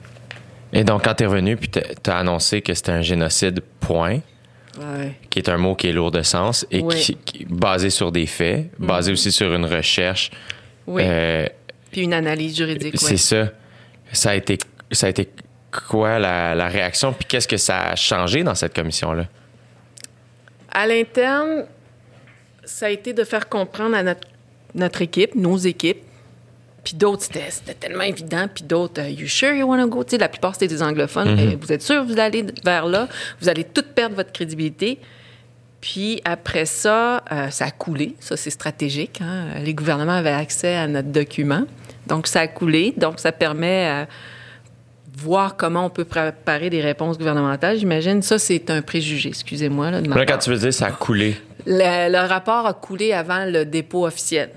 Et 0.72 0.82
donc, 0.84 1.04
quand 1.04 1.14
tu 1.14 1.24
es 1.24 1.26
revenu, 1.26 1.56
puis 1.56 1.70
tu 1.70 2.10
as 2.10 2.16
annoncé 2.16 2.62
que 2.62 2.74
c'était 2.74 2.92
un 2.92 3.02
génocide, 3.02 3.60
point, 3.80 4.20
Ouais. 4.78 5.12
qui 5.30 5.38
est 5.38 5.48
un 5.48 5.56
mot 5.56 5.74
qui 5.74 5.88
est 5.88 5.92
lourd 5.92 6.10
de 6.10 6.22
sens 6.22 6.66
et 6.70 6.80
Oui. 6.82 6.94
qui, 7.00 7.16
qui 7.16 7.42
est 7.42 7.46
basé 7.48 7.90
sur 7.90 8.12
des 8.12 8.26
faits, 8.26 8.70
basé 8.78 9.12
aussi 9.12 9.32
sur 9.32 9.52
une 9.54 9.64
recherche. 9.64 10.30
Oui. 10.86 11.02
Euh, 11.04 11.46
Puis 11.90 12.02
une 12.02 12.12
analyse 12.12 12.56
juridique, 12.56 12.98
c'est 12.98 13.16
ça. 13.16 13.50
Ça 14.12 14.30
a 14.30 14.34
été, 14.34 14.58
ça 14.92 15.06
a 15.06 15.10
été 15.10 15.28
quoi 15.88 16.18
la, 16.18 16.54
la 16.54 16.68
réaction, 16.68 17.12
puis 17.12 17.24
qu'est-ce 17.26 17.48
que 17.48 17.56
ça 17.56 17.88
a 17.90 17.96
changé 17.96 18.42
dans 18.44 18.54
cette 18.54 18.74
commission-là? 18.74 19.26
À 20.70 20.86
l'interne, 20.86 21.64
ça 22.64 22.86
a 22.86 22.90
été 22.90 23.12
de 23.12 23.24
faire 23.24 23.48
comprendre 23.48 23.96
à 23.96 24.02
notre, 24.02 24.26
notre 24.74 25.02
équipe, 25.02 25.34
nos 25.34 25.56
équipes, 25.56 26.02
puis 26.86 26.94
d'autres, 26.94 27.24
c'était 27.24 27.74
tellement 27.74 28.04
évident, 28.04 28.46
puis 28.46 28.62
d'autres, 28.62 29.02
euh, 29.02 29.08
you 29.08 29.26
sure 29.26 29.52
you 29.52 29.66
want 29.68 29.82
to 29.82 29.88
go? 29.88 30.04
La 30.20 30.28
plupart, 30.28 30.54
c'était 30.54 30.68
des 30.68 30.84
anglophones. 30.84 31.36
Eh, 31.36 31.56
vous 31.56 31.72
êtes 31.72 31.82
sûr 31.82 32.06
que 32.06 32.12
vous 32.12 32.20
allez 32.20 32.46
vers 32.64 32.86
là? 32.86 33.08
Vous 33.40 33.48
allez 33.48 33.64
tout 33.64 33.82
perdre 33.82 34.14
votre 34.14 34.30
crédibilité. 34.30 35.00
Puis 35.80 36.20
après 36.24 36.64
ça, 36.64 37.24
euh, 37.32 37.50
ça 37.50 37.64
a 37.64 37.70
coulé. 37.72 38.14
Ça, 38.20 38.36
c'est 38.36 38.50
stratégique. 38.50 39.20
hein. 39.20 39.46
Les 39.64 39.74
gouvernements 39.74 40.12
avaient 40.12 40.30
accès 40.30 40.76
à 40.76 40.86
notre 40.86 41.08
document. 41.08 41.64
Donc, 42.06 42.28
ça 42.28 42.42
a 42.42 42.46
coulé. 42.46 42.94
Donc, 42.96 43.18
ça 43.18 43.32
permet 43.32 43.86
à 43.88 44.06
voir 45.18 45.56
comment 45.56 45.86
on 45.86 45.90
peut 45.90 46.04
préparer 46.04 46.70
des 46.70 46.82
réponses 46.82 47.18
gouvernementales. 47.18 47.78
J'imagine, 47.78 48.22
ça, 48.22 48.38
c'est 48.38 48.70
un 48.70 48.80
préjugé, 48.80 49.30
excusez-moi. 49.30 49.90
Là, 49.90 50.00
de 50.02 50.08
ma 50.08 50.14
Là, 50.14 50.24
quand 50.24 50.38
tu 50.38 50.50
veux 50.50 50.58
dire 50.58 50.72
ça 50.72 50.86
a 50.86 50.92
coulé, 50.92 51.36
Le, 51.66 52.12
le 52.12 52.28
rapport 52.28 52.64
a 52.64 52.74
coulé 52.74 53.12
avant 53.12 53.44
le 53.44 53.64
dépôt 53.64 54.06
officiel. 54.06 54.50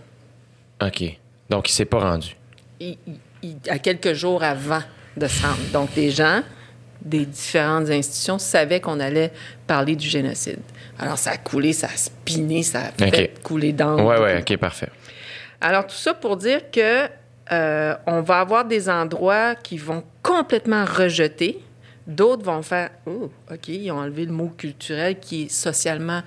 OK. 0.80 1.18
Donc, 1.50 1.70
il 1.70 1.74
s'est 1.74 1.86
pas 1.86 2.00
rendu. 2.00 2.36
Il- 2.80 2.97
il- 3.43 3.58
à 3.70 3.80
quelques 3.80 4.14
jours 4.14 4.43
avant 4.43 4.82
de 5.18 5.28
se 5.28 5.41
rendre. 5.41 5.60
Donc, 5.74 5.89
les 5.95 6.12
gens 6.12 6.41
des 7.02 7.26
différentes 7.26 7.89
institutions 7.89 8.38
savaient 8.38 8.80
qu'on 8.82 9.00
allait 9.00 9.32
parler 9.66 9.95
du 9.95 10.08
génocide. 10.08 10.60
Alors, 11.00 11.18
ça 11.18 11.32
a 11.32 11.38
coulé, 11.38 11.72
ça 11.74 11.88
a 11.88 11.95
spiné, 11.97 12.62
ça 12.62 12.80
a 12.82 12.91
fait 12.91 13.32
OK. 13.38 13.41
couler 13.43 13.72
dans 13.74 13.95
Ouais, 14.06 14.20
ouais, 14.20 14.39
OK, 14.41 14.58
parfait. 14.58 14.89
Alors, 15.62 15.88
tout 15.88 15.95
ça 15.95 16.14
pour 16.14 16.36
dire 16.38 16.70
que 16.72 17.08
euh, 17.52 17.95
on 18.06 18.22
va 18.22 18.39
avoir 18.41 18.66
des 18.66 18.89
endroits 18.89 19.56
qui 19.56 19.78
vont 19.78 20.04
complètement 20.22 20.86
rejeter. 20.86 21.60
D'autres 22.06 22.43
vont 22.43 22.62
faire 22.62 22.89
Oh, 23.08 23.32
OK, 23.52 23.68
ils 23.70 23.89
ont 23.91 23.97
enlevé 24.00 24.26
le 24.26 24.32
mot 24.34 24.50
culturel 24.56 25.20
qui 25.20 25.43
est 25.43 25.50
socialement 25.52 26.22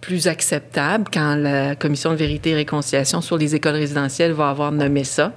plus 0.00 0.28
acceptable 0.28 1.06
quand 1.12 1.34
la 1.36 1.74
commission 1.74 2.10
de 2.10 2.16
vérité 2.16 2.50
et 2.50 2.54
réconciliation 2.54 3.20
sur 3.20 3.36
les 3.36 3.54
écoles 3.54 3.74
résidentielles 3.74 4.32
va 4.32 4.50
avoir 4.50 4.72
nommé 4.72 5.04
ça. 5.04 5.32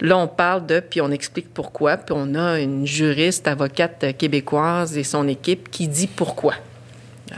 Là, 0.00 0.18
on 0.18 0.26
parle 0.26 0.66
de, 0.66 0.80
puis 0.80 1.00
on 1.00 1.10
explique 1.10 1.52
pourquoi, 1.52 1.96
puis 1.96 2.14
on 2.18 2.34
a 2.34 2.58
une 2.58 2.86
juriste, 2.86 3.46
avocate 3.46 4.16
québécoise 4.16 4.96
et 4.96 5.04
son 5.04 5.28
équipe 5.28 5.70
qui 5.70 5.86
dit 5.86 6.08
pourquoi. 6.08 6.54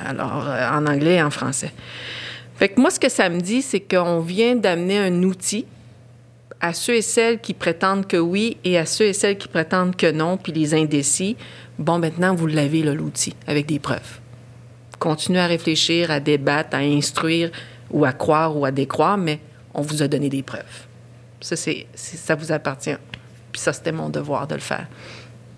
Alors, 0.07 0.47
euh, 0.49 0.71
en 0.71 0.87
anglais 0.87 1.17
et 1.17 1.23
en 1.23 1.31
français. 1.31 1.73
Fait 2.57 2.69
que 2.69 2.81
moi, 2.81 2.91
ce 2.91 3.01
que 3.01 3.09
ça 3.09 3.29
me 3.29 3.41
dit, 3.41 3.61
c'est 3.61 3.81
qu'on 3.81 4.21
vient 4.21 4.57
d'amener 4.57 4.99
un 4.99 5.23
outil 5.23 5.67
à 6.61 6.73
ceux 6.73 6.95
et 6.95 7.03
celles 7.03 7.41
qui 7.41 7.55
prétendent 7.55 8.07
que 8.07 8.17
oui 8.17 8.57
et 8.65 8.79
à 8.79 8.87
ceux 8.87 9.07
et 9.07 9.13
celles 9.13 9.37
qui 9.37 9.49
prétendent 9.49 9.97
que 9.97 10.11
non, 10.11 10.37
puis 10.37 10.53
les 10.53 10.75
indécis. 10.75 11.37
Bon, 11.79 11.99
maintenant, 11.99 12.35
vous 12.35 12.47
l'avez, 12.47 12.83
l'outil, 12.83 13.35
avec 13.47 13.67
des 13.67 13.81
preuves. 13.81 14.22
Continuez 15.03 15.41
à 15.41 15.49
réfléchir, 15.49 16.13
à 16.13 16.21
débattre, 16.21 16.77
à 16.77 16.79
instruire 16.79 17.51
ou 17.91 18.05
à 18.05 18.13
croire 18.13 18.57
ou 18.57 18.65
à 18.65 18.71
décroire, 18.71 19.19
mais 19.19 19.41
on 19.75 19.83
vous 19.83 20.01
a 20.01 20.07
donné 20.07 20.29
des 20.29 20.45
preuves. 20.45 20.87
Ça, 21.41 21.57
c'est, 21.57 21.89
ça 21.93 22.37
vous 22.37 22.53
appartient. 22.53 22.95
Puis 23.51 23.61
ça, 23.61 23.73
c'était 23.73 23.91
mon 23.91 24.11
devoir 24.11 24.47
de 24.47 24.55
le 24.55 24.61
faire. 24.61 24.87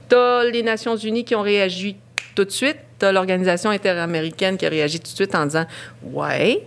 T'as 0.08 0.44
les 0.44 0.62
Nations 0.62 0.96
Unies 0.96 1.26
qui 1.26 1.34
ont 1.34 1.42
réagi 1.42 1.96
tout 2.34 2.46
de 2.46 2.50
suite. 2.50 2.78
T'as 2.98 3.12
l'Organisation 3.12 3.68
interaméricaine 3.68 4.56
qui 4.56 4.64
a 4.64 4.70
réagi 4.70 4.98
tout 4.98 5.10
de 5.10 5.16
suite 5.16 5.34
en 5.34 5.44
disant 5.44 5.66
Ouais, 6.02 6.66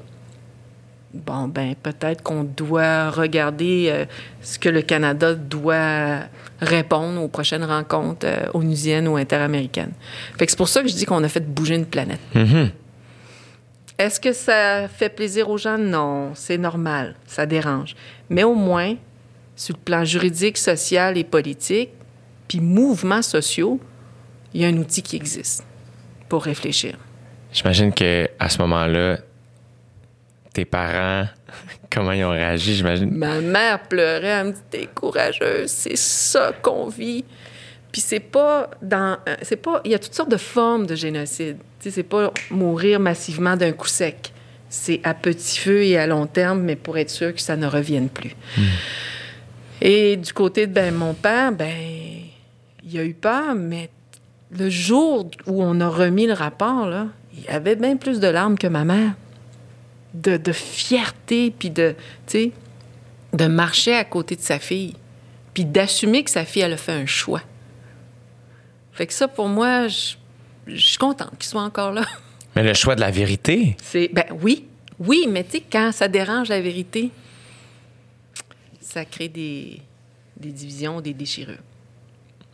bon, 1.14 1.47
ben, 1.47 1.76
peut-être 1.82 2.22
qu'on 2.24 2.43
doit 2.43 3.10
regarder 3.10 3.88
euh, 3.89 4.05
ce 4.41 4.60
que 4.60 4.70
le 4.70 4.82
Canada 4.82 5.34
doit 5.34 6.20
répondre 6.60 7.22
aux 7.22 7.28
prochaines 7.28 7.64
rencontres 7.64 8.26
euh, 8.26 8.47
onusiennes 8.53 9.08
ou 9.08 9.18
interaméricaines. 9.18 9.93
Fait 10.38 10.45
que 10.45 10.51
c'est 10.51 10.58
pour 10.58 10.70
ça 10.70 10.82
que 10.82 10.88
je 10.88 10.95
dis 10.95 11.05
qu'on 11.05 11.24
a 11.24 11.30
fait 11.30 11.45
bouger 11.45 11.76
une 11.76 11.86
planète. 11.86 12.20
Mhm. 12.34 12.72
Est-ce 13.97 14.20
que 14.20 14.32
ça 14.32 14.88
fait 14.88 15.10
plaisir 15.10 15.49
aux 15.49 15.58
gens? 15.58 15.78
Non, 15.78 16.32
c'est 16.36 16.58
normal, 16.58 17.16
ça 17.26 17.45
dérange. 17.47 17.95
Mais 18.30 18.43
au 18.43 18.53
moins, 18.53 18.95
sur 19.55 19.76
le 19.76 19.82
plan 19.82 20.05
juridique, 20.05 20.58
social 20.58 21.18
et 21.18 21.24
politique, 21.24 21.89
puis 22.47 22.60
mouvements 22.60 23.24
sociaux, 23.24 23.80
il 24.53 24.62
y 24.62 24.66
a 24.66 24.68
un 24.68 24.78
outil 24.78 25.01
qui 25.01 25.16
existe 25.16 25.66
pour 26.30 26.43
réfléchir. 26.43 26.95
J'imagine 27.51 27.91
que 27.91 28.30
à 28.39 28.49
ce 28.49 28.60
moment-là, 28.60 29.18
tes 30.58 30.66
parents, 30.66 31.28
comment 31.91 32.12
ils 32.14 32.24
ont 32.24 32.32
réagi, 32.32 32.74
j'imagine? 32.76 33.12
Ma 33.12 33.39
mère 33.41 33.84
pleurait, 33.84 34.26
elle 34.28 34.47
me 34.47 34.51
dit 34.53 34.60
T'es 34.72 34.88
courageuse, 34.93 35.70
c'est 35.70 35.95
ça 35.97 36.51
qu'on 36.64 36.88
vit. 36.88 37.24
Puis 37.91 38.01
c'est 38.01 38.20
pas 38.20 38.72
dans. 38.82 39.18
euh, 39.30 39.36
C'est 39.43 39.55
pas. 39.58 39.82
Il 39.86 39.91
y 39.91 39.95
a 39.95 39.99
toutes 39.99 40.16
sortes 40.16 40.32
de 40.32 40.38
formes 40.38 40.88
de 40.88 40.95
génocide. 40.95 41.58
Tu 41.80 41.89
sais, 41.89 41.91
c'est 41.91 42.03
pas 42.03 42.34
mourir 42.49 42.99
massivement 42.99 43.55
d'un 43.55 43.72
coup 43.72 43.88
sec. 43.88 44.34
C'est 44.68 44.99
à 45.03 45.14
petit 45.14 45.60
feu 45.60 45.84
et 45.84 45.95
à 45.97 46.08
long 46.08 46.26
terme, 46.26 46.62
mais 46.62 46.76
pour 46.76 46.97
être 46.97 47.12
sûr 47.12 47.34
que 47.34 47.39
ça 47.39 47.55
ne 47.55 47.68
revienne 47.68 48.10
plus. 48.10 48.36
Et 49.82 50.18
du 50.18 50.34
côté 50.34 50.66
de 50.68 50.74
ben, 50.74 50.93
mon 50.93 51.14
père, 51.14 51.51
ben, 51.51 51.72
il 52.84 52.91
y 52.91 52.99
a 52.99 53.03
eu 53.05 53.14
peur, 53.14 53.53
mais 53.55 53.89
le 54.58 54.70
jour 54.70 55.30
où 55.45 55.64
on 55.64 55.80
a 55.80 55.88
remis 55.88 56.26
le 56.28 56.34
rapport, 56.34 56.88
là, 56.88 57.08
il 57.34 57.43
y 57.43 57.47
avait 57.49 57.76
bien 57.76 57.95
plus 57.95 58.20
de 58.20 58.28
larmes 58.28 58.58
que 58.58 58.68
ma 58.68 58.84
mère. 58.84 59.12
De, 60.14 60.38
de 60.38 60.51
fierté, 60.51 61.51
puis 61.51 61.70
de, 61.70 61.95
tu 62.26 62.32
sais, 62.39 62.51
de 63.34 63.45
marcher 63.45 63.93
à 63.95 64.03
côté 64.05 64.36
de 64.36 64.41
sa 64.41 64.58
fille, 64.60 64.93
puis 65.53 65.66
d'assumer 65.66 66.24
que 66.24 66.32
sa 66.32 66.45
fille, 66.45 66.62
elle 66.64 66.74
a 66.74 66.78
fait 66.78 66.93
un 66.93 67.05
choix. 67.05 67.41
Fait 68.93 69.05
que 69.05 69.14
ça, 69.14 69.28
pour 69.28 69.47
moi, 69.47 69.88
je 69.88 70.16
je 70.70 70.76
suis 70.86 70.97
contente 70.97 71.32
qu'il 71.39 71.47
soit 71.47 71.62
encore 71.62 71.91
là. 71.93 72.03
Mais 72.55 72.64
le 72.64 72.74
choix 72.74 72.95
de 72.95 72.99
la 72.99 73.10
vérité, 73.12 73.78
C'est, 73.82 74.10
ben 74.12 74.26
oui, 74.41 74.66
oui, 74.99 75.28
mais 75.30 75.43
tu 75.45 75.51
sais, 75.51 75.64
quand 75.72 75.91
ça 75.93 76.08
dérange 76.10 76.49
la 76.49 76.60
vérité, 76.60 77.12
ça 78.82 79.05
crée 79.05 79.30
des, 79.30 79.80
des 80.36 80.51
divisions, 80.51 80.99
des 81.01 81.14
déchirures. 81.14 81.60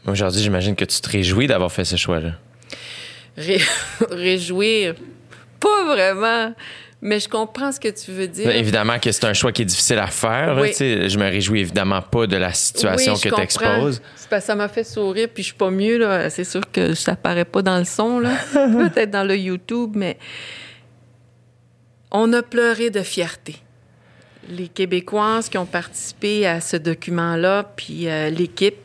aujourd'hui, 0.05 0.41
j'imagine 0.43 0.75
que 0.75 0.85
tu 0.85 0.99
te 0.99 1.09
réjouis 1.09 1.47
d'avoir 1.47 1.71
fait 1.71 1.85
ce 1.85 1.95
choix-là. 1.95 2.33
Ré- 3.37 3.61
réjouir, 4.11 4.93
pas 5.59 5.85
vraiment, 5.85 6.53
mais 7.03 7.19
je 7.19 7.27
comprends 7.27 7.73
ce 7.73 7.81
que 7.81 7.89
tu 7.89 8.11
veux 8.11 8.29
dire. 8.29 8.49
Évidemment 8.49 8.97
que 8.97 9.11
c'est 9.11 9.25
un 9.25 9.33
choix 9.33 9.51
qui 9.51 9.63
est 9.63 9.65
difficile 9.65 9.99
à 9.99 10.07
faire. 10.07 10.57
Oui. 10.59 10.71
je 10.73 11.17
me 11.17 11.25
réjouis 11.25 11.59
évidemment 11.59 12.01
pas 12.01 12.27
de 12.27 12.37
la 12.37 12.53
situation 12.53 13.13
Oui, 13.15 13.21
que 13.21 13.29
tu 13.29 13.41
exposes. 13.41 14.01
Ça 14.39 14.55
m'a 14.55 14.69
fait 14.69 14.85
sourire, 14.85 15.27
puis 15.31 15.43
je 15.43 15.47
suis 15.49 15.57
pas 15.57 15.69
mieux, 15.69 15.97
là. 15.97 16.29
C'est 16.29 16.45
sûr 16.45 16.61
que 16.71 16.93
ça 16.95 17.15
paraît 17.17 17.45
pas 17.45 17.61
dans 17.61 17.77
le 17.77 17.83
son, 17.83 18.19
là. 18.19 18.31
Peut-être 18.53 19.11
dans 19.11 19.25
le 19.25 19.37
YouTube, 19.37 19.91
mais 19.95 20.17
on 22.09 22.31
a 22.31 22.41
pleuré 22.41 22.89
de 22.89 23.01
fierté. 23.01 23.57
Les 24.49 24.69
Québécoises 24.69 25.49
qui 25.49 25.57
ont 25.57 25.65
participé 25.65 26.47
à 26.47 26.61
ce 26.61 26.77
document-là, 26.77 27.73
puis 27.75 28.07
euh, 28.07 28.29
l'équipe, 28.29 28.77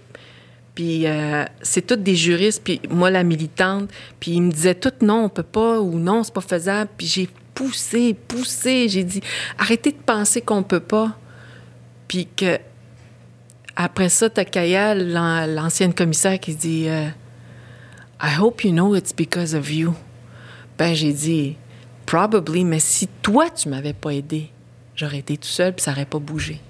puis 0.75 1.07
euh, 1.07 1.45
c'est 1.63 1.87
toutes 1.87 2.03
des 2.03 2.17
juristes, 2.17 2.63
puis 2.65 2.81
moi, 2.91 3.11
la 3.11 3.23
militante, 3.23 3.91
puis 4.21 4.33
ils 4.33 4.43
me 4.43 4.51
disaient 4.51 4.75
toutes 4.75 5.03
non, 5.03 5.25
on 5.25 5.29
peut 5.29 5.43
pas, 5.43 5.81
ou 5.81 5.99
non, 5.99 6.25
c'est 6.25 6.35
pas 6.35 6.41
faisable. 6.41 6.91
Puis 6.97 7.07
j'ai 7.07 7.29
poussé, 7.59 8.15
poussé, 8.15 8.89
j'ai 8.89 9.03
dit, 9.03 9.21
arrêtez 9.59 9.91
de 9.91 9.97
penser 9.97 10.41
qu'on 10.41 10.63
peut 10.63 10.79
pas. 10.79 11.19
Puis 12.07 12.29
que 12.37 12.57
après 13.75 14.09
ça, 14.09 14.31
t'as 14.31 14.45
Kaya, 14.45 14.95
l'an- 14.95 15.47
l'ancienne 15.47 15.93
commissaire, 15.93 16.39
qui 16.39 16.55
dit 16.55 16.89
euh, 16.89 17.09
I 18.23 18.39
hope 18.39 18.63
you 18.63 18.71
know 18.71 18.95
it's 18.95 19.13
because 19.13 19.57
of 19.57 19.69
you. 19.73 19.93
Ben, 20.79 20.95
j'ai 20.95 21.13
dit 21.13 21.57
Probably, 22.07 22.65
mais 22.65 22.79
si 22.81 23.09
toi, 23.23 23.51
tu 23.51 23.69
m'avais 23.69 23.93
pas 23.93 24.15
aidé, 24.15 24.51
j'aurais 24.95 25.19
été 25.19 25.37
tout 25.37 25.49
seul 25.49 25.75
puis 25.75 25.83
ça 25.83 25.91
aurait 25.91 26.07
pas 26.07 26.21
bougé. 26.21 26.61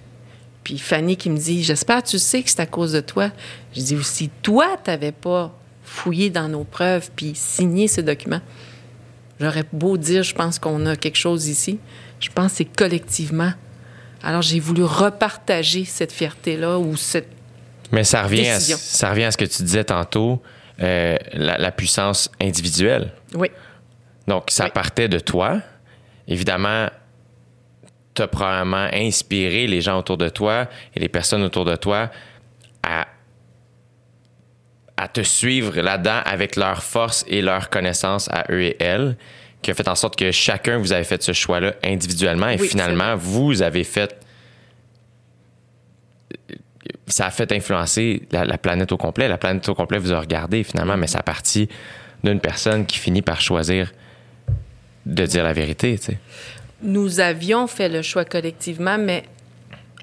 Puis 0.65 0.79
Fanny 0.79 1.17
qui 1.19 1.29
me 1.29 1.37
dit 1.37 1.63
J'espère 1.63 2.03
tu 2.03 2.19
sais 2.19 2.43
que 2.43 2.49
c'est 2.49 2.61
à 2.61 2.67
cause 2.67 2.93
de 2.93 3.01
toi. 3.01 3.31
Je 3.75 3.83
dis 3.83 4.03
Si 4.05 4.31
toi, 4.43 4.79
t'avais 4.83 5.13
pas 5.13 5.55
fouillé 5.85 6.31
dans 6.31 6.49
nos 6.49 6.65
preuves 6.65 7.11
puis 7.15 7.33
signé 7.35 7.89
ce 7.89 8.01
document, 8.01 8.41
j'aurais 9.41 9.65
beau 9.73 9.97
dire 9.97 10.23
Je 10.23 10.35
pense 10.35 10.59
qu'on 10.59 10.85
a 10.87 10.97
quelque 10.97 11.17
chose 11.19 11.49
ici. 11.49 11.79
Je 12.21 12.29
pense 12.31 12.53
que 12.53 12.57
c'est 12.59 12.65
collectivement 12.65 13.53
Alors, 14.23 14.43
j'ai 14.43 14.61
voulu 14.61 14.83
repartager 14.85 15.85
cette 15.85 16.13
fierté-là 16.13 16.79
ou 16.79 16.97
cette 16.97 17.29
Mais 17.93 18.05
ça 18.05 18.23
revient, 18.25 18.49
à, 18.49 18.59
ça 18.61 19.11
revient 19.11 19.25
à 19.25 19.31
ce 19.31 19.37
que 19.37 19.45
tu 19.45 19.63
disais 19.63 19.85
tantôt, 19.85 20.43
euh, 20.81 21.17
la, 21.33 21.57
la 21.59 21.71
puissance 21.73 22.31
individuelle. 22.41 23.13
Oui. 23.35 23.49
Donc, 24.27 24.45
ça 24.51 24.65
Oui. 24.65 24.71
partait 24.75 25.09
de 25.09 25.19
toi. 25.21 25.61
Évidemment, 26.27 26.89
tu 28.15 28.23
as 28.23 28.27
probablement 28.29 28.89
inspiré 28.93 29.67
les 29.67 29.81
gens 29.81 29.99
autour 29.99 30.17
de 30.19 30.29
toi 30.29 30.67
et 30.95 31.01
les 31.01 31.09
personnes 31.09 31.43
autour 31.45 31.65
de 31.65 31.77
toi 31.77 32.11
à, 32.83 33.07
à 34.99 35.09
te 35.09 35.23
suivre 35.23 35.81
là-dedans 35.81 36.21
avec 36.25 36.57
leur 36.57 36.83
force 36.83 37.25
et 37.29 37.41
leur 37.41 37.71
connaissance 37.71 38.29
à 38.31 38.45
eux 38.51 38.63
et 38.63 38.77
elles, 38.81 39.17
qui 39.63 39.71
a 39.71 39.75
fait 39.75 39.89
en 39.89 39.95
sorte 39.95 40.17
que 40.17 40.33
chacun, 40.33 40.79
vous 40.79 40.93
avez 40.93 41.05
fait 41.05 41.23
ce 41.23 41.33
choix-là 41.33 41.75
individuellement 41.85 42.49
et 42.49 42.61
Oui, 42.61 42.69
finalement, 42.69 43.17
vous 43.17 43.63
avez 43.63 43.85
fait. 43.85 44.17
Ça 47.07 47.27
a 47.27 47.31
fait 47.31 47.51
influencer 47.53 48.23
la, 48.33 48.45
la 48.45 48.59
planète 48.59 48.93
au 48.93 48.97
complet. 48.97 49.29
La 49.29 49.39
planète 49.39 49.69
au 49.69 49.75
complet 49.75 49.99
vous 49.99 50.13
a 50.13 50.21
regardé 50.21 50.63
finalement, 50.65 50.97
mais 50.97 51.07
ça 51.07 51.21
a 51.21 51.23
parti 51.23 51.69
d'une 52.25 52.41
personne 52.41 52.85
qui 52.85 52.99
finit 52.99 53.23
par 53.23 53.41
choisir 53.41 53.93
de 55.07 55.25
dire 55.27 55.45
la 55.45 55.53
vérité, 55.53 55.97
tu 55.99 56.07
sais. 56.07 56.19
Nous 56.83 57.21
avions 57.21 57.67
fait 57.67 57.89
le 57.89 58.03
choix 58.03 58.25
collectivement, 58.25 58.99
mais 58.99 59.25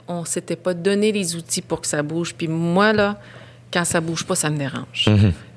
on 0.07 0.25
s'était 0.25 0.55
pas 0.55 0.73
donné 0.73 1.11
les 1.11 1.35
outils 1.35 1.61
pour 1.61 1.81
que 1.81 1.87
ça 1.87 2.03
bouge. 2.03 2.33
Puis 2.35 2.47
moi, 2.47 2.91
là, 2.91 3.17
quand 3.75 3.83
ça 3.85 3.99
bouge 3.99 4.23
pas, 4.25 4.35
ça 4.35 4.49
me 4.49 4.57
dérange. 4.57 5.09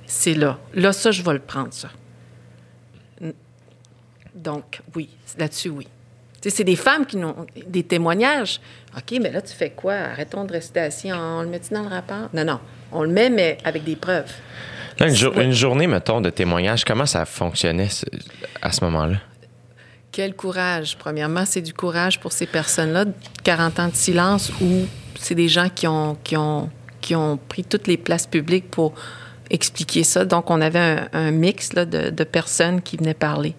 C'est 0.07 0.35
là. 0.35 0.59
Là, 0.75 0.93
ça, 0.93 1.13
je 1.13 1.23
vais 1.23 1.35
le 1.35 1.39
prendre, 1.39 1.73
ça. 1.73 1.89
Donc, 4.35 4.81
oui, 4.95 5.09
là-dessus, 5.39 5.69
oui. 5.69 5.87
C'est 6.41 6.65
des 6.65 6.77
femmes 6.77 7.05
qui 7.07 7.17
ont 7.17 7.47
des 7.67 7.83
témoignages. 7.83 8.61
OK, 8.97 9.19
mais 9.21 9.31
là, 9.31 9.41
tu 9.43 9.53
fais 9.53 9.71
quoi? 9.71 9.95
Arrêtons 9.95 10.45
de 10.45 10.53
rester 10.53 10.81
assis. 10.81 11.13
On 11.13 11.43
le 11.43 11.49
met 11.49 11.61
dans 11.71 11.83
le 11.83 11.89
rapport? 11.89 12.29
Non, 12.33 12.45
non. 12.45 12.61
On 12.93 13.03
le 13.03 13.09
met, 13.11 13.29
mais 13.31 13.59
avec 13.65 13.85
des 13.85 13.97
preuves. 13.97 14.33
Là, 14.99 15.09
une, 15.09 15.15
jour- 15.15 15.37
une 15.39 15.53
journée, 15.53 15.87
mettons, 15.87 16.21
de 16.21 16.31
témoignage, 16.31 16.85
comment 16.85 17.07
ça 17.07 17.25
fonctionnait 17.25 17.89
ce- 17.89 18.07
à 18.63 18.71
ce 18.73 18.85
moment-là? 18.85 19.17
Quel 20.13 20.35
courage. 20.35 20.97
Premièrement, 20.99 21.45
c'est 21.45 21.61
du 21.61 21.73
courage 21.75 22.19
pour 22.19 22.33
ces 22.33 22.47
personnes-là. 22.47 23.05
40 23.45 23.79
ans 23.81 23.89
de 23.89 23.95
silence 23.95 24.51
où 24.61 24.87
c'est 25.19 25.35
des 25.35 25.49
gens 25.49 25.69
qui 25.69 25.87
ont, 25.87 26.17
qui, 26.25 26.37
ont, 26.37 26.71
qui 27.01 27.15
ont 27.15 27.39
pris 27.49 27.65
toutes 27.65 27.87
les 27.87 27.97
places 27.97 28.27
publiques 28.27 28.71
pour 28.71 28.95
expliquer 29.51 30.05
ça. 30.05 30.25
Donc, 30.25 30.51
on 30.51 30.61
avait 30.61 31.01
un, 31.13 31.31
mix 31.31 31.71
de 31.71 32.25
personnes 32.25 32.83
qui 32.83 32.97
venaient 32.97 33.15
parler. 33.15 33.55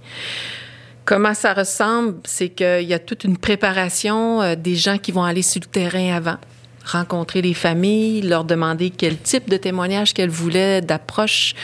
Comment 1.10 1.34
ça 1.34 1.56
ressemble? 1.56 2.18
C'est 2.24 2.50
qu'il 2.50 2.84
y 2.84 2.94
a 2.94 3.00
toute 3.00 3.24
une 3.24 3.36
préparation 3.36 4.44
euh, 4.44 4.56
des 4.56 4.76
gens 4.76 5.00
qui 5.00 5.12
vont 5.12 5.24
aller 5.24 5.42
sur 5.42 5.60
le 5.60 5.66
terrain 5.66 6.16
avant, 6.16 6.38
rencontrer 6.86 7.42
les 7.42 7.56
familles, 7.56 8.22
leur 8.22 8.44
demander 8.44 8.92
quel 8.92 9.18
type 9.18 9.50
de 9.50 9.58
témoignage 9.58 10.14
qu'elles 10.14 10.30
voulaient, 10.30 10.82
d'approche, 10.82 11.56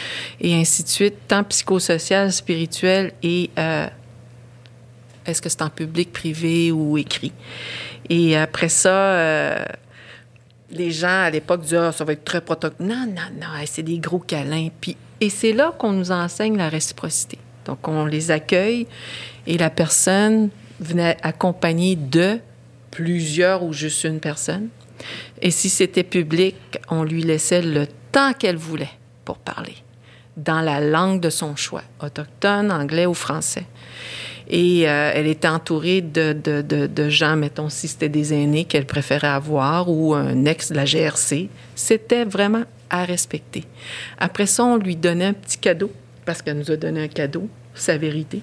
et 0.42 0.56
ainsi 0.56 0.82
de 0.82 0.88
suite, 0.88 1.14
tant 1.28 1.44
psychosocial, 1.44 2.32
spirituel 2.32 3.12
et 3.22 3.52
euh, 3.60 3.86
est-ce 5.28 5.44
que 5.44 5.50
c'est 5.50 5.62
en 5.62 5.70
public, 5.70 6.12
privé 6.12 6.72
ou 6.72 6.98
écrit. 6.98 7.32
Et 8.10 8.36
après 8.36 8.70
ça, 8.70 8.90
euh, 8.90 9.64
les 10.72 10.92
gens 10.92 11.24
à 11.24 11.30
l'époque 11.30 11.62
disaient 11.62 11.78
Ah, 11.78 11.92
ça 11.92 12.04
va 12.04 12.14
être 12.14 12.26
très 12.26 12.42
protocole. 12.42 12.86
Non, 12.86 13.06
non, 13.08 13.30
non, 13.40 13.48
c'est 13.66 13.84
des 13.84 14.00
gros 14.00 14.20
câlins. 14.20 14.70
Puis, 14.82 14.98
et 15.22 15.30
c'est 15.30 15.54
là 15.54 15.74
qu'on 15.78 15.94
nous 15.94 16.12
enseigne 16.12 16.58
la 16.58 16.70
réciprocité. 16.70 17.38
Donc, 17.66 17.88
on 17.88 18.06
les 18.06 18.32
accueille 18.32 18.88
et 19.48 19.58
la 19.58 19.70
personne 19.70 20.50
venait 20.80 21.18
accompagnée 21.24 21.96
de 21.96 22.40
plusieurs 22.92 23.64
ou 23.64 23.74
juste 23.74 24.04
une 24.04 24.20
personne. 24.20 24.70
Et 25.42 25.52
si 25.52 25.70
c'était 25.70 26.04
public, 26.04 26.56
on 26.90 27.04
lui 27.04 27.24
laissait 27.24 27.62
le 27.62 27.88
temps 28.12 28.34
qu'elle 28.34 28.56
voulait 28.56 28.92
pour 29.26 29.38
parler, 29.38 29.76
dans 30.38 30.62
la 30.62 30.80
langue 30.80 31.20
de 31.20 31.30
son 31.30 31.56
choix, 31.56 31.84
autochtone, 32.02 32.72
anglais 32.72 33.06
ou 33.06 33.14
français. 33.14 33.66
Et 34.48 34.88
euh, 34.88 35.12
elle 35.14 35.28
était 35.28 35.48
entourée 35.48 36.02
de, 36.02 36.34
de, 36.34 36.62
de, 36.62 36.88
de 36.88 37.10
gens, 37.10 37.36
mettons, 37.36 37.70
si 37.70 37.88
c'était 37.88 38.10
des 38.10 38.34
aînés 38.34 38.66
qu'elle 38.66 38.86
préférait 38.86 39.28
avoir 39.28 39.90
ou 39.90 40.14
un 40.14 40.46
ex 40.46 40.72
de 40.72 40.76
la 40.76 40.86
GRC. 40.86 41.50
C'était 41.76 42.26
vraiment 42.26 42.64
à 42.90 43.06
respecter. 43.06 43.64
Après 44.20 44.46
ça, 44.46 44.64
on 44.64 44.78
lui 44.78 44.96
donnait 44.96 45.26
un 45.26 45.34
petit 45.34 45.58
cadeau, 45.58 45.92
parce 46.26 46.42
qu'elle 46.42 46.58
nous 46.58 46.72
a 46.72 46.78
donné 46.78 47.04
un 47.04 47.08
cadeau, 47.08 47.48
sa 47.74 47.98
vérité. 47.98 48.42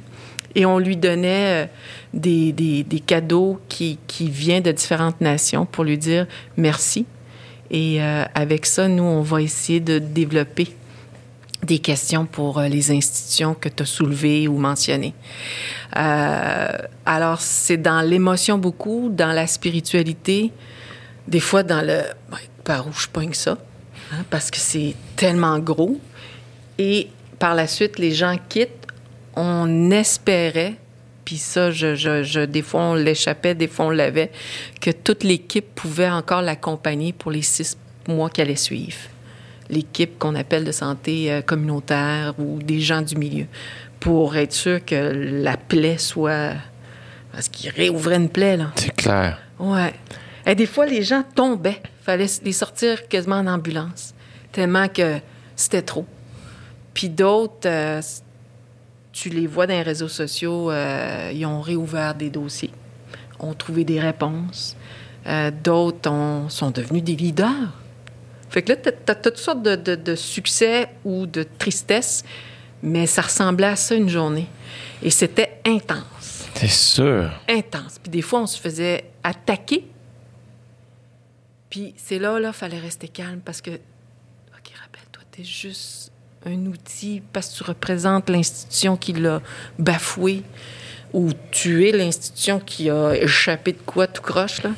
Et 0.55 0.67
on 0.67 0.79
lui 0.79 0.97
donnait 0.97 1.65
euh, 1.65 1.67
des, 2.13 2.53
des, 2.53 2.83
des 2.83 3.01
cadeaux 3.01 3.59
qui, 3.69 3.99
qui 4.07 4.29
viennent 4.29 4.63
de 4.63 4.73
différentes 4.73 5.21
nations 5.21 5.65
pour 5.67 5.85
lui 5.85 5.97
dire 5.97 6.27
merci. 6.57 7.07
Et 7.71 8.03
euh, 8.03 8.25
avec 8.35 8.67
ça, 8.67 8.89
nous, 8.89 9.03
on 9.03 9.23
va 9.23 9.41
essayer 9.41 9.81
de 9.81 9.99
développer 9.99 10.69
des 11.63 11.79
questions 11.79 12.27
pour 12.27 12.59
euh, 12.59 12.69
les 12.69 12.91
institutions 12.91 13.55
que 13.55 13.69
tu 13.69 13.83
as 13.83 13.87
soulevées 13.87 14.49
ou 14.49 14.59
mentionnées. 14.59 15.15
Euh, 15.97 16.69
alors, 17.07 17.41
c'est 17.41 17.77
dans 17.77 18.01
l'émotion 18.01 18.59
beaucoup, 18.59 19.09
dans 19.11 19.33
la 19.33 19.47
spiritualité, 19.47 20.51
des 21.29 21.41
fois 21.41 21.63
dans 21.63 21.85
le 21.87 22.01
par 22.65 22.87
où 22.87 22.93
je 22.93 23.09
pogne 23.09 23.33
ça, 23.35 23.59
hein, 24.13 24.25
parce 24.31 24.51
que 24.51 24.59
c'est 24.59 24.95
tellement 25.17 25.59
gros. 25.59 25.99
Et 26.79 27.09
par 27.39 27.55
la 27.55 27.67
suite, 27.67 27.99
les 27.99 28.13
gens 28.13 28.37
quittent. 28.49 28.87
On 29.35 29.91
espérait, 29.91 30.75
puis 31.25 31.39
ça, 31.39 31.71
je, 31.71 31.95
je- 31.95 32.45
des 32.45 32.61
fois 32.63 32.83
on 32.83 32.95
l'échappait, 32.95 33.55
des 33.55 33.67
fois 33.67 33.87
on 33.87 33.91
l'avait, 33.91 34.31
que 34.81 34.91
toute 34.91 35.25
l'équipe 35.25 35.75
pouvait 35.75 36.11
encore 36.11 36.43
l'accompagner 36.43 37.13
pour 37.15 37.31
les 37.31 37.41
six 37.43 37.77
mois 38.07 38.29
qui 38.29 38.43
allaient 38.43 38.57
suivre 38.57 38.99
l'équipe 39.73 40.19
qu'on 40.19 40.35
appelle 40.37 40.65
de 40.65 40.71
santé 40.73 41.33
euh, 41.33 41.43
communautaire 41.43 42.35
ou 42.39 42.63
des 42.63 42.81
gens 42.81 43.03
du 43.03 43.17
milieu 43.17 43.47
pour 43.99 44.37
être 44.37 44.53
sûr 44.53 44.85
que 44.85 44.95
la 45.43 45.57
plaie 45.57 45.99
soit. 45.99 46.53
Parce 47.33 47.49
qu'ils 47.49 47.71
réouvraient 47.71 48.17
une 48.17 48.29
plaie, 48.29 48.57
là. 48.57 48.71
C'est 48.77 48.95
clair. 48.95 49.41
Ouais. 49.59 49.95
Et 50.47 50.55
des 50.55 50.67
fois, 50.67 50.87
les 50.87 51.03
gens 51.03 51.25
tombaient. 51.35 51.81
fallait 52.03 52.27
les 52.45 52.53
sortir 52.53 53.09
quasiment 53.09 53.37
en 53.37 53.47
ambulance, 53.47 54.13
tellement 54.51 54.89
que 54.89 55.19
c'était 55.57 55.83
trop. 55.83 56.05
Puis 56.93 57.09
d'autres, 57.09 57.67
euh, 57.67 58.03
tu 59.13 59.29
les 59.31 59.47
vois 59.47 59.67
dans 59.67 59.75
les 59.75 59.83
réseaux 59.83 60.09
sociaux, 60.09 60.71
euh, 60.71 61.31
ils 61.33 61.47
ont 61.47 61.61
réouvert 61.61 62.15
des 62.15 62.29
dossiers, 62.29 62.71
ont 63.39 63.55
trouvé 63.55 63.85
des 63.85 64.01
réponses. 64.01 64.77
Euh, 65.27 65.51
d'autres 65.63 66.11
ont- 66.11 66.49
sont 66.49 66.71
devenus 66.73 67.05
des 67.05 67.15
leaders. 67.15 67.73
Fait 68.53 68.63
que 68.63 68.73
là, 68.73 68.77
tu 68.77 68.89
as, 69.11 69.15
toutes 69.15 69.39
sortes 69.39 69.63
de, 69.63 69.75
de- 69.77 69.95
de 69.95 70.15
succès 70.15 70.89
ou 71.05 71.27
de 71.27 71.43
tristesse, 71.59 72.23
mais 72.83 73.07
ça 73.07 73.23
ressemblait 73.23 73.67
à 73.69 73.77
ça 73.77 73.95
une 73.95 74.09
journée. 74.09 74.47
Et 75.03 75.11
c'était 75.11 75.59
intense 75.67 76.45
C'est 76.55 76.69
sûr. 76.69 77.31
intense. 77.49 77.99
Puis 78.03 78.11
des 78.11 78.23
fois, 78.23 78.43
on 78.43 78.47
se 78.47 78.61
faisait 78.61 79.05
attaquer. 79.25 79.87
Puis 81.71 81.95
c'est 81.97 82.19
là, 82.19 82.39
là, 82.39 82.53
fallait 82.53 82.79
rester 82.79 83.09
calme 83.09 83.41
parce 83.45 83.61
que, 83.63 83.71
OK, 83.71 84.73
rappelle-toi, 84.81 85.23
t'es 85.31 85.45
juste 85.45 86.13
un 86.45 86.67
outil 86.67 87.23
parce 87.33 87.49
que 87.49 87.57
tu 87.59 87.65
représentes 87.65 88.29
l'institution 88.29 88.97
qui 88.97 89.13
l'a 89.15 89.41
bafoué 89.79 90.43
ou 91.15 91.31
tu 91.51 91.89
es 91.89 91.93
l'institution 91.93 92.59
qui 92.61 92.91
a 92.91 93.13
échappé 93.15 93.73
de 93.73 93.79
quoi 93.87 94.07
tout 94.07 94.23
croche, 94.23 94.63
là. 94.63 94.71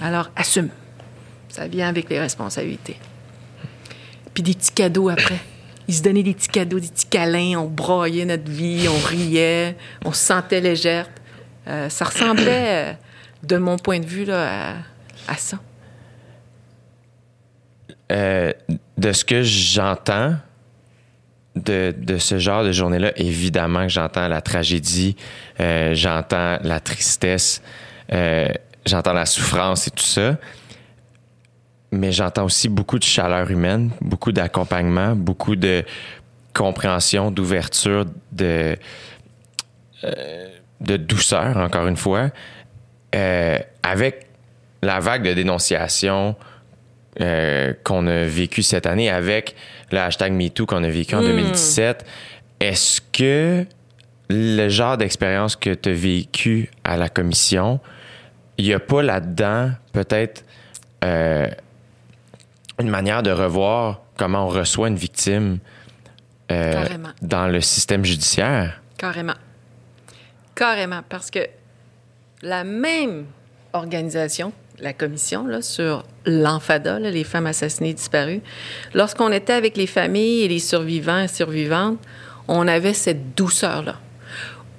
Alors, 0.00 0.30
assume. 0.34 0.70
Ça 1.48 1.66
vient 1.68 1.88
avec 1.88 2.08
les 2.08 2.18
responsabilités. 2.18 2.96
Puis 4.34 4.42
des 4.42 4.54
petits 4.54 4.72
cadeaux 4.72 5.08
après. 5.08 5.40
Ils 5.88 5.94
se 5.94 6.02
donnaient 6.02 6.22
des 6.22 6.34
petits 6.34 6.48
cadeaux, 6.48 6.78
des 6.78 6.86
petits 6.86 7.06
câlins, 7.06 7.58
on 7.58 7.66
broyait 7.66 8.24
notre 8.24 8.48
vie, 8.48 8.86
on 8.88 9.08
riait, 9.08 9.76
on 10.04 10.12
se 10.12 10.24
sentait 10.24 10.60
légère. 10.60 11.08
Euh, 11.66 11.88
ça 11.88 12.04
ressemblait, 12.04 12.90
euh, 12.90 12.92
de 13.42 13.56
mon 13.56 13.76
point 13.76 13.98
de 13.98 14.06
vue, 14.06 14.24
là, 14.24 14.74
à, 15.26 15.34
ça. 15.36 15.58
Euh, 18.12 18.52
de 18.98 19.12
ce 19.12 19.24
que 19.24 19.42
j'entends 19.42 20.36
de, 21.56 21.92
de 21.96 22.18
ce 22.18 22.38
genre 22.38 22.62
de 22.62 22.70
journée-là, 22.70 23.12
évidemment 23.16 23.82
que 23.82 23.92
j'entends 23.92 24.28
la 24.28 24.40
tragédie, 24.40 25.16
j'entends 25.58 26.58
la 26.62 26.78
tristesse, 26.78 27.62
j'entends 28.86 29.12
la 29.12 29.26
souffrance 29.26 29.88
et 29.88 29.90
tout 29.90 30.04
ça. 30.04 30.38
Mais 31.92 32.12
j'entends 32.12 32.44
aussi 32.44 32.68
beaucoup 32.68 32.98
de 32.98 33.04
chaleur 33.04 33.50
humaine, 33.50 33.90
beaucoup 34.00 34.32
d'accompagnement, 34.32 35.16
beaucoup 35.16 35.56
de 35.56 35.84
compréhension, 36.54 37.30
d'ouverture, 37.30 38.04
de, 38.32 38.76
euh, 40.04 40.48
de 40.80 40.96
douceur, 40.96 41.56
encore 41.56 41.86
une 41.86 41.96
fois, 41.96 42.30
euh, 43.14 43.58
avec 43.82 44.26
la 44.82 45.00
vague 45.00 45.24
de 45.24 45.34
dénonciation 45.34 46.36
euh, 47.20 47.72
qu'on 47.84 48.06
a 48.06 48.24
vécu 48.24 48.62
cette 48.62 48.86
année, 48.86 49.10
avec 49.10 49.56
le 49.90 49.98
hashtag 49.98 50.32
MeToo 50.32 50.66
qu'on 50.66 50.84
a 50.84 50.88
vécu 50.88 51.14
en 51.16 51.22
2017. 51.22 52.04
Est-ce 52.60 53.00
que 53.00 53.66
le 54.28 54.68
genre 54.68 54.96
d'expérience 54.96 55.56
que 55.56 55.74
tu 55.74 55.88
as 55.88 55.92
vécu 55.92 56.70
à 56.84 56.96
la 56.96 57.08
commission, 57.08 57.80
il 58.58 58.66
n'y 58.66 58.74
a 58.74 58.78
pas 58.78 59.02
là-dedans 59.02 59.72
peut-être 59.92 60.44
une 62.80 62.88
manière 62.90 63.22
de 63.22 63.30
revoir 63.30 64.00
comment 64.16 64.46
on 64.46 64.48
reçoit 64.48 64.88
une 64.88 64.96
victime 64.96 65.58
euh, 66.50 66.84
dans 67.22 67.46
le 67.46 67.60
système 67.60 68.04
judiciaire. 68.04 68.80
Carrément. 68.98 69.34
Carrément. 70.54 71.00
Parce 71.08 71.30
que 71.30 71.40
la 72.42 72.64
même 72.64 73.26
organisation, 73.72 74.52
la 74.80 74.92
commission 74.92 75.46
là, 75.46 75.62
sur 75.62 76.04
l'enfada, 76.26 76.98
là, 76.98 77.10
les 77.10 77.24
femmes 77.24 77.46
assassinées 77.46 77.94
disparues, 77.94 78.42
lorsqu'on 78.94 79.30
était 79.30 79.52
avec 79.52 79.76
les 79.76 79.86
familles 79.86 80.42
et 80.42 80.48
les 80.48 80.58
survivants 80.58 81.20
et 81.20 81.28
survivantes, 81.28 81.98
on 82.48 82.66
avait 82.66 82.94
cette 82.94 83.34
douceur-là. 83.36 83.96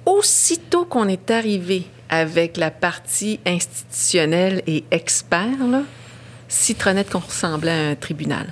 Aussitôt 0.04 0.84
qu'on 0.84 1.08
est 1.08 1.30
arrivé 1.30 1.86
avec 2.10 2.58
la 2.58 2.70
partie 2.70 3.40
institutionnelle 3.46 4.62
et 4.66 4.84
expert, 4.90 5.66
là, 5.70 5.82
citronnette 6.52 7.10
qu'on 7.10 7.18
ressemblait 7.18 7.70
à 7.70 7.88
un 7.88 7.94
tribunal. 7.94 8.46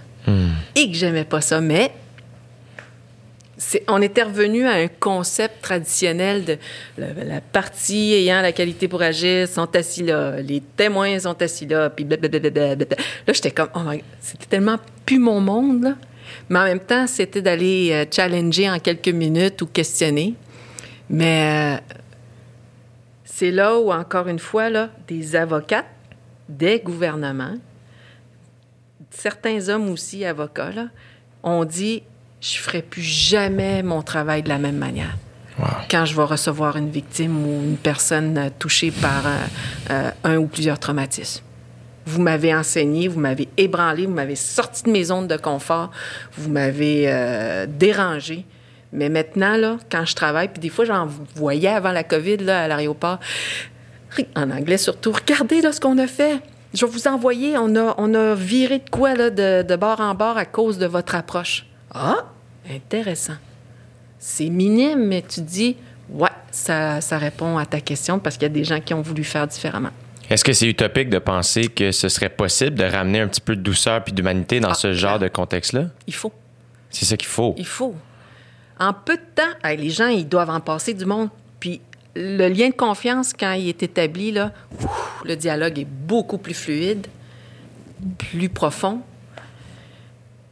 Et 0.77 0.91
que 0.91 0.97
j'aimais 0.97 1.25
pas 1.25 1.41
ça, 1.41 1.61
mais 1.61 1.91
c'est- 3.57 3.83
on 3.89 4.01
était 4.01 4.23
revenu 4.23 4.65
à 4.67 4.73
un 4.75 4.87
concept 4.89 5.61
traditionnel 5.63 6.45
de 6.45 6.57
la, 6.97 7.13
la 7.25 7.41
partie 7.41 8.13
ayant 8.15 8.41
la 8.41 8.53
qualité 8.53 8.87
pour 8.87 9.03
agir 9.03 9.49
sont 9.49 9.75
assis 9.75 10.03
là, 10.05 10.41
les 10.41 10.61
témoins 10.61 11.19
sont 11.19 11.41
assis 11.43 11.67
là, 11.67 11.91
puis 11.91 12.05
blablabla. 12.05 12.77
Là, 12.77 12.87
j'étais 13.33 13.51
comme, 13.51 13.71
oh 13.75 13.81
c'était 14.21 14.47
tellement 14.47 14.79
plus 15.05 15.19
mon 15.19 15.41
monde, 15.41 15.83
là. 15.83 15.95
Mais 16.49 16.59
en 16.61 16.65
même 16.65 16.81
temps, 16.81 17.07
c'était 17.09 17.43
d'aller 17.43 17.91
euh, 17.93 18.05
challenger 18.11 18.71
en 18.71 18.79
quelques 18.79 19.09
minutes 19.09 19.61
ou 19.63 19.67
questionner. 19.67 20.35
Mais 21.09 21.77
euh, 21.77 21.81
c'est 23.25 23.51
là 23.51 23.79
où, 23.79 23.91
encore 23.93 24.29
une 24.29 24.39
fois, 24.39 24.71
là, 24.71 24.91
des 25.09 25.35
avocats, 25.35 25.85
des 26.49 26.79
gouvernements, 26.79 27.57
certains 29.11 29.69
hommes 29.69 29.91
aussi, 29.91 30.25
avocats, 30.25 30.71
là, 30.71 30.87
ont 31.43 31.65
dit 31.65 32.03
je 32.41 32.57
ferai 32.57 32.83
plus 32.83 33.03
jamais 33.03 33.83
mon 33.83 34.03
travail 34.03 34.43
de 34.43 34.49
la 34.49 34.59
même 34.59 34.77
manière. 34.77 35.17
Quand 35.91 36.07
je 36.07 36.17
vais 36.17 36.23
recevoir 36.23 36.77
une 36.79 36.89
victime 36.89 37.45
ou 37.45 37.63
une 37.63 37.77
personne 37.77 38.51
touchée 38.59 38.91
par 38.91 39.27
euh, 39.27 39.31
euh, 39.91 40.11
un 40.25 40.37
ou 40.39 40.47
plusieurs 40.47 40.79
traumatismes. 40.79 41.43
Vous 42.07 42.23
m'avez 42.23 42.55
enseigné, 42.55 43.09
vous 43.09 43.21
m'avez 43.21 43.47
ébranlé, 43.59 44.07
vous 44.07 44.15
m'avez 44.15 44.37
sorti 44.37 44.85
de 44.85 44.91
mes 44.91 45.05
zones 45.05 45.29
de 45.29 45.37
confort, 45.37 45.91
vous 46.39 46.51
m'avez 46.51 47.05
euh, 47.09 47.67
dérangé. 47.69 48.47
Mais 48.93 49.11
maintenant, 49.11 49.57
là, 49.57 49.77
quand 49.91 50.07
je 50.07 50.15
travaille, 50.15 50.49
puis 50.49 50.61
des 50.61 50.71
fois, 50.71 50.87
j'en 50.87 51.09
voyais 51.35 51.69
avant 51.69 51.93
la 51.93 52.05
COVID 52.05 52.39
là, 52.39 52.65
à 52.65 52.69
l'aéroport, 52.69 53.19
en 54.35 54.51
anglais 54.51 54.79
surtout, 54.79 55.13
regardez 55.13 55.61
là, 55.61 55.73
ce 55.73 55.81
qu'on 55.81 55.99
a 55.99 56.07
fait. 56.07 56.41
Je 56.73 56.87
vais 56.87 56.93
vous 56.93 57.09
envoyer, 57.09 57.59
on 57.59 57.75
a, 57.77 57.95
on 57.99 58.15
a 58.15 58.35
viré 58.35 58.79
de 58.79 58.89
quoi 58.91 59.15
là, 59.15 59.31
de, 59.31 59.63
de 59.63 59.77
bord 59.77 60.01
en 60.01 60.15
bord 60.15 60.37
à 60.37 60.45
cause 60.45 60.79
de 60.79 60.87
votre 60.87 61.15
approche. 61.15 61.67
Ah, 61.93 62.27
intéressant. 62.71 63.35
C'est 64.19 64.49
minime, 64.51 65.07
mais 65.07 65.23
tu 65.23 65.41
dis, 65.41 65.77
ouais, 66.11 66.29
ça, 66.51 67.01
ça 67.01 67.19
répond 67.19 67.59
à 67.59 67.67
ta 67.67 67.81
question 67.81 68.19
parce 68.19 68.37
qu'il 68.37 68.45
y 68.45 68.51
a 68.51 68.55
des 68.55 68.65
gens 68.65 68.81
qui 68.81 68.95
ont 68.95 69.03
voulu 69.03 69.25
faire 69.25 69.47
différemment. 69.47 69.91
Est-ce 70.29 70.45
que 70.45 70.53
c'est 70.53 70.69
utopique 70.69 71.11
de 71.11 71.19
penser 71.19 71.67
que 71.67 71.91
ce 71.91 72.09
serait 72.09 72.29
possible 72.29 72.77
de 72.77 72.85
ramener 72.85 73.21
un 73.21 73.27
petit 73.27 73.41
peu 73.41 73.57
de 73.57 73.63
douceur 73.63 74.05
puis 74.05 74.13
d'humanité 74.13 74.61
dans 74.61 74.71
Ah, 74.71 74.75
ce 74.75 74.93
genre 74.93 75.19
de 75.19 75.27
contexte-là? 75.27 75.87
Il 76.07 76.15
faut. 76.15 76.33
C'est 76.91 77.05
ça 77.05 77.17
qu'il 77.17 77.29
faut. 77.29 77.55
Il 77.59 77.67
faut. 77.67 77.97
En 78.79 78.93
peu 78.93 79.17
de 79.17 79.23
temps, 79.35 79.69
les 79.77 79.91
gens, 79.91 80.07
ils 80.07 80.29
doivent 80.29 80.51
en 80.51 80.61
passer 80.61 80.95
du 80.95 81.05
monde. 81.05 81.31
Puis 81.59 81.81
le 82.17 82.49
lien 82.49 82.69
de 82.69 82.75
confiance, 82.75 83.33
quand 83.33 83.53
il 83.53 83.69
est 83.69 83.83
établi, 83.83 84.33
là, 84.33 84.53
le 85.25 85.37
dialogue 85.37 85.79
est 85.79 85.89
beaucoup 85.89 86.39
plus 86.39 86.55
fluide, 86.55 87.07
plus 88.19 88.49
profond. 88.49 89.01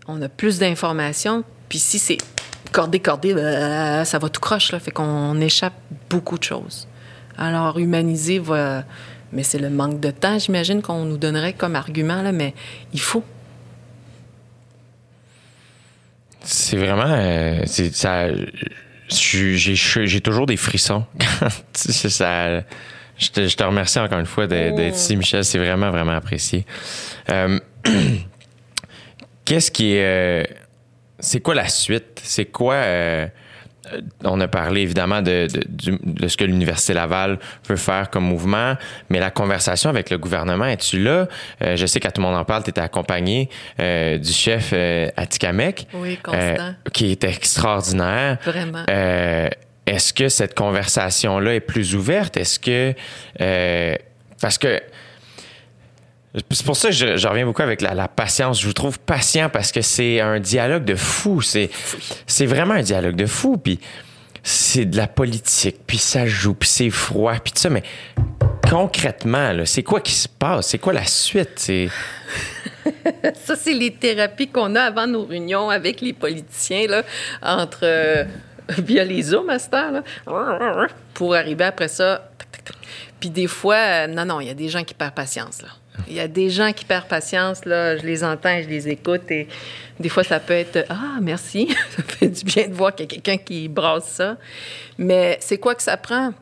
On 0.06 0.20
a 0.22 0.28
plus 0.28 0.58
d'informations. 0.58 1.44
Puis 1.68 1.78
si 1.78 1.98
c'est 1.98 2.18
cordé, 2.72 3.00
cordé, 3.00 3.34
euh, 3.34 4.04
ça 4.04 4.18
va 4.18 4.28
tout 4.28 4.40
croche. 4.40 4.72
Là, 4.72 4.80
fait 4.80 4.90
qu'on 4.90 5.40
échappe 5.40 5.74
beaucoup 6.08 6.38
de 6.38 6.44
choses. 6.44 6.86
Alors, 7.36 7.78
humaniser 7.78 8.38
va... 8.38 8.84
Mais 9.30 9.42
c'est 9.42 9.58
le 9.58 9.68
manque 9.68 10.00
de 10.00 10.10
temps, 10.10 10.38
j'imagine, 10.38 10.80
qu'on 10.80 11.04
nous 11.04 11.18
donnerait 11.18 11.52
comme 11.52 11.76
argument, 11.76 12.22
là, 12.22 12.32
mais 12.32 12.54
il 12.94 13.00
faut. 13.00 13.22
C'est 16.42 16.78
vraiment. 16.78 17.04
euh, 17.04 17.66
ça, 17.66 18.28
j'ai 19.08 20.20
toujours 20.20 20.46
des 20.46 20.56
frissons. 20.56 21.04
Ça, 21.74 22.60
je, 23.18 23.28
te, 23.30 23.48
je 23.48 23.56
te 23.56 23.62
remercie 23.64 23.98
encore 23.98 24.18
une 24.18 24.26
fois 24.26 24.46
de- 24.46 24.74
d'être 24.76 24.96
ici, 24.96 25.16
Michel. 25.16 25.44
C'est 25.44 25.58
vraiment, 25.58 25.90
vraiment 25.90 26.12
apprécié. 26.12 26.64
Euh, 27.30 27.58
Qu'est-ce 29.44 29.70
qui 29.70 29.94
est. 29.94 30.04
euh, 30.04 30.44
c'est 31.18 31.40
quoi 31.40 31.54
la 31.54 31.68
suite? 31.68 32.20
C'est 32.22 32.46
quoi. 32.46 32.74
euh, 32.74 33.26
on 34.24 34.40
a 34.40 34.48
parlé 34.48 34.82
évidemment 34.82 35.22
de, 35.22 35.46
de- 35.52 35.64
du- 35.68 35.98
de 36.02 36.28
ce 36.28 36.36
que 36.36 36.44
l'Université 36.44 36.94
Laval 36.94 37.38
veut 37.68 37.76
faire 37.76 38.10
comme 38.10 38.24
mouvement, 38.24 38.74
mais 39.10 39.18
la 39.20 39.30
conversation 39.30 39.90
avec 39.90 40.10
le 40.10 40.18
gouvernement, 40.18 40.64
es-tu 40.66 41.02
là? 41.02 41.26
Euh, 41.62 41.76
je 41.76 41.86
sais 41.86 42.00
qu'à 42.00 42.10
tout 42.10 42.20
le 42.20 42.26
monde 42.26 42.36
en 42.36 42.44
parle, 42.44 42.62
tu 42.64 42.70
étais 42.70 42.80
accompagné 42.80 43.48
euh, 43.80 44.18
du 44.18 44.32
chef 44.32 44.70
euh, 44.72 45.08
Atikamek, 45.16 45.86
Oui, 45.94 46.16
Constant. 46.22 46.38
euh, 46.40 46.72
qui 46.92 47.10
est 47.10 47.24
extraordinaire. 47.24 48.38
Vraiment. 48.44 48.84
Euh, 48.90 49.48
Est-ce 49.86 50.12
que 50.12 50.28
cette 50.28 50.54
conversation-là 50.54 51.54
est 51.54 51.60
plus 51.60 51.94
ouverte? 51.94 52.36
Est-ce 52.36 52.58
que. 52.58 52.94
euh, 53.40 53.94
parce 54.40 54.58
que. 54.58 54.80
C'est 56.34 56.64
pour 56.64 56.76
ça 56.76 56.88
que 56.88 56.94
je, 56.94 57.16
je 57.16 57.28
reviens 57.28 57.46
beaucoup 57.46 57.62
avec 57.62 57.80
la, 57.80 58.08
patience. 58.08 58.60
Je 58.60 58.66
vous 58.66 58.72
trouve 58.72 58.98
patient 58.98 59.48
parce 59.48 59.72
que 59.72 59.80
c'est 59.80 60.20
un 60.20 60.40
dialogue 60.40 60.84
de 60.84 60.94
fou. 60.94 61.40
C'est, 61.40 61.70
vraiment 62.46 62.74
un 62.74 62.82
dialogue 62.82 63.16
de 63.16 63.26
fou. 63.26 63.56
Puis 63.56 63.80
c'est 64.42 64.84
de 64.84 64.96
la 64.96 65.06
politique. 65.06 65.76
Puis 65.86 65.98
ça 65.98 66.26
joue. 66.26 66.54
Puis 66.54 66.68
c'est 66.68 66.90
froid. 66.90 67.34
Puis 67.42 67.52
tout 67.52 67.60
ça. 67.60 67.70
Mais 67.70 67.82
concrètement, 68.68 69.52
c'est 69.64 69.82
quoi 69.82 70.00
qui 70.00 70.12
se 70.12 70.28
passe? 70.28 70.68
C'est 70.68 70.78
quoi 70.78 70.92
la 70.92 71.06
suite? 71.06 71.52
C'est... 71.56 71.88
Ça, 73.44 73.54
c'est 73.54 73.74
les 73.74 73.92
thérapies 73.92 74.48
qu'on 74.48 74.74
a 74.74 74.82
avant 74.82 75.06
nos 75.06 75.24
réunions 75.24 75.68
avec 75.68 76.00
les 76.00 76.14
politiciens, 76.14 76.86
là, 76.86 77.02
entre. 77.42 77.80
euh, 77.82 78.24
via 78.78 79.04
les 79.04 79.22
Zooms 79.22 79.50
à 79.50 79.58
pour 81.14 81.34
arriver 81.34 81.64
après 81.64 81.88
ça. 81.88 82.30
Puis 83.20 83.30
des 83.30 83.46
fois, 83.46 83.76
euh, 83.76 84.06
non, 84.06 84.24
non, 84.24 84.40
il 84.40 84.48
y 84.48 84.50
a 84.50 84.54
des 84.54 84.68
gens 84.68 84.84
qui 84.84 84.94
perdent 84.94 85.14
patience, 85.14 85.62
là. 85.62 85.68
Il 86.06 86.14
y 86.14 86.20
a 86.20 86.28
des 86.28 86.50
gens 86.50 86.72
qui 86.72 86.84
perdent 86.84 87.08
patience, 87.08 87.64
là. 87.64 87.96
Je 87.96 88.02
les 88.04 88.22
entends, 88.22 88.62
je 88.62 88.68
les 88.68 88.88
écoute 88.88 89.30
et 89.30 89.48
des 89.98 90.08
fois, 90.08 90.22
ça 90.22 90.38
peut 90.38 90.54
être 90.54 90.84
Ah, 90.88 91.18
merci. 91.20 91.74
ça 91.96 92.02
fait 92.02 92.28
du 92.28 92.44
bien 92.44 92.68
de 92.68 92.74
voir 92.74 92.94
qu'il 92.94 93.06
y 93.06 93.08
a 93.08 93.20
quelqu'un 93.20 93.36
qui 93.36 93.68
brasse 93.68 94.08
ça. 94.08 94.36
Mais 94.96 95.38
c'est 95.40 95.58
quoi 95.58 95.74
que 95.74 95.82
ça 95.82 95.96
prend? 95.96 96.32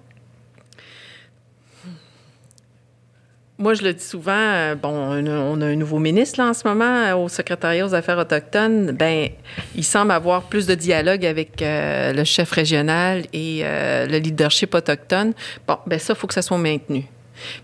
Moi, 3.59 3.73
je 3.73 3.83
le 3.83 3.95
dis 3.95 4.05
souvent, 4.05 4.77
bon, 4.77 4.91
on 4.91 5.27
a, 5.27 5.31
on 5.31 5.61
a 5.63 5.67
un 5.67 5.77
nouveau 5.77 5.99
ministre 5.99 6.43
là, 6.43 6.51
en 6.51 6.53
ce 6.53 6.69
moment 6.69 6.85
euh, 6.85 7.15
au 7.15 7.31
secrétariat 7.31 7.87
aux 7.87 7.95
affaires 7.95 8.19
autochtones. 8.19 8.91
Ben, 8.91 9.31
il 9.75 9.85
semble 9.85 10.11
avoir 10.11 10.43
plus 10.43 10.67
de 10.67 10.75
dialogue 10.75 11.25
avec 11.25 11.63
euh, 11.63 12.13
le 12.13 12.25
chef 12.25 12.51
régional 12.51 13.23
et 13.33 13.61
euh, 13.63 14.05
le 14.07 14.19
leadership 14.19 14.75
autochtone. 14.75 15.33
Bon, 15.67 15.79
ben 15.87 15.99
ça, 15.99 16.13
il 16.13 16.17
faut 16.19 16.27
que 16.27 16.35
ça 16.35 16.43
soit 16.43 16.59
maintenu. 16.59 17.05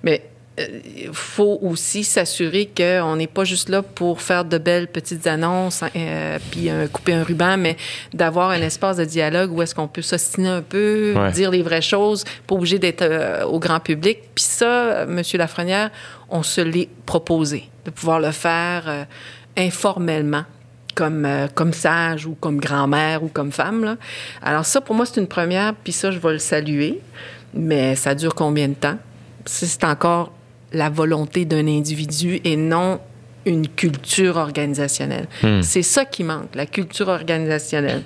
Mais 0.03 0.23
il 0.59 1.09
faut 1.13 1.59
aussi 1.63 2.05
s'assurer 2.05 2.71
qu'on 2.77 3.17
n'est 3.17 3.27
pas 3.27 3.45
juste 3.45 3.71
là 3.71 3.81
pour 3.83 4.21
faire 4.21 4.45
de 4.45 4.59
belles 4.59 4.87
petites 4.89 5.27
annonces 5.27 5.83
euh, 5.97 6.39
puis 6.51 6.69
euh, 6.69 6.89
couper 6.89 7.15
un 7.15 7.23
ruban, 7.25 7.57
mais 7.57 7.77
d'avoir 8.13 8.51
un 8.51 8.61
espace 8.61 8.99
de 8.99 9.05
dialogue 9.07 9.51
où 9.51 9.63
est-ce 9.63 9.75
qu'on 9.75 9.89
peut 9.89 10.03
s'ostiner 10.03 10.49
un 10.51 10.61
peu, 10.63 11.15
Ouais. 11.17 11.33
dire 11.33 11.51
les 11.51 11.63
vraies 11.63 11.81
choses, 11.81 12.25
pas 12.47 12.55
obligé 12.55 12.79
d'être 12.79 13.01
euh, 13.03 13.45
au 13.45 13.59
grand 13.59 13.81
public. 13.81 14.19
Puis 14.35 14.45
ça, 14.45 14.67
euh, 14.67 15.07
Monsieur 15.07 15.39
Lafrenière, 15.39 15.91
on 16.29 16.43
se 16.43 16.61
l'est 16.61 16.89
proposé, 17.07 17.71
de 17.87 17.91
pouvoir 17.91 18.21
le 18.21 18.31
faire 18.31 18.85
euh, 18.87 19.05
informellement. 19.57 20.45
Comme, 20.95 21.25
euh, 21.25 21.47
comme 21.55 21.73
sage 21.73 22.27
ou 22.27 22.35
comme 22.35 22.61
grand-mère 22.61 23.23
ou 23.25 23.29
comme 23.29 23.51
femme. 23.51 23.83
Là. 23.83 23.97
Alors 24.43 24.67
ça, 24.67 24.83
pour 24.83 24.95
moi, 24.95 25.07
c'est 25.07 25.19
une 25.19 25.27
première, 25.27 25.73
puis 25.75 25.91
ça, 25.91 26.11
je 26.11 26.19
vais 26.19 26.33
le 26.33 26.39
saluer. 26.39 27.01
Mais 27.55 27.97
ça 27.97 28.15
dure 28.15 28.35
combien 28.35 28.69
de 28.69 28.75
temps? 28.75 28.99
Ça, 29.47 29.67
C'est 29.67 29.85
encore 29.85 30.33
la 30.73 30.91
volonté 30.91 31.45
d'un 31.45 31.67
individu 31.67 32.41
et 32.45 32.57
non 32.57 33.01
une 33.45 33.67
culture 33.69 34.37
organisationnelle. 34.37 35.27
C'est 35.63 35.83
ça 35.83 36.05
qui 36.05 36.23
manque, 36.23 36.55
la 36.55 36.67
culture 36.67 37.09
organisationnelle. 37.09 38.03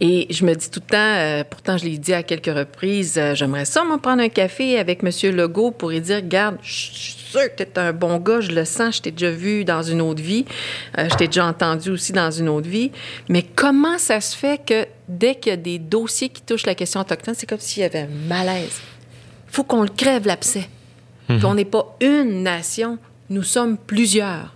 Et 0.00 0.26
je 0.30 0.44
me 0.44 0.54
dis 0.54 0.70
tout 0.70 0.80
le 0.80 0.90
temps, 0.90 0.96
euh, 0.98 1.44
pourtant 1.48 1.78
je 1.78 1.84
l'ai 1.84 1.98
dit 1.98 2.12
à 2.12 2.22
quelques 2.24 2.54
reprises, 2.54 3.16
euh, 3.16 3.34
j'aimerais 3.34 3.64
ça, 3.64 3.84
moi, 3.84 3.98
prendre 3.98 4.22
un 4.22 4.28
café 4.28 4.78
avec 4.78 5.04
M. 5.04 5.34
Legault 5.34 5.70
pour 5.70 5.90
lui 5.90 6.00
dire, 6.00 6.16
regarde, 6.16 6.56
je 6.62 6.72
suis 6.72 7.16
sûr 7.30 7.42
que 7.56 7.62
tu 7.62 7.62
es 7.62 7.78
un 7.78 7.92
bon 7.92 8.18
gars, 8.18 8.40
je 8.40 8.50
le 8.50 8.64
sens, 8.64 8.96
je 8.96 9.02
t'ai 9.02 9.12
déjà 9.12 9.30
vu 9.30 9.64
dans 9.64 9.82
une 9.82 10.00
autre 10.00 10.20
vie, 10.20 10.46
euh, 10.98 11.08
je 11.08 11.14
t'ai 11.14 11.26
déjà 11.28 11.46
entendu 11.46 11.90
aussi 11.90 12.12
dans 12.12 12.30
une 12.30 12.48
autre 12.48 12.68
vie, 12.68 12.90
mais 13.28 13.42
comment 13.42 13.98
ça 13.98 14.20
se 14.20 14.36
fait 14.36 14.60
que 14.64 14.86
dès 15.08 15.36
qu'il 15.36 15.50
y 15.50 15.52
a 15.52 15.56
des 15.56 15.78
dossiers 15.78 16.28
qui 16.28 16.42
touchent 16.42 16.66
la 16.66 16.74
question 16.74 17.00
autochtone, 17.00 17.34
c'est 17.36 17.48
comme 17.48 17.60
s'il 17.60 17.82
y 17.82 17.86
avait 17.86 18.00
un 18.00 18.28
malaise? 18.28 18.80
faut 19.46 19.62
qu'on 19.62 19.82
le 19.82 19.88
crève, 19.88 20.26
l'abcès. 20.26 20.68
Qu'on 21.28 21.54
n'est 21.54 21.64
pas 21.64 21.96
une 22.00 22.42
nation, 22.42 22.98
nous 23.30 23.42
sommes 23.42 23.76
plusieurs. 23.78 24.54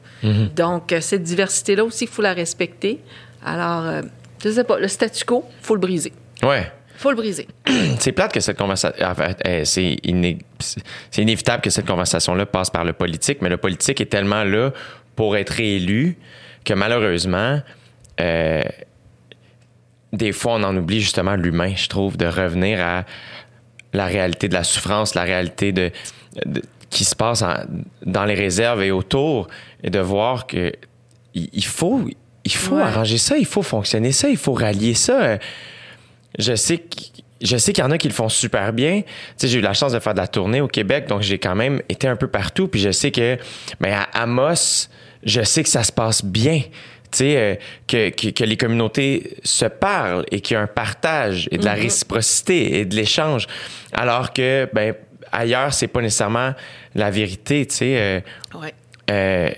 Donc, 0.57 0.93
euh, 0.93 1.01
cette 1.01 1.23
diversité-là 1.23 1.85
aussi, 1.85 2.05
il 2.05 2.11
faut 2.11 2.23
la 2.23 2.33
respecter. 2.35 2.99
Alors, 3.45 3.85
euh, 3.87 4.03
je 4.43 4.51
sais 4.51 4.65
pas, 4.65 4.79
le 4.79 4.89
statu 4.89 5.25
quo, 5.25 5.45
il 5.49 5.65
faut 5.65 5.75
le 5.75 5.81
briser. 5.81 6.13
Ouais. 6.43 6.71
faut 6.97 7.11
le 7.11 7.17
briser. 7.17 7.47
C'est 8.01 8.11
plate 8.13 8.33
que 8.33 8.41
cette 8.41 8.59
conversation. 8.59 9.07
en 9.07 9.15
fait, 9.15 9.41
euh, 9.47 9.65
c'est 9.65 9.97
iné- 10.03 10.39
c'est 10.59 11.23
inévitable 11.23 11.63
que 11.63 11.71
cette 11.71 11.87
conversation-là 11.87 12.45
passe 12.47 12.71
par 12.71 12.85
le 12.85 12.93
politique, 12.93 13.39
mais 13.43 13.49
le 13.49 13.57
politique 13.59 14.01
est 14.01 14.07
tellement 14.11 14.43
là 14.43 14.73
pour 15.15 15.37
être 15.37 15.51
réélu 15.51 16.17
que 16.65 16.75
malheureusement, 16.75 17.61
euh, 18.21 18.63
des 20.13 20.33
fois, 20.33 20.55
on 20.55 20.63
en 20.65 20.77
oublie 20.77 21.01
justement 21.01 21.37
l'humain, 21.37 21.75
je 21.77 21.87
trouve, 21.89 22.17
de 22.17 22.27
revenir 22.27 22.81
à 22.85 23.05
la 23.93 24.07
réalité 24.07 24.49
de 24.49 24.55
la 24.55 24.65
souffrance, 24.65 25.15
la 25.15 25.23
réalité 25.23 25.71
de- 25.73 25.91
qui 26.91 27.05
se 27.05 27.15
passe 27.15 27.43
en- 27.43 27.55
dans 28.05 28.25
les 28.25 28.35
réserves 28.35 28.83
et 28.83 28.91
autour, 28.91 29.49
et 29.83 29.91
de 29.91 29.99
voir 29.99 30.47
que 30.47 30.73
il, 31.35 31.49
il 31.53 31.65
faut, 31.65 32.03
il 32.45 32.53
faut 32.55 32.77
Ouais. 32.77 32.83
arranger 32.83 33.19
ça, 33.19 33.37
il 33.37 33.45
faut 33.47 33.63
fonctionner 33.63 34.13
ça, 34.13 34.29
il 34.29 34.37
faut 34.39 34.55
rallier 34.55 34.95
ça. 34.95 35.39
Je 36.39 36.55
sais 36.55 36.79
que 36.79 36.87
je 37.41 37.57
sais 37.57 37.73
qu'il 37.73 37.85
y 37.85 37.87
en 37.87 37.91
a 37.93 37.99
qui 37.99 38.09
le 38.09 38.15
font 38.15 38.29
super 38.29 38.73
bien. 38.73 39.03
Tu 39.03 39.07
sais, 39.37 39.49
j'ai 39.49 39.59
eu 39.61 39.63
la 39.63 39.73
chance 39.73 39.93
de 39.93 40.01
faire 40.01 40.13
de 40.15 40.19
la 40.19 40.27
tournée 40.27 40.61
au 40.61 40.67
Québec, 40.67 41.07
donc 41.07 41.23
j'ai 41.23 41.39
quand 41.39 41.55
même 41.55 41.81
été 41.89 42.09
un 42.09 42.17
peu 42.17 42.27
partout. 42.27 42.67
Puis 42.67 42.81
je 42.81 42.91
sais 42.91 43.13
que, 43.13 43.39
mais 43.79 43.93
à 43.93 44.03
Amos, 44.15 44.89
je 45.23 45.43
sais 45.43 45.63
que 45.63 45.69
ça 45.69 45.85
se 45.85 45.93
passe 45.93 46.25
bien. 46.25 46.63
Tu 47.13 47.19
sais, 47.19 47.37
euh, 47.37 47.55
que, 47.87 48.11
que, 48.11 48.29
que 48.31 48.43
les 48.45 48.57
communautés 48.57 49.37
se 49.45 49.67
parlent 49.67 50.25
et 50.33 50.41
qu'il 50.41 50.55
y 50.55 50.57
a 50.59 50.63
un 50.63 50.67
partage 50.67 51.49
et 51.53 51.59
de 51.59 51.65
la 51.65 51.75
réciprocité 51.75 52.81
et 52.81 52.85
de 52.85 52.97
l'échange. 52.97 53.47
Alors 53.93 54.33
que, 54.33 54.69
ben, 54.73 54.95
ailleurs, 55.33 55.73
c'est 55.75 55.89
pas 55.89 56.01
nécessairement 56.01 56.53
la 56.95 57.11
vérité, 57.11 57.67
tu 57.67 57.75
sais. 57.77 57.97
euh, 57.99 58.21
Ouais. 58.59 58.75
euh, 59.11 59.51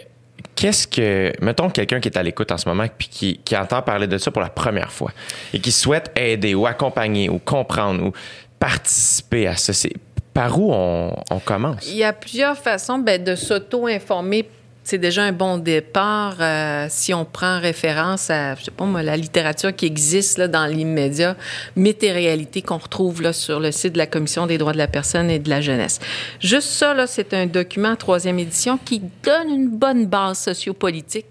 Qu'est-ce 0.56 0.86
que, 0.86 1.32
mettons 1.40 1.70
quelqu'un 1.70 2.00
qui 2.00 2.08
est 2.08 2.18
à 2.18 2.22
l'écoute 2.22 2.52
en 2.52 2.58
ce 2.58 2.68
moment 2.68 2.84
puis 2.98 3.08
qui, 3.08 3.40
qui 3.44 3.56
entend 3.56 3.80
parler 3.80 4.06
de 4.06 4.18
ça 4.18 4.30
pour 4.30 4.42
la 4.42 4.50
première 4.50 4.92
fois 4.92 5.10
et 5.54 5.58
qui 5.60 5.72
souhaite 5.72 6.10
aider 6.16 6.54
ou 6.54 6.66
accompagner 6.66 7.30
ou 7.30 7.38
comprendre 7.38 8.04
ou 8.04 8.12
participer 8.58 9.46
à 9.46 9.56
ça, 9.56 9.72
c'est 9.72 9.92
par 10.34 10.60
où 10.60 10.70
on, 10.72 11.16
on 11.30 11.38
commence? 11.38 11.88
Il 11.88 11.96
y 11.96 12.04
a 12.04 12.12
plusieurs 12.12 12.56
façons 12.58 12.98
ben, 12.98 13.22
de 13.24 13.34
s'auto-informer. 13.34 14.48
C'est 14.82 14.98
déjà 14.98 15.22
un 15.22 15.32
bon 15.32 15.58
départ 15.58 16.36
euh, 16.40 16.86
si 16.88 17.12
on 17.12 17.24
prend 17.24 17.60
référence 17.60 18.30
à, 18.30 18.54
je 18.54 18.64
sais 18.64 18.70
pas 18.70 18.84
moi, 18.84 19.02
la 19.02 19.16
littérature 19.16 19.74
qui 19.74 19.86
existe 19.86 20.38
là, 20.38 20.48
dans 20.48 20.66
l'immédiat, 20.66 21.36
Mythes 21.76 22.02
et 22.02 22.12
réalités 22.12 22.62
qu'on 22.62 22.78
retrouve 22.78 23.22
là, 23.22 23.32
sur 23.32 23.60
le 23.60 23.72
site 23.72 23.92
de 23.92 23.98
la 23.98 24.06
Commission 24.06 24.46
des 24.46 24.58
droits 24.58 24.72
de 24.72 24.78
la 24.78 24.88
personne 24.88 25.30
et 25.30 25.38
de 25.38 25.50
la 25.50 25.60
jeunesse. 25.60 26.00
Juste 26.40 26.68
ça, 26.68 26.94
là, 26.94 27.06
c'est 27.06 27.34
un 27.34 27.46
document 27.46 27.94
troisième 27.94 28.38
édition 28.38 28.78
qui 28.84 29.02
donne 29.22 29.50
une 29.50 29.68
bonne 29.68 30.06
base 30.06 30.38
sociopolitique 30.38 31.26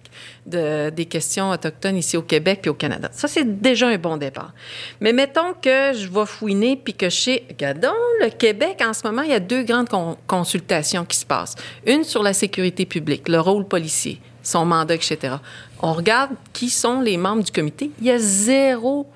de, 0.46 0.90
des 0.90 1.06
questions 1.06 1.52
autochtones 1.52 1.98
ici 1.98 2.18
au 2.18 2.22
Québec 2.22 2.60
puis 2.62 2.70
au 2.70 2.74
Canada. 2.74 3.10
Ça, 3.12 3.28
c'est 3.28 3.62
déjà 3.62 3.88
un 3.88 3.98
bon 3.98 4.18
départ. 4.18 4.54
Mais 5.00 5.14
mettons 5.14 5.54
que 5.54 5.94
je 5.94 6.08
vais 6.08 6.26
fouiner 6.26 6.76
puis 6.76 6.94
que 6.94 7.10
sais, 7.10 7.44
regardons, 7.50 7.94
le 8.22 8.30
Québec, 8.30 8.82
en 8.86 8.94
ce 8.94 9.06
moment, 9.06 9.22
il 9.22 9.30
y 9.30 9.34
a 9.34 9.40
deux 9.40 9.64
grandes 9.64 9.90
con- 9.90 10.18
consultations 10.28 11.06
qui 11.06 11.18
se 11.18 11.26
passent. 11.26 11.56
Une 11.86 12.04
sur 12.04 12.24
la 12.24 12.34
sécurité 12.34 12.86
publique, 12.86 13.28
le 13.28 13.40
rôle 13.40 13.68
policier, 13.68 14.20
son 14.44 14.66
mandat, 14.66 14.96
etc. 14.96 15.36
On 15.82 15.94
regarde 15.94 16.32
qui 16.54 16.70
sont 16.70 17.02
les 17.02 17.18
membres 17.18 17.44
du 17.44 17.52
comité. 17.52 17.92
Il 18.00 18.08
y 18.08 18.12
a 18.12 18.18
zéro 18.18 19.08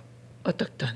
autochtone. 0.45 0.95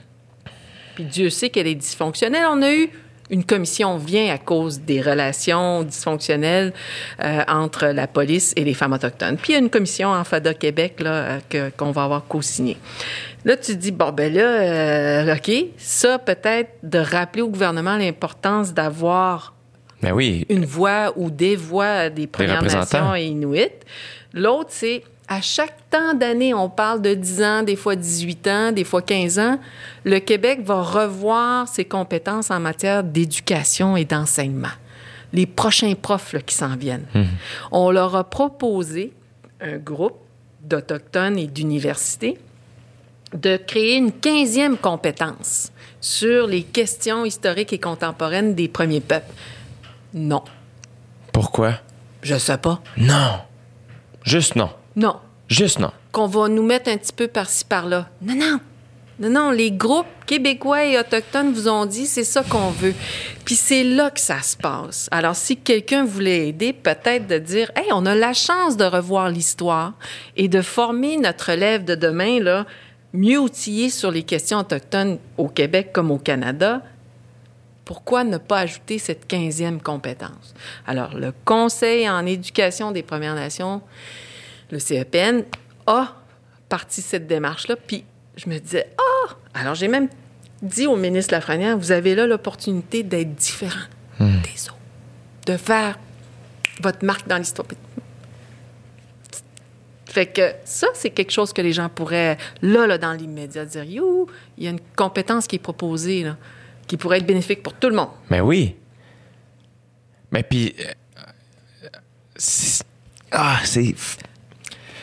Puis 0.96 1.06
Dieu 1.06 1.30
sait 1.30 1.50
qu'elle 1.50 1.68
est 1.68 1.76
dysfonctionnelle. 1.76 2.46
On 2.50 2.62
a 2.62 2.74
eu 2.74 2.90
une 3.30 3.44
commission 3.44 3.98
vient 3.98 4.34
à 4.34 4.38
cause 4.38 4.80
des 4.82 5.02
relations 5.02 5.84
dysfonctionnelles 5.84 6.72
euh, 7.24 7.42
entre 7.48 7.88
la 7.88 8.08
police 8.08 8.54
et 8.56 8.64
les 8.64 8.74
femmes 8.74 8.94
autochtones. 8.94 9.38
Puis 9.38 9.52
il 9.52 9.54
y 9.54 9.56
a 9.58 9.60
une 9.60 9.70
commission 9.70 10.10
en 10.10 10.24
FADA 10.24 10.54
Québec 10.54 11.02
là, 11.02 11.12
euh, 11.12 11.40
que- 11.50 11.70
qu'on 11.72 11.92
va 11.92 12.04
avoir 12.06 12.26
co-signée. 12.28 12.78
Là, 13.46 13.58
tu 13.58 13.74
te 13.74 13.78
dis, 13.78 13.92
bon, 13.92 14.12
ben 14.12 14.34
là, 14.34 14.42
euh, 14.42 15.36
OK, 15.36 15.52
ça 15.78 16.20
peut-être 16.20 16.70
de 16.84 17.00
rappeler 17.00 17.42
au 17.42 17.50
gouvernement 17.50 17.98
l'importance 17.98 18.74
d'avoir 18.74 19.54
Ben 20.02 20.12
oui, 20.14 20.46
une 20.50 20.66
voix 20.66 21.14
ou 21.16 21.30
des 21.30 21.56
voix 21.56 22.10
des 22.10 22.28
Premières. 22.28 22.62
Nations 22.64 23.16
et 23.16 23.26
Inuits. 23.26 23.72
L'autre, 24.34 24.70
c'est 24.72 25.04
à 25.28 25.42
chaque 25.42 25.90
temps 25.90 26.14
d'année, 26.14 26.54
on 26.54 26.70
parle 26.70 27.02
de 27.02 27.14
10 27.14 27.44
ans, 27.44 27.64
des 27.64 27.76
fois 27.76 27.96
18 27.96 28.48
ans, 28.48 28.72
des 28.72 28.84
fois 28.84 29.02
15 29.02 29.40
ans, 29.40 29.60
le 30.06 30.20
Québec 30.20 30.62
va 30.64 30.82
revoir 30.82 31.68
ses 31.68 31.86
compétences 31.86 32.50
en 32.50 32.60
matière 32.60 33.04
d'éducation 33.04 33.98
et 33.98 34.06
d'enseignement. 34.06 34.72
Les 35.34 35.46
prochains 35.46 35.94
profs 35.96 36.32
là, 36.32 36.42
qui 36.42 36.56
s'en 36.56 36.76
viennent. 36.78 37.06
On 37.72 37.92
leur 37.92 38.16
a 38.16 38.24
proposé, 38.24 39.12
un 39.60 39.78
groupe 39.78 40.18
d'Autochtones 40.62 41.38
et 41.38 41.48
d'universités, 41.48 42.38
de 43.34 43.58
créer 43.58 43.98
une 43.98 44.14
quinzième 44.14 44.78
compétence 44.78 45.72
sur 46.00 46.48
les 46.48 46.64
questions 46.64 47.26
historiques 47.26 47.74
et 47.74 47.80
contemporaines 47.80 48.56
des 48.56 48.70
premiers 48.70 49.02
peuples. 49.02 49.34
Non. 50.14 50.44
pourquoi? 51.34 51.74
Je 52.24 52.38
sais 52.38 52.58
pas. 52.58 52.82
Non. 52.96 53.40
Juste 54.24 54.56
non. 54.56 54.70
Non. 54.98 55.18
Juste 55.48 55.80
non. 55.80 55.92
Qu'on 56.12 56.28
va 56.28 56.50
nous 56.50 56.64
mettre 56.64 56.90
un 56.90 56.98
petit 56.98 57.14
peu 57.14 57.28
par-ci, 57.28 57.64
par-là. 57.64 58.10
Non, 58.22 58.36
non. 58.36 58.60
Non, 59.20 59.30
non, 59.30 59.52
les 59.52 59.72
groupes 59.72 60.06
québécois 60.28 60.86
et 60.86 61.00
autochtones 61.00 61.52
vous 61.52 61.68
ont 61.68 61.86
dit, 61.86 62.06
c'est 62.06 62.24
ça 62.24 62.44
qu'on 62.44 62.70
veut. 62.70 62.94
Puis 63.46 63.56
c'est 63.56 63.84
là 63.84 64.12
que 64.12 64.20
ça 64.20 64.42
se 64.42 64.56
passe. 64.56 65.08
Alors, 65.10 65.36
si 65.36 65.58
quelqu'un 65.58 66.06
voulait 66.06 66.50
aider, 66.50 66.72
peut-être 66.74 67.26
de 67.26 67.40
dire, 67.40 67.72
hey, 67.76 67.88
on 67.94 68.06
a 68.06 68.14
la 68.14 68.34
chance 68.34 68.78
de 68.78 68.84
revoir 68.84 69.30
l'histoire 69.30 69.94
et 70.36 70.48
de 70.48 70.62
former 70.62 71.18
notre 71.18 71.50
élève 71.50 71.84
de 71.84 71.96
demain, 71.96 72.40
là, 72.40 72.68
mieux 73.14 73.40
outillé 73.40 73.90
sur 73.90 74.12
les 74.12 74.24
questions 74.24 74.60
autochtones 74.60 75.18
au 75.38 75.48
Québec 75.48 75.92
comme 75.94 76.12
au 76.12 76.20
Canada, 76.20 76.82
pourquoi 77.86 78.24
ne 78.24 78.38
pas 78.38 78.60
ajouter 78.60 79.00
cette 79.00 79.28
quinzième 79.28 79.82
compétence? 79.82 80.54
Alors, 80.86 81.16
le 81.16 81.34
Conseil 81.46 82.08
en 82.08 82.26
éducation 82.26 82.92
des 82.92 83.02
Premières 83.02 83.36
Nations, 83.36 83.82
le 84.72 84.80
CEPN, 84.80 85.44
a 85.86 86.14
parti 86.70 87.02
cette 87.02 87.28
démarche-là. 87.28 87.76
Puis, 87.76 88.04
je 88.36 88.50
me 88.50 88.58
disais, 88.60 88.88
ah! 88.98 89.34
Alors, 89.54 89.76
j'ai 89.76 89.88
même 89.88 90.10
dit 90.62 90.88
au 90.88 90.96
ministre 90.96 91.34
Lafrenière, 91.34 91.78
vous 91.78 91.92
avez 91.92 92.16
là 92.16 92.26
l'opportunité 92.28 93.04
d'être 93.04 93.34
différent 93.36 93.86
des 94.20 94.68
autres, 94.70 94.76
de 95.46 95.58
faire 95.58 95.98
votre 96.82 97.06
marque 97.06 97.28
dans 97.28 97.38
l'histoire. 97.38 97.68
Fait 100.06 100.26
que 100.26 100.54
ça, 100.64 100.88
c'est 100.96 101.10
quelque 101.12 101.32
chose 101.32 101.54
que 101.54 101.62
les 101.62 101.74
gens 101.74 101.90
pourraient, 101.90 102.38
là, 102.62 102.88
là 102.88 102.98
dans 102.98 103.14
l'immédiat, 103.14 103.66
dire, 103.66 103.84
you, 103.84 104.28
il 104.58 104.64
y 104.64 104.68
a 104.68 104.72
une 104.72 104.80
compétence 104.96 105.46
qui 105.48 105.58
est 105.58 105.60
proposée, 105.60 106.24
là, 106.24 106.38
qui 106.88 106.98
pourrait 106.98 107.18
être 107.20 107.26
bénéfique 107.28 107.62
pour 107.62 107.74
tout 107.74 107.90
le 107.90 107.96
monde. 107.96 108.10
Mais 108.30 108.40
oui. 108.42 108.76
Mais 110.32 110.44
puis. 110.44 110.74
euh, 110.80 111.88
c'est- 112.36 112.84
Ah, 113.32 113.60
c'est. 113.64 113.94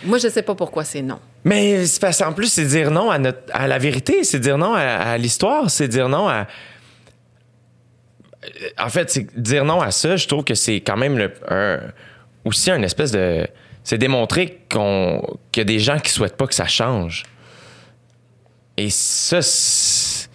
Moi, 0.04 0.18
je 0.18 0.28
sais 0.28 0.42
pas 0.42 0.54
pourquoi 0.54 0.84
c'est 0.84 1.02
non. 1.02 1.18
Mais 1.44 1.86
c'est 1.86 2.00
parce 2.00 2.18
qu'en 2.18 2.32
plus, 2.32 2.52
c'est 2.52 2.66
dire 2.66 2.90
non 2.90 3.10
à, 3.10 3.18
notre, 3.18 3.40
à 3.52 3.66
la 3.66 3.78
vérité, 3.78 4.24
c'est 4.24 4.38
dire 4.40 4.58
non 4.58 4.74
à, 4.74 5.16
l'histoire, 5.18 5.70
c'est 5.70 5.88
dire 5.88 6.08
non 6.08 6.28
à. 6.28 6.46
En 8.78 8.88
fait, 8.90 9.10
c'est 9.10 9.40
dire 9.40 9.64
non 9.64 9.80
à 9.80 9.90
ça, 9.90 10.16
je 10.16 10.26
trouve 10.28 10.44
que 10.44 10.54
c'est 10.54 10.76
quand 10.76 10.96
même 10.96 11.16
le, 11.16 11.32
un- 11.48 11.80
aussi 12.44 12.70
un 12.70 12.82
espèce 12.82 13.10
de. 13.12 13.46
C'est 13.82 13.98
démontrer 13.98 14.60
qu'on, 14.70 15.22
qu'il 15.52 15.60
y 15.60 15.62
a 15.62 15.64
des 15.64 15.78
gens 15.78 15.98
qui 15.98 16.10
souhaitent 16.10 16.36
pas 16.36 16.46
que 16.46 16.54
ça 16.54 16.66
change. 16.66 17.24
Et 18.76 18.90
ça, 18.90 19.40
c'est, 19.42 20.28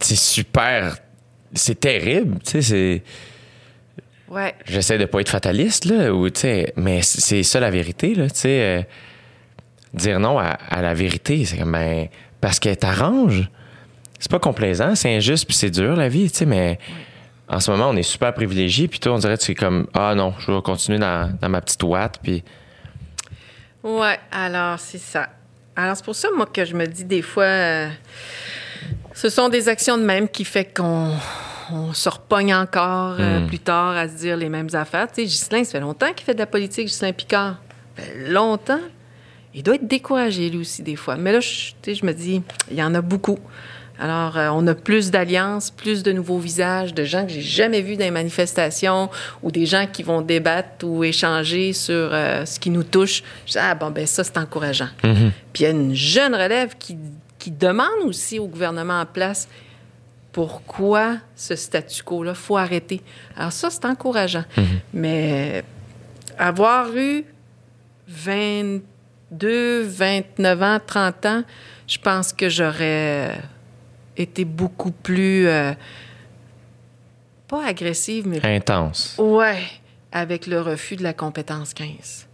super. 0.00 0.96
C'est 1.54 1.78
terrible, 1.78 2.38
tu 2.44 2.62
sais. 2.62 3.02
Ouais. 4.34 4.54
J'essaie 4.66 4.98
de 4.98 5.04
pas 5.04 5.20
être 5.20 5.28
fataliste, 5.28 5.84
là, 5.84 6.12
ou, 6.12 6.28
tu 6.28 6.40
sais, 6.40 6.72
mais 6.76 7.02
c'est 7.02 7.42
ça 7.44 7.60
la 7.60 7.70
vérité, 7.70 8.14
là, 8.14 8.28
tu 8.28 8.40
sais. 8.40 8.60
euh, 8.60 8.82
dire 9.92 10.18
non 10.18 10.38
à, 10.40 10.58
à 10.70 10.82
la 10.82 10.92
vérité, 10.92 11.44
c'est 11.44 11.56
comme, 11.56 11.70
ben, 11.72 12.08
parce 12.40 12.58
qu'elle 12.58 12.76
t'arrange. 12.76 13.48
C'est 14.18 14.30
pas 14.30 14.40
complaisant, 14.40 14.94
c'est 14.94 15.14
injuste, 15.14 15.46
puis 15.46 15.54
c'est 15.54 15.70
dur, 15.70 15.94
la 15.94 16.08
vie, 16.08 16.30
tu 16.30 16.38
sais, 16.38 16.46
mais 16.46 16.78
en 17.48 17.60
ce 17.60 17.70
moment, 17.70 17.90
on 17.90 17.96
est 17.96 18.02
super 18.02 18.34
privilégié, 18.34 18.88
puis 18.88 18.98
toi, 18.98 19.12
on 19.12 19.18
dirait 19.18 19.36
que 19.36 19.42
c'est 19.44 19.54
comme, 19.54 19.86
ah 19.94 20.14
non, 20.14 20.34
je 20.40 20.50
vais 20.50 20.62
continuer 20.62 20.98
dans, 20.98 21.36
dans 21.40 21.48
ma 21.48 21.60
petite 21.60 21.82
ouate, 21.82 22.18
puis. 22.22 22.42
Ouais, 23.82 24.18
alors 24.32 24.80
c'est 24.80 24.98
ça. 24.98 25.28
Alors 25.76 25.96
c'est 25.96 26.04
pour 26.04 26.14
ça, 26.14 26.28
moi, 26.34 26.46
que 26.46 26.64
je 26.64 26.74
me 26.74 26.86
dis 26.86 27.04
des 27.04 27.22
fois, 27.22 27.44
euh, 27.44 27.88
ce 29.12 29.28
sont 29.28 29.48
des 29.48 29.68
actions 29.68 29.98
de 29.98 30.04
même 30.04 30.28
qui 30.28 30.44
fait 30.44 30.64
qu'on 30.74 31.12
on 31.72 31.92
se 31.92 32.08
repogne 32.08 32.54
encore 32.54 33.16
euh, 33.18 33.40
Mm. 33.40 33.46
plus 33.46 33.58
tard 33.58 33.90
à 33.96 34.08
se 34.08 34.14
dire 34.14 34.36
les 34.36 34.48
mêmes 34.48 34.68
affaires. 34.74 35.08
Tu 35.08 35.22
sais, 35.22 35.24
Ghislain, 35.24 35.64
ça 35.64 35.72
fait 35.72 35.80
longtemps 35.80 36.12
qu'il 36.14 36.24
fait 36.24 36.34
de 36.34 36.38
la 36.38 36.46
politique, 36.46 36.86
Ghislain 36.86 37.12
Picard. 37.12 37.56
Ça 37.96 38.02
fait 38.04 38.28
longtemps. 38.30 38.80
Il 39.54 39.62
doit 39.62 39.76
être 39.76 39.86
découragé, 39.86 40.50
lui 40.50 40.58
aussi, 40.58 40.82
des 40.82 40.96
fois. 40.96 41.16
Mais 41.16 41.32
là, 41.32 41.40
je, 41.40 41.70
tu 41.70 41.74
sais, 41.84 41.94
je 41.94 42.04
me 42.04 42.12
dis, 42.12 42.42
il 42.70 42.76
y 42.76 42.82
en 42.82 42.94
a 42.94 43.00
beaucoup. 43.00 43.38
Alors, 44.00 44.36
euh, 44.36 44.48
on 44.52 44.66
a 44.66 44.74
plus 44.74 45.12
d'alliances, 45.12 45.70
plus 45.70 46.02
de 46.02 46.10
nouveaux 46.10 46.40
visages, 46.40 46.92
de 46.94 47.04
gens 47.04 47.24
que 47.24 47.30
j'ai 47.32 47.40
jamais 47.40 47.80
vus 47.80 47.96
dans 47.96 48.04
les 48.04 48.10
manifestations 48.10 49.08
ou 49.44 49.52
des 49.52 49.66
gens 49.66 49.86
qui 49.90 50.02
vont 50.02 50.20
débattre 50.20 50.84
ou 50.84 51.04
échanger 51.04 51.72
sur 51.72 51.94
euh, 52.12 52.44
ce 52.44 52.58
qui 52.58 52.70
nous 52.70 52.82
touche. 52.82 53.22
Je 53.46 53.52
dis, 53.52 53.58
ah 53.60 53.76
bon, 53.76 53.92
ben 53.92 54.04
ça, 54.06 54.24
c'est 54.24 54.36
encourageant. 54.38 54.88
Puis 55.00 55.12
il 55.60 55.62
y 55.62 55.66
a 55.66 55.70
une 55.70 55.94
jeune 55.94 56.34
relève 56.34 56.74
qui, 56.76 56.98
qui 57.38 57.52
demande 57.52 57.86
aussi 58.04 58.40
au 58.40 58.48
gouvernement 58.48 59.00
en 59.00 59.06
place 59.06 59.46
pourquoi 60.34 61.18
ce 61.36 61.54
statu 61.56 62.02
quo-là, 62.02 62.34
faut 62.34 62.56
arrêter. 62.58 63.00
Alors 63.36 63.52
ça, 63.52 63.70
c'est 63.70 63.84
encourageant. 63.86 64.44
Mais 64.92 65.64
avoir 66.36 66.94
eu 66.96 67.24
22, 69.30 69.82
29 69.82 70.62
ans, 70.62 70.78
30 70.84 71.26
ans, 71.26 71.42
je 71.86 71.98
pense 71.98 72.32
que 72.32 72.48
j'aurais 72.48 73.38
été 74.16 74.44
beaucoup 74.44 74.90
plus, 74.90 75.46
euh, 75.46 75.72
pas 77.48 77.64
agressive, 77.66 78.26
mais 78.26 78.44
Intense. 78.44 79.16
ouais, 79.18 79.62
avec 80.12 80.46
le 80.46 80.60
refus 80.60 80.96
de 80.96 81.02
la 81.04 81.12
compétence 81.12 81.74
15. 81.74 82.26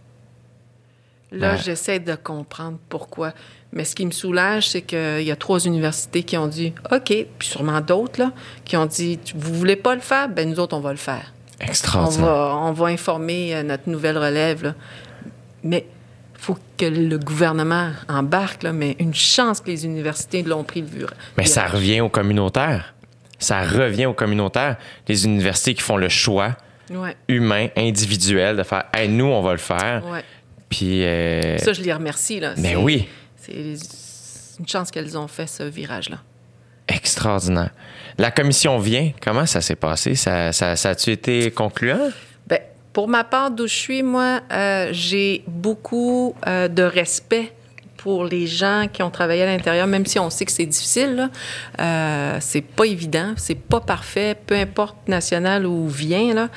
Là, 1.31 1.51
Ouais. 1.53 1.57
j'essaie 1.63 1.99
de 1.99 2.15
comprendre 2.15 2.77
pourquoi. 2.89 3.33
Mais 3.73 3.85
ce 3.85 3.95
qui 3.95 4.05
me 4.05 4.11
soulage, 4.11 4.69
c'est 4.69 4.81
qu'il 4.81 5.21
y 5.23 5.31
a 5.31 5.35
trois 5.35 5.59
universités 5.65 6.23
qui 6.23 6.37
ont 6.37 6.47
dit 6.47 6.73
OK, 6.91 7.05
puis 7.39 7.47
sûrement 7.47 7.79
d'autres, 7.81 8.19
là, 8.19 8.31
qui 8.65 8.75
ont 8.77 8.85
dit 8.85 9.19
Vous 9.35 9.53
voulez 9.53 9.75
pas 9.77 9.95
le 9.95 10.01
faire? 10.01 10.27
Ben 10.29 10.49
nous 10.49 10.59
autres, 10.59 10.75
on 10.75 10.81
va 10.81 10.91
le 10.91 10.97
faire. 10.97 11.33
On 11.61 11.65
Extraordinaire. 11.65 12.25
va, 12.25 12.55
on 12.57 12.71
va 12.73 12.87
informer 12.87 13.55
euh, 13.55 13.63
notre 13.63 13.87
nouvelle 13.89 14.17
relève. 14.17 14.63
là. 14.63 14.75
Mais 15.63 15.85
il 16.35 16.41
faut 16.41 16.57
que 16.77 16.85
le 16.85 17.17
gouvernement 17.19 17.91
embarque, 18.09 18.63
là, 18.63 18.73
mais 18.73 18.95
une 18.99 19.13
chance 19.13 19.61
que 19.61 19.67
les 19.69 19.85
universités 19.85 20.41
l'ont 20.43 20.63
pris 20.63 20.81
le 20.81 20.87
vue. 20.87 21.05
Mais 21.37 21.45
ça 21.45 21.67
revient 21.67 22.01
au 22.01 22.09
communautaire. 22.09 22.93
Ça 23.39 23.61
revient 23.61 24.07
au 24.07 24.13
communautaire. 24.13 24.77
Les 25.07 25.25
universités 25.25 25.73
qui 25.75 25.81
font 25.81 25.97
le 25.97 26.09
choix 26.09 26.55
Ouais, 26.89 27.15
humain, 27.29 27.67
individuel, 27.77 28.57
de 28.57 28.63
faire 28.63 28.83
hey, 28.93 29.07
nous, 29.07 29.25
on 29.25 29.41
va 29.41 29.51
le 29.53 29.57
faire. 29.59 30.03
ouais. 30.11 30.23
Puis. 30.69 31.05
euh, 31.05 31.57
Ça, 31.59 31.71
je 31.73 31.81
les 31.81 31.93
remercie. 31.93 32.39
Là. 32.41 32.53
mais 32.57 32.75
oui, 32.75 33.07
C'est 33.75 34.59
une 34.59 34.67
chance 34.67 34.91
qu'elles 34.91 35.17
ont 35.17 35.27
fait 35.27 35.47
ce 35.47 35.63
virage-là. 35.63 36.17
extraordinaire. 36.87 37.71
La 38.17 38.31
commission 38.31 38.77
vient. 38.79 39.11
Comment 39.21 39.45
ça 39.45 39.61
s'est 39.61 39.75
passé? 39.75 40.15
Ça, 40.15 40.51
ça, 40.51 40.75
ça 40.75 40.89
a-tu 40.89 41.11
été 41.11 41.51
concluant? 41.51 42.09
Ben, 42.47 42.59
pour 42.93 43.07
ma 43.07 43.23
part, 43.23 43.51
d'où 43.51 43.67
je 43.67 43.73
suis, 43.73 44.03
moi, 44.03 44.41
euh, 44.51 44.89
j'ai 44.91 45.43
beaucoup 45.47 46.35
euh, 46.47 46.67
de 46.67 46.83
respect 46.83 47.53
pour 48.01 48.25
les 48.25 48.47
gens 48.47 48.87
qui 48.91 49.03
ont 49.03 49.11
travaillé 49.11 49.43
à 49.43 49.45
l'intérieur, 49.45 49.85
même 49.85 50.07
si 50.07 50.17
on 50.17 50.31
sait 50.31 50.45
que 50.45 50.51
c'est 50.51 50.65
difficile. 50.65 51.29
Euh, 51.79 52.37
c'est 52.39 52.61
pas 52.61 52.85
évident, 52.85 53.33
c'est 53.37 53.55
pas 53.55 53.79
parfait, 53.79 54.35
peu 54.47 54.55
importe 54.55 55.07
national 55.07 55.67
où 55.67 55.87
vient. 55.87 56.33
Là. 56.33 56.49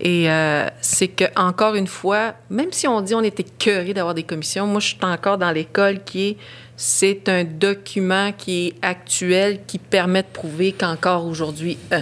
Et 0.00 0.30
euh, 0.30 0.66
c'est 0.80 1.08
que 1.08 1.24
encore 1.36 1.74
une 1.74 1.86
fois, 1.86 2.34
même 2.48 2.72
si 2.72 2.88
on 2.88 3.02
dit 3.02 3.14
on 3.14 3.22
était 3.22 3.44
curieux 3.44 3.92
d'avoir 3.92 4.14
des 4.14 4.22
commissions, 4.22 4.66
moi 4.66 4.80
je 4.80 4.88
suis 4.88 4.98
encore 5.02 5.36
dans 5.36 5.50
l'école 5.50 6.02
qui 6.04 6.28
est 6.28 6.36
c'est 6.80 7.28
un 7.28 7.42
document 7.42 8.30
qui 8.32 8.68
est 8.68 8.74
actuel 8.82 9.60
qui 9.66 9.78
permet 9.78 10.22
de 10.22 10.28
prouver 10.32 10.72
qu'encore 10.72 11.26
aujourd'hui, 11.26 11.76
euh, 11.92 12.00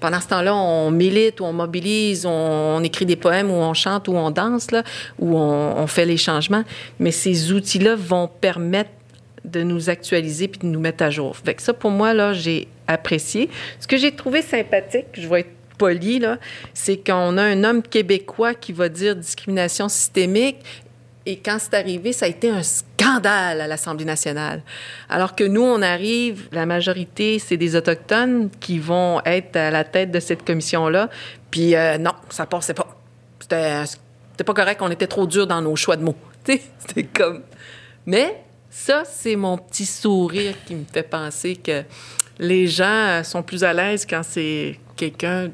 pendant 0.00 0.20
ce 0.20 0.28
temps-là, 0.28 0.54
on 0.54 0.90
milite 0.90 1.40
on 1.40 1.52
mobilise, 1.52 2.26
on, 2.26 2.82
écrit 2.82 3.06
des 3.06 3.16
poèmes 3.16 3.50
ou 3.50 3.54
on 3.54 3.74
chante 3.74 4.08
ou 4.08 4.12
on 4.12 4.30
danse, 4.30 4.70
là, 4.70 4.82
ou 5.18 5.36
on, 5.36 5.86
fait 5.86 6.06
les 6.06 6.16
changements. 6.16 6.64
Mais 6.98 7.10
ces 7.10 7.52
outils-là 7.52 7.96
vont 7.96 8.28
permettre 8.28 8.90
de 9.44 9.62
nous 9.62 9.90
actualiser 9.90 10.48
puis 10.48 10.60
de 10.60 10.66
nous 10.66 10.80
mettre 10.80 11.04
à 11.04 11.10
jour. 11.10 11.36
Ça, 11.58 11.74
pour 11.74 11.90
moi, 11.90 12.14
là, 12.14 12.32
j'ai 12.32 12.68
apprécié. 12.86 13.50
Ce 13.78 13.86
que 13.86 13.96
j'ai 13.96 14.12
trouvé 14.12 14.42
sympathique, 14.42 15.06
je 15.14 15.28
vais 15.28 15.40
être 15.40 15.50
poli, 15.76 16.18
là, 16.18 16.38
c'est 16.72 16.96
qu'on 16.96 17.36
a 17.36 17.42
un 17.42 17.64
homme 17.64 17.82
québécois 17.82 18.54
qui 18.54 18.72
va 18.72 18.88
dire 18.88 19.16
discrimination 19.16 19.88
systémique 19.88 20.56
et 21.26 21.38
quand 21.38 21.56
c'est 21.58 21.74
arrivé, 21.74 22.12
ça 22.12 22.26
a 22.26 22.28
été 22.28 22.50
un 22.50 22.62
scandale 22.62 23.60
à 23.60 23.66
l'Assemblée 23.66 24.04
nationale. 24.04 24.62
Alors 25.08 25.34
que 25.34 25.44
nous, 25.44 25.62
on 25.62 25.80
arrive, 25.80 26.48
la 26.52 26.66
majorité, 26.66 27.38
c'est 27.38 27.56
des 27.56 27.76
Autochtones 27.76 28.50
qui 28.60 28.78
vont 28.78 29.22
être 29.24 29.56
à 29.56 29.70
la 29.70 29.84
tête 29.84 30.10
de 30.10 30.20
cette 30.20 30.44
commission-là. 30.44 31.08
Puis 31.50 31.74
euh, 31.74 31.96
non, 31.96 32.12
ça 32.28 32.44
passait 32.44 32.74
pas. 32.74 32.94
C'était 33.40 34.44
pas 34.44 34.54
correct, 34.54 34.80
on 34.82 34.90
était 34.90 35.06
trop 35.06 35.26
dur 35.26 35.46
dans 35.46 35.62
nos 35.62 35.76
choix 35.76 35.96
de 35.96 36.02
mots. 36.02 36.16
C'était 36.46 37.04
comme... 37.04 37.42
Mais 38.06 38.42
ça, 38.68 39.04
c'est 39.04 39.36
mon 39.36 39.56
petit 39.56 39.86
sourire 39.86 40.54
qui 40.66 40.74
me 40.74 40.84
fait 40.92 41.04
penser 41.04 41.56
que 41.56 41.84
les 42.38 42.66
gens 42.66 43.22
sont 43.24 43.42
plus 43.42 43.64
à 43.64 43.72
l'aise 43.72 44.04
quand 44.04 44.22
c'est 44.22 44.78
quelqu'un 44.96 45.50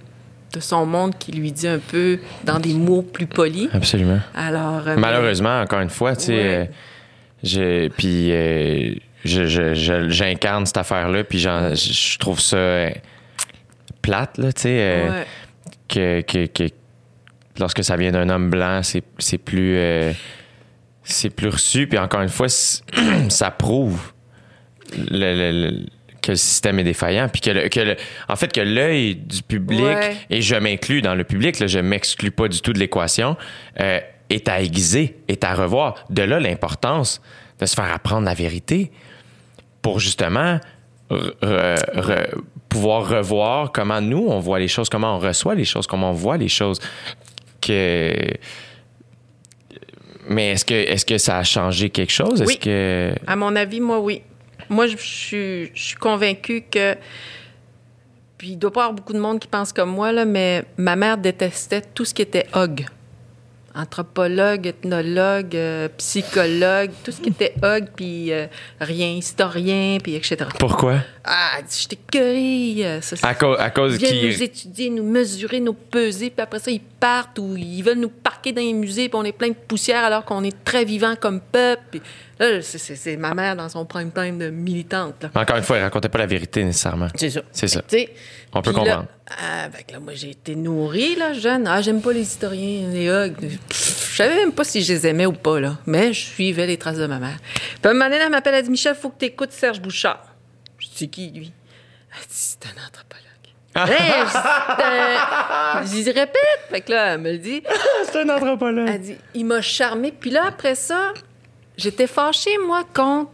de 0.52 0.60
son 0.60 0.84
monde 0.86 1.16
qui 1.18 1.32
lui 1.32 1.52
dit 1.52 1.68
un 1.68 1.78
peu 1.78 2.18
dans 2.44 2.58
des 2.58 2.74
mots 2.74 3.02
plus 3.02 3.26
polis. 3.26 3.68
Absolument. 3.72 4.20
Alors, 4.34 4.86
euh, 4.88 4.96
Malheureusement, 4.96 5.60
encore 5.60 5.80
une 5.80 5.90
fois, 5.90 6.16
tu 6.16 6.24
sais, 6.26 6.32
Ouais. 6.32 6.54
euh, 6.54 6.64
je- 7.42 7.88
puis 7.88 8.32
euh, 8.32 8.94
j'incarne 9.24 10.66
cette 10.66 10.76
affaire-là, 10.78 11.24
puis 11.24 11.38
j'en- 11.38 11.74
je 11.74 12.18
trouve 12.18 12.40
ça 12.40 12.88
plate, 14.02 14.38
là, 14.38 14.52
tu 14.52 14.62
sais, 14.62 14.68
ouais. 15.08 15.26
que, 15.88 16.20
que- 16.22 16.46
que 16.46 16.64
lorsque 17.58 17.84
ça 17.84 17.96
vient 17.96 18.10
d'un 18.12 18.28
homme 18.28 18.50
blanc, 18.50 18.80
c'est 18.82 19.38
plus, 19.38 19.78
c'est 21.04 21.30
plus 21.30 21.48
reçu, 21.48 21.86
puis 21.86 21.98
encore 21.98 22.22
une 22.22 22.28
fois, 22.28 22.48
ça 23.28 23.50
prouve 23.50 24.12
le- 24.96 25.34
le- 25.34 25.68
le- 25.70 25.86
que 26.20 26.32
le 26.32 26.36
système 26.36 26.78
est 26.78 26.84
défaillant, 26.84 27.28
puis 27.28 27.40
que, 27.40 27.50
le- 27.50 27.68
que 27.68 27.80
le- 27.80 27.96
en 28.28 28.36
fait, 28.36 28.52
que 28.52 28.60
l'œil 28.60 29.14
du 29.16 29.42
public, 29.42 29.80
Ouais. 29.82 30.16
et 30.30 30.42
je 30.42 30.54
m'inclus 30.56 31.02
dans 31.02 31.14
le 31.14 31.24
public, 31.24 31.58
là, 31.58 31.66
je 31.66 31.78
m'exclus 31.78 32.30
pas 32.30 32.48
du 32.48 32.60
tout 32.60 32.72
de 32.72 32.78
l'équation, 32.78 33.36
euh, 33.80 34.00
est 34.28 34.48
à 34.48 34.60
aiguiser, 34.60 35.16
est 35.28 35.42
à 35.44 35.54
revoir. 35.54 36.04
De 36.10 36.22
là 36.22 36.38
l'importance 36.40 37.20
de 37.58 37.66
se 37.66 37.74
faire 37.74 37.92
apprendre 37.92 38.24
la 38.26 38.34
vérité 38.34 38.90
pour 39.82 39.98
justement 40.00 40.60
re- 41.10 41.32
re- 41.42 41.84
re- 41.96 42.34
pouvoir 42.68 43.08
revoir 43.08 43.72
comment 43.72 44.00
nous, 44.00 44.26
on 44.28 44.38
voit 44.38 44.58
les 44.60 44.68
choses, 44.68 44.88
comment 44.88 45.16
on 45.16 45.18
reçoit 45.18 45.54
les 45.56 45.64
choses, 45.64 45.86
comment 45.86 46.10
on 46.10 46.14
voit 46.14 46.36
les 46.36 46.48
choses. 46.48 46.78
Que... 47.60 48.14
Mais 50.28 50.52
est-ce 50.52 50.64
que, 50.64 50.74
est 50.74 51.04
que 51.08 51.18
ça 51.18 51.38
a 51.38 51.44
changé 51.44 51.90
quelque 51.90 52.12
chose? 52.12 52.40
Est-ce 52.42 52.48
Oui. 52.50 52.58
que... 52.58 53.12
À 53.26 53.34
mon 53.36 53.56
avis, 53.56 53.80
moi, 53.80 53.98
oui. 54.00 54.22
Moi, 54.68 54.86
je 54.86 54.96
suis, 54.96 55.70
je 55.74 55.82
suis 55.82 55.96
convaincue 55.96 56.62
que. 56.70 56.94
Puis, 58.38 58.50
il 58.50 58.56
doit 58.56 58.72
pas 58.72 58.80
y 58.80 58.82
avoir 58.84 58.94
beaucoup 58.94 59.12
de 59.12 59.18
monde 59.18 59.38
qui 59.38 59.48
pense 59.48 59.72
comme 59.72 59.90
moi, 59.90 60.12
là, 60.12 60.24
mais 60.24 60.64
ma 60.76 60.96
mère 60.96 61.18
détestait 61.18 61.82
tout 61.82 62.04
ce 62.04 62.14
qui 62.14 62.22
était 62.22 62.46
hog. 62.54 62.86
Anthropologue, 63.72 64.66
ethnologue, 64.66 65.54
euh, 65.54 65.88
psychologue, 65.96 66.90
tout 67.04 67.12
ce 67.12 67.20
qui 67.20 67.28
était 67.28 67.54
hog, 67.62 67.86
puis 67.94 68.32
euh, 68.32 68.46
rien, 68.80 69.10
historien, 69.12 69.98
puis 70.02 70.16
etc. 70.16 70.38
Pourquoi? 70.58 70.96
Ah, 71.22 71.58
t'écœurie. 71.88 72.84
euh, 72.84 73.00
ça, 73.00 73.16
À, 73.28 73.34
cause 73.34 73.56
à 73.60 73.70
cause 73.70 73.94
Ils 73.94 73.98
viennent 73.98 74.18
qui... 74.18 74.26
nous 74.26 74.42
étudier, 74.42 74.90
nous 74.90 75.04
mesurer, 75.04 75.60
nous 75.60 75.74
peser, 75.74 76.30
puis 76.30 76.42
après 76.42 76.58
ça, 76.58 76.72
ils 76.72 76.80
partent 76.80 77.38
ou 77.38 77.54
ils 77.56 77.82
veulent 77.82 78.00
nous 78.00 78.08
parquer 78.08 78.50
dans 78.50 78.60
les 78.60 78.72
musées, 78.72 79.08
puis 79.08 79.16
on 79.16 79.24
est 79.24 79.30
plein 79.32 79.48
de 79.50 79.54
poussière 79.54 80.02
alors 80.02 80.24
qu'on 80.24 80.42
est 80.42 80.64
très 80.64 80.84
vivant 80.84 81.14
comme 81.14 81.40
peuple. 81.40 81.82
Puis 81.92 82.02
c'est- 82.62 82.96
c'est 82.96 83.16
ma 83.16 83.34
mère 83.34 83.54
dans 83.56 83.68
son 83.68 83.84
prime 83.84 84.10
time 84.12 84.38
de 84.38 84.48
militante. 84.50 85.22
là. 85.22 85.30
Encore 85.34 85.56
une 85.56 85.62
fois, 85.62 85.76
il 85.78 85.82
racontait 85.82 86.08
pas 86.08 86.18
la 86.18 86.26
vérité 86.26 86.64
nécessairement. 86.64 87.08
C'est 87.14 87.30
ça. 87.30 87.42
C'est 87.52 87.68
ça. 87.68 87.82
On 88.52 88.62
peut 88.62 88.70
là, 88.72 88.78
comprendre. 88.78 89.06
ah, 89.42 89.68
que 89.86 89.92
là, 89.92 90.00
moi, 90.00 90.14
j'ai 90.14 90.30
été 90.30 90.56
nourrie, 90.56 91.14
là, 91.16 91.32
jeune. 91.34 91.66
Ah, 91.68 91.80
j'aime 91.82 92.00
pas 92.02 92.12
les 92.12 92.22
historiens, 92.22 92.88
les 92.90 93.06
hugs. 93.08 93.58
Je 93.70 94.16
savais 94.16 94.34
même 94.36 94.52
pas 94.52 94.64
si 94.64 94.82
je 94.82 94.92
les 94.92 95.06
aimais 95.06 95.26
ou 95.26 95.32
pas, 95.32 95.60
là. 95.60 95.78
Mais 95.86 96.12
je 96.12 96.20
suivais 96.26 96.66
les 96.66 96.76
traces 96.76 96.96
de 96.98 97.06
ma 97.06 97.18
mère. 97.18 97.36
Puis 97.40 97.80
à 97.84 97.90
un 97.90 97.92
moment 97.92 98.06
donné, 98.06 98.16
elle 98.22 98.30
m'appelle, 98.30 98.54
elle 98.54 98.64
dit 98.64 98.70
Michel, 98.70 98.94
faut 98.94 99.10
que 99.10 99.18
tu 99.20 99.26
écoutes 99.26 99.52
Serge 99.52 99.80
Bouchard. 99.80 100.24
Je 100.78 100.86
dis 100.86 100.92
C'est 100.96 101.06
qui, 101.08 101.30
lui? 101.30 101.52
Elle 102.12 102.20
dit 102.22 102.26
C'est 102.28 102.58
un 102.66 102.70
anthropologue. 102.86 103.26
Hey, 103.76 104.26
C'est 104.32 104.84
un- 104.84 105.82
je 105.86 105.88
dis 106.02 106.10
répète. 106.10 106.36
Fait 106.70 106.80
que 106.80 106.90
là, 106.90 107.14
elle 107.14 107.20
me 107.20 107.32
le 107.32 107.38
dit. 107.38 107.62
C'est 108.10 108.20
un 108.22 108.28
anthropologue. 108.34 108.88
Elle 108.92 109.00
dit, 109.00 109.16
il 109.34 109.44
m'a 109.46 109.62
charmé. 109.62 110.12
Puis 110.12 110.30
là, 110.30 110.44
après 110.48 110.74
ça, 110.74 111.12
j'étais 111.80 112.06
fâchée, 112.06 112.56
moi, 112.66 112.84
contre 112.94 113.30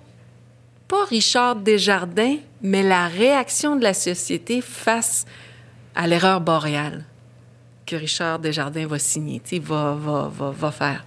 pas 0.88 1.04
Richard 1.06 1.56
Desjardins, 1.56 2.36
mais 2.62 2.82
la 2.82 3.08
réaction 3.08 3.74
de 3.74 3.82
la 3.82 3.92
société 3.92 4.60
face 4.60 5.24
à 5.96 6.06
l'erreur 6.06 6.40
boréale 6.40 7.04
que 7.84 7.96
Richard 7.96 8.38
Desjardins 8.38 8.86
va 8.86 8.98
signer, 8.98 9.40
tu 9.44 9.58
va, 9.58 9.96
va, 9.98 10.30
va, 10.32 10.50
va 10.50 10.70
faire. 10.70 11.04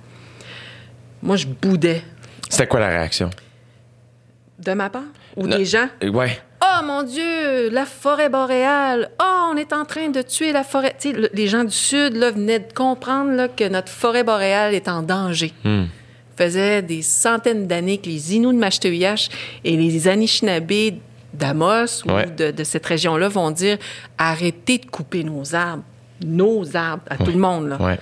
Moi, 1.22 1.36
je 1.36 1.48
boudais. 1.48 2.04
C'était 2.50 2.68
quoi 2.68 2.80
la 2.80 2.88
réaction? 2.90 3.30
De 4.58 4.74
ma 4.74 4.90
part? 4.90 5.04
Ou 5.36 5.48
Non. 5.48 5.58
des 5.58 5.66
gens? 5.66 5.88
Ouais. 6.02 6.42
Oh 6.62 6.84
mon 6.84 7.04
Dieu, 7.04 7.70
la 7.70 7.86
forêt 7.86 8.30
boréale. 8.30 9.12
Oh, 9.22 9.52
on 9.54 9.58
est 9.58 9.72
en 9.74 9.86
train 9.86 10.10
de 10.10 10.22
tuer 10.22 10.52
la 10.52 10.64
forêt. 10.64 10.96
Les 11.34 11.48
gens 11.48 11.64
du 11.64 11.72
Sud 11.76 12.16
là, 12.16 12.32
venaient 12.32 12.60
de 12.60 12.74
comprendre 12.74 13.32
là, 13.32 13.48
que 13.48 13.68
notre 13.68 13.92
forêt 13.92 14.24
boréale 14.24 14.74
est 14.74 14.88
en 14.88 15.02
danger. 15.04 15.54
Hmm. 15.64 15.86
Faisait 16.40 16.82
des 16.82 17.02
centaines 17.02 17.68
d'années 17.68 17.98
que 17.98 18.08
les 18.08 18.36
Inuits 18.36 18.56
de 18.56 18.60
Mashteuiach 18.60 19.30
et 19.66 19.76
les 19.76 20.08
Anishinabés 20.08 20.96
d'Amos 21.34 22.06
ou 22.06 22.12
de, 22.38 22.52
de 22.52 22.64
cette 22.64 22.86
région-là 22.86 23.28
vont 23.28 23.52
dire 23.52 23.78
arrêtez 24.18 24.78
de 24.78 24.86
couper 24.86 25.24
nos 25.24 25.54
arbres, 25.54 25.84
nos 26.26 26.76
arbres, 26.78 27.04
à 27.10 27.18
tout 27.18 27.32
le 27.32 27.38
monde. 27.38 27.68
Là. 27.68 27.82
Ouais. 27.82 28.00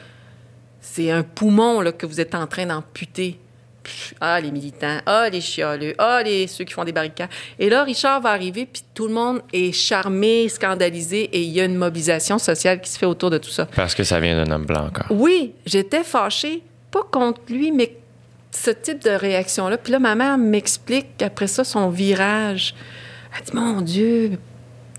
C'est 0.82 1.10
un 1.10 1.24
poumon 1.24 1.82
là, 1.82 1.92
que 1.92 2.06
vous 2.06 2.22
êtes 2.22 2.36
en 2.36 2.46
train 2.46 2.68
d'amputer. 2.68 3.40
Ah, 4.20 4.42
les 4.42 4.52
militants, 4.52 5.00
ah, 5.06 5.30
les 5.30 5.40
chialeux, 5.40 5.96
ah, 5.98 6.22
les, 6.24 6.48
ceux 6.48 6.66
qui 6.66 6.74
font 6.74 6.84
des 6.84 6.92
barricades. 6.92 7.30
Et 7.58 7.70
là, 7.70 7.86
Richard 7.86 8.20
va 8.20 8.32
arriver, 8.32 8.66
puis 8.66 8.84
tout 8.94 9.08
le 9.08 9.14
monde 9.14 9.42
est 9.54 9.72
charmé, 9.72 10.50
scandalisé, 10.50 11.22
et 11.32 11.42
il 11.42 11.52
y 11.52 11.62
a 11.62 11.64
une 11.64 11.78
mobilisation 11.78 12.38
sociale 12.38 12.82
qui 12.82 12.90
se 12.90 13.00
fait 13.00 13.06
autour 13.06 13.30
de 13.30 13.38
tout 13.38 13.50
ça. 13.50 13.66
Parce 13.78 13.96
que 13.96 14.04
ça 14.04 14.20
vient 14.20 14.44
d'un 14.44 14.52
homme 14.52 14.66
blanc 14.66 14.88
encore. 14.88 15.06
Oui, 15.10 15.54
j'étais 15.66 16.04
fâchée, 16.04 16.64
pas 16.92 17.04
contre 17.10 17.40
lui, 17.48 17.72
mais 17.72 17.94
ce 18.64 18.72
type 18.72 19.04
de 19.04 19.12
réaction-là. 19.12 19.78
Puis 19.78 19.92
là, 19.92 20.00
ma 20.00 20.16
mère 20.16 20.38
m'explique 20.38 21.22
après 21.22 21.48
ça 21.48 21.64
son 21.64 21.90
virage. 21.90 22.76
Elle 23.38 23.46
dit 23.46 23.52
Mon 23.54 23.82
Dieu, 23.82 24.32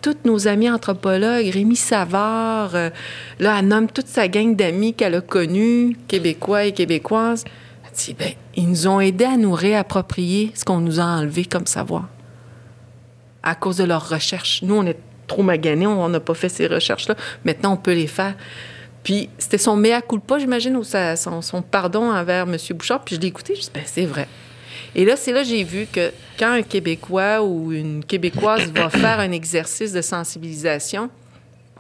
tous 0.03 0.17
nos 0.25 0.49
amis 0.49 0.71
anthropologues, 0.71 1.49
Rémi 1.49 1.77
Savard, 1.77 2.75
euh, 2.75 2.91
là, 3.39 3.59
elle 3.59 3.69
nomme 3.69 3.89
toute 3.89 4.07
sa 4.07 4.29
gang 4.29 4.55
d'amis 4.55 4.95
qu'elle 4.95 5.17
a 5.17 5.21
connus, 5.21 5.97
québécois 6.07 6.65
et 6.65 6.73
québécoises. 6.73 7.45
Elle 7.85 7.97
dit 7.97 8.15
ben, 8.15 8.33
ils 8.55 8.69
nous 8.69 8.87
ont 8.87 9.01
aidés 9.01 9.25
à 9.25 9.37
nous 9.37 9.53
réapproprier 9.53 10.53
ce 10.55 10.65
qu'on 10.65 10.81
nous 10.81 11.01
a 11.01 11.05
enlevé 11.05 11.45
comme 11.45 11.67
savoir 11.67 12.09
à 13.43 13.55
cause 13.55 13.79
de 13.79 13.85
leurs 13.85 14.09
recherches. 14.09 14.63
Nous, 14.63 14.75
on 14.75 14.85
est 14.85 14.99
trop 15.27 15.43
maganés, 15.43 15.87
on 15.87 16.09
n'a 16.09 16.21
pas 16.21 16.35
fait 16.35 16.49
ces 16.49 16.67
recherches-là. 16.67 17.15
Maintenant, 17.45 17.73
on 17.75 17.77
peut 17.77 17.93
les 17.95 18.07
faire. 18.07 18.35
Puis 19.09 19.31
c'était 19.39 19.57
son 19.57 19.75
mea 19.75 20.03
culpa, 20.03 20.39
j'imagine, 20.39 20.77
ou 20.77 20.85
sa- 20.85 21.17
son, 21.17 21.41
son 21.41 21.63
pardon 21.63 22.13
envers 22.13 22.43
M. 22.43 22.59
Bouchard. 22.75 23.03
Puis 23.03 23.15
je 23.17 23.21
l'ai 23.23 23.29
écouté, 23.29 23.55
je 23.55 23.63
dis, 23.63 23.71
ben 23.73 23.83
c'est 23.87 24.05
vrai. 24.05 24.29
Et 24.95 25.07
là, 25.07 25.17
c'est 25.17 25.33
là 25.33 25.45
que 25.45 25.49
j'ai 25.49 25.65
vu 25.65 25.87
que 25.91 26.13
quand 26.39 26.53
un 26.53 26.61
Québécois 26.61 27.43
ou 27.43 27.73
une 27.73 28.05
Québécoise 28.05 28.71
va 28.71 28.91
faire 28.91 29.19
un 29.19 29.33
exercice 29.33 29.95
de 29.95 30.03
sensibilisation 30.03 31.09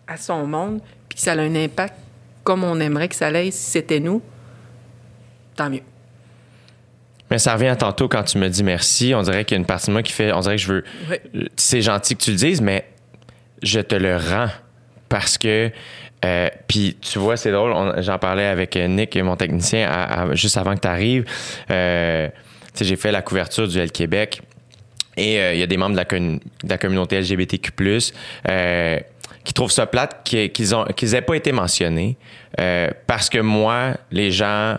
à 0.07 0.17
son 0.17 0.47
monde, 0.47 0.81
puis 1.07 1.17
que 1.17 1.21
ça 1.23 1.33
a 1.33 1.37
un 1.37 1.55
impact 1.55 1.97
comme 2.45 2.65
on 2.65 2.81
aimerait 2.81 3.09
que 3.09 3.15
ça 3.15 3.31
l'ait 3.31 3.51
si 3.51 3.73
c'était 3.73 4.01
nous, 4.01 4.23
tant 5.55 5.69
mieux. 5.69 5.83
Mais 7.31 7.37
ça 7.37 7.53
revient 7.53 7.67
à 7.67 7.77
tantôt 7.77 8.09
quand 8.09 8.23
tu 8.23 8.39
me 8.39 8.49
dis 8.49 8.65
merci. 8.65 9.13
On 9.15 9.21
dirait 9.21 9.45
qu'il 9.45 9.55
y 9.57 9.59
a 9.59 9.61
une 9.61 9.67
partie 9.67 9.89
de 9.89 9.93
moi 9.93 10.03
qui 10.03 10.13
fait. 10.15 10.33
On 10.33 10.41
dirait 10.41 10.57
que 10.57 10.63
je 10.63 10.73
veux. 10.73 10.85
Oui. 11.11 11.47
C'est 11.57 11.83
gentil 11.83 12.17
que 12.17 12.23
tu 12.23 12.31
le 12.31 12.39
dises, 12.39 12.63
mais 12.63 12.89
je 13.63 13.81
te 13.81 13.95
le 13.97 14.17
rends 14.17 14.49
parce 15.11 15.37
que. 15.37 15.71
Euh, 16.25 16.49
Puis 16.67 16.97
tu 17.01 17.19
vois, 17.19 17.37
c'est 17.37 17.53
drôle. 17.53 17.75
J'en 18.03 18.19
parlais 18.19 18.47
avec 18.47 18.77
Nick, 18.77 19.17
mon 19.17 19.37
technicien, 19.37 19.89
à- 19.89 20.23
à- 20.23 20.35
juste 20.35 20.57
avant 20.57 20.75
que 20.75 20.81
tu 20.81 20.89
arrives. 20.89 21.25
Euh, 21.71 22.29
tu 22.29 22.79
sais, 22.79 22.85
j'ai 22.85 22.97
fait 22.97 23.13
la 23.13 23.23
couverture 23.23 23.67
du 23.69 23.79
L 23.79 23.91
Québec. 23.93 24.41
Et 25.17 25.41
euh, 25.41 25.53
il 25.55 25.59
y 25.61 25.63
a 25.63 25.67
des 25.67 25.77
membres 25.77 25.97
de 25.97 26.39
la, 26.69 26.79
communauté 26.79 27.17
LGBTQ+, 27.21 27.73
euh, 28.49 28.99
qui 29.43 29.53
trouvent 29.53 29.71
ça 29.73 29.87
plate 29.87 30.21
qu'ils 30.25 30.53
qu'ils 30.53 30.75
ont 30.77 30.85
qu'ils 30.85 31.15
aient 31.15 31.23
pas 31.23 31.35
été 31.37 31.51
mentionnés. 31.53 32.17
euh, 32.61 32.89
parce 33.07 33.29
que 33.29 33.39
moi, 33.39 33.95
les 34.13 34.31
gens 34.31 34.77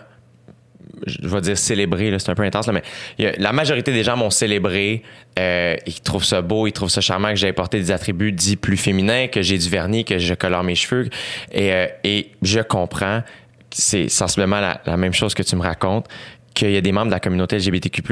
je 1.06 1.26
vais 1.28 1.40
dire 1.40 1.56
célébrer, 1.58 2.10
là, 2.10 2.18
c'est 2.18 2.30
un 2.30 2.34
peu 2.34 2.42
intense, 2.42 2.66
là, 2.66 2.72
mais 2.72 3.26
a- 3.26 3.32
la 3.38 3.52
majorité 3.52 3.92
des 3.92 4.04
gens 4.04 4.16
m'ont 4.16 4.30
célébré. 4.30 5.02
euh, 5.38 5.76
ils 5.86 6.00
trouvent 6.00 6.24
ça 6.24 6.42
beau, 6.42 6.66
ils 6.66 6.72
trouvent 6.72 6.90
ça 6.90 7.00
charmant 7.00 7.28
que 7.30 7.36
j'ai 7.36 7.52
porté 7.52 7.78
des 7.78 7.90
attributs 7.90 8.32
dits 8.32 8.56
plus 8.56 8.76
féminins, 8.76 9.28
que 9.28 9.42
j'ai 9.42 9.58
du 9.58 9.68
vernis, 9.68 10.04
que 10.04 10.18
je 10.18 10.34
colore 10.34 10.62
mes 10.64 10.74
cheveux. 10.74 11.08
Et, 11.52 11.72
euh, 11.72 11.86
et 12.04 12.30
je 12.42 12.60
comprends, 12.60 13.22
c'est 13.70 14.08
sensiblement 14.08 14.60
la, 14.60 14.80
la 14.86 14.96
même 14.96 15.12
chose 15.14 15.34
que 15.34 15.42
tu 15.42 15.54
me 15.56 15.62
racontes, 15.62 16.06
qu'il 16.54 16.70
y 16.72 16.76
a 16.76 16.80
des 16.80 16.92
membres 16.92 17.06
de 17.06 17.12
la 17.12 17.20
communauté 17.20 17.56
LGBTQ+, 17.56 18.02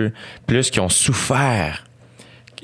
plus 0.46 0.70
qui 0.70 0.78
ont 0.80 0.88
souffert, 0.88 1.84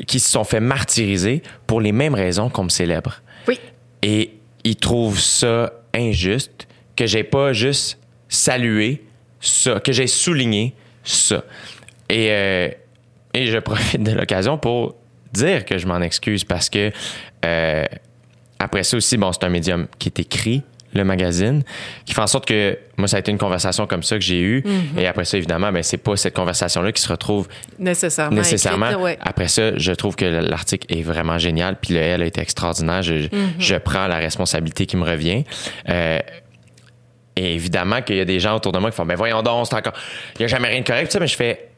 qui 0.06 0.20
se 0.20 0.30
sont 0.30 0.44
fait 0.44 0.60
martyriser 0.60 1.42
pour 1.66 1.80
les 1.80 1.92
mêmes 1.92 2.14
raisons 2.14 2.48
qu'on 2.48 2.64
me 2.64 2.68
célèbre. 2.68 3.20
Oui. 3.48 3.58
Et 4.02 4.30
ils 4.62 4.76
trouvent 4.76 5.18
ça 5.20 5.72
injuste 5.94 6.68
que 6.96 7.06
j'ai 7.06 7.24
pas 7.24 7.52
juste 7.52 7.98
salué 8.28 9.02
ça, 9.46 9.80
que 9.80 9.92
j'ai 9.92 10.06
souligné 10.06 10.74
ça. 11.04 11.44
Et, 12.08 12.28
euh, 12.30 12.68
et 13.32 13.46
je 13.46 13.58
profite 13.58 14.02
de 14.02 14.12
l'occasion 14.12 14.58
pour 14.58 14.94
dire 15.32 15.64
que 15.64 15.78
je 15.78 15.86
m'en 15.86 16.00
excuse 16.00 16.44
parce 16.44 16.70
que 16.70 16.92
euh, 17.44 17.84
après 18.58 18.84
ça 18.84 18.96
aussi, 18.96 19.16
bon, 19.16 19.32
c'est 19.32 19.44
un 19.44 19.48
médium 19.48 19.86
qui 19.98 20.08
est 20.08 20.18
écrit, 20.20 20.62
le 20.94 21.02
magazine, 21.02 21.64
qui 22.06 22.14
fait 22.14 22.20
en 22.20 22.28
sorte 22.28 22.46
que 22.46 22.78
moi, 22.96 23.08
ça 23.08 23.16
a 23.16 23.20
été 23.20 23.32
une 23.32 23.38
conversation 23.38 23.88
comme 23.88 24.04
ça 24.04 24.16
que 24.16 24.22
j'ai 24.22 24.40
eue. 24.40 24.62
Et 24.96 25.08
après 25.08 25.24
ça, 25.24 25.36
évidemment, 25.36 25.72
ben, 25.72 25.82
c'est 25.82 25.96
pas 25.96 26.16
cette 26.16 26.34
conversation-là 26.36 26.92
qui 26.92 27.02
se 27.02 27.08
retrouve 27.08 27.48
Nécessairement. 27.80 28.36
nécessairement. 28.36 28.90
écrite, 28.90 29.02
ouais. 29.02 29.18
Après 29.20 29.48
ça, 29.48 29.76
je 29.76 29.90
trouve 29.90 30.14
que 30.14 30.24
l'article 30.24 30.86
est 30.96 31.02
vraiment 31.02 31.36
génial. 31.36 31.76
Puis 31.82 31.94
le 31.94 32.00
L 32.00 32.22
a 32.22 32.26
été 32.26 32.40
extraordinaire. 32.40 33.02
Je, 33.02 33.26
je 33.58 33.74
prends 33.74 34.06
la 34.06 34.18
responsabilité 34.18 34.86
qui 34.86 34.96
me 34.96 35.02
revient. 35.02 35.42
Euh, 35.88 36.20
et 37.36 37.54
évidemment 37.54 38.02
qu'il 38.02 38.16
y 38.16 38.20
a 38.20 38.24
des 38.24 38.40
gens 38.40 38.56
autour 38.56 38.72
de 38.72 38.78
moi 38.78 38.90
qui 38.90 38.96
font, 38.96 39.06
ben 39.06 39.16
voyons 39.16 39.42
donc, 39.42 39.66
c'est 39.66 39.74
encore, 39.74 39.94
il 40.36 40.38
n'y 40.40 40.44
a 40.44 40.48
jamais 40.48 40.68
rien 40.68 40.80
de 40.80 40.86
correct. 40.86 41.16
Mais 41.20 41.26
je 41.26 41.36
fais, 41.36 41.68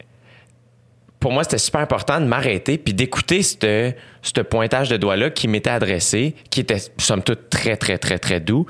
pour 1.19 1.31
moi, 1.31 1.43
c'était 1.43 1.57
super 1.57 1.81
important 1.81 2.19
de 2.19 2.25
m'arrêter 2.25 2.77
puis 2.77 2.93
d'écouter 2.93 3.41
ce 3.43 3.91
ce 4.21 4.41
pointage 4.41 4.89
de 4.89 4.97
doigt-là 4.97 5.29
qui 5.29 5.47
m'était 5.47 5.69
adressé, 5.69 6.35
qui 6.49 6.59
était, 6.59 6.81
somme 6.97 7.23
toute, 7.23 7.49
très, 7.49 7.77
très, 7.77 7.97
très, 7.97 8.19
très 8.19 8.39
doux, 8.39 8.65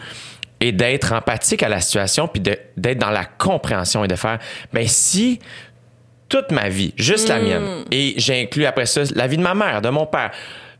et 0.59 0.71
d'être 0.71 1.13
empathique 1.13 1.61
à 1.63 1.69
la 1.69 1.81
situation 1.81 2.27
puis 2.27 2.41
d'être 2.41 2.97
dans 2.97 3.09
la 3.09 3.25
compréhension 3.25 4.03
et 4.03 4.07
de 4.07 4.15
faire, 4.15 4.39
ben 4.73 4.87
si 4.87 5.39
toute 6.29 6.51
ma 6.51 6.69
vie, 6.69 6.93
juste 6.97 7.29
la 7.29 7.39
mienne, 7.39 7.85
et 7.91 8.15
j'ai 8.17 8.41
inclus 8.41 8.65
après 8.65 8.85
ça 8.85 9.03
la 9.15 9.27
vie 9.27 9.37
de 9.37 9.41
ma 9.41 9.53
mère, 9.53 9.81
de 9.81 9.89
mon 9.89 10.05
père, 10.05 10.31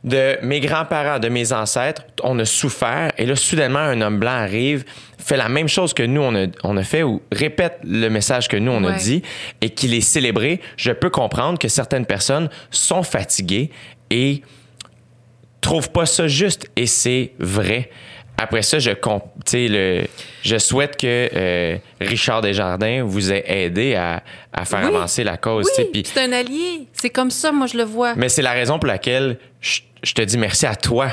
de 0.04 0.38
mes 0.42 0.60
grands-parents, 0.60 1.18
de 1.18 1.28
mes 1.28 1.52
ancêtres, 1.52 2.02
on 2.22 2.38
a 2.38 2.44
souffert, 2.44 3.12
et 3.18 3.26
là, 3.26 3.36
soudainement, 3.36 3.80
un 3.80 4.00
homme 4.00 4.18
blanc 4.18 4.30
arrive, 4.30 4.84
fait 5.18 5.36
la 5.36 5.48
même 5.48 5.68
chose 5.68 5.92
que 5.92 6.02
nous, 6.02 6.20
on 6.20 6.34
a, 6.34 6.46
on 6.62 6.76
a 6.76 6.84
fait, 6.84 7.02
ou 7.02 7.20
répète 7.32 7.80
le 7.84 8.08
message 8.08 8.48
que 8.48 8.56
nous, 8.56 8.72
on 8.72 8.84
a 8.84 8.92
dit, 8.92 9.22
et 9.60 9.70
qu'il 9.70 9.94
est 9.94 10.00
célébré, 10.00 10.60
je 10.76 10.92
peux 10.92 11.10
comprendre 11.10 11.58
que 11.58 11.68
certaines 11.68 12.06
personnes 12.06 12.48
sont 12.70 13.02
fatiguées 13.02 13.70
et 14.10 14.42
trouvent 15.60 15.90
pas 15.90 16.06
ça 16.06 16.28
juste, 16.28 16.70
et 16.76 16.86
c'est 16.86 17.32
vrai. 17.38 17.90
Après 18.40 18.62
ça, 18.62 18.78
je, 18.78 18.90
le, 19.52 20.04
je 20.42 20.58
souhaite 20.58 20.96
que 20.96 21.28
euh, 21.34 21.76
Richard 22.00 22.40
Desjardins 22.40 23.02
vous 23.04 23.32
ait 23.32 23.44
aidé 23.46 23.96
à, 23.96 24.22
à 24.52 24.64
faire 24.64 24.78
Oui. 24.88 24.94
avancer 24.94 25.24
la 25.24 25.36
cause. 25.36 25.68
Oui, 25.76 25.84
puis- 25.92 26.02
c'est 26.06 26.20
un 26.22 26.32
allié. 26.32 26.86
C'est 26.92 27.10
comme 27.10 27.30
ça, 27.32 27.50
moi, 27.50 27.66
je 27.66 27.76
le 27.76 27.82
vois. 27.82 28.14
mais 28.14 28.28
c'est 28.28 28.42
la 28.42 28.52
raison 28.52 28.78
pour 28.78 28.86
laquelle 28.86 29.38
je, 29.60 29.80
je 30.04 30.14
te 30.14 30.22
dis 30.22 30.38
merci 30.38 30.66
à 30.66 30.76
toi 30.76 31.08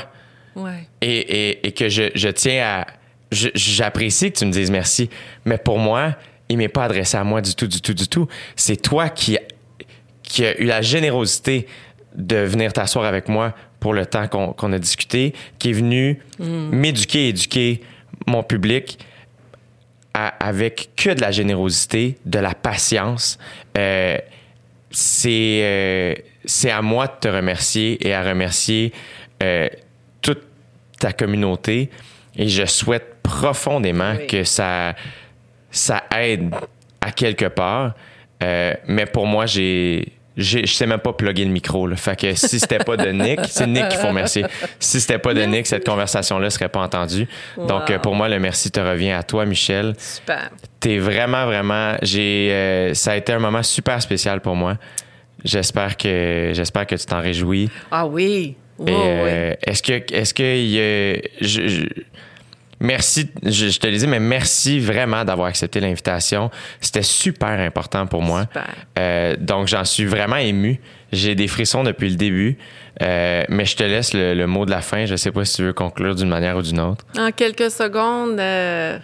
Ouais. 0.54 0.86
et, 1.02 1.50
et- 1.50 1.66
et 1.66 1.72
que 1.72 1.88
je, 1.88 2.04
je 2.14 2.28
tiens 2.28 2.64
à. 2.64 2.86
J'apprécie 3.32 4.30
que 4.32 4.38
tu 4.38 4.46
me 4.46 4.52
dises 4.52 4.70
merci, 4.70 5.10
mais 5.44 5.58
pour 5.58 5.78
moi, 5.80 6.14
il 6.48 6.58
m'est 6.58 6.68
pas 6.68 6.84
adressé 6.84 7.16
à 7.16 7.24
moi 7.24 7.40
du 7.40 7.54
tout, 7.56 7.66
du 7.66 7.80
tout, 7.80 7.92
du 7.92 8.06
tout. 8.06 8.28
C'est 8.54 8.76
toi 8.80 9.08
qui, 9.08 9.36
qui 10.22 10.46
a 10.46 10.56
eu 10.60 10.64
la 10.64 10.80
générosité 10.80 11.66
de 12.14 12.36
venir 12.36 12.72
t'asseoir 12.72 13.04
avec 13.04 13.28
moi 13.28 13.52
pour 13.86 13.94
le 13.94 14.04
temps 14.04 14.26
qu'on 14.26 14.72
a 14.72 14.78
discuté, 14.80 15.32
qui 15.60 15.70
est 15.70 15.72
venu 15.72 16.18
m'éduquer, 16.40 17.28
éduquer 17.28 17.82
mon 18.26 18.42
public 18.42 18.98
à- 20.12 20.34
avec 20.44 20.88
que 20.96 21.10
de 21.10 21.20
la 21.20 21.30
générosité, 21.30 22.18
de 22.26 22.40
la 22.40 22.52
patience. 22.52 23.38
Euh, 23.78 24.18
c'est 24.90 25.60
euh, 25.62 26.14
c'est 26.44 26.72
à 26.72 26.82
moi 26.82 27.06
de 27.06 27.12
te 27.20 27.28
remercier 27.28 28.04
et 28.04 28.12
à 28.12 28.24
remercier 28.24 28.92
euh, 29.44 29.68
toute 30.20 30.42
ta 30.98 31.12
communauté. 31.12 31.88
Et 32.34 32.48
je 32.48 32.64
souhaite 32.66 33.18
profondément 33.22 34.14
Oui. 34.18 34.26
que 34.26 34.42
ça, 34.42 34.96
ça 35.70 36.02
aide 36.18 36.52
à 37.00 37.12
quelque 37.12 37.44
part. 37.46 37.94
Euh, 38.42 38.74
mais 38.88 39.06
pour 39.06 39.26
moi, 39.28 39.46
j'ai. 39.46 40.08
Je 40.36 40.66
sais 40.66 40.86
même 40.86 40.98
pas 41.00 41.14
plugger 41.14 41.44
le 41.46 41.50
micro. 41.50 41.86
Là. 41.86 41.96
Fait 41.96 42.14
que 42.18 42.34
si 42.34 42.58
c'était 42.60 42.78
pas 42.78 42.96
de 42.98 43.08
Nick, 43.10 43.40
c'est 43.48 43.66
Nick 43.66 43.88
qu'il 43.88 43.98
faut 43.98 44.08
remercier. 44.08 44.44
Si 44.78 45.00
c'était 45.00 45.18
pas 45.18 45.32
de 45.32 45.40
Nick, 45.42 45.66
cette 45.66 45.86
conversation-là 45.86 46.50
serait 46.50 46.68
pas 46.68 46.80
entendue. 46.80 47.26
Donc, 47.56 47.88
Wow. 47.88 47.94
euh, 47.94 47.98
pour 47.98 48.14
moi, 48.14 48.28
le 48.28 48.38
merci 48.38 48.70
te 48.70 48.78
revient 48.80 49.12
à 49.12 49.22
toi, 49.22 49.46
Michel. 49.46 49.94
Super. 49.98 50.50
T'es 50.78 50.98
vraiment, 50.98 51.46
vraiment. 51.46 51.96
J'ai, 52.02 52.50
euh, 52.52 52.92
ça 52.94 53.12
a 53.12 53.16
été 53.16 53.32
un 53.32 53.38
moment 53.38 53.62
super 53.62 54.00
spécial 54.02 54.40
pour 54.42 54.56
moi. 54.56 54.76
J'espère 55.44 55.96
que, 55.96 56.50
j'espère 56.54 56.86
que 56.86 56.94
tu 56.96 57.06
t'en 57.06 57.20
réjouis. 57.20 57.70
Ah 57.90 58.06
oui. 58.06 58.56
Oui. 58.78 58.92
euh, 58.94 59.54
est-ce 59.66 59.82
que, 59.82 60.12
est-ce 60.14 60.34
que, 60.34 60.42
y 60.42 60.78
a- 60.78 61.20
je- 61.40 61.66
je- 61.68 61.86
merci, 62.80 63.28
je, 63.42 63.68
je 63.68 63.78
te 63.78 63.86
le 63.86 63.96
dis, 63.96 64.06
mais 64.06 64.20
merci 64.20 64.80
vraiment 64.80 65.24
d'avoir 65.24 65.48
accepté 65.48 65.80
l'invitation. 65.80 66.50
C'était 66.80 67.02
super 67.02 67.60
important 67.60 68.06
pour 68.06 68.22
moi. 68.22 68.42
Super. 68.42 68.74
Euh, 68.98 69.36
donc, 69.38 69.68
j'en 69.68 69.84
suis 69.84 70.04
vraiment 70.04 70.36
ému. 70.36 70.80
J'ai 71.12 71.34
des 71.34 71.48
frissons 71.48 71.84
depuis 71.84 72.10
le 72.10 72.16
début. 72.16 72.58
Euh, 73.02 73.44
mais 73.48 73.66
je 73.66 73.76
te 73.76 73.82
laisse 73.82 74.14
le, 74.14 74.34
le 74.34 74.46
mot 74.46 74.64
de 74.64 74.70
la 74.70 74.80
fin. 74.80 75.04
Je 75.06 75.16
sais 75.16 75.30
pas 75.30 75.44
si 75.44 75.56
tu 75.56 75.62
veux 75.64 75.72
conclure 75.72 76.14
d'une 76.14 76.28
manière 76.28 76.56
ou 76.56 76.62
d'une 76.62 76.80
autre. 76.80 77.04
En 77.18 77.30
quelques 77.30 77.70
secondes, 77.70 78.40
euh, 78.40 78.98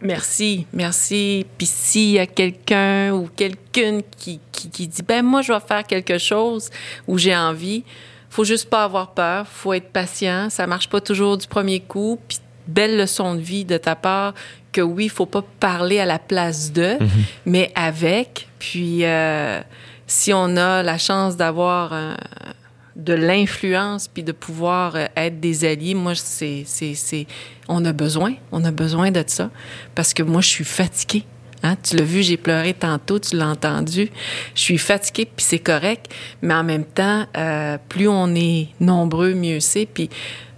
merci, 0.00 0.66
merci. 0.72 1.46
Puis 1.56 1.66
s'il 1.66 2.10
y 2.10 2.18
a 2.18 2.26
quelqu'un 2.26 3.12
ou 3.12 3.28
quelqu'une 3.34 4.02
qui, 4.18 4.40
qui, 4.50 4.70
qui 4.70 4.88
dit, 4.88 5.02
ben 5.02 5.24
moi, 5.24 5.42
je 5.42 5.52
vais 5.52 5.60
faire 5.60 5.84
quelque 5.84 6.18
chose 6.18 6.70
ou 7.06 7.16
j'ai 7.16 7.36
envie, 7.36 7.84
faut 8.28 8.44
juste 8.44 8.68
pas 8.68 8.84
avoir 8.84 9.12
peur, 9.12 9.46
faut 9.46 9.72
être 9.72 9.92
patient. 9.92 10.50
Ça 10.50 10.66
marche 10.66 10.88
pas 10.88 11.00
toujours 11.00 11.38
du 11.38 11.46
premier 11.46 11.80
coup. 11.80 12.18
Puis 12.26 12.38
belle 12.72 12.96
leçon 12.96 13.34
de 13.34 13.40
vie 13.40 13.64
de 13.64 13.76
ta 13.76 13.94
part 13.94 14.34
que 14.72 14.80
oui, 14.80 15.04
il 15.04 15.10
faut 15.10 15.26
pas 15.26 15.44
parler 15.60 15.98
à 15.98 16.06
la 16.06 16.18
place 16.18 16.72
de, 16.72 16.96
mais 17.46 17.70
avec. 17.74 18.48
Puis 18.58 19.04
euh, 19.04 19.60
si 20.06 20.32
on 20.32 20.56
a 20.56 20.82
la 20.82 20.98
chance 20.98 21.36
d'avoir 21.36 21.92
euh, 21.92 22.14
de 22.96 23.14
l'influence 23.14 24.08
puis 24.08 24.22
de 24.22 24.32
pouvoir 24.32 24.96
euh, 24.96 25.06
être 25.16 25.40
des 25.40 25.64
alliés, 25.64 25.94
moi 25.94 26.14
c'est 26.14 26.64
c'est 26.66 26.94
c'est 26.94 27.26
on 27.68 27.84
a 27.84 27.92
besoin, 27.92 28.34
on 28.50 28.64
a 28.64 28.70
besoin 28.70 29.10
de 29.10 29.22
ça 29.26 29.50
parce 29.94 30.14
que 30.14 30.22
moi 30.22 30.40
je 30.40 30.48
suis 30.48 30.64
fatiguée. 30.64 31.24
Hein? 31.62 31.76
Tu 31.82 31.96
l'as 31.96 32.04
vu, 32.04 32.22
j'ai 32.22 32.36
pleuré 32.36 32.74
tantôt, 32.74 33.18
tu 33.18 33.36
l'as 33.36 33.48
entendu. 33.48 34.10
Je 34.54 34.60
suis 34.60 34.78
fatiguée, 34.78 35.26
puis 35.26 35.44
c'est 35.44 35.60
correct. 35.60 36.12
Mais 36.42 36.54
en 36.54 36.64
même 36.64 36.84
temps, 36.84 37.26
euh, 37.36 37.78
plus 37.88 38.08
on 38.08 38.34
est 38.34 38.68
nombreux, 38.80 39.34
mieux 39.34 39.60
c'est. 39.60 39.86
Puis 39.86 40.10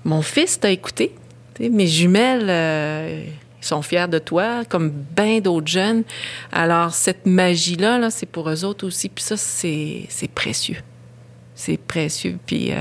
mon 0.05 0.23
fils 0.23 0.59
t'a 0.59 0.71
écouté. 0.71 1.15
Mes 1.61 1.87
jumelles, 1.87 2.47
euh, 2.49 3.23
ils 3.63 3.67
sont 3.67 3.83
fiers 3.83 4.09
de 4.09 4.19
toi, 4.19 4.63
comme 4.69 4.91
bien 4.91 5.41
d'autres 5.41 5.69
jeunes. 5.69 6.03
Alors, 6.53 6.93
cette 6.93 7.27
magie-là, 7.27 7.99
là, 7.99 8.11
c'est 8.11 8.27
pour 8.27 8.51
eux 8.51 8.65
autres 8.65 8.87
aussi. 8.87 9.09
Puis 9.09 9.25
ça, 9.25 9.37
c'est 9.37 10.07
précieux. 10.35 10.79
C'est 11.57 11.77
précieux. 11.79 12.37
Puis 12.45 12.73
euh, 12.73 12.77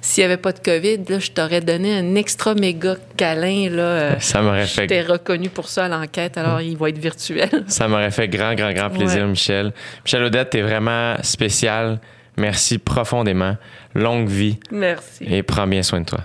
s'il 0.00 0.22
n'y 0.22 0.26
avait 0.26 0.36
pas 0.36 0.50
de 0.52 0.58
COVID, 0.58 0.98
là, 1.08 1.20
je 1.20 1.30
t'aurais 1.30 1.60
donné 1.60 1.96
un 1.96 2.16
extra 2.16 2.54
méga 2.54 2.96
câlin. 3.16 3.70
Là, 3.70 3.82
euh, 3.82 4.14
Ça 4.18 4.42
m'aurait 4.42 4.66
fait 4.66 4.88
t'ai 4.88 5.02
reconnu 5.02 5.48
pour 5.48 5.68
ça 5.68 5.84
à 5.84 5.88
l'enquête, 5.88 6.36
alors 6.36 6.60
il 6.60 6.76
va 6.76 6.88
être 6.88 6.98
virtuel. 6.98 7.48
Ça 7.68 7.86
m'aurait 7.86 8.10
fait 8.10 8.26
grand, 8.26 8.54
grand, 8.56 8.72
grand 8.72 8.90
plaisir, 8.90 9.22
Ouais. 9.22 9.28
Michel. 9.28 9.72
Michel 10.04 10.24
Odette, 10.24 10.50
t'es 10.50 10.60
vraiment 10.62 11.14
spécial. 11.22 12.00
Merci 12.36 12.78
profondément. 12.78 13.56
Longue 13.94 14.28
vie 14.28 14.58
Merci. 14.72 15.24
et 15.28 15.44
prends 15.44 15.68
bien 15.68 15.84
soin 15.84 16.00
de 16.00 16.06
toi. 16.06 16.20